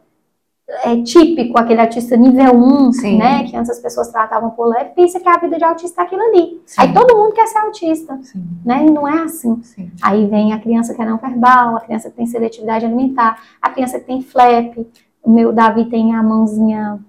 é, 0.67 1.01
típico, 1.03 1.59
aquele 1.59 1.81
autista 1.81 2.15
nível 2.15 2.53
1, 2.55 2.91
Sim. 2.93 3.17
né? 3.17 3.43
Que 3.43 3.55
antes 3.55 3.69
as 3.69 3.79
pessoas 3.79 4.09
tratavam 4.09 4.51
por 4.51 4.67
leve, 4.67 4.91
pensa 4.95 5.19
que 5.19 5.27
a 5.27 5.37
vida 5.37 5.57
de 5.57 5.63
autista 5.63 6.01
é 6.01 6.05
aquilo 6.05 6.21
ali. 6.21 6.61
Sim. 6.65 6.81
Aí 6.81 6.93
todo 6.93 7.15
mundo 7.15 7.33
quer 7.33 7.47
ser 7.47 7.59
autista, 7.59 8.17
Sim. 8.23 8.43
né? 8.65 8.85
E 8.85 8.89
não 8.89 9.07
é 9.07 9.23
assim. 9.23 9.61
Sim. 9.63 9.91
Aí 10.01 10.25
vem 10.27 10.53
a 10.53 10.59
criança 10.59 10.93
que 10.93 11.01
é 11.01 11.05
não 11.05 11.17
verbal, 11.17 11.75
a 11.75 11.81
criança 11.81 12.09
que 12.09 12.15
tem 12.15 12.25
seletividade 12.25 12.85
alimentar, 12.85 13.41
a 13.61 13.69
criança 13.69 13.99
que 13.99 14.05
tem 14.05 14.21
flap. 14.21 14.77
O 15.23 15.29
meu 15.29 15.51
Davi 15.53 15.85
tem 15.85 16.15
a 16.15 16.23
mãozinha 16.23 16.99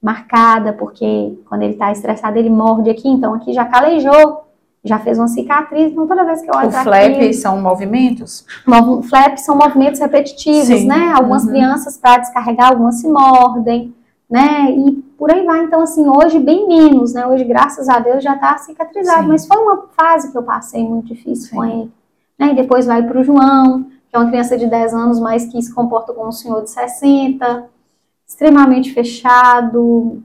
marcada, 0.00 0.72
porque 0.72 1.36
quando 1.48 1.62
ele 1.62 1.74
tá 1.74 1.90
estressado 1.90 2.38
ele 2.38 2.50
morde 2.50 2.90
aqui, 2.90 3.08
então 3.08 3.34
aqui 3.34 3.52
já 3.52 3.64
calejou 3.64 4.45
já 4.86 4.98
fez 4.98 5.18
uma 5.18 5.28
cicatriz, 5.28 5.92
então 5.92 6.06
toda 6.06 6.24
vez 6.24 6.40
que 6.40 6.50
eu 6.50 6.54
olho 6.54 6.68
O 6.68 6.72
flap 6.72 7.14
aqui, 7.16 7.32
são 7.32 7.60
movimentos? 7.60 8.46
Mov, 8.66 9.02
flap 9.06 9.36
são 9.38 9.56
movimentos 9.56 10.00
repetitivos, 10.00 10.66
Sim. 10.66 10.86
né? 10.86 11.12
Algumas 11.14 11.44
uhum. 11.44 11.50
crianças 11.50 11.96
para 11.96 12.18
descarregar, 12.18 12.70
algumas 12.70 13.00
se 13.00 13.08
mordem, 13.08 13.94
né? 14.30 14.70
E 14.70 14.92
por 15.18 15.30
aí 15.30 15.44
vai. 15.44 15.64
Então, 15.64 15.80
assim, 15.80 16.08
hoje 16.08 16.38
bem 16.38 16.68
menos, 16.68 17.14
né? 17.14 17.26
Hoje, 17.26 17.44
graças 17.44 17.88
a 17.88 17.98
Deus, 17.98 18.22
já 18.22 18.34
está 18.34 18.56
cicatrizado. 18.58 19.22
Sim. 19.22 19.28
Mas 19.28 19.46
foi 19.46 19.56
uma 19.56 19.84
fase 19.96 20.30
que 20.30 20.38
eu 20.38 20.42
passei 20.42 20.82
muito 20.82 21.08
difícil 21.08 21.50
Sim. 21.50 21.56
com 21.56 21.64
ele. 21.64 21.92
Né? 22.38 22.52
E 22.52 22.54
depois 22.54 22.86
vai 22.86 23.02
para 23.02 23.20
o 23.20 23.24
João, 23.24 23.84
que 24.08 24.14
é 24.14 24.18
uma 24.18 24.28
criança 24.28 24.56
de 24.56 24.66
10 24.66 24.94
anos, 24.94 25.20
mas 25.20 25.46
que 25.46 25.60
se 25.60 25.74
comporta 25.74 26.12
como 26.12 26.28
um 26.28 26.32
senhor 26.32 26.62
de 26.62 26.70
60, 26.70 27.64
extremamente 28.26 28.92
fechado, 28.92 30.22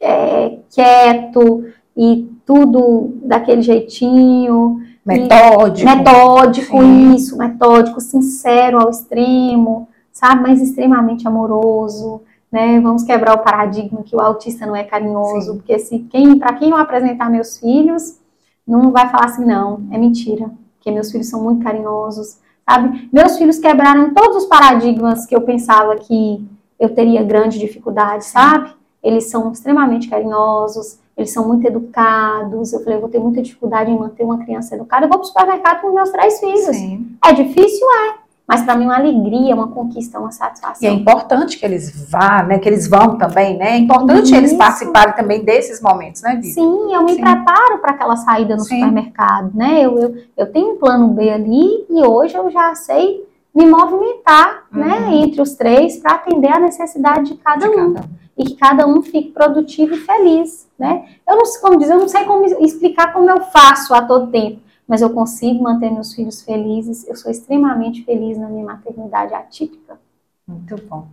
é, 0.00 0.58
quieto 0.70 1.64
e 1.96 2.28
tudo 2.46 3.14
daquele 3.22 3.62
jeitinho. 3.62 4.82
Metódico. 5.04 5.88
Metódico, 5.88 6.80
Sim. 6.80 7.14
isso, 7.14 7.36
metódico, 7.38 8.00
sincero 8.00 8.80
ao 8.80 8.90
extremo, 8.90 9.88
sabe? 10.12 10.42
Mas 10.42 10.60
extremamente 10.60 11.26
amoroso. 11.26 12.22
Né? 12.50 12.80
Vamos 12.80 13.04
quebrar 13.04 13.34
o 13.34 13.44
paradigma 13.44 14.02
que 14.02 14.14
o 14.14 14.20
autista 14.20 14.66
não 14.66 14.74
é 14.74 14.82
carinhoso, 14.82 15.52
Sim. 15.52 15.56
porque 15.58 15.78
se 15.78 15.98
quem, 16.10 16.38
para 16.38 16.54
quem 16.54 16.70
eu 16.70 16.76
apresentar 16.76 17.30
meus 17.30 17.58
filhos, 17.58 18.18
não 18.66 18.90
vai 18.90 19.08
falar 19.08 19.26
assim, 19.26 19.44
não, 19.44 19.86
é 19.90 19.98
mentira, 19.98 20.50
porque 20.76 20.90
meus 20.90 21.10
filhos 21.10 21.28
são 21.28 21.42
muito 21.42 21.62
carinhosos, 21.62 22.38
sabe? 22.68 23.08
Meus 23.12 23.36
filhos 23.38 23.58
quebraram 23.58 24.12
todos 24.12 24.44
os 24.44 24.46
paradigmas 24.46 25.26
que 25.26 25.34
eu 25.34 25.42
pensava 25.42 25.96
que 25.96 26.44
eu 26.78 26.94
teria 26.94 27.22
grande 27.22 27.58
dificuldade, 27.58 28.24
sabe? 28.24 28.72
Eles 29.02 29.30
são 29.30 29.52
extremamente 29.52 30.08
carinhosos, 30.08 30.98
eles 31.20 31.32
são 31.32 31.46
muito 31.46 31.66
educados. 31.66 32.72
Eu 32.72 32.80
falei, 32.80 32.96
eu 32.96 33.00
vou 33.00 33.10
ter 33.10 33.18
muita 33.18 33.42
dificuldade 33.42 33.90
em 33.90 33.98
manter 33.98 34.24
uma 34.24 34.38
criança 34.38 34.74
educada. 34.74 35.04
Eu 35.04 35.08
vou 35.08 35.18
para 35.18 35.24
o 35.24 35.28
supermercado 35.28 35.80
com 35.80 35.92
meus 35.92 36.10
três 36.10 36.40
filhos. 36.40 36.76
Sim. 36.76 37.16
É 37.24 37.32
difícil, 37.32 37.86
é. 38.06 38.20
Mas 38.46 38.62
para 38.62 38.74
mim 38.74 38.84
é 38.84 38.86
uma 38.88 38.96
alegria, 38.96 39.54
uma 39.54 39.68
conquista, 39.68 40.18
uma 40.18 40.32
satisfação. 40.32 40.76
E 40.82 40.90
é 40.90 40.92
importante 40.92 41.56
que 41.56 41.64
eles 41.64 42.10
vá, 42.10 42.42
né? 42.42 42.58
Que 42.58 42.68
eles 42.68 42.88
vão 42.88 43.16
também, 43.16 43.56
né? 43.56 43.74
É 43.74 43.76
importante 43.76 44.24
Isso. 44.24 44.34
eles 44.34 44.52
participarem 44.54 45.14
também 45.14 45.44
desses 45.44 45.80
momentos, 45.80 46.20
né, 46.22 46.34
Vivi? 46.34 46.48
Sim, 46.48 46.92
eu 46.92 47.04
me 47.04 47.14
Sim. 47.14 47.20
preparo 47.20 47.78
para 47.78 47.92
aquela 47.92 48.16
saída 48.16 48.56
no 48.56 48.62
Sim. 48.62 48.80
supermercado, 48.80 49.52
né? 49.54 49.82
Eu, 49.82 49.96
eu, 50.00 50.16
eu 50.36 50.52
tenho 50.52 50.72
um 50.72 50.76
plano 50.78 51.06
B 51.08 51.30
ali 51.30 51.86
e 51.88 52.04
hoje 52.04 52.34
eu 52.34 52.50
já 52.50 52.74
sei 52.74 53.24
me 53.54 53.66
movimentar, 53.66 54.64
né, 54.72 54.82
uhum. 54.82 55.10
né? 55.10 55.14
Entre 55.16 55.40
os 55.40 55.54
três 55.54 55.98
para 55.98 56.14
atender 56.14 56.50
a 56.50 56.58
necessidade 56.58 57.32
de 57.32 57.36
cada 57.36 57.68
de 57.68 57.76
um. 57.76 57.94
Cada 57.94 58.06
um 58.06 58.20
e 58.40 58.44
que 58.44 58.54
cada 58.56 58.86
um 58.86 59.02
fique 59.02 59.30
produtivo 59.32 59.94
e 59.94 59.98
feliz, 59.98 60.66
né? 60.80 61.06
Eu 61.28 61.36
não 61.36 61.44
sei 61.44 61.60
como 61.60 61.78
dizer, 61.78 61.92
eu 61.92 61.98
não 61.98 62.08
sei 62.08 62.24
como 62.24 62.46
explicar 62.64 63.12
como 63.12 63.28
eu 63.28 63.42
faço 63.42 63.92
a 63.92 64.00
todo 64.00 64.30
tempo, 64.32 64.62
mas 64.88 65.02
eu 65.02 65.10
consigo 65.10 65.62
manter 65.62 65.92
meus 65.92 66.14
filhos 66.14 66.40
felizes. 66.40 67.06
Eu 67.06 67.14
sou 67.14 67.30
extremamente 67.30 68.02
feliz 68.02 68.38
na 68.38 68.48
minha 68.48 68.64
maternidade 68.64 69.34
atípica. 69.34 70.00
Muito 70.48 70.76
bom. 70.88 71.08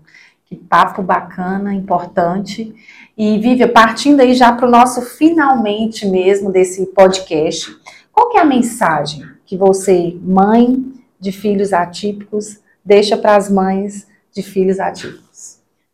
Que 0.45 0.55
papo 0.55 1.03
bacana, 1.03 1.73
importante. 1.73 2.73
E 3.17 3.37
Vivian, 3.37 3.67
partindo 3.67 4.21
aí 4.21 4.33
já 4.33 4.53
para 4.53 4.65
o 4.65 4.71
nosso 4.71 5.01
finalmente 5.01 6.07
mesmo 6.07 6.49
desse 6.49 6.85
podcast, 6.87 7.77
qual 8.09 8.29
que 8.29 8.37
é 8.37 8.41
a 8.41 8.45
mensagem 8.45 9.27
que 9.45 9.57
você, 9.57 10.17
mãe 10.21 10.93
de 11.19 11.33
filhos 11.33 11.73
atípicos, 11.73 12.61
deixa 12.85 13.17
para 13.17 13.35
as 13.35 13.51
mães 13.51 14.07
de 14.33 14.41
filhos 14.41 14.79
atípicos? 14.79 15.26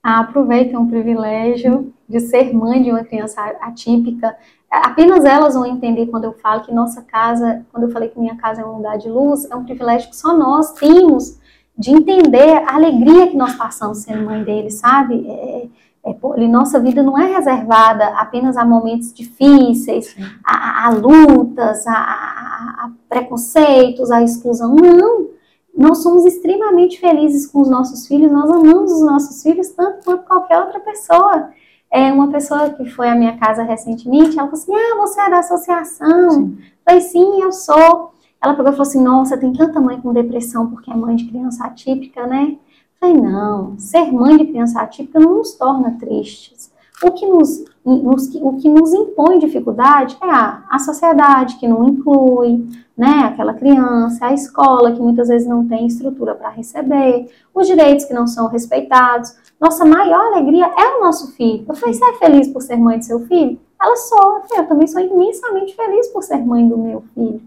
Aproveitem 0.04 0.76
o 0.76 0.86
privilégio 0.86 1.94
de 2.10 2.20
ser 2.20 2.54
mãe 2.54 2.84
de 2.84 2.92
uma 2.92 3.06
criança 3.06 3.42
atípica. 3.62 4.36
Apenas 4.70 5.24
elas 5.24 5.54
vão 5.54 5.66
entender 5.66 6.08
quando 6.08 6.26
eu 6.26 6.34
falo 6.34 6.62
que 6.64 6.74
nossa 6.74 7.02
casa, 7.02 7.66
quando 7.72 7.84
eu 7.84 7.92
falei 7.92 8.10
que 8.10 8.20
minha 8.20 8.36
casa 8.36 8.62
é 8.62 8.66
um 8.66 8.78
lugar 8.78 8.98
de 8.98 9.08
luz, 9.08 9.50
é 9.50 9.56
um 9.56 9.64
privilégio 9.64 10.10
que 10.10 10.18
só 10.18 10.36
nós 10.36 10.74
temos 10.74 11.40
de 11.78 11.92
entender 11.92 12.64
a 12.68 12.76
alegria 12.76 13.28
que 13.28 13.38
nós 13.38 13.56
passamos 13.56 14.00
sendo 14.00 14.26
mãe 14.26 14.44
deles, 14.44 14.76
sabe? 14.76 15.26
É, 15.28 15.68
é, 16.06 16.12
é 16.12 16.48
nossa 16.48 16.80
vida 16.80 17.02
não 17.02 17.18
é 17.18 17.34
reservada 17.34 18.06
apenas 18.18 18.58
a 18.58 18.66
momentos 18.66 19.14
difíceis, 19.14 20.16
a, 20.44 20.88
a, 20.88 20.90
lutas, 20.90 21.88
a, 21.88 21.94
a, 21.94 22.92
preconceitos, 23.08 24.12
a 24.12 24.22
exclusão. 24.22 24.76
Não 24.76 25.30
nós 25.76 26.04
somos 26.04 26.26
extremamente 26.26 27.00
felizes 27.00 27.48
com 27.48 27.62
os 27.62 27.70
nossos 27.70 28.08
filhos, 28.08 28.32
nós 28.32 28.50
amamos 28.50 28.92
os 28.92 29.02
nossos 29.02 29.42
filhos 29.42 29.70
tanto 29.70 30.04
quanto 30.04 30.26
qualquer 30.26 30.60
outra 30.60 30.80
pessoa. 30.80 31.50
É 31.92 32.12
uma 32.12 32.32
pessoa 32.32 32.70
que 32.72 32.90
foi 32.90 33.08
à 33.10 33.16
minha 33.16 33.38
casa 33.38 33.64
recentemente, 33.64 34.38
ela 34.38 34.50
falou 34.50 34.54
assim: 34.54 34.74
Ah, 34.74 34.98
você 34.98 35.22
é 35.22 35.30
da 35.30 35.40
associação? 35.40 36.32
Sim. 36.32 36.58
Falei, 36.86 37.02
sim, 37.02 37.42
eu 37.42 37.52
sou. 37.52 38.14
Ela 38.42 38.56
pegou 38.56 38.72
e 38.72 38.76
falou 38.76 38.88
assim: 38.88 39.02
Nossa, 39.02 39.38
tem 39.38 39.54
tanta 39.54 39.80
mãe 39.80 40.00
com 40.02 40.12
depressão 40.14 40.70
porque 40.70 40.92
é 40.92 40.96
mãe 40.96 41.16
de 41.16 41.26
criança 41.26 41.66
atípica, 41.66 42.26
né? 42.26 42.58
Falei, 43.04 43.20
não, 43.20 43.78
ser 43.78 44.14
mãe 44.14 44.38
de 44.38 44.46
criança 44.46 44.80
atípica 44.80 45.20
não 45.20 45.36
nos 45.36 45.56
torna 45.56 45.98
tristes. 46.00 46.72
O 47.04 47.12
que 47.12 47.26
nos, 47.26 47.66
nos, 47.86 48.34
o 48.36 48.54
que 48.54 48.70
nos 48.70 48.94
impõe 48.94 49.40
dificuldade 49.40 50.18
é 50.22 50.30
a, 50.30 50.64
a 50.70 50.80
sociedade 50.80 51.58
que 51.58 51.68
não 51.68 51.88
inclui, 51.88 52.66
né, 52.98 53.26
aquela 53.26 53.54
criança, 53.54 54.28
a 54.28 54.34
escola 54.34 54.92
que 54.92 55.02
muitas 55.02 55.28
vezes 55.28 55.48
não 55.48 55.68
tem 55.68 55.88
estrutura 55.88 56.36
para 56.36 56.50
receber, 56.50 57.30
os 57.54 57.68
direitos 57.68 58.06
que 58.06 58.14
não 58.14 58.28
são 58.28 58.48
respeitados. 58.48 59.36
Nossa 59.60 59.84
maior 59.84 60.34
alegria 60.34 60.66
é 60.66 60.98
o 60.98 61.02
nosso 61.02 61.34
filho. 61.34 61.66
Eu 61.68 61.76
falei, 61.76 61.94
você 61.94 62.06
é 62.06 62.14
feliz 62.14 62.48
por 62.48 62.62
ser 62.62 62.78
mãe 62.78 63.00
do 63.00 63.06
seu 63.06 63.20
filho? 63.22 63.60
Ela 63.82 63.96
sou. 63.98 64.36
Eu, 64.36 64.42
falei, 64.44 64.64
eu 64.64 64.68
também 64.68 64.88
sou 64.88 65.02
imensamente 65.02 65.76
feliz 65.76 66.08
por 66.08 66.24
ser 66.24 66.38
mãe 66.38 66.68
do 66.68 66.78
meu 66.78 67.04
filho, 67.14 67.42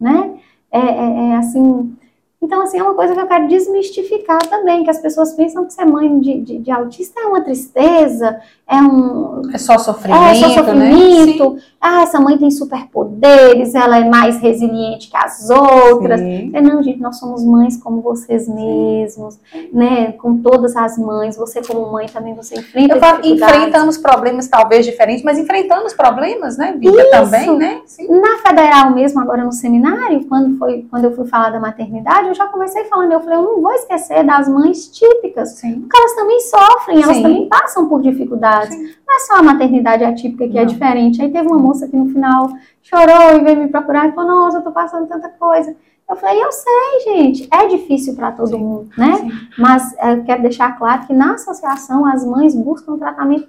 né? 0.00 0.38
É, 0.70 0.78
é, 0.78 1.28
é 1.30 1.36
assim, 1.36 1.94
então, 2.42 2.60
assim, 2.62 2.78
é 2.78 2.82
uma 2.82 2.94
coisa 2.94 3.14
que 3.14 3.20
eu 3.20 3.26
quero 3.26 3.46
desmistificar 3.46 4.44
também, 4.48 4.82
que 4.82 4.90
as 4.90 4.98
pessoas 4.98 5.32
pensam 5.32 5.64
que 5.64 5.72
ser 5.72 5.84
mãe 5.84 6.18
de, 6.18 6.40
de, 6.40 6.58
de 6.58 6.70
autista 6.72 7.20
é 7.20 7.24
uma 7.24 7.40
tristeza, 7.40 8.40
é 8.68 8.76
um... 8.76 9.42
É 9.54 9.58
só 9.58 9.78
sofrimento, 9.78 10.24
é 10.24 10.34
só 10.34 10.48
né? 10.48 10.54
sofrimento. 10.54 11.54
Né? 11.54 11.60
Ah, 11.80 12.02
essa 12.02 12.18
mãe 12.18 12.36
tem 12.38 12.50
superpoderes, 12.50 13.74
ela 13.74 13.98
é 13.98 14.08
mais 14.08 14.38
resiliente 14.38 15.08
que 15.08 15.16
as 15.16 15.50
outras. 15.50 16.20
É, 16.20 16.60
não, 16.60 16.82
gente, 16.82 17.00
nós 17.00 17.18
somos 17.18 17.44
mães 17.44 17.76
como 17.76 18.00
vocês 18.00 18.48
mesmos, 18.48 19.38
né? 19.72 20.12
Com 20.12 20.38
todas 20.38 20.74
as 20.74 20.96
mães, 20.98 21.36
você 21.36 21.60
como 21.62 21.92
mãe 21.92 22.06
também, 22.06 22.34
você 22.34 22.58
enfrenta 22.58 22.94
Eu 22.94 23.00
falo, 23.00 23.26
enfrentamos 23.26 23.98
problemas 23.98 24.48
talvez 24.48 24.86
diferentes, 24.86 25.22
mas 25.22 25.38
enfrentamos 25.38 25.92
problemas, 25.92 26.56
né, 26.56 26.72
Bíblia, 26.72 27.10
também, 27.10 27.56
né? 27.56 27.80
Sim. 27.86 28.08
Na 28.08 28.38
federal 28.38 28.90
mesmo, 28.92 29.20
agora 29.20 29.44
no 29.44 29.52
seminário, 29.52 30.24
quando, 30.28 30.56
foi, 30.58 30.86
quando 30.90 31.04
eu 31.04 31.14
fui 31.14 31.26
falar 31.26 31.50
da 31.50 31.60
maternidade, 31.60 32.31
eu 32.32 32.36
já 32.36 32.48
comecei 32.48 32.84
falando, 32.84 33.12
eu 33.12 33.20
falei, 33.20 33.38
eu 33.38 33.42
não 33.42 33.60
vou 33.60 33.72
esquecer 33.72 34.24
das 34.24 34.48
mães 34.48 34.88
típicas, 34.88 35.50
Sim. 35.50 35.80
porque 35.80 35.96
elas 35.96 36.14
também 36.14 36.40
sofrem, 36.40 37.02
elas 37.02 37.16
Sim. 37.16 37.22
também 37.22 37.48
passam 37.48 37.88
por 37.88 38.02
dificuldades. 38.02 38.74
Sim. 38.74 38.94
Não 39.06 39.16
é 39.16 39.18
só 39.20 39.34
a 39.34 39.42
maternidade 39.42 40.02
atípica 40.02 40.48
que 40.48 40.58
é 40.58 40.62
não. 40.64 40.70
é 40.70 40.72
diferente. 40.72 41.22
Aí 41.22 41.30
teve 41.30 41.46
uma 41.46 41.58
moça 41.58 41.86
que 41.86 41.96
no 41.96 42.08
final 42.08 42.50
chorou 42.82 43.36
e 43.36 43.44
veio 43.44 43.58
me 43.58 43.68
procurar 43.68 44.08
e 44.08 44.12
falou, 44.12 44.30
nossa, 44.30 44.58
eu 44.58 44.62
tô 44.62 44.72
passando 44.72 45.06
tanta 45.06 45.28
coisa. 45.28 45.76
Eu 46.08 46.16
falei, 46.16 46.42
eu 46.42 46.50
sei, 46.50 47.00
gente, 47.04 47.48
é 47.52 47.68
difícil 47.68 48.14
para 48.14 48.32
todo 48.32 48.58
mundo, 48.58 48.90
né? 48.96 49.30
Mas 49.56 49.94
é, 49.98 50.14
eu 50.14 50.24
quero 50.24 50.42
deixar 50.42 50.76
claro 50.76 51.06
que 51.06 51.12
na 51.12 51.34
associação 51.34 52.04
as 52.06 52.24
mães 52.24 52.54
buscam 52.54 52.98
tratamento 52.98 53.48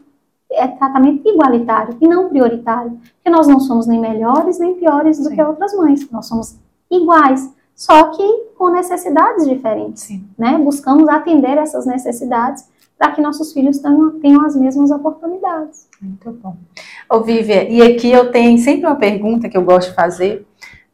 é 0.56 0.68
tratamento 0.68 1.28
igualitário 1.28 1.98
e 1.99 2.08
não 2.08 2.30
prioritário, 2.30 2.91
porque 3.16 3.30
nós 3.30 3.48
não 3.48 3.60
somos 3.60 3.88
nem 3.88 3.99
melhores 3.99 4.60
nem 4.60 4.76
piores 4.76 5.18
do 5.18 5.30
Sim. 5.30 5.36
que 5.36 5.41
outras 5.41 5.76
mães, 5.76 6.08
nós 6.12 6.28
somos 6.28 6.60
iguais 6.91 7.52
só 7.76 8.12
que 8.12 8.24
com 8.58 8.70
necessidades 8.70 9.48
diferentes, 9.48 10.04
Sim. 10.04 10.28
né? 10.38 10.58
Buscamos 10.58 11.08
atender 11.10 11.58
essas 11.58 11.86
necessidades 11.86 12.68
para 12.98 13.12
que 13.12 13.22
nossos 13.22 13.52
filhos 13.52 13.80
tenham, 13.80 14.20
tenham, 14.20 14.45
as 14.45 14.56
mesmas 14.56 14.91
oportunidades. 14.91 15.90
Muito 16.02 16.32
bom. 16.32 16.56
Ô, 17.10 17.22
Vívia, 17.22 17.70
e 17.70 17.82
aqui 17.82 18.12
eu 18.12 18.32
tenho 18.32 18.58
sempre 18.60 18.86
uma 18.86 18.95
pergunta 18.95 19.50
que 19.50 19.58
eu 19.58 19.64
gosto 19.64 19.90
de 19.90 19.95
fazer 19.95 20.45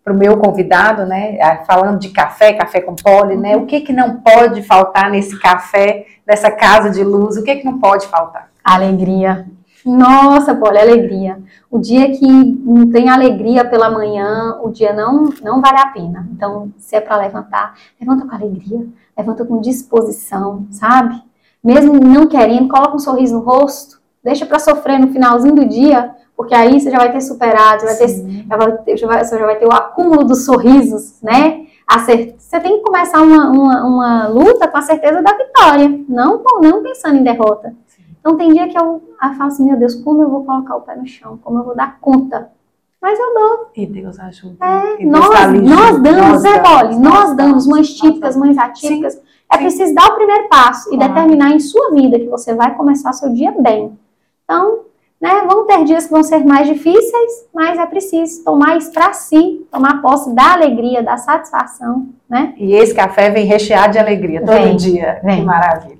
para 0.03 0.14
o 0.14 0.18
meu 0.18 0.38
convidado, 0.38 1.06
né? 1.06 1.38
Ah, 1.41 1.64
falando 1.65 1.99
de 1.99 2.10
café, 2.10 2.53
café 2.53 2.81
com 2.81 2.95
pole, 2.95 3.35
né? 3.35 3.57
O 3.57 3.65
que 3.65 3.81
que 3.81 3.93
não 3.93 4.22
pode 4.22 4.64
faltar 4.64 5.11
nesse 5.11 5.38
café, 5.39 6.07
nessa 6.26 6.49
casa 6.49 6.89
de 6.89 7.03
luz? 7.03 7.38
O 7.38 7.43
que 7.43 7.57
que 7.57 7.65
não 7.65 7.77
pode 7.77 8.07
faltar? 8.07 8.49
Alegria. 8.64 9.45
Nossa, 9.90 10.56
Poli, 10.56 10.78
alegria. 10.78 11.41
O 11.70 11.80
dia 11.80 12.11
que 12.11 12.28
não 12.28 12.90
tem 12.90 13.10
alegria 13.10 13.66
pela 13.66 13.90
manhã, 13.90 14.60
o 14.61 14.70
dia 14.70 14.94
não, 14.94 15.26
não 15.41 15.61
vale 15.61 15.80
a 15.80 15.88
pena. 15.88 16.28
Então, 16.32 16.72
se 16.78 16.95
é 16.95 17.02
para 17.02 17.18
levantar, 17.18 17.76
levanta 17.99 18.26
com 18.26 18.36
alegria, 18.36 18.88
levanta 19.18 19.45
com 19.45 19.61
disposição, 19.61 20.68
sabe? 20.72 21.22
mesmo 21.64 21.94
não 21.94 22.28
querendo, 22.28 22.70
coloca 22.70 22.95
um 22.95 22.99
sorriso 22.99 23.36
no 23.36 23.41
rosto, 23.41 23.99
deixa 24.24 24.45
para 24.45 24.60
sofrer 24.60 24.99
no 24.99 25.11
finalzinho 25.11 25.56
do 25.56 25.66
dia, 25.66 26.16
porque 26.36 26.56
aí 26.56 26.80
você 26.80 26.90
já 26.90 26.98
vai 26.98 27.11
ter 27.11 27.22
superado, 27.22 27.82
já 27.82 27.88
vai 27.88 27.98
ter, 27.98 28.45
já 28.48 28.57
vai 28.57 28.78
ter, 28.78 28.98
já 28.98 29.07
vai, 29.07 29.26
você 29.26 29.38
já 29.38 29.45
vai 29.45 29.56
ter 29.57 29.66
o 29.66 29.74
acúmulo 29.74 30.24
dos 30.24 30.45
sorrisos, 30.45 31.22
né? 31.22 31.66
Você 31.91 32.60
tem 32.60 32.78
que 32.78 32.84
começar 32.84 33.22
uma, 33.22 33.49
uma, 33.49 33.84
uma, 33.84 34.28
luta 34.28 34.68
com 34.68 34.78
a 34.78 34.82
certeza 34.82 35.22
da 35.24 35.36
vitória, 35.36 35.90
não, 36.07 36.44
não 36.61 36.84
pensando 36.84 37.18
em 37.18 37.24
derrota. 37.24 37.74
Então 38.19 38.35
tem 38.35 38.51
dia 38.53 38.67
que 38.67 38.77
eu, 38.77 39.01
eu 39.21 39.33
falo 39.33 39.43
assim, 39.43 39.65
meu 39.65 39.77
Deus, 39.77 39.95
como 39.95 40.21
eu 40.21 40.29
vou 40.29 40.43
colocar 40.43 40.75
o 40.75 40.81
pé 40.81 40.95
no 40.95 41.07
chão? 41.07 41.39
Como 41.43 41.59
eu 41.59 41.63
vou 41.63 41.75
dar 41.75 41.99
conta? 41.99 42.51
Mas 43.01 43.17
eu 43.17 43.33
dou. 43.33 43.71
E 43.75 43.85
Deus 43.85 44.19
ajuda. 44.19 44.65
É, 44.65 45.05
nós, 45.05 45.29
tá 45.29 45.47
nós 45.47 46.01
damos, 46.01 46.43
é, 46.43 46.61
Boli, 46.61 46.99
nós 46.99 47.35
damos, 47.35 47.65
mães 47.65 47.93
típicas, 47.93 48.35
mães 48.35 48.57
atípicas. 48.57 49.13
Sim, 49.13 49.21
é 49.49 49.55
sim. 49.55 49.63
preciso 49.63 49.95
dar 49.95 50.07
o 50.11 50.15
primeiro 50.15 50.49
passo 50.49 50.93
e 50.93 50.97
determinar 50.97 51.51
em 51.51 51.59
sua 51.59 51.91
vida 51.91 52.19
que 52.19 52.27
você 52.27 52.53
vai 52.53 52.75
começar 52.75 53.13
seu 53.13 53.29
dia 53.29 53.53
bem. 53.57 53.97
Então, 54.43 54.81
né, 55.19 55.45
vão 55.47 55.65
ter 55.65 55.83
dias 55.85 56.05
que 56.05 56.11
vão 56.11 56.23
ser 56.23 56.45
mais 56.45 56.67
difíceis, 56.67 57.47
mas 57.53 57.79
é 57.79 57.85
preciso 57.85 58.43
tomar 58.43 58.77
isso 58.77 58.91
para 58.91 59.13
si, 59.13 59.65
tomar 59.71 60.01
posse 60.01 60.33
da 60.33 60.53
alegria, 60.53 61.01
da 61.01 61.17
satisfação, 61.17 62.07
né? 62.29 62.53
E 62.57 62.73
esse 62.73 62.93
café 62.93 63.29
vem 63.29 63.45
recheado 63.45 63.93
de 63.93 63.99
alegria 63.99 64.41
todo 64.41 64.53
vem, 64.53 64.75
dia. 64.75 65.19
Vem. 65.23 65.39
Que 65.39 65.45
maravilha. 65.45 65.98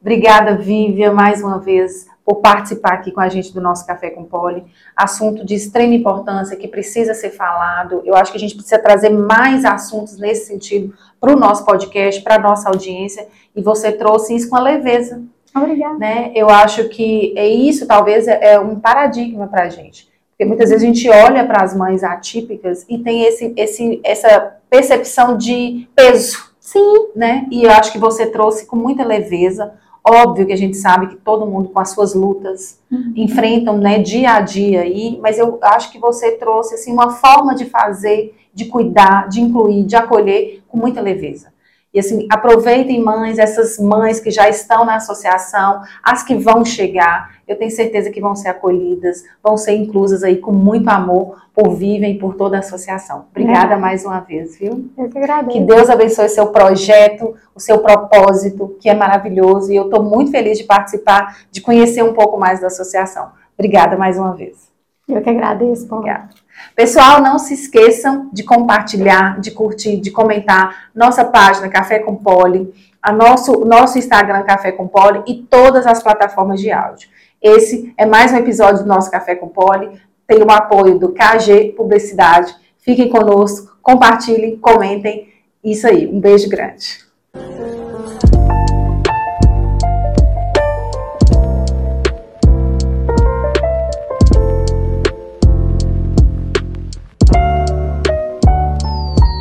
Obrigada, 0.00 0.56
Vívia, 0.56 1.12
mais 1.12 1.42
uma 1.42 1.58
vez 1.58 2.06
por 2.24 2.36
participar 2.36 2.92
aqui 2.92 3.10
com 3.10 3.20
a 3.20 3.28
gente 3.28 3.52
do 3.52 3.60
nosso 3.60 3.86
Café 3.86 4.10
com 4.10 4.22
Poli. 4.22 4.64
Assunto 4.94 5.44
de 5.44 5.54
extrema 5.54 5.94
importância 5.94 6.56
que 6.56 6.68
precisa 6.68 7.14
ser 7.14 7.30
falado. 7.30 8.02
Eu 8.04 8.14
acho 8.14 8.30
que 8.30 8.36
a 8.36 8.40
gente 8.40 8.54
precisa 8.54 8.78
trazer 8.78 9.08
mais 9.08 9.64
assuntos 9.64 10.18
nesse 10.18 10.46
sentido 10.46 10.94
para 11.18 11.32
o 11.32 11.38
nosso 11.38 11.64
podcast, 11.64 12.22
para 12.22 12.36
a 12.36 12.38
nossa 12.38 12.68
audiência. 12.68 13.26
E 13.56 13.62
você 13.62 13.90
trouxe 13.90 14.36
isso 14.36 14.48
com 14.48 14.56
a 14.56 14.60
leveza. 14.60 15.22
Obrigada. 15.56 15.98
Né? 15.98 16.30
Eu 16.34 16.48
acho 16.48 16.88
que 16.90 17.32
é 17.36 17.48
isso, 17.48 17.86
talvez, 17.86 18.28
é, 18.28 18.52
é 18.52 18.60
um 18.60 18.78
paradigma 18.78 19.48
para 19.48 19.64
a 19.64 19.68
gente. 19.68 20.08
Porque 20.30 20.44
muitas 20.44 20.70
vezes 20.70 20.84
a 20.84 20.86
gente 20.86 21.08
olha 21.08 21.44
para 21.44 21.64
as 21.64 21.74
mães 21.74 22.04
atípicas 22.04 22.84
e 22.88 22.98
tem 22.98 23.24
esse, 23.24 23.52
esse, 23.56 24.00
essa 24.04 24.58
percepção 24.70 25.36
de 25.36 25.88
peso. 25.96 26.46
Sim. 26.60 27.08
Né? 27.16 27.46
E 27.50 27.64
eu 27.64 27.70
acho 27.70 27.90
que 27.90 27.98
você 27.98 28.26
trouxe 28.26 28.66
com 28.66 28.76
muita 28.76 29.02
leveza 29.02 29.72
Óbvio 30.06 30.46
que 30.46 30.52
a 30.52 30.56
gente 30.56 30.76
sabe 30.76 31.08
que 31.08 31.16
todo 31.16 31.46
mundo 31.46 31.68
com 31.68 31.80
as 31.80 31.90
suas 31.90 32.14
lutas 32.14 32.80
uhum. 32.90 33.12
enfrentam, 33.16 33.76
né, 33.76 33.98
dia 33.98 34.32
a 34.32 34.40
dia 34.40 34.82
aí, 34.82 35.18
mas 35.20 35.38
eu 35.38 35.58
acho 35.62 35.92
que 35.92 35.98
você 35.98 36.32
trouxe 36.32 36.74
assim 36.74 36.92
uma 36.92 37.10
forma 37.10 37.54
de 37.54 37.66
fazer, 37.66 38.34
de 38.54 38.66
cuidar, 38.66 39.28
de 39.28 39.40
incluir, 39.40 39.84
de 39.84 39.96
acolher 39.96 40.62
com 40.68 40.78
muita 40.78 41.00
leveza. 41.00 41.52
E 41.92 41.98
assim, 41.98 42.26
aproveitem 42.30 43.02
mães, 43.02 43.38
essas 43.38 43.78
mães 43.78 44.20
que 44.20 44.30
já 44.30 44.48
estão 44.48 44.84
na 44.84 44.96
associação, 44.96 45.80
as 46.02 46.22
que 46.22 46.34
vão 46.34 46.62
chegar, 46.64 47.38
eu 47.48 47.56
tenho 47.56 47.70
certeza 47.70 48.10
que 48.10 48.20
vão 48.20 48.36
ser 48.36 48.48
acolhidas, 48.48 49.24
vão 49.42 49.56
ser 49.56 49.72
inclusas 49.72 50.22
aí 50.22 50.36
com 50.36 50.52
muito 50.52 50.88
amor 50.88 51.42
por 51.54 51.74
Vivem, 51.74 52.18
por 52.18 52.34
toda 52.34 52.56
a 52.56 52.60
associação. 52.60 53.24
Obrigada 53.30 53.74
é. 53.74 53.76
mais 53.76 54.04
uma 54.04 54.20
vez, 54.20 54.58
viu? 54.58 54.90
Eu 54.96 55.08
que 55.08 55.18
agradeço. 55.18 55.58
Que 55.58 55.64
Deus 55.64 55.88
abençoe 55.88 56.26
o 56.26 56.28
seu 56.28 56.48
projeto, 56.48 57.34
o 57.54 57.58
seu 57.58 57.78
propósito, 57.78 58.76
que 58.80 58.88
é 58.88 58.94
maravilhoso, 58.94 59.72
e 59.72 59.76
eu 59.76 59.84
estou 59.84 60.02
muito 60.02 60.30
feliz 60.30 60.58
de 60.58 60.64
participar, 60.64 61.38
de 61.50 61.60
conhecer 61.60 62.04
um 62.04 62.12
pouco 62.12 62.38
mais 62.38 62.60
da 62.60 62.66
associação. 62.66 63.30
Obrigada 63.58 63.96
mais 63.96 64.18
uma 64.18 64.34
vez. 64.36 64.68
Eu 65.08 65.22
que 65.22 65.30
agradeço, 65.30 65.88
Paulo. 65.88 66.04
Obrigada. 66.04 66.28
Pessoal, 66.74 67.20
não 67.20 67.38
se 67.38 67.54
esqueçam 67.54 68.28
de 68.32 68.42
compartilhar, 68.42 69.40
de 69.40 69.50
curtir, 69.50 69.98
de 70.00 70.10
comentar 70.10 70.88
nossa 70.94 71.24
página 71.24 71.68
Café 71.68 71.98
com 71.98 72.14
Poli, 72.14 72.72
a 73.02 73.12
nosso, 73.12 73.64
nosso 73.64 73.98
Instagram 73.98 74.42
Café 74.42 74.72
com 74.72 74.86
Poli 74.86 75.22
e 75.26 75.42
todas 75.42 75.86
as 75.86 76.02
plataformas 76.02 76.60
de 76.60 76.70
áudio. 76.70 77.08
Esse 77.40 77.94
é 77.96 78.04
mais 78.04 78.32
um 78.32 78.36
episódio 78.36 78.82
do 78.82 78.88
nosso 78.88 79.10
Café 79.10 79.34
com 79.34 79.48
Poli. 79.48 80.00
Tem 80.26 80.42
o 80.42 80.50
apoio 80.50 80.98
do 80.98 81.14
KG 81.14 81.74
Publicidade. 81.76 82.54
Fiquem 82.78 83.08
conosco, 83.08 83.76
compartilhem, 83.82 84.56
comentem. 84.58 85.28
Isso 85.62 85.86
aí, 85.86 86.06
um 86.06 86.20
beijo 86.20 86.48
grande. 86.48 87.06